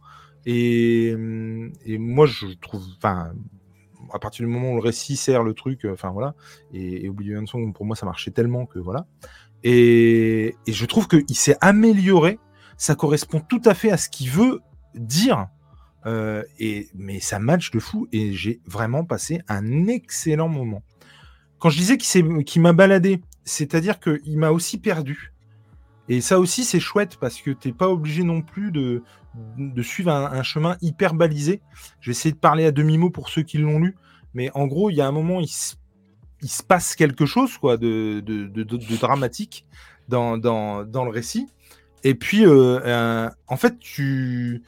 Et, 0.46 1.14
hum, 1.16 1.72
et 1.86 1.98
moi, 1.98 2.26
je 2.26 2.48
trouve, 2.62 2.86
enfin, 2.98 3.34
à 4.14 4.20
partir 4.20 4.46
du 4.46 4.52
moment 4.52 4.72
où 4.72 4.76
le 4.76 4.82
récit 4.82 5.16
sert 5.16 5.44
le 5.44 5.54
truc, 5.54 5.86
euh, 5.86 5.94
enfin 5.94 6.12
voilà, 6.12 6.36
et, 6.74 7.06
et 7.06 7.10
Oblivion 7.10 7.46
Song, 7.46 7.74
pour 7.74 7.86
moi, 7.86 7.96
ça 7.96 8.06
marchait 8.06 8.32
tellement 8.32 8.66
que 8.66 8.80
voilà. 8.80 9.08
Et, 9.64 10.56
je 10.68 10.86
trouve 10.86 11.08
qu'il 11.08 11.36
s'est 11.36 11.58
amélioré, 11.62 12.40
ça 12.78 12.96
correspond 12.96 13.40
tout 13.40 13.62
à 13.66 13.74
fait 13.74 13.92
à 13.92 13.98
ce 13.98 14.10
qu'il 14.10 14.30
veut 14.30 14.62
dire. 14.94 15.48
Euh, 16.06 16.44
et, 16.60 16.90
mais 16.96 17.22
ça 17.22 17.40
match 17.40 17.72
de 17.72 17.80
fou 17.80 18.08
et 18.12 18.34
j'ai 18.34 18.60
vraiment 18.66 19.06
passé 19.06 19.42
un 19.48 19.88
excellent 19.88 20.50
moment. 20.50 20.84
Quand 21.60 21.70
je 21.70 21.78
disais 21.78 21.98
qu'il 21.98 22.62
m'a 22.62 22.74
baladé, 22.74 23.22
c'est-à-dire 23.46 24.02
qu'il 24.02 24.38
m'a 24.38 24.52
aussi 24.52 24.78
perdu. 24.80 25.34
Et 26.10 26.20
ça 26.20 26.40
aussi, 26.40 26.66
c'est 26.66 26.82
chouette 26.82 27.16
parce 27.16 27.42
que 27.42 27.52
t'es 27.52 27.72
pas 27.72 27.88
obligé 27.88 28.24
non 28.24 28.42
plus 28.42 28.74
de, 28.74 29.02
de 29.58 29.82
suivre 29.82 30.12
un, 30.12 30.44
chemin 30.44 30.78
hyper 30.82 31.14
balisé. 31.14 31.62
Je 32.00 32.10
vais 32.10 32.12
essayer 32.12 32.34
de 32.34 32.40
parler 32.40 32.66
à 32.66 32.72
demi-mot 32.72 33.10
pour 33.10 33.30
ceux 33.30 33.44
qui 33.44 33.58
l'ont 33.58 33.80
lu, 33.80 33.96
mais 34.34 34.52
en 34.54 34.68
gros, 34.68 34.90
il 34.90 34.96
y 34.96 35.02
a 35.02 35.08
un 35.08 35.12
moment, 35.12 35.40
il 35.40 35.48
se, 35.48 35.76
passe 36.68 36.96
quelque 36.96 37.26
chose 37.26 37.58
quoi, 37.58 37.78
de, 37.78 38.22
dramatique 39.00 39.66
dans, 40.08 40.36
le 40.36 41.10
récit. 41.10 41.48
Et 42.04 42.16
puis, 42.16 42.46
euh, 42.46 43.30
en 43.48 43.58
fait, 43.58 43.80
tu, 43.80 44.62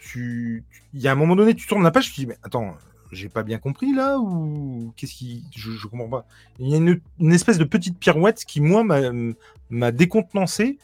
tu, 0.00 0.64
il 0.94 1.00
y 1.00 1.08
a 1.08 1.12
un 1.12 1.16
moment 1.16 1.36
donné, 1.36 1.54
tu 1.54 1.66
tournes 1.66 1.82
la 1.82 1.90
page, 1.90 2.12
tu 2.12 2.20
dis, 2.20 2.26
mais 2.26 2.38
attends, 2.42 2.76
j'ai 3.12 3.28
pas 3.28 3.42
bien 3.42 3.58
compris 3.58 3.92
là 3.92 4.18
ou 4.18 4.92
qu'est-ce 4.96 5.14
qui, 5.14 5.44
je, 5.54 5.86
comprends 5.86 6.08
pas. 6.08 6.26
Il 6.58 6.68
y 6.68 6.74
a 6.74 6.76
une, 6.78 7.00
une 7.18 7.32
espèce 7.32 7.58
de 7.58 7.64
petite 7.64 7.98
pirouette 7.98 8.44
qui 8.44 8.60
moi 8.60 8.84
m'a 9.70 9.92
décontenancé. 9.92 10.78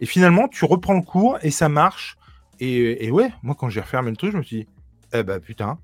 Et 0.00 0.06
finalement, 0.06 0.46
tu 0.48 0.64
reprends 0.64 0.94
le 0.94 1.02
cours 1.02 1.38
et 1.42 1.50
ça 1.50 1.68
marche. 1.68 2.17
Et, 2.60 3.10
ouais, 3.10 3.32
moi 3.42 3.54
quand 3.58 3.68
j'ai 3.68 3.80
refermé 3.80 4.10
le 4.10 4.16
truc, 4.16 4.32
je 4.32 4.38
me 4.38 4.42
suis 4.42 4.56
dit, 4.56 4.66
eh 5.12 5.22
ben 5.22 5.40
putain. 5.40 5.78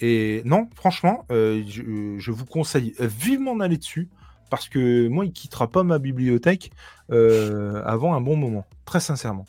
Et 0.00 0.42
non, 0.44 0.68
franchement, 0.74 1.24
euh, 1.30 1.62
je, 1.66 2.30
vous 2.30 2.44
conseille 2.44 2.94
vivement 2.98 3.54
d'aller 3.54 3.76
dessus 3.76 4.08
parce 4.50 4.68
que 4.68 5.08
moi, 5.08 5.24
il 5.24 5.32
quittera 5.32 5.70
pas 5.70 5.84
ma 5.84 5.98
bibliothèque 5.98 6.72
euh, 7.10 7.82
avant 7.86 8.14
un 8.14 8.20
bon 8.20 8.36
moment, 8.36 8.66
très 8.84 9.00
sincèrement. 9.00 9.46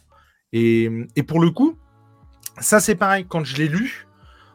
Et, 0.53 0.89
pour 1.27 1.41
le 1.41 1.49
coup, 1.49 1.75
ça 2.59 2.79
c'est 2.79 2.95
pareil, 2.95 3.25
quand 3.27 3.43
je 3.43 3.57
l'ai 3.57 3.67
lu, 3.67 4.07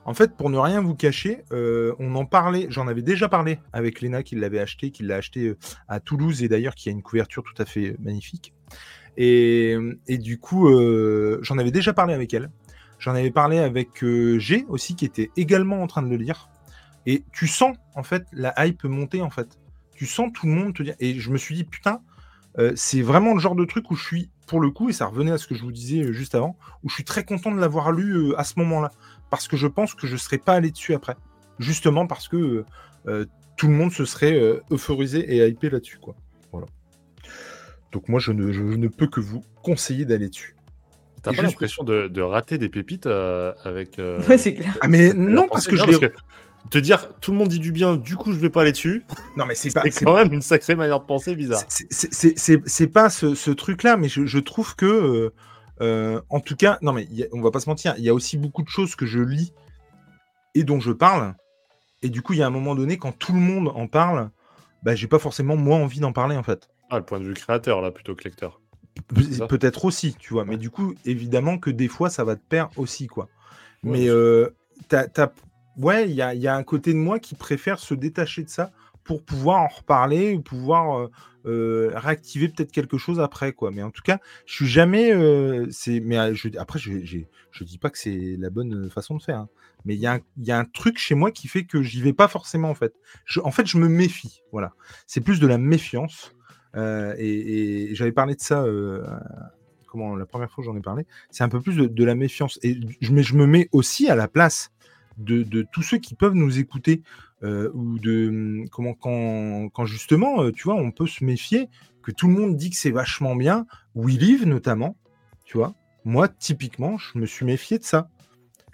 en 0.05 0.15
fait, 0.15 0.37
pour 0.37 0.49
ne 0.49 0.57
rien 0.57 0.81
vous 0.81 0.95
cacher, 0.95 1.43
euh, 1.53 1.95
on 1.99 2.15
en 2.15 2.25
parlait, 2.25 2.67
j'en 2.71 2.87
avais 2.87 3.03
déjà 3.03 3.29
parlé 3.29 3.59
avec 3.73 4.01
Léna 4.01 4.23
qui 4.23 4.37
l'avait 4.37 4.61
acheté, 4.61 4.91
qui 4.91 5.03
l'a 5.03 5.17
acheté 5.17 5.55
à 5.89 6.01
Toulouse 6.01 6.43
et 6.43 6.49
d'ailleurs 6.49 6.77
qui 6.77 6.89
a 6.89 6.93
une 6.93 7.03
couverture 7.03 7.43
tout 7.43 7.61
à 7.61 7.67
fait 7.67 7.97
magnifique. 7.99 8.55
Et, 9.21 9.77
du 10.09 10.39
coup, 10.39 10.69
euh, 10.69 11.41
j'en 11.43 11.59
avais 11.59 11.73
déjà 11.73 11.93
parlé 11.93 12.15
avec 12.15 12.33
elle. 12.33 12.51
J'en 13.01 13.15
avais 13.17 13.33
parlé 13.33 13.59
avec 13.59 14.03
euh, 14.05 14.39
G 14.39 14.65
aussi, 14.69 14.95
qui 14.95 15.05
était 15.05 15.31
également 15.37 15.83
en 15.83 15.89
train 15.89 16.03
de 16.03 16.09
le 16.09 16.17
lire. 16.17 16.49
Et 17.05 17.25
tu 17.33 17.49
sens, 17.49 17.77
en 17.97 18.05
fait, 18.05 18.25
la 18.33 18.55
hype 18.65 18.85
monter, 18.85 19.21
en 19.21 19.31
fait. 19.31 19.59
Tu 19.95 20.07
sens 20.07 20.31
tout 20.33 20.47
le 20.47 20.53
monde 20.53 20.73
te 20.73 20.85
dire. 20.85 20.95
Et 21.01 21.19
je 21.19 21.31
me 21.31 21.37
suis 21.37 21.57
dit, 21.57 21.65
putain, 21.65 22.01
euh, 22.61 22.73
c'est 22.77 23.03
vraiment 23.03 23.35
le 23.35 23.41
genre 23.41 23.57
de 23.57 23.65
truc 23.65 23.91
où 23.91 23.97
je 23.97 24.05
suis, 24.05 24.31
pour 24.47 24.61
le 24.61 24.71
coup, 24.71 24.89
et 24.89 24.93
ça 24.93 25.07
revenait 25.07 25.33
à 25.33 25.39
ce 25.39 25.49
que 25.49 25.57
je 25.57 25.63
vous 25.63 25.73
disais 25.73 26.13
juste 26.13 26.37
avant, 26.37 26.57
où 26.85 26.89
je 26.89 26.95
suis 26.95 27.05
très 27.05 27.25
content 27.25 27.51
de 27.51 27.59
l'avoir 27.59 27.91
lu 27.91 28.35
à 28.37 28.45
ce 28.45 28.55
moment-là. 28.59 28.93
Parce 29.31 29.49
que 29.49 29.57
je 29.57 29.67
pense 29.67 29.95
que 29.95 30.07
je 30.07 30.13
ne 30.13 30.19
serais 30.19 30.39
pas 30.39 30.55
allé 30.55 30.71
dessus 30.71 30.95
après. 30.95 31.17
Justement 31.59 32.07
parce 32.07 32.29
que 32.29 32.65
tout 33.57 33.67
le 33.67 33.75
monde 33.75 33.91
se 33.91 34.05
serait 34.05 34.41
euphorisé 34.71 35.19
et 35.19 35.49
hypé 35.49 35.71
là-dessus, 35.71 35.99
quoi. 35.99 36.15
Donc 37.93 38.09
moi, 38.09 38.21
je 38.21 38.33
ne, 38.33 38.53
je 38.53 38.63
ne 38.63 38.89
peux 38.89 39.07
que 39.07 39.21
vous 39.21 39.43
conseiller 39.63 40.05
d'aller 40.05 40.29
dessus. 40.29 40.55
T'as 41.23 41.31
pas 41.33 41.37
juste- 41.43 41.53
l'impression 41.55 41.85
de, 41.85 42.07
de 42.09 42.21
rater 42.23 42.59
des 42.59 42.69
pépites 42.69 43.07
euh, 43.07 43.53
avec. 43.65 43.99
euh, 43.99 44.21
Ouais, 44.29 44.39
c'est 44.39 44.55
clair. 44.55 44.77
Ah 44.81 44.89
mais 44.89 45.13
non, 45.15 45.49
parce 45.51 45.67
que 45.67 45.77
je. 45.77 46.09
Te 46.71 46.77
dire, 46.77 47.15
tout 47.21 47.31
le 47.31 47.39
monde 47.39 47.49
dit 47.49 47.61
du 47.61 47.73
bien, 47.73 47.97
du 47.97 48.17
coup 48.17 48.33
je 48.33 48.37
vais 48.39 48.51
pas 48.51 48.61
aller 48.63 48.73
dessus, 48.73 49.05
Non 49.37 49.47
mais 49.47 49.55
c'est 49.55 49.73
pas... 49.73 49.83
c'est 49.85 49.91
c'est 49.91 50.05
quand 50.05 50.17
même 50.17 50.33
une 50.35 50.43
sacrée 50.43 50.75
manière 50.75 51.01
de 51.01 51.05
penser 51.07 51.35
bizarre. 51.35 51.63
C'est- 51.69 52.87
pas 52.93 53.09
ce, 53.09 53.35
ce 53.35 53.51
truc-là, 53.53 53.97
mais 53.97 54.09
je, 54.09 54.27
je 54.27 54.39
trouve 54.39 54.75
que, 54.77 55.33
euh, 55.81 56.21
en 56.29 56.41
tout 56.41 56.57
cas, 56.57 56.77
non 56.83 56.93
mais 56.93 57.07
il 57.11 57.17
y 57.17 57.23
a- 57.23 57.27
on 57.33 57.41
va 57.41 57.53
pas 57.53 57.61
se 57.61 57.71
mentir, 57.71 57.95
il 57.97 58.05
y 58.05 58.09
a 58.11 58.13
aussi 58.15 58.37
beaucoup 58.37 58.63
de 58.63 58.69
choses 58.69 58.97
que 58.97 59.07
je 59.07 59.21
lis 59.21 59.55
et 60.55 60.65
dont 60.65 60.81
je 60.81 60.91
parle, 60.93 61.35
et 62.03 62.11
du 62.11 62.21
coup, 62.23 62.33
il 62.35 62.41
y 62.41 62.43
a 62.43 62.47
un 62.47 62.51
moment 62.51 62.75
donné, 62.75 62.99
quand 62.99 63.13
tout 63.17 63.33
le 63.33 63.41
monde 63.41 63.69
en 63.75 63.87
parle, 63.87 64.29
bah, 64.83 64.95
j'ai 64.95 65.07
pas 65.07 65.21
forcément 65.21 65.57
moi 65.57 65.77
envie 65.79 66.01
d'en 66.01 66.13
parler 66.13 66.37
en 66.37 66.43
fait. 66.43 66.69
Ah, 66.91 66.99
le 66.99 67.05
point 67.05 67.21
de 67.21 67.25
vue 67.25 67.35
créateur 67.35 67.81
là 67.81 67.91
plutôt 67.91 68.15
que 68.15 68.25
lecteur. 68.25 68.61
Pe- 69.09 69.47
Peut-être 69.47 69.85
aussi, 69.85 70.15
tu 70.19 70.33
vois, 70.33 70.45
mais 70.45 70.57
du 70.57 70.71
coup, 70.71 70.95
évidemment 71.05 71.59
que 71.59 71.71
des 71.71 71.89
fois, 71.89 72.11
ça 72.11 72.25
va 72.25 72.35
te 72.37 72.43
perdre 72.49 72.73
aussi, 72.79 73.07
quoi. 73.07 73.29
Ouais, 73.85 73.91
mais 73.93 74.09
euh, 74.09 74.49
t'as- 74.89 75.07
t'as- 75.09 75.33
ouais, 75.77 76.09
il 76.09 76.15
y 76.15 76.23
a, 76.23 76.35
il 76.35 76.41
y 76.41 76.49
a 76.49 76.57
un 76.57 76.65
côté 76.65 76.93
de 76.93 76.99
moi 76.99 77.19
qui 77.21 77.35
préfère 77.37 77.79
se 77.79 77.95
détacher 77.95 78.43
de 78.43 78.49
ça 78.49 78.73
pour 79.05 79.25
pouvoir 79.25 79.61
en 79.63 79.69
reparler 79.69 80.35
ou 80.35 80.43
pouvoir 80.43 80.99
euh, 80.99 81.11
euh, 81.47 81.93
réactiver 81.95 82.49
peut-être 82.49 82.73
quelque 82.73 82.99
chose 82.99 83.21
après, 83.21 83.53
quoi. 83.53 83.71
Mais 83.71 83.83
en 83.83 83.91
tout 83.91 84.03
cas, 84.03 84.19
je 84.47 84.55
suis 84.55 84.67
jamais. 84.67 85.13
c'est, 85.71 86.01
mais 86.01 86.35
je, 86.35 86.49
après, 86.59 86.79
je, 86.79 86.91
je 87.05 87.65
dis 87.65 87.79
pas 87.79 87.91
que 87.91 87.99
c'est 87.99 88.37
la 88.39 88.51
bonne 88.51 88.91
façon 88.91 89.17
de 89.17 89.23
faire. 89.23 89.39
hein. 89.39 89.49
Mais 89.85 89.95
il 89.95 90.01
y, 90.01 90.07
a 90.07 90.15
un- 90.15 90.21
il 90.39 90.45
y 90.47 90.51
a 90.51 90.59
un 90.59 90.65
truc 90.65 90.99
chez 90.99 91.15
moi 91.15 91.31
qui 91.31 91.47
fait 91.47 91.65
que 91.65 91.83
j'y 91.83 92.03
vais 92.03 92.13
pas 92.13 92.27
forcément 92.29 92.69
en 92.69 92.75
fait. 92.75 92.95
En 93.45 93.53
fait, 93.53 93.65
je 93.67 93.79
me 93.79 93.89
méfie. 93.89 94.43
Voilà. 94.51 94.73
C'est 95.07 95.21
plus 95.21 95.39
de 95.39 95.47
la 95.47 95.57
méfiance. 95.57 96.33
Euh, 96.79 97.15
et, 97.19 97.95
j'avais 97.95 98.13
parlé 98.13 98.35
de 98.35 98.41
ça. 98.41 98.63
euh, 98.63 99.05
comment 99.87 100.17
la 100.17 100.27
première 100.27 100.51
fois 100.51 100.63
j'en 100.65 100.77
ai 100.77 100.81
parlé, 100.81 101.07
c'est 101.31 101.45
un 101.45 101.49
peu 101.49 101.61
plus 101.61 101.77
de, 101.77 102.05
la 102.05 102.15
méfiance. 102.15 102.59
Et 102.63 102.79
je, 103.01 103.13
mais 103.13 103.23
je 103.23 103.35
me 103.35 103.47
mets 103.47 103.69
aussi 103.73 104.09
à 104.09 104.15
la 104.15 104.29
place 104.29 104.71
de, 105.17 105.63
tous 105.73 105.83
ceux 105.83 105.99
qui 105.99 106.15
peuvent 106.15 106.35
nous 106.35 106.59
écouter 106.59 107.03
euh, 107.43 107.71
ou 107.75 107.99
de 107.99 108.29
hum, 108.29 108.69
comment 108.71 108.95
quand, 108.95 109.69
quand 109.71 109.87
justement, 109.87 110.51
tu 110.53 110.65
vois, 110.65 110.75
on 110.75 110.91
peut 110.91 111.07
se 111.07 111.25
méfier 111.25 111.69
que 112.03 112.13
tout 112.13 112.29
le 112.29 112.35
monde 112.35 112.57
dit 112.57 112.71
que 112.71 112.77
c'est 112.77 112.91
vachement 112.91 113.35
bien. 113.35 113.67
We 113.95 114.17
Live 114.17 114.47
notamment, 114.47 114.97
tu 115.45 115.57
vois. 115.57 115.75
Moi, 116.05 116.29
typiquement, 116.29 116.97
je 116.97 117.19
me 117.19 117.27
suis 117.27 117.45
méfié 117.45 117.79
de 117.79 117.85
ça. 117.85 118.09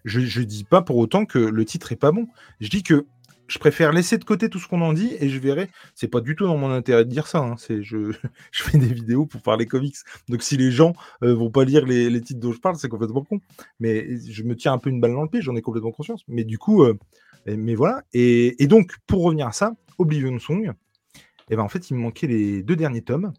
Je, 0.04 0.20
je 0.20 0.42
dis 0.42 0.64
pas 0.64 0.82
pour 0.82 0.98
autant 0.98 1.24
que 1.24 1.38
le 1.38 1.64
titre 1.64 1.92
est 1.92 1.96
pas 1.96 2.12
bon. 2.12 2.28
Je 2.60 2.68
dis 2.68 2.82
que 2.82 3.06
je 3.46 3.58
préfère 3.58 3.92
laisser 3.92 4.18
de 4.18 4.24
côté 4.24 4.48
tout 4.48 4.58
ce 4.58 4.68
qu'on 4.68 4.80
en 4.80 4.92
dit 4.92 5.12
et 5.20 5.28
je 5.28 5.38
verrai. 5.38 5.68
C'est 5.94 6.08
pas 6.08 6.20
du 6.20 6.34
tout 6.34 6.46
dans 6.46 6.56
mon 6.56 6.70
intérêt 6.70 7.04
de 7.04 7.10
dire 7.10 7.26
ça. 7.26 7.38
hein. 7.38 7.56
C'est 7.58 7.82
je, 7.82 8.12
je 8.52 8.62
fais 8.62 8.78
des 8.78 8.92
vidéos 8.92 9.26
pour 9.26 9.42
parler 9.42 9.66
comics. 9.66 9.96
Donc 10.28 10.42
si 10.42 10.56
les 10.56 10.70
gens 10.70 10.94
euh, 11.22 11.34
vont 11.34 11.50
pas 11.50 11.64
lire 11.64 11.84
les, 11.84 12.20
titres 12.20 12.40
dont 12.40 12.52
je 12.52 12.60
parle, 12.60 12.76
c'est 12.76 12.88
complètement 12.88 13.22
con. 13.22 13.40
Mais 13.80 14.18
je 14.18 14.42
me 14.42 14.56
tiens 14.56 14.72
un 14.72 14.78
peu 14.78 14.90
une 14.90 15.00
balle 15.00 15.12
dans 15.12 15.22
le 15.22 15.28
pied, 15.28 15.42
j'en 15.42 15.56
ai 15.56 15.62
complètement 15.62 15.92
conscience. 15.92 16.22
Mais 16.28 16.44
du 16.44 16.58
coup, 16.58 16.82
euh, 16.84 16.96
mais 17.46 17.74
voilà. 17.74 18.02
Et, 18.12 18.66
donc, 18.66 18.96
pour 19.06 19.22
revenir 19.22 19.46
à 19.46 19.52
ça, 19.52 19.74
Oblivion 19.98 20.38
Song, 20.38 20.72
et 21.50 21.56
ben 21.56 21.62
en 21.62 21.68
fait, 21.68 21.90
il 21.90 21.96
me 21.96 22.00
manquait 22.00 22.26
les 22.26 22.62
deux 22.62 22.76
derniers 22.76 23.02
tomes. 23.02 23.32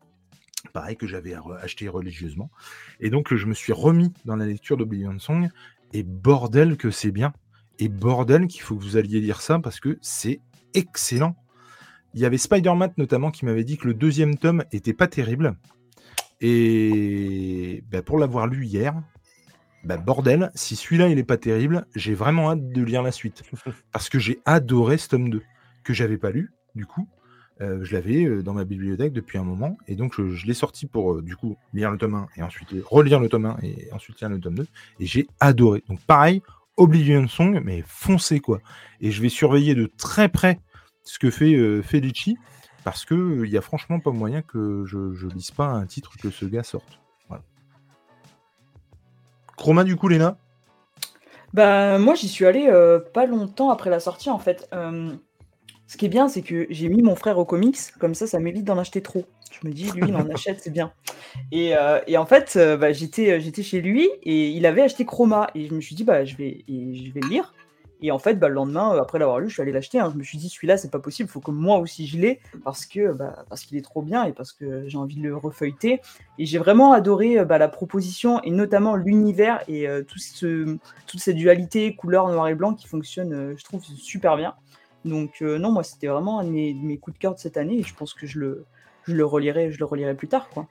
Pareil 0.73 0.95
que 0.95 1.07
j'avais 1.07 1.33
acheté 1.61 1.87
religieusement. 1.87 2.51
Et 2.99 3.09
donc, 3.09 3.33
je 3.33 3.45
me 3.45 3.53
suis 3.53 3.73
remis 3.73 4.13
dans 4.25 4.35
la 4.35 4.45
lecture 4.45 4.77
d'Oblivion 4.77 5.17
Song. 5.19 5.49
Et 5.93 6.03
bordel 6.03 6.77
que 6.77 6.91
c'est 6.91 7.11
bien. 7.11 7.33
Et 7.79 7.89
bordel 7.89 8.47
qu'il 8.47 8.61
faut 8.61 8.75
que 8.75 8.83
vous 8.83 8.97
alliez 8.97 9.19
lire 9.19 9.41
ça 9.41 9.59
parce 9.59 9.79
que 9.79 9.97
c'est 10.01 10.39
excellent. 10.73 11.35
Il 12.13 12.21
y 12.21 12.25
avait 12.25 12.37
Spider-Man 12.37 12.93
notamment 12.97 13.31
qui 13.31 13.45
m'avait 13.45 13.65
dit 13.65 13.77
que 13.77 13.87
le 13.87 13.93
deuxième 13.93 14.37
tome 14.37 14.63
était 14.71 14.93
pas 14.93 15.07
terrible. 15.07 15.57
Et 16.41 17.83
ben, 17.89 18.01
pour 18.01 18.19
l'avoir 18.19 18.47
lu 18.47 18.65
hier, 18.65 18.93
ben, 19.83 19.97
bordel, 19.97 20.51
si 20.55 20.75
celui-là 20.75 21.09
il 21.09 21.19
est 21.19 21.23
pas 21.23 21.37
terrible, 21.37 21.85
j'ai 21.95 22.13
vraiment 22.13 22.51
hâte 22.51 22.69
de 22.69 22.81
lire 22.81 23.03
la 23.03 23.11
suite. 23.11 23.43
Parce 23.91 24.09
que 24.09 24.19
j'ai 24.19 24.39
adoré 24.45 24.97
ce 24.97 25.09
tome 25.09 25.29
2, 25.29 25.41
que 25.83 25.93
j'avais 25.93 26.17
pas 26.17 26.31
lu, 26.31 26.51
du 26.73 26.85
coup. 26.85 27.07
Euh, 27.61 27.83
je 27.83 27.93
l'avais 27.93 28.25
euh, 28.25 28.43
dans 28.43 28.53
ma 28.53 28.65
bibliothèque 28.65 29.13
depuis 29.13 29.37
un 29.37 29.43
moment, 29.43 29.77
et 29.87 29.95
donc 29.95 30.13
je, 30.17 30.29
je 30.29 30.45
l'ai 30.45 30.53
sorti 30.53 30.87
pour 30.87 31.13
euh, 31.13 31.21
du 31.21 31.37
coup 31.37 31.55
lire 31.73 31.89
le 31.89 31.97
tome 31.97 32.15
1 32.15 32.27
et 32.35 32.43
ensuite 32.43 32.67
relire 32.83 33.21
le 33.21 33.29
tome 33.29 33.45
1 33.45 33.59
et 33.63 33.87
ensuite 33.93 34.19
lire 34.19 34.29
le 34.29 34.41
tome 34.41 34.55
2, 34.55 34.67
et 34.99 35.05
j'ai 35.05 35.27
adoré. 35.39 35.81
Donc 35.87 36.01
pareil, 36.01 36.41
Oblivion 36.77 37.27
Song, 37.27 37.61
mais 37.63 37.83
foncez 37.87 38.39
quoi. 38.39 38.59
Et 39.01 39.11
je 39.11 39.21
vais 39.21 39.29
surveiller 39.29 39.75
de 39.75 39.89
très 39.97 40.29
près 40.29 40.59
ce 41.03 41.19
que 41.19 41.29
fait 41.29 41.53
euh, 41.53 41.81
Felici, 41.81 42.37
parce 42.83 43.05
que 43.05 43.43
il 43.45 43.51
y 43.51 43.57
a 43.57 43.61
franchement 43.61 43.99
pas 43.99 44.11
moyen 44.11 44.41
que 44.41 44.83
je, 44.85 45.27
lise 45.27 45.51
pas 45.51 45.67
un 45.67 45.85
titre 45.85 46.17
que 46.21 46.29
ce 46.29 46.45
gars 46.45 46.63
sorte. 46.63 46.99
Chroma 49.57 49.83
du 49.83 49.95
coup, 49.95 50.07
Léna? 50.07 50.37
Bah, 51.53 51.97
moi, 51.97 52.15
j'y 52.15 52.27
suis 52.27 52.45
allée 52.45 52.67
euh, 52.67 52.99
pas 52.99 53.25
longtemps 53.25 53.69
après 53.69 53.89
la 53.89 54.01
sortie, 54.01 54.29
en 54.29 54.39
fait. 54.39 54.67
Euh, 54.73 55.13
ce 55.87 55.97
qui 55.97 56.05
est 56.05 56.09
bien, 56.09 56.27
c'est 56.27 56.41
que 56.41 56.65
j'ai 56.69 56.89
mis 56.89 57.01
mon 57.01 57.15
frère 57.15 57.37
au 57.37 57.45
comics, 57.45 57.77
comme 57.99 58.15
ça, 58.15 58.27
ça 58.27 58.39
m'évite 58.39 58.65
d'en 58.65 58.77
acheter 58.77 59.01
trop. 59.01 59.25
Je 59.51 59.67
me 59.67 59.73
dis, 59.73 59.91
lui, 59.91 60.03
il 60.07 60.15
en 60.15 60.27
achète, 60.33 60.59
c'est 60.61 60.71
bien. 60.71 60.91
Et, 61.51 61.77
euh, 61.77 61.99
et 62.07 62.17
en 62.17 62.25
fait, 62.25 62.53
euh, 62.55 62.75
bah, 62.75 62.91
j'étais, 62.91 63.39
j'étais 63.39 63.63
chez 63.63 63.81
lui 63.81 64.09
et 64.23 64.49
il 64.49 64.65
avait 64.65 64.81
acheté 64.81 65.05
Chroma. 65.05 65.49
Et 65.55 65.67
je 65.67 65.73
me 65.73 65.81
suis 65.81 65.95
dit, 65.95 66.03
bah, 66.03 66.25
je 66.25 66.35
vais, 66.35 66.63
et 66.67 66.95
je 66.95 67.13
vais 67.13 67.21
le 67.21 67.29
lire. 67.29 67.53
Et 68.01 68.11
en 68.11 68.19
fait, 68.19 68.35
bah, 68.35 68.49
le 68.49 68.55
lendemain, 68.55 68.93
euh, 68.93 69.01
après 69.01 69.19
l'avoir 69.19 69.39
lu, 69.39 69.47
je 69.49 69.53
suis 69.53 69.61
allé 69.61 69.71
l'acheter. 69.71 69.99
hein. 69.99 70.09
Je 70.11 70.17
me 70.17 70.23
suis 70.23 70.37
dit, 70.37 70.49
celui-là, 70.49 70.77
c'est 70.77 70.91
pas 70.91 70.99
possible, 70.99 71.29
il 71.29 71.31
faut 71.31 71.39
que 71.39 71.51
moi 71.51 71.77
aussi 71.77 72.07
je 72.07 72.17
l'ai, 72.19 72.39
parce 72.63 72.85
que 72.85 73.13
bah, 73.13 73.45
parce 73.49 73.63
qu'il 73.63 73.77
est 73.77 73.81
trop 73.81 74.01
bien 74.01 74.25
et 74.25 74.33
parce 74.33 74.51
que 74.51 74.87
j'ai 74.87 74.97
envie 74.97 75.15
de 75.15 75.23
le 75.23 75.35
refeuilleter. 75.35 76.01
Et 76.37 76.45
j'ai 76.45 76.57
vraiment 76.57 76.91
adoré 76.91 77.39
euh, 77.39 77.45
bah, 77.45 77.57
la 77.57 77.69
proposition 77.69 78.41
et 78.43 78.51
notamment 78.51 78.95
l'univers 78.95 79.63
et 79.67 79.87
euh, 79.87 80.03
tout 80.03 80.19
ce, 80.19 80.77
toute 81.07 81.19
cette 81.19 81.37
dualité 81.37 81.95
couleur 81.95 82.27
noir 82.29 82.47
et 82.47 82.55
blanc 82.55 82.73
qui 82.73 82.87
fonctionne, 82.87 83.33
euh, 83.33 83.53
je 83.57 83.63
trouve, 83.63 83.81
super 83.83 84.35
bien. 84.35 84.55
Donc 85.05 85.35
euh, 85.41 85.57
non, 85.57 85.71
moi, 85.71 85.83
c'était 85.83 86.07
vraiment 86.07 86.39
un 86.39 86.43
de 86.43 86.49
mes, 86.49 86.73
de 86.73 86.79
mes 86.83 86.97
coups 86.97 87.15
de 87.15 87.21
cœur 87.21 87.33
de 87.35 87.39
cette 87.39 87.55
année 87.57 87.77
et 87.79 87.83
je 87.83 87.93
pense 87.95 88.13
que 88.13 88.25
je 88.27 88.39
le, 88.39 88.65
je 89.03 89.13
le 89.13 89.25
relirai, 89.25 89.71
je 89.71 89.79
le 89.79 89.85
relirai 89.85 90.15
plus 90.15 90.27
tard, 90.27 90.49
quoi. 90.49 90.67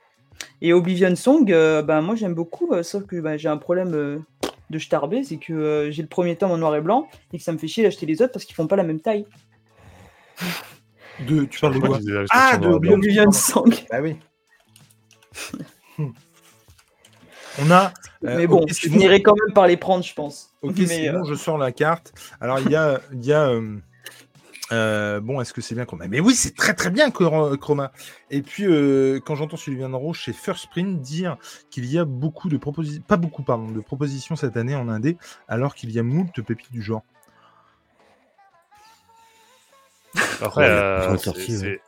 Et 0.61 0.72
Oblivion 0.72 1.14
Song, 1.14 1.51
euh, 1.53 1.82
bah, 1.82 2.01
moi 2.01 2.16
j'aime 2.16 2.35
beaucoup, 2.35 2.72
euh, 2.72 2.82
sauf 2.82 3.07
que 3.07 3.20
bah, 3.20 3.37
j'ai 3.37 3.49
un 3.49 3.57
problème 3.57 3.95
euh, 3.95 4.18
de 4.70 4.78
starbé, 4.80 5.22
c'est 5.22 5.37
que 5.37 5.53
euh, 5.53 5.91
j'ai 5.93 6.03
le 6.03 6.09
premier 6.09 6.37
tome 6.37 6.51
en 6.51 6.59
noir 6.59 6.74
et 6.74 6.80
blanc 6.80 7.09
et 7.32 7.39
que 7.39 7.45
ça 7.45 7.53
me 7.53 7.59
fait 7.59 7.68
chier 7.68 7.85
d'acheter 7.85 8.07
les 8.07 8.20
autres 8.20 8.32
parce 8.32 8.45
qu'ils 8.45 8.57
font 8.57 8.66
pas 8.66 8.76
la 8.76 8.82
même 8.82 9.01
taille. 9.01 9.26
de, 11.28 11.45
Tu 11.45 11.61
parles 11.61 11.74
de 11.74 11.78
quoi? 11.80 11.99
Ah, 12.30 12.57
de. 12.59 12.66
Oblivion 12.68 13.30
Song. 13.30 13.72
Bah 13.91 14.01
oui. 14.03 14.16
Hmm. 15.97 16.09
On 17.62 17.70
a. 17.70 17.93
euh, 18.24 18.37
Mais 18.37 18.47
bon, 18.49 18.64
je 18.66 18.74
finirai 18.74 19.22
quand 19.22 19.35
même 19.47 19.55
par 19.55 19.68
les 19.68 19.76
prendre, 19.76 20.03
je 20.03 20.12
pense. 20.14 20.51
Ok, 20.62 20.74
Mais, 20.89 21.09
euh, 21.09 21.18
bon, 21.18 21.24
je 21.24 21.35
sors 21.35 21.57
la 21.59 21.70
carte. 21.70 22.12
Alors, 22.41 22.59
il 22.59 22.70
y 22.70 22.74
a. 22.76 23.01
Il 23.12 23.24
y 23.24 23.32
a 23.32 23.49
euh, 23.49 23.76
euh, 24.73 25.21
bon, 25.21 25.41
est-ce 25.41 25.53
que 25.53 25.61
c'est 25.61 25.75
bien 25.75 25.85
Chroma 25.85 26.09
Mais 26.09 26.21
oui, 26.21 26.35
c'est 26.35 26.55
très 26.57 26.75
très 26.75 26.91
bien 26.91 27.11
Chro- 27.11 27.57
Chroma. 27.59 27.93
Et 28.31 28.41
puis, 28.43 28.65
euh, 28.67 29.21
quand 29.25 29.35
j'entends 29.37 29.57
Sylvain 29.57 29.95
Roche 29.95 30.21
chez 30.23 30.33
First 30.33 30.69
Print 30.71 31.01
dire 31.01 31.37
qu'il 31.71 31.85
y 31.87 31.99
a 31.99 32.05
beaucoup 32.05 32.49
de 32.49 32.57
propositions, 32.57 33.03
pas 33.07 33.17
beaucoup, 33.17 33.43
pardon, 33.43 33.71
de 33.71 33.81
propositions 33.81 34.37
cette 34.37 34.57
année 34.57 34.75
en 34.75 34.89
Indé, 34.89 35.17
alors 35.49 35.75
qu'il 35.75 35.91
y 35.91 35.99
a 35.99 36.03
moult 36.03 36.41
pépites 36.43 36.73
du 36.73 36.83
genre. 36.83 37.03
Après, 40.41 40.62
Ouais, 40.62 40.69
euh, 40.71 41.17
c'est- 41.19 41.81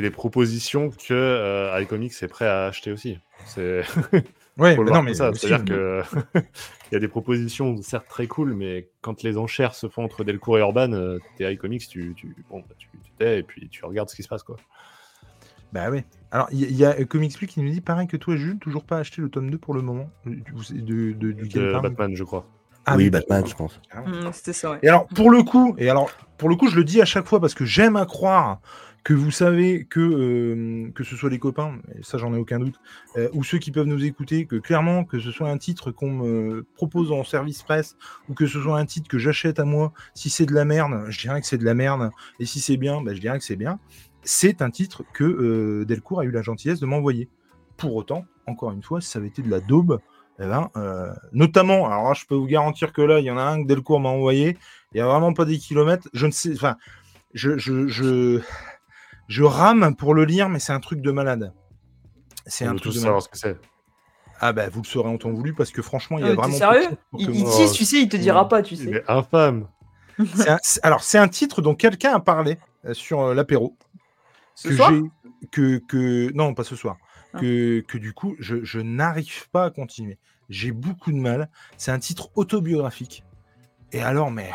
les 0.00 0.10
propositions 0.10 0.90
que 0.90 1.14
euh, 1.14 1.80
iComics 1.80 2.22
est 2.22 2.28
prêt 2.28 2.46
à 2.46 2.66
acheter 2.66 2.92
aussi. 2.92 3.18
C'est 3.46 3.82
Le 4.58 4.84
mais 4.84 4.90
non, 4.90 5.02
mais 5.02 5.14
ça. 5.14 5.32
C'est-à-dire 5.34 5.64
que 5.64 6.02
il 6.34 6.92
y 6.92 6.96
a 6.96 6.98
des 7.00 7.08
propositions 7.08 7.80
certes 7.82 8.08
très 8.08 8.26
cool, 8.26 8.54
mais 8.54 8.88
quand 9.00 9.22
les 9.22 9.36
enchères 9.38 9.74
se 9.74 9.88
font 9.88 10.04
entre 10.04 10.24
Delcourt 10.24 10.58
et 10.58 10.60
Urban, 10.60 10.92
euh, 10.92 11.18
t'es 11.36 11.52
iComics, 11.54 11.86
tu, 11.88 12.12
tu, 12.16 12.34
bon, 12.50 12.60
bah, 12.60 12.74
tu, 12.78 12.88
tu 13.02 13.10
tais 13.18 13.38
et 13.38 13.42
puis 13.42 13.68
tu 13.68 13.84
regardes 13.84 14.08
ce 14.08 14.16
qui 14.16 14.22
se 14.22 14.28
passe 14.28 14.42
quoi. 14.42 14.56
Bah 15.72 15.90
ouais. 15.90 16.04
Alors, 16.30 16.48
il 16.50 16.60
y, 16.60 16.64
a- 16.64 16.68
il 16.68 16.76
y 16.76 16.84
a 16.84 16.98
euh, 16.98 17.04
Comics 17.04 17.36
Plus 17.36 17.46
qui 17.46 17.60
nous 17.60 17.70
dit 17.70 17.82
pareil 17.82 18.06
que 18.08 18.16
toi, 18.16 18.36
Jules, 18.36 18.58
toujours 18.58 18.84
pas 18.84 18.98
acheté 18.98 19.20
le 19.20 19.28
tome 19.28 19.50
2 19.50 19.58
pour 19.58 19.74
le 19.74 19.82
moment. 19.82 20.10
Du- 20.24 20.42
De, 20.42 21.12
de, 21.12 21.32
du 21.32 21.34
De 21.34 21.48
Game 21.48 21.82
Batman, 21.82 22.14
je 22.16 22.24
crois. 22.24 22.46
Ah 22.86 22.96
oui, 22.96 23.10
Batman, 23.10 23.44
je 23.46 23.54
pense. 23.54 23.80
Mm, 23.94 24.30
C'était 24.32 24.52
ça, 24.52 24.70
ouais. 24.72 24.78
Et 24.82 24.88
alors, 24.88 25.06
pour 25.08 25.30
le 25.30 25.42
coup, 25.42 25.74
et 25.78 25.90
alors, 25.90 26.10
pour 26.38 26.48
le 26.48 26.56
coup, 26.56 26.68
je 26.68 26.76
le 26.76 26.84
dis 26.84 27.00
à 27.02 27.04
chaque 27.04 27.26
fois 27.26 27.40
parce 27.40 27.54
que 27.54 27.64
j'aime 27.64 27.96
à 27.96 28.06
croire 28.06 28.60
que 29.04 29.14
vous 29.14 29.30
savez 29.30 29.84
que, 29.84 30.00
euh, 30.00 30.90
que 30.92 31.02
ce 31.04 31.16
soit 31.16 31.30
les 31.30 31.38
copains, 31.38 31.78
et 31.98 32.02
ça 32.02 32.18
j'en 32.18 32.34
ai 32.34 32.36
aucun 32.36 32.58
doute, 32.58 32.74
euh, 33.16 33.28
ou 33.32 33.42
ceux 33.42 33.58
qui 33.58 33.70
peuvent 33.70 33.86
nous 33.86 34.04
écouter, 34.04 34.44
que 34.44 34.56
clairement, 34.56 35.04
que 35.04 35.18
ce 35.18 35.30
soit 35.30 35.48
un 35.48 35.56
titre 35.56 35.90
qu'on 35.92 36.10
me 36.10 36.66
propose 36.74 37.10
en 37.10 37.24
service 37.24 37.62
presse, 37.62 37.96
ou 38.28 38.34
que 38.34 38.46
ce 38.46 38.60
soit 38.60 38.78
un 38.78 38.84
titre 38.84 39.08
que 39.08 39.18
j'achète 39.18 39.60
à 39.60 39.64
moi, 39.64 39.92
si 40.14 40.28
c'est 40.28 40.46
de 40.46 40.52
la 40.52 40.64
merde, 40.66 41.06
je 41.08 41.18
dirais 41.20 41.40
que 41.40 41.46
c'est 41.46 41.56
de 41.58 41.64
la 41.64 41.74
merde, 41.74 42.10
et 42.38 42.44
si 42.44 42.60
c'est 42.60 42.76
bien, 42.76 43.00
bah, 43.00 43.14
je 43.14 43.20
dirais 43.20 43.38
que 43.38 43.44
c'est 43.44 43.56
bien. 43.56 43.78
C'est 44.24 44.60
un 44.60 44.70
titre 44.70 45.04
que 45.14 45.24
euh, 45.24 45.84
Delcourt 45.86 46.20
a 46.20 46.24
eu 46.24 46.30
la 46.30 46.42
gentillesse 46.42 46.80
de 46.80 46.86
m'envoyer. 46.86 47.28
Pour 47.78 47.94
autant, 47.94 48.26
encore 48.46 48.72
une 48.72 48.82
fois, 48.82 49.00
si 49.00 49.08
ça 49.08 49.20
avait 49.20 49.28
été 49.28 49.40
de 49.40 49.48
la 49.50 49.60
daube, 49.60 50.00
eh 50.40 50.46
ben, 50.46 50.70
euh, 50.76 51.12
notamment, 51.32 51.86
alors 51.86 52.08
là, 52.08 52.14
je 52.14 52.24
peux 52.26 52.34
vous 52.34 52.46
garantir 52.46 52.92
que 52.92 53.02
là, 53.02 53.18
il 53.18 53.24
y 53.24 53.30
en 53.30 53.38
a 53.38 53.42
un 53.42 53.62
que 53.62 53.66
Delcourt 53.68 54.00
m'a 54.00 54.08
envoyé, 54.10 54.56
il 54.92 54.96
n'y 54.96 55.00
a 55.00 55.06
vraiment 55.06 55.32
pas 55.32 55.44
des 55.44 55.58
kilomètres. 55.58 56.08
Je 56.12 56.26
ne 56.26 56.30
sais, 56.32 56.52
enfin, 56.54 56.76
je, 57.34 57.58
je, 57.58 57.88
je, 57.88 58.40
je 59.26 59.42
rame 59.42 59.94
pour 59.96 60.14
le 60.14 60.24
lire, 60.24 60.48
mais 60.48 60.58
c'est 60.60 60.72
un 60.72 60.80
truc 60.80 61.00
de 61.00 61.10
malade. 61.10 61.52
C'est 62.46 62.64
un 62.64 62.76
truc 62.76 62.94
de 62.94 63.00
malade. 63.00 63.20
ce 63.22 63.28
que 63.28 63.36
c'est. 63.38 63.56
Ah 64.40 64.52
bah 64.52 64.68
vous 64.68 64.82
le 64.82 64.86
saurez 64.86 65.08
en 65.08 65.18
temps 65.18 65.32
voulu 65.32 65.52
parce 65.52 65.72
que 65.72 65.82
franchement, 65.82 66.16
il 66.18 66.20
y 66.20 66.24
Ah, 66.24 66.26
a 66.28 66.30
mais 66.30 66.36
vraiment. 66.36 66.56
Sérieux 66.56 66.88
Il, 67.18 67.30
il 67.34 67.40
moi- 67.42 67.56
tease, 67.56 67.72
tu 67.72 67.84
sais, 67.84 68.00
il 68.00 68.08
te 68.08 68.16
dira 68.16 68.48
pas, 68.48 68.62
tu 68.62 68.74
Il 68.74 68.78
sais. 68.84 68.90
est 68.98 69.10
infâme. 69.10 69.66
C'est 70.34 70.48
un- 70.48 70.58
c'est- 70.62 70.80
alors 70.84 71.02
c'est 71.02 71.18
un 71.18 71.28
titre 71.28 71.60
dont 71.62 71.74
quelqu'un 71.74 72.12
a 72.14 72.20
parlé 72.20 72.56
euh, 72.84 72.94
sur 72.94 73.20
euh, 73.20 73.34
l'apéro. 73.34 73.76
Ce 74.54 74.68
que 74.68 74.76
soir 74.76 74.90
j'ai 74.92 75.02
que 75.52 75.78
que 75.78 76.32
non 76.34 76.54
pas 76.54 76.62
ce 76.64 76.74
soir 76.76 76.96
Ah. 77.00 77.04
Que 77.38 77.80
que 77.86 77.98
du 77.98 78.12
coup 78.12 78.36
je, 78.38 78.64
je 78.64 78.80
n'arrive 78.80 79.48
pas 79.50 79.64
à 79.66 79.70
continuer 79.70 80.18
j'ai 80.48 80.72
beaucoup 80.72 81.12
de 81.12 81.18
mal 81.18 81.50
c'est 81.76 81.90
un 81.90 81.98
titre 81.98 82.30
autobiographique 82.36 83.22
et 83.92 84.00
alors 84.02 84.30
mais 84.30 84.50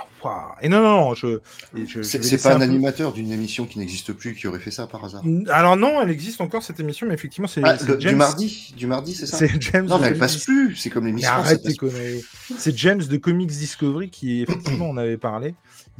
et 0.61 0.69
non 0.69 0.81
non 0.81 0.95
non 1.01 1.13
je, 1.15 1.39
je- 1.87 2.01
C'est 2.03 2.41
pas 2.41 2.53
un 2.53 2.57
peu- 2.57 2.63
animateur 2.63 3.13
d'une 3.13 3.31
émission 3.31 3.65
qui 3.65 3.79
n'existe 3.79 4.13
plus 4.13 4.35
qui 4.35 4.47
aurait 4.47 4.59
fait 4.59 4.69
ça 4.71 4.85
par 4.87 5.03
hasard? 5.05 5.23
alors 5.49 5.75
non 5.75 6.01
elle 6.01 6.11
existe 6.11 6.39
encore 6.41 6.61
cette 6.63 6.79
émission 6.79 7.07
mais 7.07 7.13
effectivement 7.15 7.47
c'est 7.47 7.61
Ah, 7.63 7.75
du 7.77 8.15
mardi, 8.15 8.73
du 8.77 8.85
mardi, 8.87 9.13
c'est 9.15 9.25
ça? 9.25 9.37
C'est 9.37 9.59
James 9.61 9.87
Non, 9.87 9.97
mais 9.99 10.07
elle 10.09 10.17
passe 10.19 10.45
Comics- 10.45 10.67
plus. 10.69 10.75
C'est 10.75 10.89
comme 10.91 11.05
l'émission. 11.07 11.29
ça 11.29 11.37
arrête 11.37 11.63
passe 11.63 11.71
tes 11.71 11.77
conneries. 11.77 12.23
C'est 12.57 12.77
James 12.77 13.03
de 13.03 13.17
Comics 13.17 13.49
Discovery 13.49 14.09
qui 14.11 14.41
effectivement 14.43 14.85
on 14.89 14.97
avait 14.97 15.17
parlé. 15.17 15.55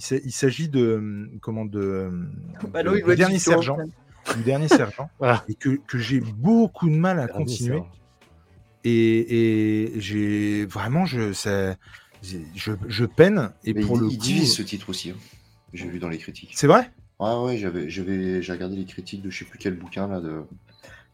Il 0.10 0.32
s'agit 0.32 0.70
de 0.70 0.96
hum, 0.98 1.30
comment 1.42 1.66
de, 1.66 2.06
hum, 2.08 2.30
Bah 2.72 2.84
de- 2.84 2.90
il 3.08 3.16
dernier 3.16 3.40
sergent. 3.40 3.78
Du 4.36 4.44
dernier 4.44 4.68
sergent, 4.68 5.10
et 5.50 5.56
que, 5.56 5.70
que 5.88 5.98
j'ai 5.98 6.20
beaucoup 6.20 6.90
de 6.90 6.96
mal 6.96 7.20
à 7.20 7.28
Dernier 7.28 7.46
continuer. 7.46 7.70
sergent. 7.78 7.92
Et, 8.86 9.92
et 9.94 10.00
j'ai 10.02 10.66
vraiment 10.66 11.06
je 11.06 11.32
ça- 11.32 11.76
j'ai- 12.22 12.46
je, 12.56 12.72
je 12.88 13.06
peine 13.06 13.52
et 13.64 13.74
Mais 13.74 13.82
pour 13.82 13.96
il, 13.96 14.02
le 14.02 14.08
il 14.10 14.18
coup 14.18 14.24
divise 14.24 14.54
ce 14.56 14.62
titre 14.62 14.90
aussi. 14.90 15.12
hein. 15.12 15.16
J'ai 15.74 15.88
vu 15.88 16.00
dans 16.00 16.10
les 16.10 16.18
critiques. 16.18 16.54
c'est 16.56 16.68
vrai? 16.68 16.92
Ah 17.20 17.42
ouais, 17.42 17.58
j'avais, 17.58 17.90
j'avais, 17.90 18.42
j'ai 18.42 18.52
regardé 18.52 18.76
les 18.76 18.86
critiques 18.86 19.22
de 19.22 19.30
je 19.30 19.40
sais 19.40 19.46
plus 19.46 19.58
quel 19.58 19.76
bouquin 19.76 20.08
là 20.08 20.20
de 20.20 20.44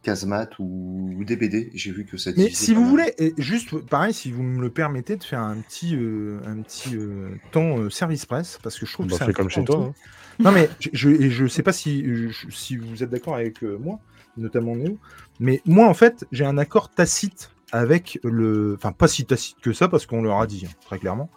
Casemat 0.01 0.49
ou, 0.59 1.13
ou 1.17 1.23
DBD. 1.23 1.71
J'ai 1.75 1.91
vu 1.91 2.05
que 2.05 2.17
ça. 2.17 2.31
Mais 2.35 2.49
si 2.49 2.73
vous 2.73 2.85
voulez, 2.85 3.13
juste 3.37 3.77
pareil, 3.85 4.13
si 4.13 4.31
vous 4.31 4.43
me 4.43 4.61
le 4.61 4.69
permettez 4.69 5.17
de 5.17 5.23
faire 5.23 5.41
un 5.41 5.57
petit, 5.61 5.95
euh, 5.95 6.39
un 6.45 6.61
petit 6.61 6.95
euh, 6.95 7.29
temps 7.51 7.77
euh, 7.79 7.89
service 7.89 8.25
presse, 8.25 8.59
parce 8.63 8.79
que 8.79 8.85
je 8.85 8.93
trouve 8.93 9.07
Bah, 9.07 9.17
que 9.19 9.25
c'est 9.25 9.33
comme 9.33 9.49
chez 9.49 9.63
toi. 9.63 9.77
hein. 9.77 9.93
Non, 10.39 10.51
mais 10.51 10.69
je, 10.93 11.29
je 11.29 11.47
sais 11.47 11.63
pas 11.63 11.73
si, 11.73 12.03
je- 12.31 12.49
si 12.49 12.77
vous 12.77 13.03
êtes 13.03 13.09
d'accord 13.09 13.35
avec 13.35 13.63
euh, 13.63 13.77
moi, 13.77 13.99
notamment 14.37 14.75
Néo, 14.75 14.97
mais 15.39 15.61
moi, 15.65 15.87
en 15.87 15.93
fait, 15.93 16.25
j'ai 16.31 16.45
un 16.45 16.57
accord 16.57 16.89
tacite 16.89 17.51
avec 17.71 18.19
le. 18.23 18.75
Enfin, 18.77 18.91
pas 18.93 19.07
si 19.07 19.25
tacite 19.25 19.57
que 19.61 19.73
ça, 19.73 19.87
parce 19.89 20.05
qu'on 20.05 20.21
leur 20.21 20.39
a 20.39 20.47
dit, 20.47 20.65
hein, 20.65 20.73
très 20.85 20.97
clairement. 20.97 21.29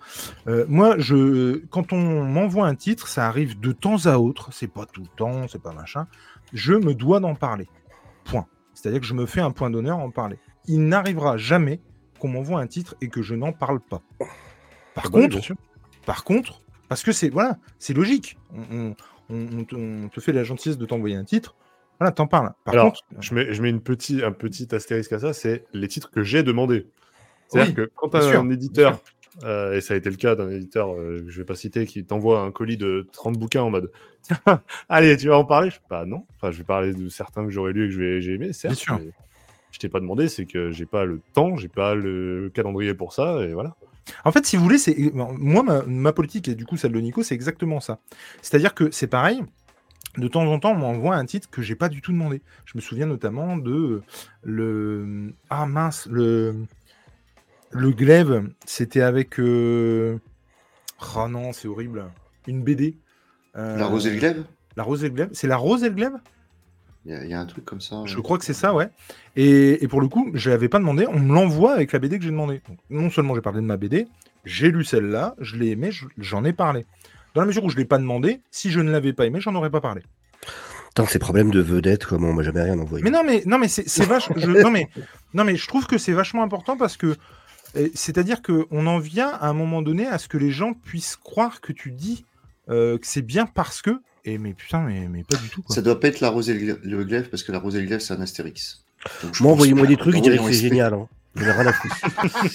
Euh, 0.46 0.64
moi, 0.68 0.94
je, 0.98 1.58
quand 1.66 1.92
on 1.92 2.24
m'envoie 2.24 2.66
un 2.66 2.74
titre, 2.74 3.08
ça 3.08 3.26
arrive 3.26 3.58
de 3.60 3.72
temps 3.72 4.06
à 4.06 4.18
autre, 4.18 4.50
c'est 4.52 4.68
pas 4.72 4.86
tout 4.86 5.02
le 5.02 5.08
temps, 5.16 5.46
c'est 5.48 5.60
pas 5.60 5.72
machin, 5.72 6.06
je 6.52 6.74
me 6.74 6.94
dois 6.94 7.20
d'en 7.20 7.34
parler. 7.34 7.68
Point. 8.24 8.46
C'est-à-dire 8.72 9.00
que 9.00 9.06
je 9.06 9.14
me 9.14 9.26
fais 9.26 9.40
un 9.40 9.50
point 9.50 9.68
d'honneur 9.68 9.98
à 9.98 10.02
en 10.02 10.10
parler. 10.10 10.38
Il 10.66 10.86
n'arrivera 10.86 11.36
jamais 11.36 11.80
qu'on 12.18 12.28
m'envoie 12.28 12.60
un 12.60 12.66
titre 12.68 12.94
et 13.00 13.08
que 13.08 13.20
je 13.20 13.34
n'en 13.34 13.52
parle 13.52 13.80
pas. 13.80 14.00
Par 14.94 15.04
Ah 15.06 15.08
bah 15.10 15.20
contre, 15.22 15.40
par 16.06 16.24
contre, 16.24 16.61
parce 16.92 17.04
que 17.04 17.12
c'est 17.12 17.30
voilà, 17.30 17.56
c'est 17.78 17.94
logique. 17.94 18.36
On, 18.54 18.60
on- 18.76 18.94
on- 19.30 19.60
on 20.04 20.08
te, 20.10 20.20
fait 20.20 20.32
la 20.32 20.44
gentillesse 20.44 20.76
de 20.76 20.84
t'envoyer 20.84 21.16
un 21.16 21.24
titre. 21.24 21.54
Voilà, 21.98 22.12
t'en 22.12 22.26
parles. 22.26 22.52
Par 22.64 22.74
Alors, 22.74 22.92
contre, 22.92 23.00
je 23.20 23.34
mets, 23.34 23.54
je 23.54 23.62
mets 23.62 23.70
une 23.70 23.80
petit, 23.80 24.22
un 24.22 24.32
petit 24.32 24.74
astérisque 24.74 25.12
à 25.12 25.18
ça, 25.20 25.32
c'est 25.32 25.64
les 25.72 25.88
titres 25.88 26.10
que 26.10 26.22
j'ai 26.22 26.42
demandés. 26.42 26.86
C'est-à-dire 27.48 27.74
Oui, 27.74 27.86
que 27.86 27.90
quand 27.96 28.08
bien 28.08 28.20
sûr, 28.20 28.40
un 28.40 28.50
éditeur, 28.50 29.00
euh, 29.44 29.74
et 29.74 29.80
ça 29.80 29.94
a 29.94 29.96
été 29.96 30.10
le 30.10 30.16
cas 30.16 30.34
d'un 30.34 30.50
éditeur 30.50 30.92
euh, 30.92 31.22
que 31.24 31.30
je 31.30 31.38
vais 31.38 31.46
pas 31.46 31.54
citer, 31.54 31.86
qui 31.86 32.04
t'envoie 32.04 32.40
un 32.40 32.50
colis 32.50 32.76
de 32.76 33.06
30 33.12 33.38
bouquins 33.38 33.62
en 33.62 33.70
mode 33.70 33.90
allez, 34.88 35.16
tu 35.16 35.28
vas 35.28 35.38
en 35.38 35.44
parler? 35.44 35.70
Je 35.70 35.78
pas 35.88 36.04
non. 36.04 36.26
Enfin, 36.36 36.50
je 36.50 36.58
vais 36.58 36.64
parler 36.64 36.92
de 36.92 37.08
certains 37.08 37.44
que 37.44 37.50
j'aurais 37.50 37.72
lu 37.72 37.86
et 37.86 37.88
que 37.96 38.20
j'ai 38.20 38.34
aimé, 38.34 38.52
certes. 38.52 38.74
sûr. 38.76 38.98
mais 38.98 39.10
Je 39.72 39.78
t'ai 39.78 39.88
pas 39.88 40.00
demandé, 40.00 40.28
c'est 40.28 40.44
que 40.46 40.70
j'ai 40.70 40.86
pas 40.86 41.04
le 41.04 41.20
temps, 41.32 41.56
j'ai 41.56 41.68
pas 41.68 41.94
le 41.94 42.50
calendrier 42.54 42.94
pour 42.94 43.12
ça, 43.14 43.42
et 43.42 43.52
voilà. 43.54 43.74
En 44.24 44.32
fait, 44.32 44.44
si 44.46 44.56
vous 44.56 44.62
voulez, 44.64 44.78
c'est 44.78 44.96
moi 45.14 45.62
ma, 45.62 45.82
ma 45.82 46.12
politique 46.12 46.48
et 46.48 46.54
du 46.54 46.64
coup 46.66 46.76
celle 46.76 46.92
de 46.92 47.00
Nico, 47.00 47.22
c'est 47.22 47.34
exactement 47.34 47.80
ça. 47.80 47.98
C'est-à-dire 48.42 48.74
que 48.74 48.90
c'est 48.90 49.06
pareil. 49.06 49.42
de 50.18 50.28
temps 50.28 50.42
en 50.44 50.58
temps, 50.58 50.72
on 50.72 50.76
m'envoie 50.78 51.16
un 51.16 51.24
titre 51.24 51.48
que 51.50 51.62
j'ai 51.62 51.74
pas 51.76 51.88
du 51.88 52.00
tout 52.02 52.12
demandé. 52.12 52.42
Je 52.66 52.72
me 52.76 52.80
souviens 52.80 53.06
notamment 53.06 53.56
de 53.56 54.02
le. 54.42 55.32
Ah 55.50 55.66
mince, 55.66 56.06
le. 56.10 56.66
Le 57.70 57.90
glaive, 57.90 58.50
c'était 58.66 59.00
avec. 59.02 59.38
euh, 59.40 60.18
Oh 61.16 61.26
non, 61.28 61.52
c'est 61.52 61.68
horrible. 61.68 62.04
Une 62.46 62.62
BD. 62.62 62.98
Euh, 63.56 63.76
La 63.78 63.86
rose 63.86 64.06
et 64.06 64.10
le 64.10 64.18
glaive? 64.18 64.44
La 64.76 64.82
rose 64.82 65.04
et 65.04 65.08
le 65.08 65.14
glaive. 65.14 65.30
C'est 65.32 65.46
la 65.46 65.56
rose 65.56 65.82
et 65.84 65.88
le 65.88 65.94
glaive? 65.94 66.12
Il 67.04 67.12
y, 67.12 67.14
a- 67.14 67.24
il 67.24 67.30
y 67.30 67.34
a 67.34 67.40
un 67.40 67.46
truc 67.46 67.64
comme 67.64 67.80
ça. 67.80 68.02
Je 68.04 68.16
ouais. 68.16 68.22
crois 68.22 68.38
que 68.38 68.44
c'est 68.44 68.52
ça, 68.54 68.72
ouais. 68.74 68.88
Et, 69.36 69.82
et 69.82 69.88
pour 69.88 70.00
le 70.00 70.08
coup, 70.08 70.30
je 70.34 70.50
l'avais 70.50 70.68
pas 70.68 70.78
demandé. 70.78 71.06
On 71.08 71.18
me 71.18 71.34
l'envoie 71.34 71.72
avec 71.74 71.92
la 71.92 71.98
BD 71.98 72.18
que 72.18 72.24
j'ai 72.24 72.30
demandé. 72.30 72.60
Donc, 72.68 72.78
non 72.90 73.10
seulement 73.10 73.34
j'ai 73.34 73.40
parlé 73.40 73.60
de 73.60 73.66
ma 73.66 73.76
BD, 73.76 74.06
j'ai 74.44 74.70
lu 74.70 74.84
celle-là, 74.84 75.34
je 75.40 75.56
l'ai 75.56 75.70
aimée, 75.70 75.90
je- 75.90 76.06
j'en 76.18 76.44
ai 76.44 76.52
parlé. 76.52 76.86
Dans 77.34 77.40
la 77.40 77.46
mesure 77.46 77.64
où 77.64 77.70
je 77.70 77.76
l'ai 77.76 77.84
pas 77.84 77.98
demandé, 77.98 78.40
si 78.50 78.70
je 78.70 78.80
ne 78.80 78.90
l'avais 78.90 79.12
pas 79.12 79.26
aimé, 79.26 79.40
j'en 79.40 79.54
aurais 79.54 79.70
pas 79.70 79.80
parlé. 79.80 80.02
Tant 80.94 81.06
ces 81.06 81.18
problèmes 81.18 81.50
de 81.50 81.60
vedette, 81.60 82.04
comment 82.04 82.28
on 82.28 82.34
m'a 82.34 82.42
jamais 82.42 82.62
rien 82.62 82.78
envoyé. 82.78 83.02
Mais 83.02 83.10
non, 83.10 83.22
mais 83.24 83.42
non, 83.46 83.58
mais 83.58 83.68
c'est 83.68 84.04
vachement. 84.04 84.36
je- 84.38 84.50
non 84.62 84.70
mais 84.70 84.88
non 85.32 85.42
mais 85.44 85.56
je 85.56 85.66
trouve 85.66 85.86
que 85.86 85.96
c'est 85.96 86.12
vachement 86.12 86.42
important 86.42 86.76
parce 86.76 86.98
que 86.98 87.16
euh, 87.76 87.88
c'est-à-dire 87.94 88.42
que 88.42 88.66
on 88.70 88.86
en 88.86 88.98
vient 88.98 89.30
à 89.30 89.48
un 89.48 89.54
moment 89.54 89.80
donné 89.80 90.06
à 90.06 90.18
ce 90.18 90.28
que 90.28 90.36
les 90.36 90.50
gens 90.50 90.74
puissent 90.74 91.16
croire 91.16 91.62
que 91.62 91.72
tu 91.72 91.90
dis 91.92 92.26
euh, 92.68 92.98
que 92.98 93.06
c'est 93.06 93.22
bien 93.22 93.46
parce 93.46 93.80
que. 93.80 94.02
Et 94.24 94.38
mais 94.38 94.54
putain, 94.54 94.82
mais, 94.82 95.08
mais 95.08 95.24
pas 95.24 95.36
du 95.36 95.48
tout. 95.48 95.62
Quoi. 95.62 95.74
Ça 95.74 95.82
doit 95.82 95.98
pas 95.98 96.08
être 96.08 96.20
la 96.20 96.28
rose 96.30 96.48
et 96.48 96.54
le 96.54 96.74
gla- 96.74 96.80
le 96.82 97.04
glaive 97.04 97.28
parce 97.28 97.42
que 97.42 97.50
la 97.52 97.58
rose 97.58 97.74
et 97.76 97.80
le 97.80 97.86
glaive, 97.86 98.00
c'est 98.00 98.14
un 98.14 98.20
astérix. 98.20 98.84
Donc, 99.22 99.40
Moi, 99.40 99.52
envoyez-moi 99.52 99.86
des 99.86 99.96
trucs, 99.96 100.14
je 100.14 100.20
dirais 100.20 100.38
que 100.38 100.44
c'est 100.44 100.52
génial. 100.54 100.94
Hein. 100.94 101.08
J'en 101.34 101.46
ai 101.46 101.50
rien 101.52 101.66
à 101.66 101.72
foutre. 101.72 101.96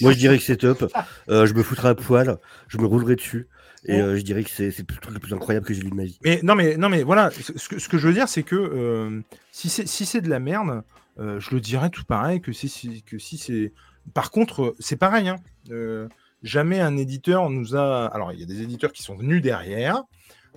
Moi, 0.02 0.12
je 0.12 0.18
dirais 0.18 0.38
que 0.38 0.44
c'est 0.44 0.56
top. 0.56 0.90
Euh, 1.28 1.44
je 1.46 1.52
me 1.54 1.62
foutrais 1.62 1.88
à 1.90 1.94
poil, 1.94 2.38
je 2.68 2.78
me 2.78 2.86
roulerais 2.86 3.16
dessus. 3.16 3.48
Et 3.84 4.00
euh, 4.00 4.16
je 4.16 4.22
dirais 4.22 4.42
que 4.44 4.50
c'est 4.50 4.76
le 4.76 4.84
truc 4.84 5.12
le 5.12 5.18
plus 5.20 5.32
incroyable 5.34 5.64
que 5.66 5.72
j'ai 5.74 5.82
lu 5.82 5.90
de 5.90 5.94
ma 5.94 6.04
vie. 6.04 6.18
Mais 6.24 6.40
non, 6.42 6.54
mais 6.54 6.76
non, 6.76 6.88
mais 6.88 7.02
voilà. 7.02 7.30
Ce, 7.30 7.52
que, 7.68 7.78
ce 7.78 7.88
que 7.88 7.96
je 7.98 8.08
veux 8.08 8.14
dire, 8.14 8.28
c'est 8.28 8.42
que 8.42 8.56
euh, 8.56 9.20
si 9.52 9.68
c'est 9.68 9.86
si 9.86 10.20
de 10.20 10.28
la 10.28 10.40
merde, 10.40 10.82
euh, 11.20 11.38
je 11.38 11.54
le 11.54 11.60
dirais 11.60 11.90
tout 11.90 12.04
pareil 12.04 12.40
que 12.40 12.52
si, 12.52 12.68
si- 12.68 13.02
que 13.02 13.18
si 13.18 13.36
c'est. 13.38 13.72
Par 14.14 14.30
contre, 14.30 14.74
c'est 14.80 14.96
pareil. 14.96 15.28
Hein. 15.28 15.36
Euh, 15.70 16.08
jamais 16.42 16.80
un 16.80 16.96
éditeur 16.96 17.50
nous 17.50 17.76
a. 17.76 18.06
Alors, 18.06 18.32
il 18.32 18.40
y 18.40 18.42
a 18.42 18.46
des 18.46 18.62
éditeurs 18.62 18.92
qui 18.92 19.02
sont 19.02 19.16
venus 19.16 19.42
derrière, 19.42 20.02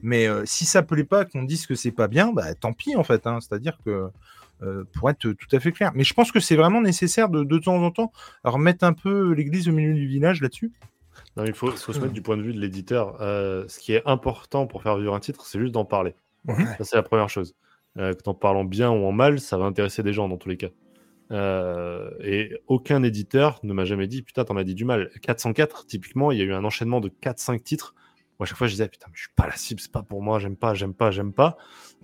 mais 0.01 0.27
euh, 0.27 0.43
si 0.45 0.65
ça 0.65 0.81
plaît 0.83 1.03
pas, 1.03 1.25
qu'on 1.25 1.43
dise 1.43 1.65
que 1.67 1.75
c'est 1.75 1.91
pas 1.91 2.07
bien, 2.07 2.31
bah 2.33 2.53
tant 2.55 2.73
pis 2.73 2.95
en 2.95 3.03
fait. 3.03 3.25
hein. 3.27 3.39
C'est-à-dire 3.41 3.77
que 3.85 4.09
euh, 4.63 4.83
pour 4.93 5.09
être 5.09 5.19
tout 5.19 5.55
à 5.55 5.59
fait 5.59 5.71
clair. 5.71 5.91
Mais 5.95 6.03
je 6.03 6.13
pense 6.13 6.31
que 6.31 6.39
c'est 6.39 6.55
vraiment 6.55 6.81
nécessaire 6.81 7.29
de, 7.29 7.43
de 7.43 7.57
temps 7.57 7.81
en 7.81 7.89
temps 7.91 8.11
remettre 8.43 8.83
un 8.85 8.93
peu 8.93 9.31
l'église 9.33 9.67
au 9.67 9.71
milieu 9.71 9.93
du 9.93 10.07
village 10.07 10.41
là-dessus. 10.41 10.71
Non, 11.35 11.45
il 11.45 11.53
faut, 11.53 11.71
faut 11.71 11.93
se 11.93 11.99
mettre 11.99 12.13
du 12.13 12.21
point 12.21 12.37
de 12.37 12.41
vue 12.41 12.53
de 12.53 12.59
l'éditeur. 12.59 13.17
Euh, 13.21 13.65
ce 13.67 13.79
qui 13.79 13.93
est 13.93 14.03
important 14.05 14.67
pour 14.67 14.83
faire 14.83 14.97
vivre 14.97 15.15
un 15.15 15.19
titre, 15.19 15.45
c'est 15.45 15.59
juste 15.59 15.73
d'en 15.73 15.85
parler. 15.85 16.13
Ça, 16.47 16.83
c'est 16.83 16.95
la 16.95 17.03
première 17.03 17.29
chose. 17.29 17.55
Euh, 17.97 18.13
que 18.13 18.21
en 18.29 18.33
parlant 18.33 18.63
bien 18.63 18.89
ou 18.89 19.05
en 19.05 19.11
mal, 19.11 19.39
ça 19.39 19.57
va 19.57 19.65
intéresser 19.65 20.03
des 20.03 20.13
gens 20.13 20.29
dans 20.29 20.37
tous 20.37 20.49
les 20.49 20.57
cas. 20.57 20.69
Euh, 21.31 22.09
et 22.21 22.57
aucun 22.67 23.03
éditeur 23.03 23.59
ne 23.63 23.73
m'a 23.73 23.85
jamais 23.85 24.07
dit 24.07 24.21
Putain, 24.21 24.43
t'en 24.43 24.57
as 24.57 24.63
dit 24.63 24.75
du 24.75 24.85
mal. 24.85 25.09
404, 25.21 25.85
typiquement, 25.85 26.31
il 26.31 26.39
y 26.39 26.41
a 26.41 26.45
eu 26.45 26.53
un 26.53 26.63
enchaînement 26.65 26.99
de 26.99 27.09
4-5 27.09 27.61
titres. 27.61 27.95
Moi, 28.41 28.45
à 28.45 28.49
chaque 28.49 28.57
fois, 28.57 28.65
je 28.65 28.71
disais 28.73 28.87
Putain, 28.87 29.05
mais 29.07 29.13
je 29.15 29.21
suis 29.21 29.33
pas 29.35 29.45
la 29.45 29.55
cible, 29.55 29.79
c'est 29.79 29.91
pas 29.91 30.01
pour 30.01 30.23
moi, 30.23 30.39
j'aime 30.39 30.55
pas, 30.55 30.73
j'aime 30.73 30.95
pas, 30.95 31.11
j'aime 31.11 31.31
pas. 31.31 31.57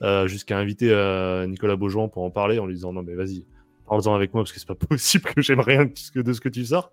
Euh, 0.04 0.28
Jusqu'à 0.28 0.60
inviter 0.60 0.92
euh, 0.92 1.48
Nicolas 1.48 1.76
Beaujean 1.76 2.10
pour 2.10 2.24
en 2.24 2.30
parler 2.30 2.60
en 2.60 2.68
lui 2.68 2.76
disant 2.76 2.94
Non, 2.94 3.02
mais 3.02 3.16
vas-y, 3.16 3.44
parle-en 3.88 4.14
avec 4.14 4.36
moi 4.36 4.44
parce 4.44 4.52
que 4.52 4.60
c'est 4.60 4.68
pas 4.68 4.76
possible 4.88 5.24
que 5.34 5.42
j'aime 5.42 5.62
rien 5.62 5.86
de 5.86 5.92
ce 5.96 6.40
que- 6.40 6.50
tu 6.50 6.64
sors. 6.64 6.92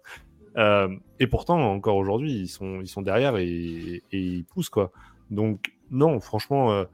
Euh, 0.57 0.89
et 1.21 1.27
pourtant, 1.27 1.61
encore 1.61 1.97
aujourd'hui, 1.97 2.33
ils 2.33 2.49
sont, 2.49 2.81
ils 2.81 2.89
sont 2.89 3.03
derrière 3.03 3.37
et, 3.37 4.03
ils 4.12 4.45
poussent, 4.47 4.71
quoi. 4.71 4.93
Donc, 5.31 5.75
non, 5.91 6.21
franchement, 6.21 6.87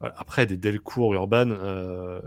après 0.00 0.46
des 0.46 0.56
Delcourt 0.56 1.14
Urban, 1.14 1.50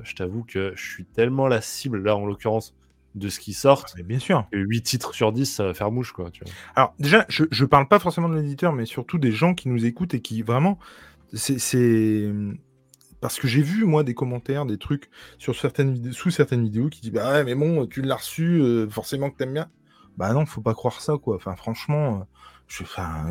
je 0.04 0.16
t'avoue 0.16 0.46
que 0.46 0.72
je 0.78 0.90
suis 0.90 1.04
tellement 1.04 1.50
la 1.50 1.60
cible, 1.60 2.02
là, 2.02 2.16
en 2.16 2.26
l'occurrence, 2.26 2.76
de 3.16 3.30
ce 3.30 3.40
qui 3.40 3.54
sortent. 3.54 3.94
Mais 3.98 4.04
bien 4.04 4.20
sûr. 4.20 4.48
que 4.52 4.58
8 4.58 4.82
titres 4.84 5.14
sur 5.14 5.32
10, 5.32 5.46
ça 5.46 5.66
va 5.66 5.74
faire 5.74 5.92
mouche, 5.92 6.12
quoi. 6.12 6.30
Tu 6.32 6.44
vois. 6.44 6.54
Alors 6.76 6.94
déjà, 7.00 7.26
je, 7.30 7.46
je 7.52 7.66
parle 7.66 7.88
pas 7.88 8.00
forcément 8.00 8.30
de 8.30 8.36
l'éditeur, 8.36 8.74
mais 8.74 8.86
surtout 8.86 9.18
des 9.18 9.32
gens 9.32 9.54
qui 9.54 9.68
nous 9.70 9.86
écoutent 9.86 10.14
et 10.14 10.22
qui 10.22 10.42
vraiment, 10.42 10.80
c'est 11.34 12.30
parce 13.22 13.40
que 13.40 13.48
j'ai 13.48 13.62
vu 13.62 13.84
moi 13.86 14.04
des 14.04 14.14
commentaires, 14.14 14.66
des 14.66 14.78
trucs 14.78 15.10
sur 15.38 15.56
certaines 15.56 15.94
vidéos, 15.94 16.14
sous 16.14 16.32
certaines 16.32 16.64
vidéos 16.64 16.88
qui 16.90 17.02
disent 17.02 17.12
bah 17.12 17.34
ouais 17.34 17.44
mais 17.44 17.54
bon 17.56 17.86
tu 17.86 18.02
l'as 18.02 18.16
reçu, 18.16 18.62
euh, 18.62 18.88
forcément 18.90 19.30
que 19.30 19.38
t'aimes 19.38 19.54
bien. 19.54 19.68
Bah 20.18 20.34
non, 20.34 20.46
faut 20.46 20.62
pas 20.62 20.74
croire 20.74 21.02
ça 21.02 21.16
quoi. 21.22 21.36
Enfin 21.36 21.56
franchement, 21.56 22.20
euh, 22.22 22.24
je, 22.68 22.84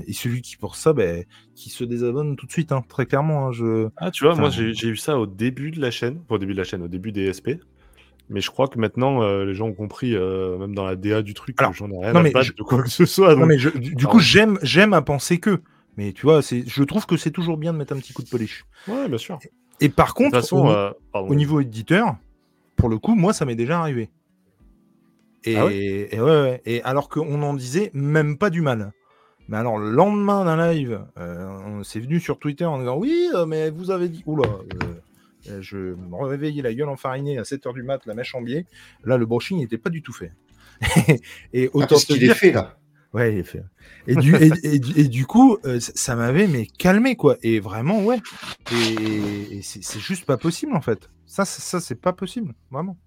et 0.06 0.12
celui 0.12 0.42
qui 0.42 0.56
pense 0.56 0.78
ça, 0.78 0.92
ben 0.92 1.24
qui 1.54 1.70
se 1.70 1.84
désabonne 1.84 2.36
tout 2.36 2.46
de 2.46 2.50
suite, 2.52 2.72
hein, 2.72 2.82
très 2.88 3.06
clairement. 3.06 3.48
hein, 3.48 3.52
je 3.52 3.88
Ah, 3.96 4.10
tu 4.10 4.24
vois, 4.24 4.34
moi, 4.34 4.50
j'ai 4.50 4.88
eu 4.88 4.96
ça 4.96 5.18
au 5.18 5.26
début 5.26 5.70
de 5.70 5.80
la 5.80 5.90
chaîne, 5.90 6.22
au 6.28 6.38
début 6.38 6.52
de 6.52 6.58
la 6.58 6.64
chaîne, 6.64 6.82
au 6.82 6.88
début 6.88 7.12
des 7.12 7.32
SP. 7.32 7.60
Mais 8.30 8.40
je 8.40 8.50
crois 8.50 8.68
que 8.68 8.78
maintenant, 8.78 9.22
euh, 9.22 9.44
les 9.44 9.54
gens 9.54 9.68
ont 9.68 9.72
compris, 9.74 10.14
euh, 10.14 10.58
même 10.58 10.74
dans 10.74 10.84
la 10.84 10.96
DA 10.96 11.22
du 11.22 11.32
truc, 11.34 11.56
Alors, 11.60 11.72
que 11.72 11.78
j'en 11.78 11.90
ai 11.90 11.98
rien 11.98 12.12
non, 12.12 12.20
à 12.20 12.22
mais 12.22 12.32
je- 12.42 12.52
de 12.52 12.62
quoi 12.62 12.82
que 12.82 12.90
ce 12.90 13.06
soit. 13.06 13.34
non 13.34 13.46
mais 13.46 13.58
je- 13.58 13.70
du, 13.70 14.06
coup 14.06 14.18
j'aime 14.18 14.58
j'aime 14.62 14.92
à 14.92 15.00
penser 15.02 15.38
que. 15.38 15.60
Mais 15.96 16.12
tu 16.12 16.22
vois, 16.26 16.42
c'est, 16.42 16.62
je 16.66 16.82
trouve 16.84 17.06
que 17.06 17.16
c'est 17.16 17.30
toujours 17.30 17.56
bien 17.56 17.72
de 17.72 17.78
mettre 17.78 17.92
un 17.94 17.96
petit 17.98 18.12
coup 18.12 18.22
de 18.22 18.28
polish. 18.28 18.64
Ouais, 18.86 19.08
bien 19.08 19.18
sûr. 19.18 19.38
Et 19.80 19.88
par 19.88 20.14
contre, 20.14 20.36
façon, 20.36 20.66
au- 20.66 20.70
euh, 20.70 20.92
au 21.14 21.34
niveau 21.34 21.60
éditeur, 21.60 22.16
pour 22.76 22.88
le 22.88 22.98
coup, 22.98 23.14
moi, 23.14 23.32
ça 23.32 23.44
m'est 23.44 23.56
déjà 23.56 23.80
arrivé. 23.80 24.10
Et, 25.44 25.56
Ah 25.56 25.66
et, 25.70 26.08
ouais, 26.20 26.20
ouais. 26.20 26.62
et 26.66 26.82
alors 26.82 27.08
qu'on 27.08 27.42
en 27.42 27.54
disait 27.54 27.90
même 27.94 28.36
pas 28.38 28.50
du 28.50 28.60
mal. 28.60 28.92
Mais 29.48 29.56
alors, 29.56 29.78
le 29.78 29.90
lendemain 29.90 30.44
d'un 30.44 30.72
live, 30.72 31.00
euh, 31.18 31.48
on 31.66 31.82
s'est 31.82 32.00
venu 32.00 32.20
sur 32.20 32.38
Twitter 32.38 32.66
en 32.66 32.78
disant 32.78 32.96
Oui, 32.98 33.28
euh, 33.34 33.46
mais 33.46 33.70
vous 33.70 33.90
avez 33.90 34.08
dit. 34.08 34.22
Oula, 34.26 34.46
euh, 34.48 34.94
je 35.60 35.76
me 35.76 36.24
réveillais 36.24 36.62
la 36.62 36.74
gueule 36.74 36.88
enfarinée 36.88 37.38
à 37.38 37.42
7h 37.42 37.72
du 37.74 37.82
mat, 37.82 38.04
la 38.06 38.14
mèche 38.14 38.34
en 38.34 38.42
biais. 38.42 38.66
Là, 39.04 39.16
le 39.16 39.26
brushing 39.26 39.58
n'était 39.58 39.78
pas 39.78 39.90
du 39.90 40.02
tout 40.02 40.12
fait. 40.12 40.32
et 41.52 41.66
Ah, 41.66 41.76
autant 41.76 41.96
te 41.96 42.06
qu'il 42.06 42.24
est 42.24 42.34
fait 42.34 42.52
là? 42.52 42.78
Ouais, 43.14 43.32
il 43.32 43.38
est 43.38 43.42
fait. 43.42 43.62
Et 44.06 44.14
du, 44.16 44.36
et, 44.36 44.50
et 44.62 44.78
du- 44.78 45.00
et 45.00 45.08
du 45.08 45.24
coup, 45.26 45.56
euh, 45.64 45.80
ça- 45.80 46.14
m'avait 46.14 46.46
mais 46.46 46.66
calmé 46.66 47.16
quoi. 47.16 47.36
Et 47.42 47.58
vraiment, 47.58 48.04
ouais. 48.04 48.18
Et, 48.72 49.58
et 49.58 49.62
c'est 49.62 49.98
juste 49.98 50.26
pas 50.26 50.36
possible 50.36 50.74
en 50.74 50.82
fait. 50.82 51.08
Ça, 51.26 51.44
c'est- 51.44 51.62
ça 51.62 51.80
c'est 51.80 51.94
pas 52.00 52.12
possible, 52.12 52.54
vraiment. 52.70 52.98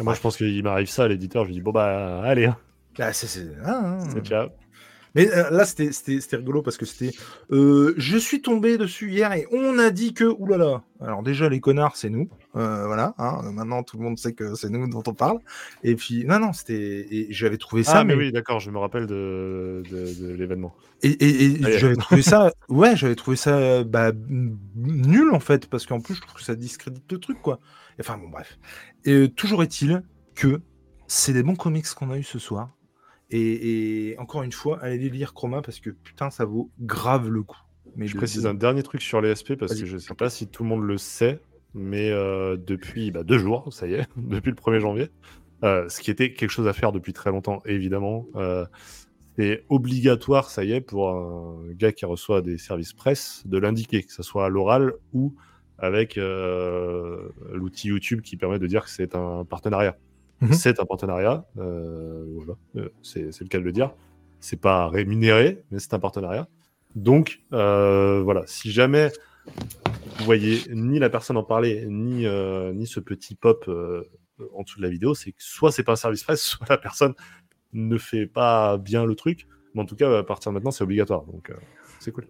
Moi, 0.00 0.14
je 0.14 0.20
pense 0.20 0.36
qu'il 0.36 0.62
m'arrive 0.62 0.88
ça 0.88 1.04
à 1.04 1.08
l'éditeur. 1.08 1.44
Je 1.44 1.48
lui 1.48 1.54
dis, 1.54 1.60
bon, 1.60 1.72
bah, 1.72 2.20
allez, 2.22 2.46
hein, 2.46 2.56
Là, 2.98 3.12
c'est 3.12 3.46
ah, 3.64 3.98
ah. 4.00 4.04
c'est 4.12 4.24
ciao. 4.24 4.48
Mais 5.18 5.30
euh, 5.32 5.50
là, 5.50 5.64
c'était- 5.64 6.36
rigolo 6.36 6.62
parce 6.62 6.76
que 6.76 6.86
c'était. 6.86 7.14
euh, 7.50 7.94
je 7.96 8.16
suis 8.16 8.40
tombé 8.42 8.78
dessus 8.78 9.10
hier 9.10 9.32
et 9.32 9.46
on 9.52 9.78
a 9.78 9.90
dit 9.90 10.14
que. 10.14 10.24
Oulala. 10.24 10.82
Alors, 11.00 11.22
déjà, 11.22 11.48
les 11.48 11.60
connards, 11.60 11.96
c'est 11.96 12.10
nous. 12.10 12.28
Euh, 12.56 12.86
voilà. 12.86 13.14
hein. 13.18 13.40
Maintenant, 13.52 13.82
tout 13.82 13.96
le 13.98 14.04
monde 14.04 14.18
sait 14.18 14.32
que 14.32 14.54
c'est 14.54 14.68
nous 14.70 14.88
dont 14.88 15.02
on 15.06 15.14
parle. 15.14 15.38
Et 15.84 15.94
puis, 15.94 16.24
non, 16.24 16.38
non, 16.40 16.52
c'était. 16.52 17.06
Et 17.10 17.26
j'avais 17.30 17.56
trouvé 17.58 17.84
ça. 17.84 17.98
Ah, 18.00 18.04
mais 18.04 18.14
oui, 18.14 18.32
d'accord, 18.32 18.58
je 18.60 18.70
me 18.70 18.78
rappelle 18.78 19.06
de, 19.06 19.82
de, 19.90 20.20
de 20.28 20.32
l'événement. 20.34 20.74
Et, 21.02 21.10
et- 21.10 21.60
Ah, 21.64 21.70
j'avais 21.78 21.96
trouvé 22.06 22.22
ça, 22.22 22.52
ouais, 22.68 22.96
j'avais 22.96 23.14
trouvé 23.14 23.36
ça 23.36 23.84
bah, 23.84 24.10
nul 24.76 25.30
en 25.32 25.40
fait, 25.40 25.66
parce 25.68 25.86
qu'en 25.86 26.00
plus 26.00 26.14
je 26.14 26.20
trouve 26.22 26.34
que 26.34 26.42
ça 26.42 26.54
discrédite 26.56 27.10
le 27.12 27.18
truc 27.18 27.40
quoi. 27.40 27.60
Enfin 28.00 28.18
bon 28.18 28.28
bref. 28.28 28.58
Et 29.04 29.28
toujours 29.30 29.62
est-il 29.62 30.02
que 30.34 30.60
c'est 31.06 31.32
des 31.32 31.42
bons 31.42 31.54
comics 31.56 31.86
qu'on 31.94 32.10
a 32.10 32.18
eu 32.18 32.22
ce 32.24 32.38
soir. 32.38 32.70
Et, 33.30 34.08
et 34.10 34.18
encore 34.18 34.42
une 34.42 34.52
fois, 34.52 34.78
allez 34.82 35.10
lire 35.10 35.34
Chroma 35.34 35.60
parce 35.62 35.80
que 35.80 35.90
putain 35.90 36.30
ça 36.30 36.44
vaut 36.44 36.70
grave 36.80 37.28
le 37.28 37.42
coup. 37.42 37.58
Mais 37.96 38.06
Je 38.06 38.14
de- 38.14 38.18
précise 38.18 38.46
un 38.46 38.54
dernier 38.54 38.82
truc 38.82 39.02
sur 39.02 39.20
les 39.20 39.34
SP 39.36 39.52
parce 39.58 39.74
que 39.78 39.86
je 39.86 39.98
sais 39.98 40.14
pas 40.14 40.30
si 40.30 40.46
tout 40.48 40.62
le 40.62 40.68
monde 40.68 40.82
le 40.82 40.96
sait, 40.98 41.40
mais 41.74 42.10
euh, 42.10 42.56
depuis 42.56 43.10
bah, 43.10 43.24
deux 43.24 43.38
jours, 43.38 43.72
ça 43.72 43.86
y 43.86 43.94
est, 43.94 44.06
depuis 44.16 44.50
le 44.50 44.56
1er 44.56 44.80
janvier, 44.80 45.10
euh, 45.64 45.88
ce 45.88 46.00
qui 46.00 46.10
était 46.10 46.32
quelque 46.32 46.50
chose 46.50 46.68
à 46.68 46.72
faire 46.72 46.92
depuis 46.92 47.12
très 47.12 47.30
longtemps, 47.30 47.62
évidemment, 47.66 48.26
euh, 48.36 48.64
c'est 49.36 49.64
obligatoire, 49.68 50.50
ça 50.50 50.64
y 50.64 50.72
est, 50.72 50.80
pour 50.80 51.10
un 51.10 51.58
gars 51.72 51.92
qui 51.92 52.04
reçoit 52.06 52.40
des 52.42 52.56
services 52.58 52.92
presse 52.92 53.42
de 53.46 53.58
l'indiquer, 53.58 54.02
que 54.02 54.12
ce 54.12 54.22
soit 54.22 54.46
à 54.46 54.48
l'oral 54.48 54.94
ou 55.12 55.34
avec 55.78 56.16
l'outil 57.52 57.88
YouTube 57.88 58.20
qui 58.22 58.36
permet 58.36 58.58
de 58.58 58.66
dire 58.66 58.84
que 58.84 58.90
c'est 58.90 59.14
un 59.14 59.44
partenariat. 59.44 59.96
Mhm. 60.40 60.52
C'est 60.52 60.80
un 60.80 60.84
partenariat, 60.84 61.46
euh, 61.58 62.24
voilà, 62.34 62.54
euh, 62.76 62.88
c'est 63.02 63.40
le 63.40 63.48
cas 63.48 63.58
de 63.58 63.64
le 63.64 63.72
dire. 63.72 63.92
C'est 64.40 64.60
pas 64.60 64.88
rémunéré, 64.88 65.64
mais 65.70 65.80
c'est 65.80 65.94
un 65.94 65.98
partenariat. 65.98 66.48
Donc, 66.94 67.40
euh, 67.52 68.22
voilà, 68.22 68.42
si 68.46 68.70
jamais 68.70 69.10
vous 70.18 70.24
voyez 70.24 70.62
ni 70.70 70.98
la 70.98 71.10
personne 71.10 71.36
en 71.36 71.42
parler, 71.44 71.84
ni, 71.86 72.26
euh, 72.26 72.72
ni 72.72 72.86
ce 72.86 73.00
petit 73.00 73.34
pop 73.34 73.64
euh, 73.68 74.04
en 74.54 74.62
dessous 74.62 74.78
de 74.78 74.84
la 74.84 74.90
vidéo, 74.90 75.14
c'est 75.14 75.32
que 75.32 75.42
soit 75.42 75.72
c'est 75.72 75.82
pas 75.82 75.92
un 75.92 75.96
service 75.96 76.22
presse, 76.24 76.42
soit 76.42 76.68
la 76.68 76.78
personne 76.78 77.14
ne 77.72 77.98
fait 77.98 78.26
pas 78.26 78.78
bien 78.78 79.04
le 79.04 79.14
truc. 79.14 79.46
Mais 79.74 79.82
en 79.82 79.84
tout 79.84 79.96
cas, 79.96 80.18
à 80.18 80.22
partir 80.22 80.50
de 80.52 80.54
maintenant, 80.54 80.70
c'est 80.70 80.84
obligatoire. 80.84 81.24
Donc, 81.24 81.50
euh, 81.50 81.54
c'est 82.00 82.12
cool. 82.12 82.26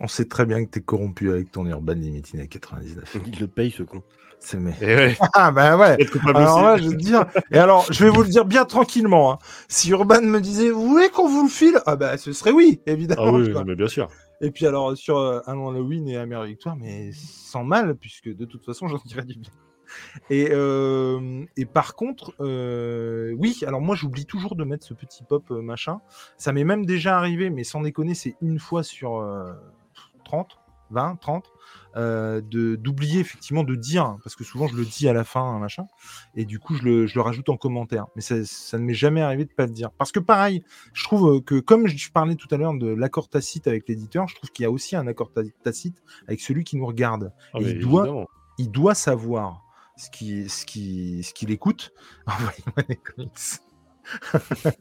On 0.00 0.08
sait 0.08 0.26
très 0.26 0.44
bien 0.44 0.64
que 0.64 0.70
t'es 0.70 0.80
corrompu 0.80 1.30
avec 1.30 1.52
ton 1.52 1.64
Urban 1.66 1.94
Limited 1.94 2.40
à 2.40 2.46
99. 2.46 3.16
Il 3.26 3.38
le 3.40 3.46
paye 3.46 3.70
ce 3.70 3.84
con. 3.84 4.02
Mais. 4.54 4.74
Ouais, 4.80 5.16
Ah 5.34 5.50
bah 5.50 5.76
ouais. 5.76 5.96
Alors 6.26 6.62
là, 6.62 6.76
je 6.76 6.88
vais 6.88 6.96
te 6.96 7.02
dire. 7.02 7.24
Et 7.50 7.58
alors, 7.58 7.86
je 7.90 8.04
vais 8.04 8.10
vous 8.10 8.22
le 8.22 8.28
dire 8.28 8.44
bien 8.44 8.64
tranquillement. 8.64 9.32
hein. 9.32 9.38
Si 9.68 9.90
Urban 9.90 10.20
me 10.22 10.40
disait, 10.40 10.70
vous 10.70 10.86
voulez 10.88 11.08
qu'on 11.08 11.28
vous 11.28 11.44
le 11.44 11.48
file? 11.48 11.78
Ah 11.86 11.96
bah, 11.96 12.16
ce 12.18 12.32
serait 12.32 12.50
oui, 12.52 12.80
évidemment. 12.86 13.22
Ah 13.26 13.32
oui, 13.32 13.52
mais 13.66 13.74
bien 13.74 13.88
sûr. 13.88 14.08
Et 14.40 14.50
puis 14.50 14.66
alors 14.66 14.96
sur 14.96 15.16
euh, 15.18 15.40
un 15.46 15.52
Halloween 15.52 16.08
et 16.08 16.16
Amère 16.18 16.42
Victoire, 16.42 16.76
mais 16.76 17.10
sans 17.12 17.64
mal, 17.64 17.94
puisque 17.94 18.28
de 18.28 18.44
toute 18.44 18.64
façon 18.64 18.88
j'en 18.88 18.98
dirais 19.06 19.22
du 19.24 19.38
bien. 19.38 19.50
Et, 20.28 20.48
euh, 20.50 21.44
et 21.56 21.66
par 21.66 21.94
contre, 21.94 22.34
euh, 22.40 23.32
oui, 23.38 23.60
alors 23.66 23.80
moi 23.80 23.94
j'oublie 23.94 24.26
toujours 24.26 24.56
de 24.56 24.64
mettre 24.64 24.84
ce 24.84 24.92
petit 24.92 25.22
pop 25.22 25.44
euh, 25.50 25.62
machin. 25.62 26.00
Ça 26.36 26.52
m'est 26.52 26.64
même 26.64 26.84
déjà 26.84 27.16
arrivé, 27.16 27.48
mais 27.48 27.64
sans 27.64 27.80
déconner, 27.80 28.14
c'est 28.14 28.34
une 28.42 28.58
fois 28.58 28.82
sur 28.82 29.18
euh, 29.18 29.52
30, 30.24 30.58
20, 30.90 31.16
30, 31.20 31.44
euh, 31.96 32.40
d'oublier 32.40 33.20
effectivement 33.20 33.62
de 33.64 33.74
dire, 33.74 34.16
parce 34.24 34.34
que 34.36 34.44
souvent 34.44 34.66
je 34.66 34.74
le 34.76 34.84
dis 34.84 35.08
à 35.08 35.12
la 35.12 35.24
fin, 35.24 35.58
machin, 35.58 35.86
et 36.34 36.44
du 36.44 36.58
coup 36.58 36.74
je 36.74 36.82
le, 36.82 37.06
je 37.06 37.14
le 37.14 37.20
rajoute 37.20 37.48
en 37.48 37.56
commentaire. 37.56 38.06
Mais 38.16 38.22
ça, 38.22 38.44
ça 38.44 38.78
ne 38.78 38.84
m'est 38.84 38.94
jamais 38.94 39.20
arrivé 39.20 39.44
de 39.44 39.52
pas 39.52 39.66
le 39.66 39.72
dire. 39.72 39.90
Parce 39.92 40.10
que 40.12 40.20
pareil, 40.20 40.64
je 40.92 41.04
trouve 41.04 41.42
que 41.42 41.60
comme 41.60 41.86
je 41.86 42.10
parlais 42.10 42.34
tout 42.34 42.48
à 42.50 42.56
l'heure 42.56 42.74
de 42.74 42.88
l'accord 42.88 43.28
tacite 43.28 43.66
avec 43.68 43.88
l'éditeur, 43.88 44.26
je 44.28 44.34
trouve 44.34 44.50
qu'il 44.50 44.64
y 44.64 44.66
a 44.66 44.70
aussi 44.70 44.96
un 44.96 45.06
accord 45.06 45.32
ta- 45.32 45.42
tacite 45.62 46.02
avec 46.26 46.40
celui 46.40 46.64
qui 46.64 46.76
nous 46.76 46.86
regarde. 46.86 47.32
Ah, 47.52 47.58
Et 47.60 47.70
il 47.70 47.78
doit, 47.80 48.26
il 48.58 48.70
doit 48.70 48.94
savoir 48.94 49.62
ce 49.96 50.10
qui, 50.10 50.48
ce 50.48 50.66
qui, 50.66 51.22
ce 51.22 51.32
qu'il 51.32 51.50
écoute. 51.52 51.92
Envoyez-moi 52.26 52.82
des 52.88 52.96
comics. 52.96 53.30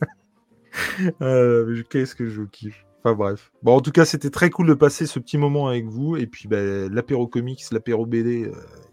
Euh, 1.21 1.83
Qu'est-ce 1.89 2.15
que 2.15 2.27
je 2.29 2.41
kiffe. 2.43 2.85
Enfin 3.03 3.15
bref. 3.15 3.51
Bon, 3.63 3.75
en 3.75 3.81
tout 3.81 3.91
cas, 3.91 4.05
c'était 4.05 4.29
très 4.29 4.49
cool 4.49 4.67
de 4.67 4.73
passer 4.73 5.05
ce 5.07 5.19
petit 5.19 5.37
moment 5.37 5.67
avec 5.67 5.85
vous. 5.85 6.15
Et 6.15 6.25
puis, 6.25 6.47
bah, 6.47 6.57
l'apéro 6.89 7.27
comics, 7.27 7.61
l'apéro 7.71 8.05
BD, 8.05 8.45
euh, 8.45 8.51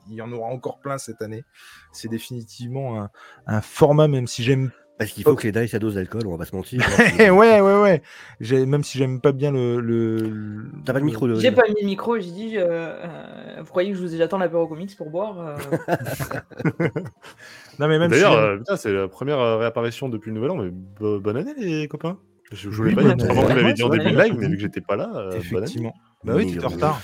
il 0.09 0.16
y 0.16 0.23
en 0.23 0.32
aura 0.32 0.49
encore 0.49 0.81
plein 0.81 0.99
cette 0.99 1.23
année. 1.23 1.45
C'est 1.93 2.09
définitivement 2.09 3.01
un, 3.01 3.11
un 3.47 3.61
format, 3.61 4.09
même 4.09 4.27
si 4.27 4.43
j'aime. 4.43 4.73
Parce 4.99 5.12
qu'il 5.12 5.23
faut 5.24 5.35
que 5.35 5.49
les 5.49 5.53
dice 5.53 5.70
sa 5.70 5.78
dose 5.78 5.95
d'alcool, 5.95 6.27
on 6.27 6.32
va 6.32 6.37
pas 6.39 6.45
se 6.45 6.55
mentir. 6.55 6.82
ouais, 7.19 7.31
ouais, 7.31 7.81
ouais. 7.81 8.03
J'ai- 8.41 8.66
Même 8.66 8.85
si 8.85 8.99
j'aime 8.99 9.19
pas 9.20 9.32
bien 9.32 9.51
le. 9.51 9.81
le- 9.81 10.16
le- 10.19 10.70
T'as 10.85 10.93
pas 10.93 11.01
de 11.01 11.05
micro, 11.07 11.32
J'ai 11.37 11.53
pas 11.53 11.62
mis 11.69 11.81
le 11.81 11.87
micro, 11.87 12.19
j'ai 12.19 12.31
dit, 12.32 12.59
euh, 12.59 12.66
euh, 12.69 13.57
vous 13.61 13.66
croyez 13.70 13.93
que 13.93 13.97
je 13.97 14.03
vous 14.07 14.15
j'attends 14.15 14.37
l'apéro 14.37 14.66
comics 14.66 14.95
pour 14.99 15.09
boire 15.09 15.39
euh, 15.41 15.57
Non, 17.78 17.89
mais 17.89 17.99
même 17.99 18.11
D'ailleurs, 18.11 18.32
si. 18.32 18.73
euh, 18.73 18.77
c'est 18.77 18.93
la 18.93 19.09
première 19.09 19.59
réapparition 19.59 20.09
depuis 20.11 20.31
le 20.31 20.35
nouvel 20.35 20.51
an, 20.51 20.57
mais 20.57 20.70
bo- 20.70 21.19
bonne 21.20 21.37
année 21.39 21.55
les 21.57 21.89
copains. 21.89 22.19
Je, 22.53 22.69
je 22.71 22.77
voulais 22.77 22.91
Oui, 22.95 22.97
pas 23.05 23.15
dire, 23.15 23.31
avant 23.31 23.43
que 23.43 23.49
vous 23.49 23.57
l'avez 23.57 23.73
dit 23.75 23.83
en 23.85 23.91
c'est 23.93 23.99
début 23.99 24.11
de 24.13 24.19
live, 24.23 24.35
mais 24.39 24.49
vu 24.49 24.55
que 24.57 24.61
j'étais 24.63 24.81
pas 24.81 24.97
là, 24.97 25.11
euh. 25.15 25.33
Effectivement. 25.37 25.95
Bah 26.25 26.33
oui, 26.37 26.47
tu 26.53 26.59
es 26.59 26.65
en 26.65 26.69
retard. 26.69 27.01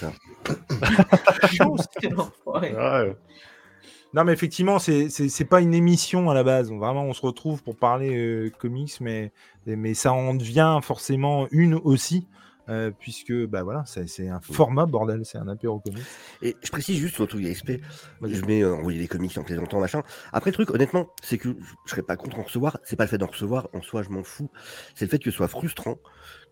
Non, 4.15 4.25
mais 4.25 4.33
effectivement, 4.33 4.79
c'est 4.79 5.09
c'est- 5.11 5.29
c'est 5.29 5.45
pas 5.45 5.61
une 5.61 5.75
émission 5.75 6.31
à 6.31 6.35
la 6.35 6.43
base. 6.43 6.71
On- 6.71 6.79
Vraiment, 6.79 7.05
on 7.05 7.13
se 7.13 7.21
retrouve 7.23 7.63
pour 7.63 7.77
parler 7.77 8.17
euh, 8.17 8.51
comics, 8.51 8.95
mais, 9.01 9.33
mais 9.67 9.95
ça 9.95 10.13
en 10.13 10.35
devient 10.35 10.79
forcément 10.83 11.47
une 11.51 11.75
aussi, 11.75 12.27
euh, 12.69 12.91
puisque 12.99 13.33
bah 13.47 13.63
voilà, 13.63 13.85
c'est 13.87 14.09
c'est 14.09 14.29
un 14.29 14.41
format 14.41 14.87
bordel, 14.87 15.25
c'est 15.25 15.39
un 15.39 15.49
apéro 15.49 15.81
comics. 15.81 16.03
Et 16.43 16.57
je 16.63 16.71
précise 16.71 16.99
juste 16.99 17.15
sur 17.15 17.25
le 17.25 17.29
truc 17.29 17.45
ASP, 17.47 17.73
Vas-y. 18.21 18.35
je 18.35 18.45
mets 18.45 18.63
euh, 18.63 18.75
envoyer 18.75 18.99
des 18.99 19.09
comics 19.09 19.37
en 19.39 19.43
plaisantant, 19.45 19.81
machin. 19.81 20.03
Après, 20.33 20.51
le 20.51 20.55
truc, 20.55 20.71
honnêtement, 20.71 21.09
c'est 21.23 21.39
que 21.39 21.51
je 21.85 21.91
serais 21.91 22.03
pas 22.03 22.17
contre 22.17 22.39
en 22.39 22.43
recevoir. 22.43 22.79
C'est 22.85 22.97
pas 22.97 23.05
le 23.05 23.09
fait 23.11 23.19
d'en 23.19 23.27
recevoir, 23.27 23.69
en 23.73 23.83
soi, 23.83 24.03
je 24.03 24.11
m'en 24.11 24.23
fous. 24.23 24.51
C'est 24.95 25.05
le 25.05 25.11
fait 25.11 25.19
que 25.19 25.31
ce 25.31 25.37
soit 25.37 25.49
frustrant, 25.49 25.97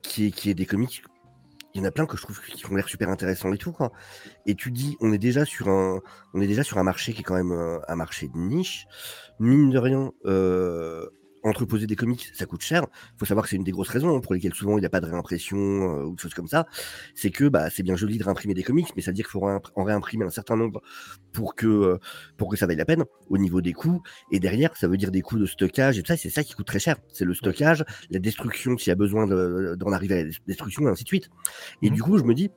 qu'il 0.02 0.24
y, 0.24 0.26
ait- 0.28 0.30
qu'il 0.30 0.48
y 0.48 0.50
ait 0.52 0.54
des 0.54 0.66
comics. 0.66 1.02
Il 1.76 1.80
y 1.80 1.84
en 1.84 1.88
a 1.88 1.90
plein 1.90 2.06
que 2.06 2.16
je 2.16 2.22
trouve 2.22 2.40
qui 2.40 2.64
ont 2.70 2.76
l'air 2.76 2.88
super 2.88 3.08
intéressants 3.08 3.52
et 3.52 3.58
tout, 3.58 3.72
quoi. 3.72 3.90
Et 4.46 4.54
tu 4.54 4.70
dis, 4.70 4.96
on 5.00 5.12
est 5.12 5.18
déjà 5.18 5.44
sur 5.44 5.68
un, 5.68 6.00
on 6.32 6.40
est 6.40 6.46
déjà 6.46 6.62
sur 6.62 6.78
un 6.78 6.84
marché 6.84 7.12
qui 7.12 7.22
est 7.22 7.24
quand 7.24 7.34
même 7.34 7.50
euh, 7.50 7.80
un 7.88 7.96
marché 7.96 8.28
de 8.28 8.38
niche. 8.38 8.86
Mine 9.40 9.70
de 9.70 9.78
rien, 9.78 10.12
euh, 10.26 11.08
entreposer 11.44 11.86
des 11.86 11.96
comics, 11.96 12.30
ça 12.34 12.46
coûte 12.46 12.62
cher. 12.62 12.86
Il 13.14 13.18
faut 13.18 13.26
savoir 13.26 13.44
que 13.44 13.50
c'est 13.50 13.56
une 13.56 13.64
des 13.64 13.70
grosses 13.72 13.90
raisons 13.90 14.20
pour 14.20 14.34
lesquelles 14.34 14.54
souvent 14.54 14.76
il 14.78 14.80
n'y 14.80 14.86
a 14.86 14.90
pas 14.90 15.00
de 15.00 15.06
réimpression 15.06 15.56
euh, 15.58 16.04
ou 16.04 16.14
de 16.14 16.20
choses 16.20 16.34
comme 16.34 16.48
ça. 16.48 16.66
C'est 17.14 17.30
que 17.30 17.48
bah, 17.48 17.70
c'est 17.70 17.82
bien 17.82 17.96
joli 17.96 18.18
de 18.18 18.24
réimprimer 18.24 18.54
des 18.54 18.62
comics, 18.62 18.88
mais 18.96 19.02
ça 19.02 19.10
veut 19.10 19.14
dire 19.14 19.26
qu'il 19.26 19.32
faut 19.32 19.46
en 19.46 19.84
réimprimer 19.84 20.24
un 20.24 20.30
certain 20.30 20.56
nombre 20.56 20.80
pour 21.32 21.54
que, 21.54 21.66
euh, 21.66 21.98
pour 22.36 22.48
que 22.48 22.56
ça 22.56 22.66
vaille 22.66 22.76
la 22.76 22.84
peine 22.84 23.04
au 23.28 23.38
niveau 23.38 23.60
des 23.60 23.72
coûts. 23.72 24.02
Et 24.32 24.40
derrière, 24.40 24.76
ça 24.76 24.88
veut 24.88 24.96
dire 24.96 25.10
des 25.10 25.20
coûts 25.22 25.38
de 25.38 25.46
stockage 25.46 25.98
et 25.98 26.02
tout 26.02 26.08
ça. 26.08 26.16
C'est 26.16 26.30
ça 26.30 26.42
qui 26.42 26.54
coûte 26.54 26.66
très 26.66 26.78
cher. 26.78 26.96
C'est 27.12 27.24
le 27.24 27.34
stockage, 27.34 27.84
la 28.10 28.18
destruction 28.18 28.76
s'il 28.78 28.88
y 28.88 28.92
a 28.92 28.96
besoin 28.96 29.26
de- 29.26 29.76
d'en 29.78 29.92
arriver 29.92 30.14
à 30.20 30.24
la 30.24 30.30
destruction 30.46 30.86
et 30.88 30.90
ainsi 30.90 31.04
de 31.04 31.08
suite. 31.08 31.28
Et 31.82 31.90
Mhm. 31.90 31.94
du 31.94 32.02
coup, 32.02 32.18
je 32.18 32.24
me 32.24 32.34
dis, 32.34 32.50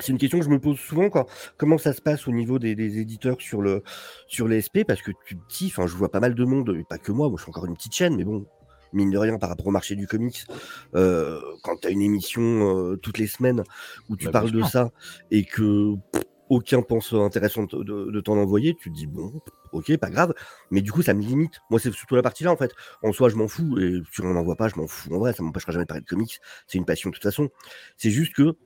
c'est 0.00 0.12
une 0.12 0.18
question 0.18 0.38
que 0.38 0.44
je 0.44 0.50
me 0.50 0.58
pose 0.60 0.78
souvent 0.78 1.10
quoi. 1.10 1.26
Comment 1.56 1.78
ça 1.78 1.92
se 1.92 2.00
passe 2.02 2.26
au 2.28 2.32
niveau 2.32 2.58
des, 2.58 2.74
des 2.74 2.98
éditeurs 2.98 3.36
sur 3.40 3.62
le 3.62 3.82
sur 4.26 4.48
les 4.48 4.62
SP 4.64 4.84
Parce 4.86 5.02
que 5.02 5.12
tu 5.26 5.36
te 5.36 5.42
dis, 5.58 5.66
enfin, 5.66 5.86
je 5.86 5.94
vois 5.96 6.10
pas 6.10 6.20
mal 6.20 6.34
de 6.34 6.44
monde, 6.44 6.74
et 6.78 6.84
pas 6.84 6.98
que 6.98 7.12
moi. 7.12 7.28
Moi, 7.28 7.36
je 7.38 7.42
suis 7.44 7.50
encore 7.50 7.66
une 7.66 7.74
petite 7.76 7.94
chaîne, 7.94 8.16
mais 8.16 8.24
bon, 8.24 8.46
mine 8.92 9.10
de 9.10 9.18
rien, 9.18 9.38
par 9.38 9.48
rapport 9.48 9.66
au 9.66 9.70
marché 9.70 9.94
du 9.96 10.06
comics, 10.06 10.44
euh, 10.94 11.40
quand 11.62 11.76
tu 11.80 11.88
as 11.88 11.90
une 11.90 12.02
émission 12.02 12.42
euh, 12.92 12.96
toutes 12.96 13.18
les 13.18 13.26
semaines 13.26 13.62
où 14.08 14.16
tu 14.16 14.26
Bah, 14.26 14.32
parles 14.32 14.50
de 14.50 14.62
ça 14.62 14.90
et 15.30 15.44
que 15.44 15.94
pff, 16.12 16.24
aucun 16.48 16.82
pense 16.82 17.12
intéressant 17.12 17.62
de, 17.64 17.82
de- 17.84 18.10
de 18.10 18.20
t'en 18.20 18.36
envoyer, 18.36 18.74
tu 18.74 18.90
te 18.90 18.94
dis 18.96 19.06
bon, 19.06 19.32
ok, 19.72 19.96
pas 19.98 20.10
grave. 20.10 20.34
Mais 20.72 20.80
du 20.82 20.90
coup, 20.90 21.02
ça 21.02 21.14
me 21.14 21.20
limite. 21.22 21.60
Moi, 21.70 21.78
c'est 21.78 21.92
surtout 21.92 22.16
la 22.16 22.22
partie 22.22 22.42
là 22.42 22.50
en 22.50 22.56
fait. 22.56 22.72
En 23.04 23.12
soi, 23.12 23.28
je 23.28 23.36
m'en 23.36 23.46
fous 23.46 23.78
et 23.78 24.00
si 24.12 24.20
on 24.22 24.24
n'en 24.32 24.40
envoie 24.40 24.56
pas, 24.56 24.66
je 24.68 24.74
m'en 24.76 24.88
fous. 24.88 25.14
En 25.14 25.18
vrai, 25.18 25.32
ça 25.32 25.42
m'empêchera 25.44 25.70
jamais 25.72 25.84
de 25.84 25.88
parler 25.88 26.02
de 26.02 26.08
comics. 26.08 26.40
C'est 26.66 26.78
une 26.78 26.84
passion 26.84 27.10
de 27.10 27.14
toute 27.14 27.22
façon. 27.22 27.50
C'est 27.96 28.10
juste 28.10 28.34
que 28.34 28.56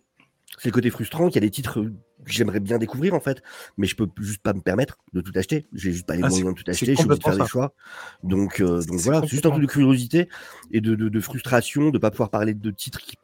c'est 0.58 0.68
le 0.68 0.72
côté 0.72 0.90
frustrant 0.90 1.26
qu'il 1.28 1.36
y 1.36 1.38
a 1.38 1.40
des 1.40 1.50
titres 1.50 1.80
euh, 1.80 1.90
que 2.24 2.32
j'aimerais 2.32 2.60
bien 2.60 2.78
découvrir 2.78 3.14
en 3.14 3.20
fait, 3.20 3.42
mais 3.76 3.86
je 3.86 3.96
peux 3.96 4.08
juste 4.20 4.42
pas 4.42 4.52
me 4.52 4.60
permettre 4.60 4.98
de 5.12 5.20
tout 5.20 5.32
acheter. 5.34 5.66
J'ai 5.72 5.92
juste 5.92 6.06
pas 6.06 6.16
les 6.16 6.22
Ah, 6.22 6.28
moyens 6.28 6.54
de 6.54 6.62
tout 6.62 6.70
acheter. 6.70 6.86
Je 6.92 6.96
suis 6.96 7.04
obligé 7.04 7.18
de 7.18 7.24
faire 7.24 7.36
des 7.36 7.46
choix. 7.50 7.74
Donc, 8.22 8.60
euh, 8.60 8.82
donc 8.84 9.00
voilà, 9.00 9.20
c'est 9.22 9.28
juste 9.28 9.46
un 9.46 9.50
truc 9.50 9.62
de 9.62 9.66
curiosité 9.68 10.28
et 10.70 10.80
de, 10.80 10.94
de, 10.94 11.08
de 11.08 11.20
frustration 11.20 11.90
de 11.90 11.98
pas 11.98 12.10
pouvoir 12.10 12.30
parler 12.30 12.54
de 12.54 12.70
titres 12.70 13.00
qui, 13.00 13.16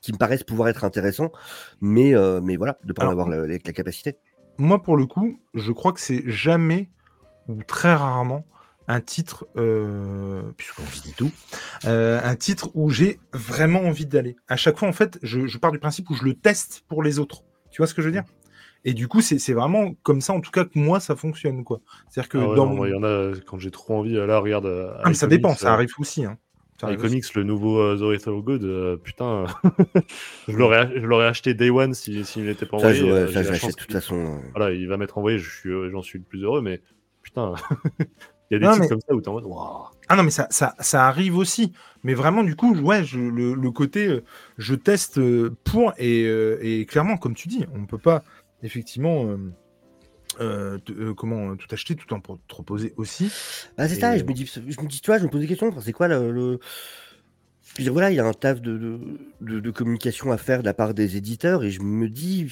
qui 0.00 0.12
me 0.12 0.18
paraissent 0.18 0.44
pouvoir 0.44 0.68
être 0.68 0.84
intéressants, 0.84 1.32
mais, 1.80 2.14
euh, 2.14 2.40
mais 2.42 2.56
voilà, 2.56 2.78
de 2.84 2.92
pas 2.92 3.06
en 3.06 3.10
avoir 3.10 3.28
la, 3.28 3.38
la- 3.46 3.46
la 3.46 3.58
capacité. 3.58 4.16
Moi, 4.58 4.82
pour 4.82 4.96
le 4.96 5.06
coup, 5.06 5.40
je 5.54 5.72
crois 5.72 5.92
que 5.92 6.00
c'est 6.00 6.22
jamais 6.30 6.90
ou 7.48 7.62
très 7.62 7.94
rarement 7.94 8.46
un 8.88 9.00
titre, 9.00 9.46
euh, 9.56 10.42
puisqu'on 10.56 10.82
dit 11.02 11.14
tout, 11.16 11.30
euh, 11.86 12.20
un 12.22 12.36
titre 12.36 12.70
où 12.74 12.90
j'ai 12.90 13.18
vraiment 13.32 13.80
envie 13.80 14.06
d'aller. 14.06 14.36
À 14.48 14.56
chaque 14.56 14.78
fois, 14.78 14.88
en 14.88 14.92
fait, 14.92 15.18
je, 15.22 15.46
je 15.46 15.58
pars 15.58 15.72
du 15.72 15.78
principe 15.78 16.10
où 16.10 16.14
je 16.14 16.24
le 16.24 16.34
teste 16.34 16.84
pour 16.88 17.02
les 17.02 17.18
autres. 17.18 17.42
Tu 17.70 17.78
vois 17.78 17.86
ce 17.86 17.94
que 17.94 18.02
je 18.02 18.08
veux 18.08 18.12
dire? 18.12 18.24
Et 18.84 18.92
du 18.92 19.08
coup, 19.08 19.22
c'est 19.22 19.38
c'est 19.38 19.54
vraiment 19.54 19.94
comme 20.02 20.20
ça, 20.20 20.34
en 20.34 20.40
tout 20.42 20.50
cas, 20.50 20.64
que 20.66 20.78
moi, 20.78 21.00
ça 21.00 21.16
fonctionne. 21.16 21.64
quoi. 21.64 21.80
C'est-à-dire 22.10 22.28
que 22.28 22.36
Ah 22.38 22.48
ouais, 22.50 22.56
dans 22.56 22.64
non, 22.64 22.70
mon- 22.70 22.76
moi, 22.76 22.88
il 22.88 22.92
y 22.92 22.94
en 22.94 23.02
a 23.02 23.32
quand 23.46 23.58
j'ai 23.58 23.70
trop 23.70 23.96
envie. 23.96 24.12
Là, 24.14 24.38
regarde. 24.38 24.66
euh, 24.66 24.92
Ah, 25.02 25.08
mais 25.08 25.14
ça 25.14 25.26
dépend, 25.26 25.54
ça 25.54 25.70
euh, 25.70 25.74
arrive 25.74 25.90
aussi. 25.98 26.24
Hein. 26.26 26.36
Ça 26.78 26.88
arrive 26.88 26.98
aussi. 26.98 27.06
iComics, 27.16 27.34
le 27.34 27.44
nouveau 27.44 27.78
euh, 27.78 27.96
The 27.96 28.12
Lethal 28.12 28.34
Good, 28.42 28.64
euh, 28.64 28.96
putain, 28.98 29.46
je 30.48 30.56
l'aurais 30.56 30.90
je 31.00 31.06
l'aurais 31.06 31.26
acheté 31.28 31.54
Day 31.54 31.70
One 31.70 31.94
s'il 31.94 32.26
s'il 32.26 32.44
n'était 32.44 32.66
pas 32.66 32.78
Ça, 32.80 32.88
envoyé. 32.88 32.98
je, 33.00 33.06
ça, 33.06 33.26
j'ai 33.26 33.32
je 33.32 33.36
la 33.38 33.42
chance 33.44 33.52
l'achète 33.62 33.70
de 33.76 33.80
toute 33.80 33.92
façon. 33.92 34.40
Voilà, 34.54 34.74
il 34.74 34.86
va 34.88 34.96
m'être 34.98 35.16
envoyé, 35.16 35.38
suis, 35.38 35.70
j'en 35.90 36.02
suis 36.02 36.18
le 36.18 36.24
plus 36.24 36.42
heureux, 36.42 36.60
mais 36.60 36.82
putain, 37.22 37.54
il 38.54 38.62
y 38.62 38.66
a 38.66 38.66
des 38.66 38.66
Non, 38.66 38.72
titres 38.72 38.82
mais- 38.84 38.88
comme 38.88 39.00
ça 39.00 39.14
où 39.14 39.20
t'es 39.20 39.28
en 39.28 39.32
mode. 39.34 39.44
Ah 40.08 40.16
non, 40.16 40.22
mais 40.22 40.30
ça, 40.30 40.46
ça, 40.50 40.74
ça 40.80 41.06
arrive 41.06 41.36
aussi. 41.36 41.72
Mais 42.02 42.14
vraiment, 42.14 42.42
du 42.42 42.54
coup, 42.56 42.74
ouais, 42.76 43.04
je- 43.04 43.18
le, 43.18 43.54
le 43.54 43.70
côté, 43.70 44.06
euh, 44.06 44.22
je 44.58 44.74
teste 44.74 45.18
euh, 45.18 45.50
pour, 45.64 45.92
et, 45.98 46.24
euh, 46.24 46.58
et 46.62 46.84
clairement, 46.86 47.16
comme 47.16 47.34
tu 47.34 47.48
dis, 47.48 47.64
on 47.74 47.78
ne 47.78 47.86
peut 47.86 47.98
pas, 47.98 48.22
effectivement, 48.62 49.24
euh, 49.26 49.36
euh, 50.40 50.78
euh, 50.90 51.14
comment, 51.14 51.56
tout 51.56 51.68
acheter, 51.70 51.94
tout 51.94 52.12
en 52.12 52.20
proposer 52.20 52.92
aussi. 52.96 53.30
Bah, 53.78 53.88
c'est 53.88 53.96
Et- 53.96 54.00
ça, 54.00 54.16
et 54.16 54.18
je 54.18 54.24
me 54.24 54.32
dis, 54.32 54.46
je 54.46 54.60
me 54.80 54.86
dis, 54.88 55.00
tu 55.00 55.06
vois, 55.10 55.18
je 55.18 55.24
me 55.24 55.28
pose 55.30 55.40
des 55.40 55.46
questions. 55.46 55.72
C'est 55.80 55.92
quoi 55.92 56.08
le. 56.08 56.30
le- 56.32 56.58
Je 57.76 57.78
veux 57.78 57.84
dire, 57.84 57.92
voilà, 57.92 58.10
il 58.10 58.16
y 58.16 58.20
a 58.20 58.26
un 58.26 58.32
taf 58.34 58.60
de, 58.60 58.76
de, 58.76 59.00
de- 59.40 59.60
de 59.60 59.70
communication 59.70 60.30
à 60.30 60.36
faire 60.36 60.60
de 60.60 60.66
la 60.66 60.74
part 60.74 60.92
des 60.94 61.16
éditeurs, 61.16 61.64
et 61.64 61.70
je 61.70 61.80
me 61.80 62.08
dis, 62.08 62.46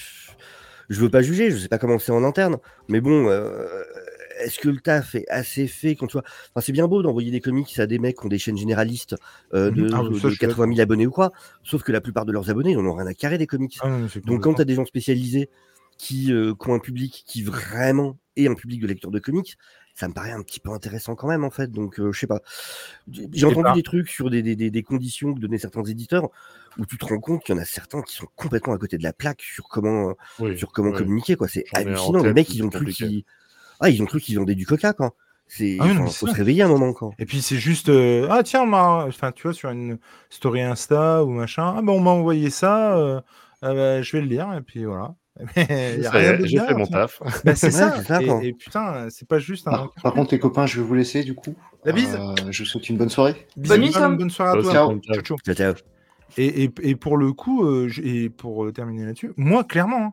je 0.89 1.01
veux 1.01 1.11
pas 1.11 1.23
juger, 1.23 1.51
je 1.51 1.59
sais 1.59 1.69
pas 1.69 1.79
comment 1.79 1.99
c'est 1.99 2.13
en 2.13 2.25
interne, 2.25 2.57
mais 2.89 3.01
bon, 3.01 3.29
euh, 3.29 3.67
est-ce 4.45 4.59
que 4.59 4.69
le 4.69 4.81
taf 4.81 5.15
est 5.15 5.27
assez 5.29 5.67
fait 5.67 5.97
quand 5.97 6.07
tu 6.07 6.13
vois. 6.15 6.25
Enfin, 6.55 6.61
c'est 6.65 6.73
bien 6.73 6.87
beau 6.89 7.03
d'envoyer 7.03 7.31
des 7.31 7.41
comics 7.41 7.79
à 7.79 7.87
des 7.87 7.99
mecs 7.99 8.19
qui 8.19 8.27
ont 8.27 8.29
des 8.29 8.39
chaînes 8.39 8.57
généralistes 8.59 9.17
euh, 9.55 9.71
de, 9.71 9.83
Mhm. 9.83 9.91
Ah 9.93 9.97
ça, 10.03 10.09
de 10.09 10.15
je 10.15 10.29
suis 10.29 10.39
80 10.39 10.67
000 10.69 10.81
abonnés 10.81 11.07
ou 11.07 11.11
quoi, 11.11 11.33
sauf 11.63 11.83
que 11.83 11.93
la 11.93 12.01
plupart 12.01 12.25
de 12.27 12.33
leurs 12.33 12.51
abonnés, 12.51 12.73
ils 12.73 12.79
en 12.79 12.85
ont 12.87 12.95
rien 12.95 13.07
à 13.07 13.15
carrer 13.15 13.39
des 13.39 13.47
comics. 13.47 13.79
Ah 13.83 13.89
non, 13.89 14.07
Donc 14.25 14.43
quand 14.43 14.55
tu 14.55 14.61
as 14.63 14.65
des 14.65 14.75
gens 14.75 14.85
spécialisés 14.85 15.49
qui, 15.99 16.33
euh, 16.33 16.55
qui 16.55 16.69
ont 16.71 16.75
un 16.75 16.79
public 16.79 17.25
qui 17.27 17.43
vraiment 17.43 18.19
est 18.37 18.49
un 18.49 18.55
public 18.55 18.81
de 18.81 18.87
lecteurs 18.87 19.11
de 19.11 19.19
comics, 19.19 19.57
ça 19.95 20.09
me 20.09 20.15
paraît 20.15 20.31
un 20.33 20.41
petit 20.43 20.59
peu 20.59 20.71
intéressant 20.71 21.15
quand 21.15 21.29
même 21.29 21.45
en 21.45 21.51
fait. 21.51 21.71
Donc 21.71 22.01
euh, 22.01 22.13
je 22.13 22.19
sais 22.21 22.27
pas. 22.27 22.41
J'ai 23.11 23.45
entendu 23.47 23.63
pas. 23.65 23.75
des 23.75 23.83
trucs 23.83 24.09
sur 24.09 24.31
des, 24.31 24.43
des- 24.43 24.57
des- 24.57 24.71
des 24.71 24.83
conditions 24.83 25.35
que 25.35 25.39
donnaient 25.41 25.59
certains 25.59 25.85
éditeurs 25.85 26.31
où 26.79 26.87
tu 26.87 26.97
te 26.97 27.05
rends 27.05 27.19
compte 27.21 27.43
qu'il 27.45 27.55
y 27.55 27.59
en 27.59 27.61
a 27.61 27.67
certains 27.67 28.01
qui 28.01 28.15
sont 28.15 28.27
complètement 28.35 28.73
à 28.73 28.79
côté 28.79 28.97
de 28.97 29.03
la 29.03 29.13
plaque 29.13 29.43
sur 29.43 29.69
comment, 29.69 30.09
euh, 30.11 30.13
Oui, 30.39 30.59
sur 30.59 30.73
comment 30.73 30.91
oui. 30.91 30.97
communiquer 30.97 31.37
quoi. 31.37 31.47
C'est 31.49 31.65
hallucinant. 31.75 32.23
Les 32.23 32.33
mecs 32.33 32.49
ils 32.55 32.63
ont 32.65 32.71
cru 32.71 32.79
compliqué. 32.81 33.25
Ah, 33.83 33.91
ils 33.91 34.03
ont 34.03 34.07
cru 34.07 34.21
qu'ils 34.21 34.39
vendaient 34.39 34.55
du 34.55 34.65
coca 34.67 34.93
quoi. 34.95 35.15
C'est 35.49 35.77
Ah 35.81 35.85
enfin, 35.85 36.07
faut 36.07 36.27
se 36.29 36.35
réveiller 36.35 36.63
un 36.63 36.69
moment 36.69 36.95
quoi. 36.95 37.11
Et 37.19 37.27
puis 37.27 37.43
c'est 37.43 37.57
juste, 37.59 37.91
euh, 37.91 38.27
ah 38.31 38.43
tiens, 38.43 38.63
on 38.63 38.67
m'a- 38.67 39.05
enfin, 39.07 39.33
tu 39.33 39.43
vois, 39.43 39.53
sur 39.53 39.69
une 39.71 39.99
story 40.31 40.63
Insta 40.63 41.23
ou 41.25 41.29
machin, 41.31 41.75
ah 41.77 41.83
ben 41.83 41.93
on 41.93 42.01
m'a 42.01 42.11
envoyé 42.11 42.49
ça, 42.49 42.97
euh, 42.97 43.21
ah 43.61 43.75
ben, 43.75 44.03
je 44.03 44.13
vais 44.13 44.23
le 44.23 44.29
lire, 44.29 44.51
et 44.57 44.63
puis 44.63 44.85
voilà. 44.85 45.15
J'ai 45.57 46.59
fait 46.59 46.75
mon 46.75 46.87
taf. 46.87 47.21
Bah, 47.45 47.55
c'est 47.55 47.67
Ouais, 47.67 47.73
ça. 47.73 47.95
c'est 47.99 48.05
ça, 48.07 48.23
et, 48.23 48.49
et 48.49 48.53
putain, 48.53 49.07
c'est 49.11 49.27
pas 49.27 49.39
juste 49.39 49.67
un. 49.69 49.71
Par, 49.73 49.91
par 50.03 50.13
contre, 50.15 50.33
les 50.35 50.39
copains, 50.39 50.67
je 50.67 50.81
vais 50.81 50.87
vous 50.87 50.95
laisser 50.95 51.23
du 51.23 51.35
coup. 51.35 51.55
La 51.85 51.93
bise. 51.93 52.15
Euh, 52.19 52.35
je 52.51 52.63
vous 52.63 52.69
souhaite 52.69 52.89
une 52.89 52.97
bonne 52.99 53.09
soirée. 53.09 53.35
Bisous, 53.57 53.73
Bonne 53.75 53.81
nuit, 53.81 53.87
bisous, 53.89 53.99
Sam. 53.99 54.17
bonne 54.17 54.31
soirée 54.31 54.51
à 54.53 54.55
Bah, 54.57 54.63
toi. 54.63 54.73
ciao. 54.73 55.01
Ciao, 55.01 55.23
ciao. 55.23 55.37
Ciao, 55.45 55.55
ciao. 55.55 55.75
Et, 56.39 56.65
et- 56.65 56.73
et 56.83 56.97
pour 56.97 57.17
le 57.17 57.33
coup, 57.33 57.65
euh, 57.67 57.91
et 58.03 58.29
pour 58.31 58.65
euh, 58.65 58.73
terminer 58.73 59.05
là-dessus, 59.07 59.33
moi, 59.37 59.65
clairement, 59.65 60.05
hein, 60.07 60.13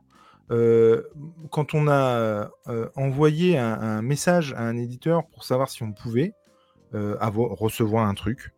euh, 0.51 1.03
quand 1.51 1.73
on 1.73 1.88
a 1.88 2.49
euh, 2.67 2.89
envoyé 2.95 3.57
un, 3.57 3.80
un 3.80 4.01
message 4.01 4.53
à 4.53 4.61
un 4.63 4.77
éditeur 4.77 5.27
pour 5.27 5.43
savoir 5.43 5.69
si 5.69 5.84
on 5.84 5.91
pouvait 5.93 6.34
euh, 6.95 7.15
avoir, 7.19 7.51
recevoir 7.51 8.07
un 8.07 8.13
truc, 8.13 8.51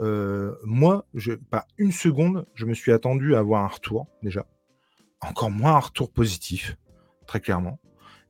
moi, 0.00 1.04
je, 1.14 1.32
pas 1.34 1.66
une 1.78 1.92
seconde, 1.92 2.46
je 2.54 2.66
me 2.66 2.74
suis 2.74 2.90
attendu 2.92 3.34
à 3.36 3.38
avoir 3.38 3.62
un 3.64 3.68
retour, 3.68 4.08
déjà. 4.22 4.44
Encore 5.20 5.50
moins 5.50 5.74
un 5.76 5.78
retour 5.78 6.10
positif, 6.10 6.76
très 7.26 7.40
clairement. 7.40 7.78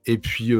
Et 0.07 0.19
puis, 0.19 0.51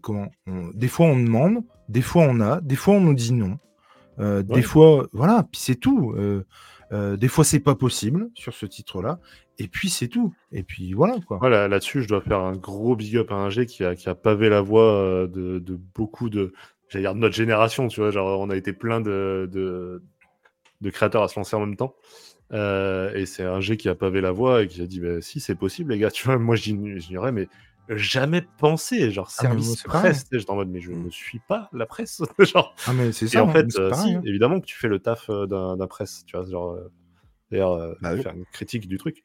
comment 0.00 0.28
on- 0.46 0.68
Des 0.74 0.86
fois, 0.88 1.06
on 1.06 1.16
demande, 1.18 1.64
des 1.88 2.02
fois, 2.02 2.22
on 2.28 2.40
a, 2.40 2.60
des 2.60 2.76
fois, 2.76 2.94
on 2.94 3.00
nous 3.00 3.14
dit 3.14 3.32
non. 3.32 3.58
Des 4.44 4.62
fois, 4.62 5.08
voilà, 5.12 5.44
puis 5.50 5.60
c'est 5.60 5.74
tout. 5.74 6.14
Euh, 6.94 7.16
des 7.16 7.28
fois, 7.28 7.44
c'est 7.44 7.60
pas 7.60 7.74
possible 7.74 8.30
sur 8.34 8.54
ce 8.54 8.66
titre-là. 8.66 9.18
Et 9.58 9.66
puis, 9.68 9.88
c'est 9.90 10.08
tout. 10.08 10.32
Et 10.52 10.62
puis, 10.62 10.92
voilà, 10.92 11.16
quoi. 11.26 11.38
Voilà, 11.38 11.66
là-dessus, 11.68 12.02
je 12.02 12.08
dois 12.08 12.20
faire 12.20 12.40
un 12.40 12.56
gros 12.56 12.94
big 12.94 13.16
up 13.16 13.32
à 13.32 13.34
un 13.34 13.50
G 13.50 13.66
qui 13.66 13.84
a, 13.84 13.96
qui 13.96 14.08
a 14.08 14.14
pavé 14.14 14.48
la 14.48 14.60
voie 14.60 14.92
euh, 14.92 15.26
de, 15.26 15.58
de 15.58 15.78
beaucoup 15.94 16.30
de, 16.30 16.52
j'allais 16.88 17.04
dire 17.04 17.14
de 17.14 17.20
notre 17.20 17.34
génération, 17.34 17.88
tu 17.88 18.00
vois, 18.00 18.10
genre 18.10 18.40
on 18.40 18.48
a 18.48 18.56
été 18.56 18.72
plein 18.72 19.00
de, 19.00 19.48
de, 19.52 20.90
créateurs 20.90 21.22
à 21.22 21.28
se 21.28 21.38
lancer 21.38 21.56
en 21.56 21.60
même 21.60 21.76
temps. 21.76 21.96
Euh, 22.52 23.12
et 23.14 23.26
c'est 23.26 23.44
un 23.44 23.60
G 23.60 23.76
qui 23.76 23.88
a 23.88 23.94
pavé 23.94 24.20
la 24.20 24.30
voie 24.30 24.62
et 24.62 24.68
qui 24.68 24.80
a 24.80 24.86
dit, 24.86 25.00
bah, 25.00 25.20
si 25.20 25.40
c'est 25.40 25.54
possible, 25.56 25.92
les 25.92 25.98
gars, 25.98 26.10
tu 26.10 26.24
vois, 26.24 26.38
moi 26.38 26.54
j'ign- 26.54 26.98
j'ignorais, 26.98 27.32
mais 27.32 27.48
jamais 27.88 28.42
pensé, 28.58 29.10
genre 29.10 29.28
Ah, 29.38 29.42
service 29.42 29.82
pareil. 29.82 30.12
presse, 30.12 30.24
j'étais 30.32 30.50
en 30.50 30.56
mode, 30.56 30.68
mais 30.70 30.80
je 30.80 30.90
Mm. 30.92 31.04
ne 31.04 31.10
suis 31.10 31.38
pas 31.40 31.68
la 31.72 31.86
presse, 31.86 32.22
genre. 32.38 32.74
Ah, 32.86 32.92
mais 32.92 33.12
c'est 33.12 33.26
Et 33.26 33.28
ça. 33.28 33.44
en 33.44 33.48
hein, 33.48 33.52
fait, 33.52 33.66
euh, 33.78 33.90
pareil, 33.90 34.10
si, 34.10 34.14
hein. 34.16 34.22
évidemment 34.24 34.60
que 34.60 34.66
tu 34.66 34.76
fais 34.76 34.88
le 34.88 34.98
taf 35.00 35.28
euh, 35.30 35.46
d'un 35.46 35.86
presse, 35.86 36.24
tu 36.26 36.36
vois, 36.36 36.46
genre, 36.48 36.72
euh, 36.72 36.90
d'ailleurs, 37.50 37.72
euh, 37.72 37.94
Bah 38.00 38.14
oui. 38.14 38.22
faire 38.22 38.34
une 38.34 38.46
critique 38.46 38.88
du 38.88 38.96
truc. 38.98 39.22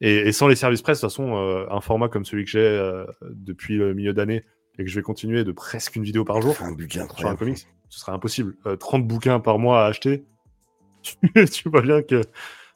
Et, 0.00 0.16
et 0.28 0.32
sans 0.32 0.48
les 0.48 0.56
services 0.56 0.82
presse, 0.82 0.98
de 0.98 1.06
toute 1.06 1.10
façon, 1.12 1.36
euh, 1.36 1.66
un 1.70 1.80
format 1.80 2.08
comme 2.08 2.24
celui 2.24 2.44
que 2.44 2.50
j'ai 2.50 2.58
euh, 2.58 3.04
depuis 3.22 3.76
le 3.76 3.94
milieu 3.94 4.12
d'année 4.12 4.44
et 4.78 4.84
que 4.84 4.90
je 4.90 4.96
vais 4.96 5.02
continuer 5.02 5.44
de 5.44 5.52
presque 5.52 5.94
une 5.96 6.02
vidéo 6.02 6.24
par 6.24 6.40
jour 6.42 6.56
un 6.60 6.72
budget 6.72 7.02
sur 7.16 7.28
un 7.28 7.36
comics, 7.36 7.68
ce 7.88 8.00
serait 8.00 8.12
impossible. 8.12 8.56
Euh, 8.66 8.74
30 8.76 9.06
bouquins 9.06 9.38
par 9.38 9.58
mois 9.60 9.84
à 9.84 9.86
acheter, 9.88 10.24
tu 11.52 11.68
vois 11.68 11.82
bien 11.82 12.02
que. 12.02 12.22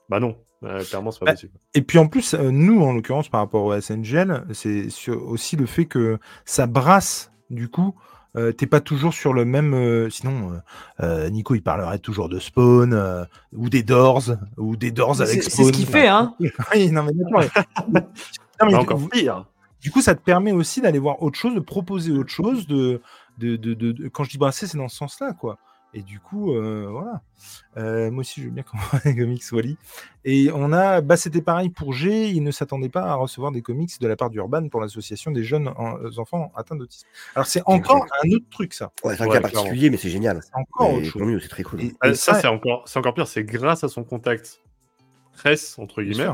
Bah 0.08 0.20
non, 0.20 0.36
euh, 0.64 0.82
clairement, 0.84 1.10
c'est 1.10 1.20
pas 1.20 1.26
Bah, 1.26 1.32
possible. 1.32 1.52
Et 1.74 1.82
puis 1.82 1.98
en 1.98 2.06
plus, 2.06 2.34
euh, 2.34 2.50
nous, 2.50 2.82
en 2.82 2.92
l'occurrence, 2.92 3.28
par 3.28 3.40
rapport 3.40 3.64
au 3.64 3.78
SNGL, 3.80 4.44
c'est 4.52 4.88
aussi 5.10 5.56
le 5.56 5.66
fait 5.66 5.84
que 5.86 6.18
ça 6.44 6.66
brasse, 6.66 7.30
du 7.50 7.68
coup, 7.68 7.94
euh, 8.36 8.52
t'es 8.52 8.66
pas 8.66 8.80
toujours 8.80 9.14
sur 9.14 9.32
le 9.32 9.44
même. 9.44 9.72
euh, 9.74 10.10
sinon, 10.10 10.60
euh, 11.00 11.28
Nico, 11.30 11.54
il 11.54 11.62
parlerait 11.62 11.98
toujours 11.98 12.28
de 12.28 12.38
Spawn, 12.38 12.92
euh, 12.92 13.24
ou 13.54 13.68
des 13.70 13.82
Doors, 13.82 14.24
ou 14.58 14.76
des 14.76 14.90
Doors 14.90 15.20
avec 15.22 15.42
Spawn. 15.42 15.64
c'est 15.66 15.72
ce 15.72 15.72
qu'il 15.72 15.86
fait, 15.86 16.08
hein. 16.08 16.34
Oui, 16.74 16.90
non, 16.90 17.02
mais 17.04 17.12
d'accord. 17.12 17.40
mais- 17.88 18.00
Non, 18.60 18.66
mais 18.66 18.72
Bah, 18.72 18.78
du- 18.78 18.84
encore 18.92 19.08
pire. 19.10 19.44
Du 19.80 19.90
coup, 19.90 20.00
ça 20.00 20.14
te 20.14 20.22
permet 20.22 20.52
aussi 20.52 20.80
d'aller 20.80 20.98
voir 20.98 21.22
autre 21.22 21.38
chose, 21.38 21.54
de 21.54 21.60
proposer 21.60 22.10
autre 22.12 22.30
chose. 22.30 22.66
De, 22.66 23.00
de, 23.38 23.56
de, 23.56 23.74
de- 23.74 23.92
de- 23.92 24.08
quand 24.08 24.24
je 24.24 24.30
dis 24.30 24.38
brasser, 24.38 24.66
c'est 24.66 24.78
dans 24.78 24.88
ce 24.88 24.96
sens-là, 24.96 25.32
quoi. 25.34 25.58
Et 25.94 26.02
du 26.02 26.20
coup, 26.20 26.52
euh, 26.54 26.88
voilà. 26.90 27.22
Euh, 27.78 28.10
moi 28.10 28.20
aussi, 28.20 28.40
je 28.42 28.46
veux 28.46 28.50
bien 28.52 28.62
qu'on 28.64 28.76
voit 28.90 29.00
les 29.04 29.16
comics 29.16 29.42
Wally. 29.50 29.78
Et 30.24 30.50
on 30.52 30.72
a, 30.72 31.00
bah, 31.00 31.16
c'était 31.16 31.40
pareil 31.40 31.70
pour 31.70 31.94
G. 31.94 32.28
Il 32.30 32.42
ne 32.42 32.50
s'attendait 32.50 32.90
pas 32.90 33.04
à 33.04 33.14
recevoir 33.14 33.50
des 33.50 33.62
comics 33.62 33.98
de 33.98 34.06
la 34.06 34.14
part 34.16 34.28
d'Urban 34.28 34.68
pour 34.68 34.80
l'association 34.82 35.30
des 35.30 35.42
jeunes 35.42 35.68
en- 35.68 35.96
euh, 35.98 36.18
enfants 36.18 36.52
atteints 36.54 36.76
d'autisme. 36.76 37.06
Alors, 37.34 37.46
c'est 37.46 37.62
encore 37.64 38.04
un 38.22 38.30
autre 38.30 38.44
truc, 38.50 38.74
ça. 38.74 38.92
Ouais, 39.04 39.16
c'est 39.16 39.22
un 39.22 39.26
Ouais, 39.26 39.32
cas 39.34 39.38
clairement. 39.40 39.60
particulier, 39.62 39.88
mais 39.88 39.96
c'est 39.96 40.10
génial. 40.10 40.40
C'est 40.42 40.54
encore 40.54 40.90
Et 40.90 40.96
autre 40.96 41.06
chose. 41.06 41.38
c'est 41.42 41.48
très 41.48 41.62
cool. 41.62 41.80
Et- 41.80 41.94
et 42.04 42.14
ça, 42.14 42.34
ça, 42.34 42.40
c'est 42.42 42.46
encore, 42.48 42.82
c'est 42.86 42.98
encore 42.98 43.14
pire. 43.14 43.26
C'est 43.28 43.44
grâce 43.44 43.82
à 43.82 43.88
son 43.88 44.04
contact 44.04 44.60
presse, 45.32 45.78
entre 45.78 46.02
guillemets, 46.02 46.28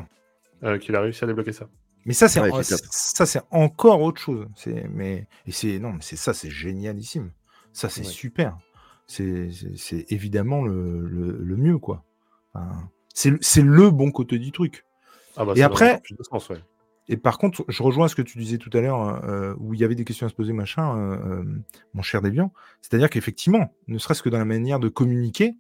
euh, 0.65 0.79
qu'il 0.79 0.97
a 0.97 1.01
réussi 1.01 1.23
à 1.23 1.27
débloquer 1.29 1.53
ça. 1.53 1.69
Mais 2.05 2.15
ça, 2.15 2.27
c'est 2.29 2.41
Ouais, 2.41 2.51
en- 2.51 2.63
ça, 2.65 3.27
c'est 3.27 3.43
encore 3.53 4.01
autre 4.01 4.21
chose. 4.21 4.49
C'est 4.57 4.89
mais 4.93 5.29
et 5.47 5.53
c'est 5.53 5.79
non, 5.79 5.93
mais 5.93 6.01
c'est 6.03 6.17
ça, 6.17 6.35
c'est 6.35 6.51
génialissime. 6.51 7.31
Ça, 7.73 7.89
c'est 7.89 8.01
Ouais. 8.01 8.07
super. 8.09 8.59
C'est 9.07 10.07
évidemment 10.11 10.63
le, 10.63 11.07
le, 11.07 11.39
le 11.43 11.57
mieux, 11.57 11.79
quoi. 11.79 12.05
Enfin, 12.55 12.89
c'est 13.15 13.31
le- 13.31 13.39
c'est 13.41 13.63
le 13.63 13.91
bon 13.91 14.11
côté 14.11 14.39
du 14.39 14.53
truc. 14.53 14.85
Ah 15.37 15.45
bah, 15.45 15.53
Et 15.57 15.63
après- 15.63 16.01
sens, 16.31 16.49
ouais. 16.51 16.63
Et 17.09 17.17
par 17.17 17.37
contre, 17.39 17.65
je 17.69 17.83
rejoins 17.83 18.07
ce 18.09 18.15
que 18.15 18.23
tu 18.23 18.39
disais 18.39 18.59
tout 18.59 18.71
à 18.73 18.81
l'heure, 18.81 19.25
euh, 19.25 19.55
où 19.59 19.75
il 19.75 19.81
y 19.81 19.85
avait 19.85 19.97
des 19.97 20.05
questions 20.05 20.27
à 20.27 20.31
se 20.31 20.35
poser, 20.35 20.53
machin, 20.53 20.97
euh, 20.97 21.17
euh, 21.41 21.45
mon 21.95 22.03
cher 22.03 22.23
Deviant. 22.23 22.53
C'est-à-dire 22.81 23.11
qu'effectivement, 23.11 23.75
ne 23.89 23.99
serait-ce 23.99 24.23
que 24.23 24.29
dans 24.29 24.39
la 24.39 24.45
manière 24.45 24.79
de 24.79 24.89
communiquer, 24.89 25.57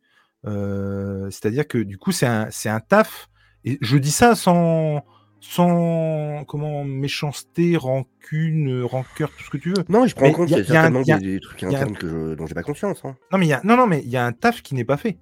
euh, 0.46 1.28
c'est-à-dire 1.30 1.66
que 1.66 1.78
du 1.78 1.98
coup, 1.98 2.12
c'est 2.12 2.26
un, 2.26 2.48
c'est 2.50 2.68
un 2.68 2.80
taf. 2.80 3.28
Et 3.64 3.78
je 3.80 3.96
dis 3.96 4.12
ça 4.12 4.34
sans, 4.34 5.04
sans 5.44 6.44
comment 6.46 6.84
méchanceté, 6.84 7.76
rancune, 7.76 8.82
rancœur, 8.84 9.30
tout 9.36 9.42
ce 9.44 9.50
que 9.50 9.56
tu 9.58 9.70
veux. 9.70 9.84
Non, 9.88 10.06
je 10.06 10.14
prends 10.14 10.26
en 10.26 10.28
Mais 10.28 10.34
compte, 10.34 10.50
y 10.50 10.54
a- 10.54 10.58
il 10.60 10.64
y 10.68 10.70
a 10.70 10.74
y 10.74 10.76
a 10.76 10.80
un- 10.80 10.82
certainement 10.84 11.02
y 11.04 11.12
a- 11.12 11.18
des, 11.18 11.32
des 11.34 11.40
trucs 11.40 11.62
un- 11.64 11.68
internes 11.68 11.96
que 11.96 12.08
je, 12.08 12.34
dont 12.34 12.46
j'ai 12.46 12.54
pas 12.54 12.62
conscience. 12.62 13.04
Hein. 13.04 13.16
Non, 13.32 13.38
mais 13.38 13.46
il 13.46 13.48
y 13.48 13.52
a, 13.52 13.60
non, 13.64 13.76
non, 13.76 13.86
mais 13.88 14.00
il 14.04 14.08
y 14.10 14.16
a 14.16 14.24
un 14.24 14.32
taf 14.32 14.62
qui 14.62 14.74
n'est 14.74 14.84
pas 14.84 14.96
fait. 14.96 15.18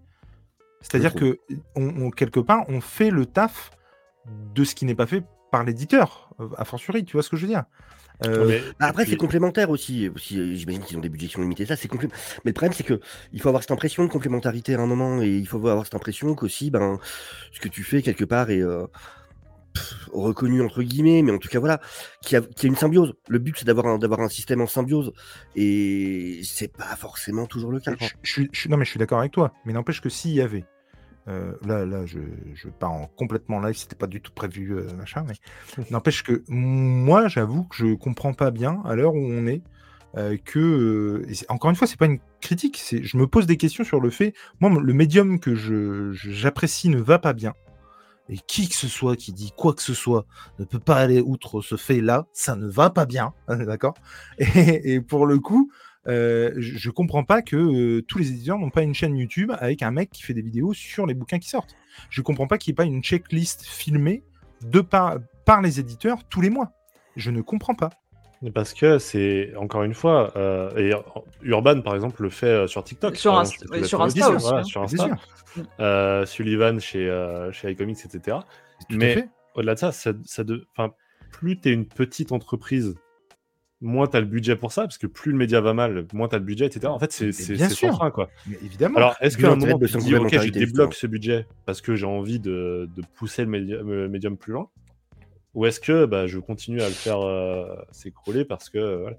C'est-à-dire 0.83 1.15
que 1.15 1.39
on, 1.75 1.89
on- 2.07 2.11
quelque 2.11 2.41
part, 2.41 2.65
on 2.69 2.81
fait 2.81 3.11
le 3.11 3.27
taf 3.27 3.71
de 4.55 4.63
ce 4.65 4.75
qui 4.75 4.85
n'est 4.85 4.95
pas 4.95 5.07
fait 5.07 5.23
par 5.51 5.65
l'éditeur, 5.65 6.31
euh, 6.39 6.49
a 6.59 6.65
fortiori. 6.65 7.05
Tu 7.05 7.13
vois 7.15 7.23
ce 7.23 7.31
que 7.31 7.37
je 7.37 7.43
veux 7.47 7.49
dire 7.53 7.65
Euh, 8.27 8.47
Mais- 8.47 8.61
Bah, 8.79 8.87
après, 8.89 9.07
c'est 9.07 9.17
complémentaire 9.17 9.71
aussi. 9.71 10.11
aussi 10.15 10.39
euh, 10.39 10.53
J'imagine 10.55 10.83
qu'ils 10.83 10.99
ont 10.99 11.01
des 11.01 11.09
budgets 11.09 11.29
qui 11.29 11.33
sont 11.33 11.41
limités. 11.41 11.65
Ça, 11.65 11.75
c'est 11.77 11.89
complé- 11.89 12.09
Mais 12.45 12.51
le 12.51 12.53
problème, 12.53 12.75
c'est 12.75 12.83
que 12.85 13.01
il 13.33 13.41
faut 13.41 13.49
avoir 13.49 13.63
cette 13.63 13.71
impression 13.71 14.05
de 14.05 14.11
complémentarité 14.11 14.75
à 14.75 14.81
un 14.81 14.85
moment, 14.87 15.23
et 15.23 15.31
il 15.39 15.47
faut 15.49 15.57
avoir 15.57 15.85
cette 15.87 15.95
impression 15.95 16.35
qu'aussi, 16.35 16.71
ben, 16.71 16.99
ce 17.51 17.61
que 17.61 17.69
tu 17.69 17.83
fais 17.83 18.03
quelque 18.03 18.25
part 18.27 18.51
est 18.51 18.61
euh, 18.63 18.87
reconnu 20.13 20.63
entre 20.63 20.83
guillemets, 20.83 21.23
mais 21.23 21.33
en 21.33 21.39
tout 21.39 21.49
cas, 21.49 21.61
voilà, 21.61 21.81
qu'il 22.23 22.39
y, 22.39 22.43
a- 22.43 22.67
une 22.67 22.77
symbiose. 22.77 23.15
Le 23.29 23.39
but, 23.39 23.57
c'est 23.59 23.65
d'avoir 23.67 23.87
un, 23.87 23.99
d'avoir 23.99 24.21
un 24.21 24.29
système 24.29 24.61
en 24.61 24.67
symbiose, 24.67 25.13
et 25.57 26.41
c'est 26.45 26.73
pas 26.77 26.97
forcément 26.97 27.47
toujours 27.47 27.71
le 27.73 27.81
cas. 27.81 27.93
Je, 28.01 28.07
je 28.23 28.33
suis- 28.33 28.49
je 28.53 28.61
suis- 28.61 28.69
non, 28.71 28.77
mais 28.77 28.85
je 28.85 28.91
suis 28.91 28.99
d'accord 28.99 29.21
avec 29.21 29.33
toi. 29.33 29.53
Mais 29.65 29.73
n'empêche 29.73 30.01
que 30.01 30.09
s'il 30.09 30.33
y 30.33 30.41
avait. 30.41 30.65
euh, 31.29 31.53
là, 31.65 31.85
là, 31.85 32.07
je, 32.07 32.19
je 32.55 32.69
pars 32.69 32.91
en 32.93 33.07
complètement 33.07 33.61
live, 33.61 33.77
c'était 33.77 33.95
pas 33.95 34.07
du 34.07 34.21
tout 34.21 34.33
prévu, 34.33 34.73
euh, 34.75 34.89
machin, 34.97 35.25
mais 35.29 35.35
n'empêche 35.91 36.23
que 36.25 36.43
moi, 36.49 37.29
j'avoue 37.29 37.65
que 37.65 37.77
je 37.77 37.95
comprends 37.95 38.33
pas 38.33 38.51
bien 38.51 38.81
à 38.85 38.97
l'heure 38.97 39.15
où 39.15 39.23
on 39.23 39.47
est 39.47 39.63
euh, 40.17 40.37
que. 40.45 40.59
euh, 40.59 41.33
encore 41.51 41.71
une 41.71 41.77
fois, 41.77 41.87
c'est 41.87 41.99
pas 41.99 42.07
une 42.07 42.19
critique, 42.41 42.79
c'est 42.83 43.05
je 43.05 43.17
me 43.17 43.27
pose 43.29 43.47
des 43.47 43.57
questions 43.59 43.85
sur 43.85 44.01
le 44.01 44.11
fait. 44.11 44.33
Moi, 44.61 44.71
le 44.81 44.93
médium 44.95 45.39
que 45.39 45.55
je- 45.55 46.11
je- 46.11 46.31
j'apprécie 46.33 46.89
ne 46.89 46.99
va 47.01 47.19
pas 47.21 47.33
bien. 47.35 47.53
Et 48.31 48.39
qui 48.47 48.69
que 48.69 48.77
ce 48.77 48.87
soit 48.87 49.17
qui 49.17 49.33
dit 49.33 49.53
quoi 49.57 49.75
que 49.75 49.83
ce 49.83 49.93
soit 49.93 50.25
ne 50.59 50.65
peut 50.65 50.79
pas 50.79 50.97
aller 50.97 51.21
outre 51.21 51.61
ce 51.61 51.77
fait-là, 51.77 52.27
ça 52.33 52.55
ne 52.55 52.69
va 52.69 52.89
pas 52.89 53.05
bien, 53.05 53.35
d'accord? 53.49 53.95
Et, 54.39 55.01
pour 55.01 55.27
le 55.27 55.39
coup, 55.41 55.71
euh, 56.07 56.53
je, 56.57 56.91
comprends 56.91 57.25
pas 57.25 57.43
que 57.43 57.57
euh, 57.57 58.03
tous 58.03 58.19
les 58.19 58.31
éditeurs 58.31 58.59
n'ont 58.59 58.71
pas 58.71 58.83
une 58.83 58.95
chaîne 58.95 59.17
YouTube 59.17 59.53
avec 59.59 59.83
un 59.83 59.91
mec 59.91 60.11
qui 60.11 60.23
fait 60.23 60.33
des 60.33 60.43
vidéos 60.43 60.73
sur 60.73 61.07
les 61.07 61.15
bouquins 61.15 61.41
qui 61.41 61.49
sortent. 61.49 61.75
Je 62.09 62.23
comprends 62.23 62.47
pas 62.47 62.57
qu'il 62.57 62.71
n'y 62.71 62.75
ait 62.75 62.83
pas 62.83 62.85
une 62.85 63.03
checklist 63.03 63.65
filmée 63.67 64.23
de 64.63 64.81
par 64.81 65.19
les 65.63 65.81
éditeurs 65.81 66.23
tous 66.29 66.41
les 66.41 66.51
mois. 66.51 66.73
Je 67.17 67.33
ne 67.33 67.43
comprends 67.43 67.75
pas. 67.75 67.91
Parce 68.55 68.73
que 68.73 68.99
c'est, 68.99 69.55
encore 69.57 69.83
une 69.83 69.93
fois, 69.93 70.33
euh, 70.37 70.71
et 70.77 70.93
Urban, 71.43 71.83
par 71.83 71.95
exemple, 71.95 72.23
le 72.23 72.31
fait 72.31 72.47
euh, 72.47 72.67
sur 72.67 72.83
TikTok. 72.83 73.15
Sur 73.17 73.35
Insta- 73.35 73.63
exemple, 73.65 73.85
sur 73.87 74.01
aussi, 74.01 74.19
voilà, 74.21 74.59
hein. 74.61 74.63
sur 74.63 74.83
Insta. 74.83 75.09
Euh, 75.79 76.25
Sullivan 76.25 76.81
chez, 76.81 77.07
euh, 77.09 77.53
chez 77.53 77.71
iComics, 77.73 77.99
etc. 78.05 78.39
tout 78.89 78.97
Mais 78.97 79.15
fait. 79.15 79.29
au-delà 79.55 79.75
de 79.75 79.79
ça, 79.79 79.93
ça, 79.93 80.13
ça 80.25 80.45
de... 80.45 80.65
enfin, 80.77 80.95
plus 81.33 81.61
tu 81.61 81.69
es 81.69 81.73
une 81.73 81.87
petite 81.87 82.33
entreprise, 82.33 82.95
moins 83.83 84.07
tu 84.07 84.17
as 84.17 84.21
le 84.21 84.27
budget 84.27 84.57
pour 84.57 84.73
ça, 84.73 84.83
parce 84.83 84.97
que 84.97 85.07
plus 85.07 85.33
le 85.33 85.37
média 85.39 85.61
va 85.61 85.75
mal, 85.75 86.07
moins 86.15 86.29
tu 86.29 86.37
as 86.37 86.39
le 86.39 86.45
budget, 86.45 86.65
etc. 86.67 86.87
En 86.87 86.99
fait, 86.99 87.13
c'est 87.13 87.33
sans 87.33 87.93
fin, 87.99 88.11
quoi. 88.11 88.31
Mais 88.47 88.57
évidemment. 88.65 88.97
Alors, 88.97 89.17
est-ce 89.21 89.37
qu'à 89.37 89.51
un 89.53 89.57
moment, 89.57 89.77
de 89.77 89.87
tu 89.87 89.93
te 89.93 89.99
dis, 89.99 90.15
ok, 90.17 90.31
je 90.33 90.49
débloque 90.51 90.61
justement. 90.61 90.91
ce 90.93 91.07
budget 91.09 91.47
parce 91.67 91.81
que 91.83 91.95
j'ai 91.95 92.07
envie 92.07 92.41
de, 92.41 92.89
de 92.97 93.03
pousser 93.17 93.45
le, 93.45 93.51
média- 93.51 93.83
le 93.83 94.09
médium 94.09 94.37
plus 94.39 94.53
loin 94.55 94.71
Ou 95.55 95.67
est-ce 95.67 95.81
que 95.81 96.05
bah, 96.07 96.27
je 96.27 96.39
continue 96.39 96.81
à 96.81 96.89
le 96.89 96.95
faire 96.95 97.21
euh, 97.21 97.75
s'écrouler 97.91 98.45
parce 98.45 98.71
que 98.71 98.79
euh. 98.79 99.11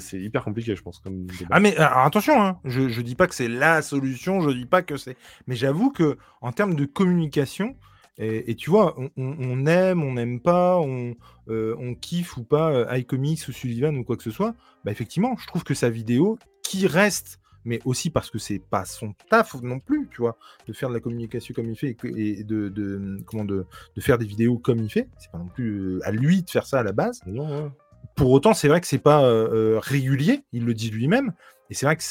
C'est- 0.00 0.20
hyper 0.20 0.42
compliqué, 0.42 0.74
je 0.74 0.82
pense. 0.82 0.98
Comme. 0.98 1.28
Ah 1.48 1.60
mais 1.60 1.76
alors, 1.76 1.98
attention, 1.98 2.42
hein, 2.42 2.58
je, 2.64 2.88
je 2.88 3.00
dis 3.02 3.14
pas 3.14 3.28
que 3.28 3.34
c'est 3.36 3.46
la 3.46 3.82
solution, 3.82 4.40
je 4.40 4.50
dis 4.50 4.66
pas 4.66 4.82
que 4.82 4.96
c'est. 4.96 5.16
Mais 5.46 5.54
j'avoue 5.54 5.92
que 5.92 6.18
en 6.40 6.50
termes 6.50 6.74
de 6.74 6.86
communication, 6.86 7.76
et, 8.18 8.54
tu 8.54 8.70
vois, 8.70 8.96
on, 9.18 9.66
aime, 9.66 10.02
on 10.02 10.14
n'aime 10.14 10.40
pas, 10.40 10.78
on, 10.78 11.14
euh, 11.48 11.76
on 11.78 11.94
kiffe 11.94 12.38
ou 12.38 12.44
pas 12.44 12.70
euh, 12.72 12.96
iComics 12.96 13.46
ou 13.46 13.52
Sullivan 13.52 13.94
ou 13.94 14.04
quoi 14.04 14.16
que 14.16 14.22
ce 14.22 14.30
soit, 14.30 14.54
bah 14.84 14.90
effectivement, 14.90 15.36
je 15.36 15.46
trouve 15.46 15.64
que 15.64 15.74
sa 15.74 15.90
vidéo, 15.90 16.38
qui 16.62 16.86
reste, 16.86 17.40
mais 17.66 17.80
aussi 17.84 18.08
parce 18.08 18.30
que 18.30 18.38
c'est 18.38 18.58
pas 18.58 18.84
son 18.86 19.12
taf 19.28 19.54
non 19.62 19.80
plus, 19.80 20.08
tu 20.10 20.22
vois, 20.22 20.38
de 20.66 20.72
faire 20.72 20.88
de 20.88 20.94
la 20.94 21.00
communication 21.00 21.52
comme 21.54 21.68
il 21.68 21.76
fait 21.76 21.96
et, 22.16 22.44
de, 22.44 22.68
de- 22.70 23.18
comment 23.26 23.44
de, 23.44 23.66
de 23.94 24.00
faire 24.00 24.16
des 24.16 24.24
vidéos 24.24 24.56
comme 24.58 24.78
il 24.78 24.88
fait, 24.88 25.08
c'est 25.18 25.30
pas 25.30 25.38
non 25.38 25.48
plus 25.48 25.96
euh, 25.96 26.00
à 26.04 26.12
lui 26.12 26.42
de 26.42 26.48
faire 26.48 26.66
ça 26.66 26.78
à 26.78 26.82
la 26.82 26.92
base. 26.92 27.20
Non, 27.26 27.64
ouais. 27.64 27.70
Pour 28.14 28.30
autant, 28.30 28.54
c'est 28.54 28.68
vrai 28.68 28.80
que 28.80 28.86
c'est 28.86 28.98
pas 28.98 29.24
euh, 29.24 29.74
euh, 29.74 29.78
régulier, 29.80 30.44
il 30.52 30.64
le 30.64 30.72
dit 30.72 30.90
lui-même, 30.90 31.34
Et 31.68 31.74
c'est 31.74 31.84
vrai 31.84 31.96
que 31.96 32.02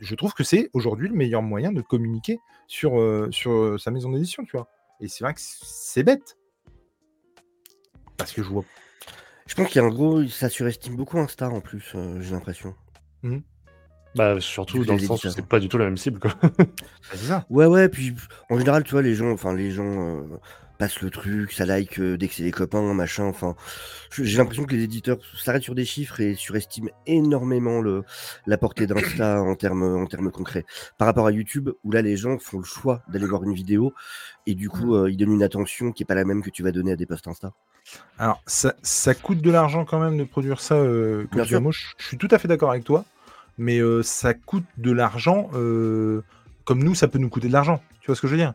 je 0.00 0.14
trouve 0.14 0.34
que 0.34 0.44
c'est 0.44 0.68
aujourd'hui 0.74 1.08
le 1.08 1.14
meilleur 1.14 1.40
moyen 1.40 1.72
de 1.72 1.80
communiquer 1.80 2.38
sur, 2.66 3.00
euh, 3.00 3.28
sur 3.30 3.80
sa 3.80 3.90
maison 3.90 4.10
d'édition, 4.10 4.44
tu 4.44 4.52
vois. 4.56 4.68
Et 5.00 5.08
c'est 5.08 5.24
vrai 5.24 5.32
que 5.32 5.40
c'est 5.40 6.02
bête. 6.02 6.36
Parce 8.18 8.32
que 8.32 8.42
je 8.42 8.48
vois. 8.48 8.64
Je 9.46 9.54
pense 9.54 9.68
qu'il 9.68 9.80
y 9.80 9.84
a 9.84 9.86
un 9.86 9.90
gros. 9.90 10.26
Ça 10.26 10.48
surestime 10.48 10.94
beaucoup 10.94 11.18
Insta 11.18 11.48
en 11.48 11.60
plus, 11.60 11.92
euh, 11.94 12.20
j'ai 12.20 12.32
l'impression. 12.32 12.74
Bah, 14.14 14.40
surtout 14.40 14.84
dans 14.84 14.94
le 14.94 15.00
sens 15.00 15.24
où 15.24 15.30
c'est 15.30 15.46
pas 15.46 15.60
du 15.60 15.68
tout 15.68 15.78
la 15.78 15.84
même 15.84 15.96
cible, 15.96 16.18
quoi. 16.18 16.32
Bah, 16.42 16.64
c'est 17.12 17.26
ça. 17.26 17.46
Ouais, 17.50 17.66
ouais, 17.66 17.88
puis 17.88 18.14
en 18.48 18.58
général, 18.58 18.84
tu 18.84 18.92
vois, 18.92 19.02
les 19.02 19.14
gens, 19.14 19.30
enfin, 19.30 19.54
les 19.54 19.70
gens 19.70 19.84
euh, 19.84 20.22
passent 20.78 21.00
le 21.02 21.10
truc, 21.10 21.52
ça 21.52 21.66
like 21.66 22.00
euh, 22.00 22.16
dès 22.16 22.26
que 22.26 22.34
c'est 22.34 22.42
les 22.42 22.50
copains, 22.50 22.94
machin. 22.94 23.24
Enfin, 23.24 23.54
j'ai 24.18 24.38
l'impression 24.38 24.64
que 24.64 24.74
les 24.74 24.82
éditeurs 24.82 25.18
s'arrêtent 25.36 25.62
sur 25.62 25.74
des 25.74 25.84
chiffres 25.84 26.20
et 26.20 26.34
surestiment 26.34 26.90
énormément 27.06 27.80
le, 27.80 28.02
la 28.46 28.56
portée 28.58 28.86
d'Insta 28.86 29.42
en 29.42 29.54
termes, 29.54 29.82
en 29.82 30.06
termes 30.06 30.30
concrets. 30.32 30.64
Par 30.98 31.06
rapport 31.06 31.26
à 31.26 31.32
YouTube, 31.32 31.70
où 31.84 31.92
là, 31.92 32.02
les 32.02 32.16
gens 32.16 32.38
font 32.38 32.58
le 32.58 32.64
choix 32.64 33.02
d'aller 33.08 33.26
voir 33.26 33.44
une 33.44 33.54
vidéo 33.54 33.92
et 34.46 34.54
du 34.54 34.68
coup, 34.68 34.96
euh, 34.96 35.10
ils 35.10 35.16
donnent 35.16 35.34
une 35.34 35.42
attention 35.42 35.92
qui 35.92 36.02
est 36.02 36.06
pas 36.06 36.14
la 36.14 36.24
même 36.24 36.42
que 36.42 36.50
tu 36.50 36.62
vas 36.62 36.72
donner 36.72 36.92
à 36.92 36.96
des 36.96 37.06
posts 37.06 37.28
Insta. 37.28 37.52
Alors, 38.18 38.42
ça, 38.46 38.74
ça 38.82 39.14
coûte 39.14 39.40
de 39.40 39.50
l'argent 39.50 39.84
quand 39.84 40.00
même 40.00 40.16
de 40.16 40.24
produire 40.24 40.60
ça. 40.60 40.76
Euh, 40.76 41.26
comme 41.26 41.36
Bien 41.36 41.42
tu 41.44 41.48
sûr. 41.50 41.60
Moi, 41.60 41.72
je 41.72 42.06
suis 42.06 42.16
tout 42.16 42.28
à 42.30 42.38
fait 42.38 42.48
d'accord 42.48 42.70
avec 42.70 42.84
toi. 42.84 43.04
Mais 43.60 43.78
euh, 43.78 44.02
ça 44.02 44.32
coûte 44.32 44.64
de 44.78 44.90
l'argent 44.90 45.50
euh, 45.52 46.22
comme 46.64 46.82
nous, 46.82 46.94
ça 46.94 47.08
peut 47.08 47.18
nous 47.18 47.28
coûter 47.28 47.48
de 47.48 47.52
l'argent. 47.52 47.82
Tu 48.00 48.06
vois 48.06 48.16
ce 48.16 48.22
que 48.22 48.26
je 48.26 48.32
veux 48.32 48.38
dire? 48.38 48.54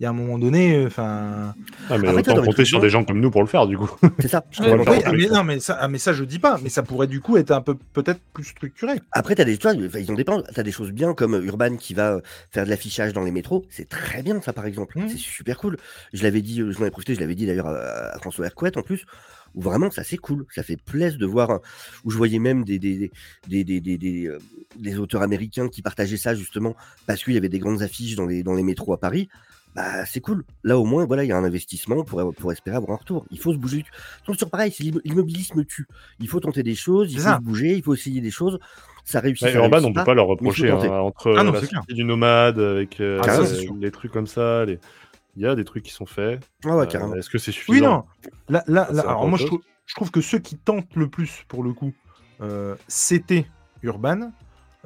Il 0.00 0.04
y 0.04 0.06
a 0.06 0.10
un 0.10 0.14
moment 0.14 0.38
donné, 0.38 0.76
euh, 0.76 0.86
enfin. 0.86 1.54
Ah, 1.90 1.98
mais 1.98 2.08
Après, 2.08 2.20
autant 2.32 2.42
compter 2.42 2.64
sur 2.64 2.80
des 2.80 2.88
gens 2.88 3.04
comme 3.04 3.20
nous 3.20 3.30
pour 3.30 3.42
le 3.42 3.46
faire, 3.46 3.66
du 3.66 3.76
coup. 3.76 3.90
C'est 4.18 4.28
ça. 4.28 4.42
je 4.50 4.62
Ouais, 4.62 4.72
Oui, 4.72 5.02
ah, 5.04 5.12
mais, 5.12 5.26
ça. 5.28 5.34
non, 5.34 5.44
mais 5.44 5.60
ça, 5.60 5.78
ah, 5.78 5.88
mais 5.88 5.98
ça, 5.98 6.14
je 6.14 6.24
dis 6.24 6.38
pas. 6.38 6.58
Mais 6.62 6.70
ça 6.70 6.82
pourrait 6.82 7.06
du 7.06 7.20
coup 7.20 7.36
être 7.36 7.50
un 7.50 7.60
peu 7.60 7.74
peut-être 7.92 8.20
plus 8.32 8.44
structuré. 8.44 8.94
Après, 9.12 9.34
t'as 9.34 9.44
des, 9.44 9.58
tu 9.58 9.68
vois, 9.68 9.76
ils 10.00 10.10
ont 10.10 10.14
des 10.14 10.24
plans. 10.24 10.42
T'as 10.54 10.62
des 10.62 10.72
choses 10.72 10.90
bien 10.90 11.12
comme 11.12 11.34
euh, 11.34 11.42
Urban 11.44 11.76
qui 11.76 11.92
va 11.92 12.14
euh, 12.14 12.20
faire 12.50 12.64
de 12.64 12.70
l'affichage 12.70 13.12
dans 13.12 13.24
les 13.24 13.30
métros. 13.30 13.66
C'est 13.68 13.90
très 13.90 14.22
bien, 14.22 14.40
ça, 14.40 14.54
par 14.54 14.64
exemple. 14.64 14.98
Mhm. 14.98 15.10
C'est 15.10 15.18
super 15.18 15.58
cool. 15.58 15.76
Je 16.14 16.22
l'avais 16.22 16.40
dit, 16.40 16.56
je 16.56 16.78
m'en 16.80 16.86
ai 16.86 16.90
profité, 16.90 17.14
je 17.14 17.20
l'avais 17.20 17.34
dit 17.34 17.44
d'ailleurs 17.46 17.66
à, 17.68 18.14
à 18.14 18.18
François 18.20 18.46
Hercouet 18.46 18.78
en 18.78 18.82
plus, 18.82 19.04
où 19.54 19.60
vraiment, 19.60 19.90
ça, 19.90 20.02
c'est 20.02 20.16
cool. 20.16 20.46
Ça 20.54 20.62
fait 20.62 20.78
plaisir 20.82 21.18
de 21.18 21.26
voir, 21.26 21.50
un- 21.50 21.60
où 22.04 22.10
je 22.10 22.16
voyais 22.16 22.38
même 22.38 22.64
des, 22.64 22.78
des, 22.78 23.10
des, 23.48 23.64
des, 23.64 23.80
des, 23.82 23.98
des, 23.98 24.28
euh, 24.28 24.38
des 24.78 24.96
auteurs 24.98 25.20
américains 25.20 25.68
qui 25.68 25.82
partageaient 25.82 26.16
ça, 26.16 26.34
justement, 26.34 26.74
parce 27.06 27.22
qu'il 27.22 27.34
y 27.34 27.36
avait 27.36 27.50
des 27.50 27.58
grandes 27.58 27.82
affiches 27.82 28.14
dans 28.16 28.24
les, 28.24 28.42
dans 28.42 28.54
les 28.54 28.62
métros 28.62 28.94
à 28.94 28.98
Paris. 28.98 29.28
Bah, 29.76 30.04
c'est 30.04 30.20
cool. 30.20 30.44
Là, 30.64 30.78
au 30.78 30.84
moins, 30.84 31.04
voilà, 31.06 31.22
il 31.24 31.28
y 31.28 31.32
a 31.32 31.36
un 31.38 31.44
investissement 31.44 32.02
pour, 32.02 32.34
pour 32.34 32.50
espérer 32.52 32.76
avoir 32.76 32.92
un 32.92 32.96
retour. 33.00 33.24
Il 33.30 33.38
faut 33.38 33.52
se 33.52 33.58
bouger. 33.58 33.84
Toujours 34.24 34.50
pareil, 34.50 34.72
c'est 34.72 34.82
l'immo- 34.82 35.00
l'immobilisme 35.04 35.64
tue. 35.64 35.86
Il 36.18 36.28
faut 36.28 36.40
tenter 36.40 36.62
des 36.64 36.74
choses, 36.74 37.12
il 37.12 37.20
faut 37.20 37.28
se 37.36 37.40
bouger, 37.40 37.74
il 37.76 37.82
faut 37.82 37.94
essayer 37.94 38.20
des 38.20 38.30
choses. 38.32 38.58
Ça 39.04 39.20
réussit. 39.20 39.46
Ouais, 39.46 39.52
ça 39.52 39.60
réussit 39.60 39.86
on 39.86 39.92
peut 39.92 40.04
pas 40.04 40.14
leur 40.14 40.26
reprocher. 40.26 40.70
hein, 40.70 40.78
entre 41.00 41.34
Ah 41.38 41.44
non, 41.44 41.52
la 41.52 41.60
c'est 41.60 41.68
clair. 41.68 41.80
sortie 41.80 41.94
du 41.94 42.04
nomade, 42.04 42.58
avec 42.58 43.00
euh, 43.00 43.20
Ah, 43.22 43.28
ça, 43.28 43.42
euh, 43.42 43.62
les 43.78 43.90
trucs 43.92 44.12
comme 44.12 44.26
ça, 44.26 44.64
les- 44.64 44.78
il 45.36 45.42
y 45.42 45.46
a 45.46 45.54
des 45.54 45.64
trucs 45.64 45.84
qui 45.84 45.92
sont 45.92 46.06
faits. 46.06 46.40
Ah 46.64 46.76
ouais, 46.76 46.82
Euh, 46.82 46.86
carrément. 46.86 47.14
Est-ce 47.14 47.30
que 47.30 47.38
c'est 47.38 47.50
Oui, 47.52 47.54
suffisant 47.56 47.86
non. 47.86 48.30
Là, 48.48 48.64
là, 48.66 48.88
là, 48.92 49.02
alors 49.02 49.28
moi, 49.28 49.38
je 49.38 49.46
trouve, 49.46 49.60
je 49.86 49.94
trouve 49.94 50.10
que 50.10 50.20
ceux 50.20 50.38
qui 50.40 50.56
tentent 50.56 50.94
le 50.96 51.08
plus, 51.08 51.44
pour 51.48 51.62
le 51.62 51.72
coup, 51.72 51.92
euh, 52.40 52.74
c'était 52.88 53.46
Urban. 53.82 54.32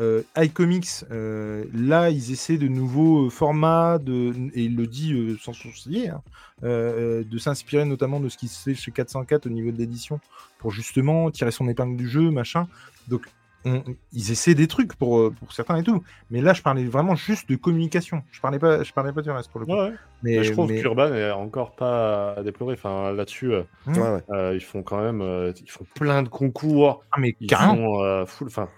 Euh, 0.00 0.22
iComics, 0.36 1.04
euh, 1.12 1.64
là, 1.72 2.10
ils 2.10 2.32
essaient 2.32 2.58
de 2.58 2.66
nouveaux 2.66 3.26
euh, 3.26 3.30
formats, 3.30 3.98
de, 3.98 4.32
et 4.54 4.64
il 4.64 4.76
le 4.76 4.86
dit 4.88 5.12
euh, 5.12 5.36
sans 5.40 5.52
sourciller, 5.52 6.08
hein, 6.08 6.20
de 6.62 7.38
s'inspirer 7.38 7.84
notamment 7.84 8.20
de 8.20 8.28
ce 8.28 8.36
qui 8.36 8.48
se 8.48 8.62
fait 8.62 8.74
chez 8.74 8.90
404 8.90 9.46
au 9.46 9.50
niveau 9.50 9.70
de 9.70 9.78
l'édition, 9.78 10.18
pour 10.58 10.70
justement 10.72 11.30
tirer 11.30 11.50
son 11.52 11.68
épingle 11.68 11.96
du 11.96 12.08
jeu, 12.08 12.30
machin. 12.30 12.66
Donc, 13.08 13.22
on- 13.66 13.82
ils 14.12 14.30
essaient 14.32 14.54
des 14.54 14.66
trucs 14.66 14.94
pour, 14.94 15.32
pour 15.32 15.52
certains 15.52 15.76
et 15.76 15.82
tout. 15.82 16.02
Mais 16.30 16.40
là, 16.42 16.52
je 16.54 16.60
parlais 16.62 16.84
vraiment 16.84 17.14
juste 17.14 17.48
de 17.48 17.56
communication. 17.56 18.22
Je 18.32 18.40
parlais 18.40 18.58
pas, 18.58 18.82
je 18.82 18.92
parlais 18.92 19.12
pas 19.12 19.22
du 19.22 19.30
reste 19.30 19.50
pour 19.50 19.60
le 19.60 19.66
coup. 19.66 19.72
Ouais, 19.72 19.78
ouais. 19.90 19.94
Mais, 20.22 20.36
Mais 20.38 20.44
je 20.44 20.52
trouve 20.52 20.70
mais- 20.70 20.80
qu'Urban 20.82 21.14
est 21.14 21.30
encore 21.30 21.74
pas 21.76 22.32
à 22.34 22.42
déplorer. 22.42 22.74
Enfin, 22.74 23.12
là-dessus, 23.12 23.52
euh. 23.54 23.62
Ouais, 23.86 24.54
ils 24.56 24.60
font 24.60 24.82
quand 24.82 25.00
même, 25.00 25.22
euh, 25.22 25.52
ils 25.62 25.70
font 25.70 25.86
plein 25.94 26.22
de 26.22 26.28
concours. 26.28 27.02
Ah, 27.12 27.20
mais 27.20 27.36
Ils 27.40 27.46
carrément. 27.46 27.76
font 27.76 28.02
euh, 28.02 28.26
full. 28.26 28.48
Enfin, 28.48 28.68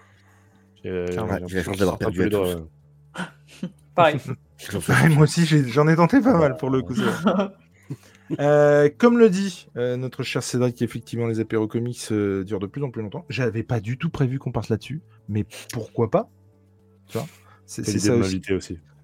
j'ai 0.83 1.05
Carrément. 1.13 1.47
j'ai 1.47 1.57
la 1.57 1.63
chance 1.63 1.77
d'avoir 1.77 1.97
perdu 1.97 2.23
les 2.23 2.29
doigts, 2.29 2.55
tous. 2.55 3.21
ouais. 3.97 4.17
Pareil. 4.87 5.13
Moi 5.13 5.23
aussi, 5.23 5.45
j'en 5.45 5.87
ai 5.87 5.95
tenté 5.95 6.21
pas 6.21 6.37
mal 6.37 6.57
pour 6.57 6.69
le 6.69 6.81
coup. 6.81 6.95
Euh, 8.39 8.89
comme 8.97 9.17
le 9.17 9.29
dit 9.29 9.69
euh, 9.77 9.95
notre 9.95 10.21
cher 10.21 10.43
Cédric, 10.43 10.81
effectivement, 10.81 11.27
les 11.27 11.39
apéros 11.39 11.67
comics 11.67 11.97
euh, 12.11 12.43
durent 12.43 12.59
de 12.59 12.67
plus 12.67 12.83
en 12.83 12.91
plus 12.91 13.01
longtemps. 13.01 13.25
J'avais 13.29 13.63
pas 13.63 13.79
du 13.79 13.97
tout 13.97 14.09
prévu 14.09 14.37
qu'on 14.37 14.51
passe 14.51 14.67
là-dessus, 14.67 15.01
mais 15.29 15.45
pourquoi 15.71 16.11
pas 16.11 16.29
Tu 17.07 17.17
vois 17.17 17.27
C'est 17.65 17.85
ça 17.85 18.15
aussi. 18.15 18.41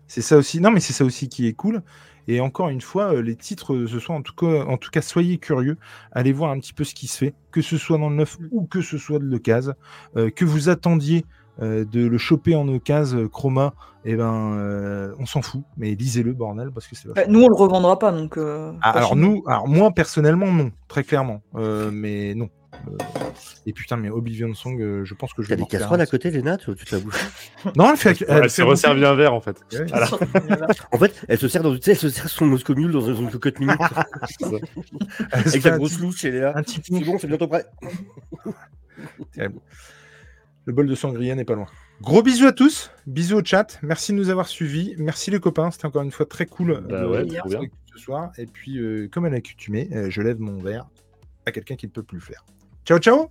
C'est 0.07 0.21
ça 0.21 0.37
aussi. 0.37 0.59
Non, 0.59 0.71
mais 0.71 0.81
c'est 0.81 0.91
ça 0.91 1.05
aussi 1.05 1.29
qui 1.29 1.47
est 1.47 1.53
cool. 1.53 1.81
Et 2.27 2.39
encore 2.39 2.69
une 2.69 2.81
fois, 2.81 3.13
euh, 3.13 3.21
les 3.21 3.35
titres 3.35 3.73
euh, 3.73 3.87
ce 3.87 3.99
soir, 3.99 4.17
en 4.17 4.21
tout 4.21 4.33
cas, 4.33 4.63
en 4.65 4.77
tout 4.77 4.89
cas, 4.91 5.01
soyez 5.01 5.37
curieux, 5.37 5.77
allez 6.11 6.31
voir 6.31 6.51
un 6.51 6.59
petit 6.59 6.73
peu 6.73 6.83
ce 6.83 6.93
qui 6.93 7.07
se 7.07 7.17
fait, 7.17 7.33
que 7.51 7.61
ce 7.61 7.77
soit 7.77 7.97
dans 7.97 8.09
le 8.09 8.15
neuf 8.15 8.37
ou 8.51 8.65
que 8.65 8.81
ce 8.81 8.97
soit 8.97 9.19
de 9.19 9.25
l'occasion, 9.25 9.73
euh, 10.15 10.29
que 10.29 10.45
vous 10.45 10.69
attendiez 10.69 11.25
euh, 11.61 11.85
de 11.85 12.05
le 12.07 12.17
choper 12.17 12.55
en 12.55 12.67
occasion, 12.67 13.19
euh, 13.19 13.27
Chroma, 13.27 13.73
et 14.05 14.15
ben, 14.15 14.55
euh, 14.57 15.13
on 15.19 15.25
s'en 15.25 15.41
fout. 15.41 15.61
Mais 15.77 15.93
lisez-le, 15.95 16.33
bordel, 16.33 16.71
parce 16.71 16.87
que 16.87 16.95
c'est. 16.95 17.07
Bah, 17.13 17.23
nous, 17.27 17.41
on 17.43 17.47
le 17.47 17.55
revendra 17.55 17.99
pas, 17.99 18.11
donc. 18.11 18.37
euh, 18.37 18.71
ah, 18.81 18.93
pas 18.93 18.99
alors 18.99 19.15
nous, 19.15 19.43
alors 19.47 19.67
moi 19.67 19.91
personnellement 19.91 20.51
non, 20.51 20.71
très 20.87 21.03
clairement, 21.03 21.41
Euh, 21.55 21.89
mais 21.91 22.33
non. 22.35 22.49
Euh, 22.87 22.97
et 23.67 23.71
putain, 23.71 23.97
mais 23.97 24.09
Oblivion 24.09 24.51
Song, 24.55 24.81
euh, 24.81 25.05
je 25.05 25.13
pense 25.13 25.31
que 25.33 25.43
je 25.43 25.47
T'as 25.49 25.55
des 25.55 25.65
casseroles 25.67 26.01
à 26.01 26.07
côté, 26.07 26.31
Léna 26.31 26.57
Tu 26.57 26.73
tu 26.75 26.85
te 26.85 26.95
la 26.95 27.01
bouches 27.01 27.29
Non, 27.77 27.91
elle 27.91 27.97
fait. 27.97 28.25
Elle 28.27 28.49
s'est 28.49 28.63
resservie 28.63 29.05
un 29.05 29.13
verre 29.13 29.33
en 29.35 29.41
fait. 29.41 29.61
Ouais. 29.71 29.85
Voilà. 29.85 30.07
En 30.91 30.97
fait, 30.97 31.23
elle 31.29 31.37
se 31.37 31.47
sert 31.47 31.61
dans, 31.61 31.73
sais, 31.79 31.91
elle 31.91 31.97
se 31.97 32.09
sert 32.09 32.27
son 32.27 32.47
moscomule 32.47 32.91
dans 32.91 33.01
une 33.13 33.29
cocotte 33.29 33.59
minute 33.59 33.77
avec 35.31 35.65
un 35.67 35.77
grosse 35.77 35.93
petit- 35.93 36.01
louche. 36.01 36.25
Elle 36.25 36.35
est 36.35 36.39
là. 36.41 36.53
un 36.55 36.63
petit 36.63 36.81
C'est 36.83 37.05
bon, 37.05 37.17
c'est 37.19 37.27
bientôt 37.27 37.47
prêt. 37.47 37.63
Terrible. 39.33 39.59
Le 40.65 40.73
bol 40.73 40.87
de 40.87 40.95
sangria 40.95 41.35
n'est 41.35 41.43
pas 41.45 41.55
loin. 41.55 41.67
Gros 42.01 42.23
bisous 42.23 42.45
à 42.47 42.51
tous, 42.53 42.91
bisous 43.05 43.37
au 43.37 43.43
chat, 43.43 43.79
merci 43.81 44.11
de 44.11 44.17
nous 44.17 44.29
avoir 44.29 44.47
suivis, 44.47 44.95
merci 44.97 45.29
les 45.31 45.39
copains, 45.39 45.71
c'était 45.71 45.85
encore 45.85 46.03
une 46.03 46.11
fois 46.11 46.25
très 46.25 46.45
cool 46.45 46.83
Bah 46.89 47.07
ouais, 47.07 47.25
trop 47.25 47.49
faire 47.49 47.61
bien. 47.61 47.69
ce 47.93 47.99
soir. 47.99 48.31
Et 48.37 48.45
puis, 48.45 48.77
euh, 48.77 49.07
comme 49.11 49.25
à 49.25 49.29
l'accoutumée, 49.29 49.89
euh, 49.93 50.09
je 50.09 50.21
lève 50.21 50.39
mon 50.39 50.57
verre 50.59 50.87
à 51.45 51.51
quelqu'un 51.51 51.75
qui 51.75 51.85
ne 51.85 51.91
peut 51.91 52.03
plus 52.03 52.17
le 52.17 52.23
faire. 52.23 52.45
Ciao, 52.85 52.97
ciao, 52.99 53.29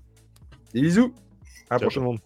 des 0.74 0.80
bisous, 0.82 1.14
à 1.70 1.74
la 1.74 1.80
prochaine. 1.80 2.18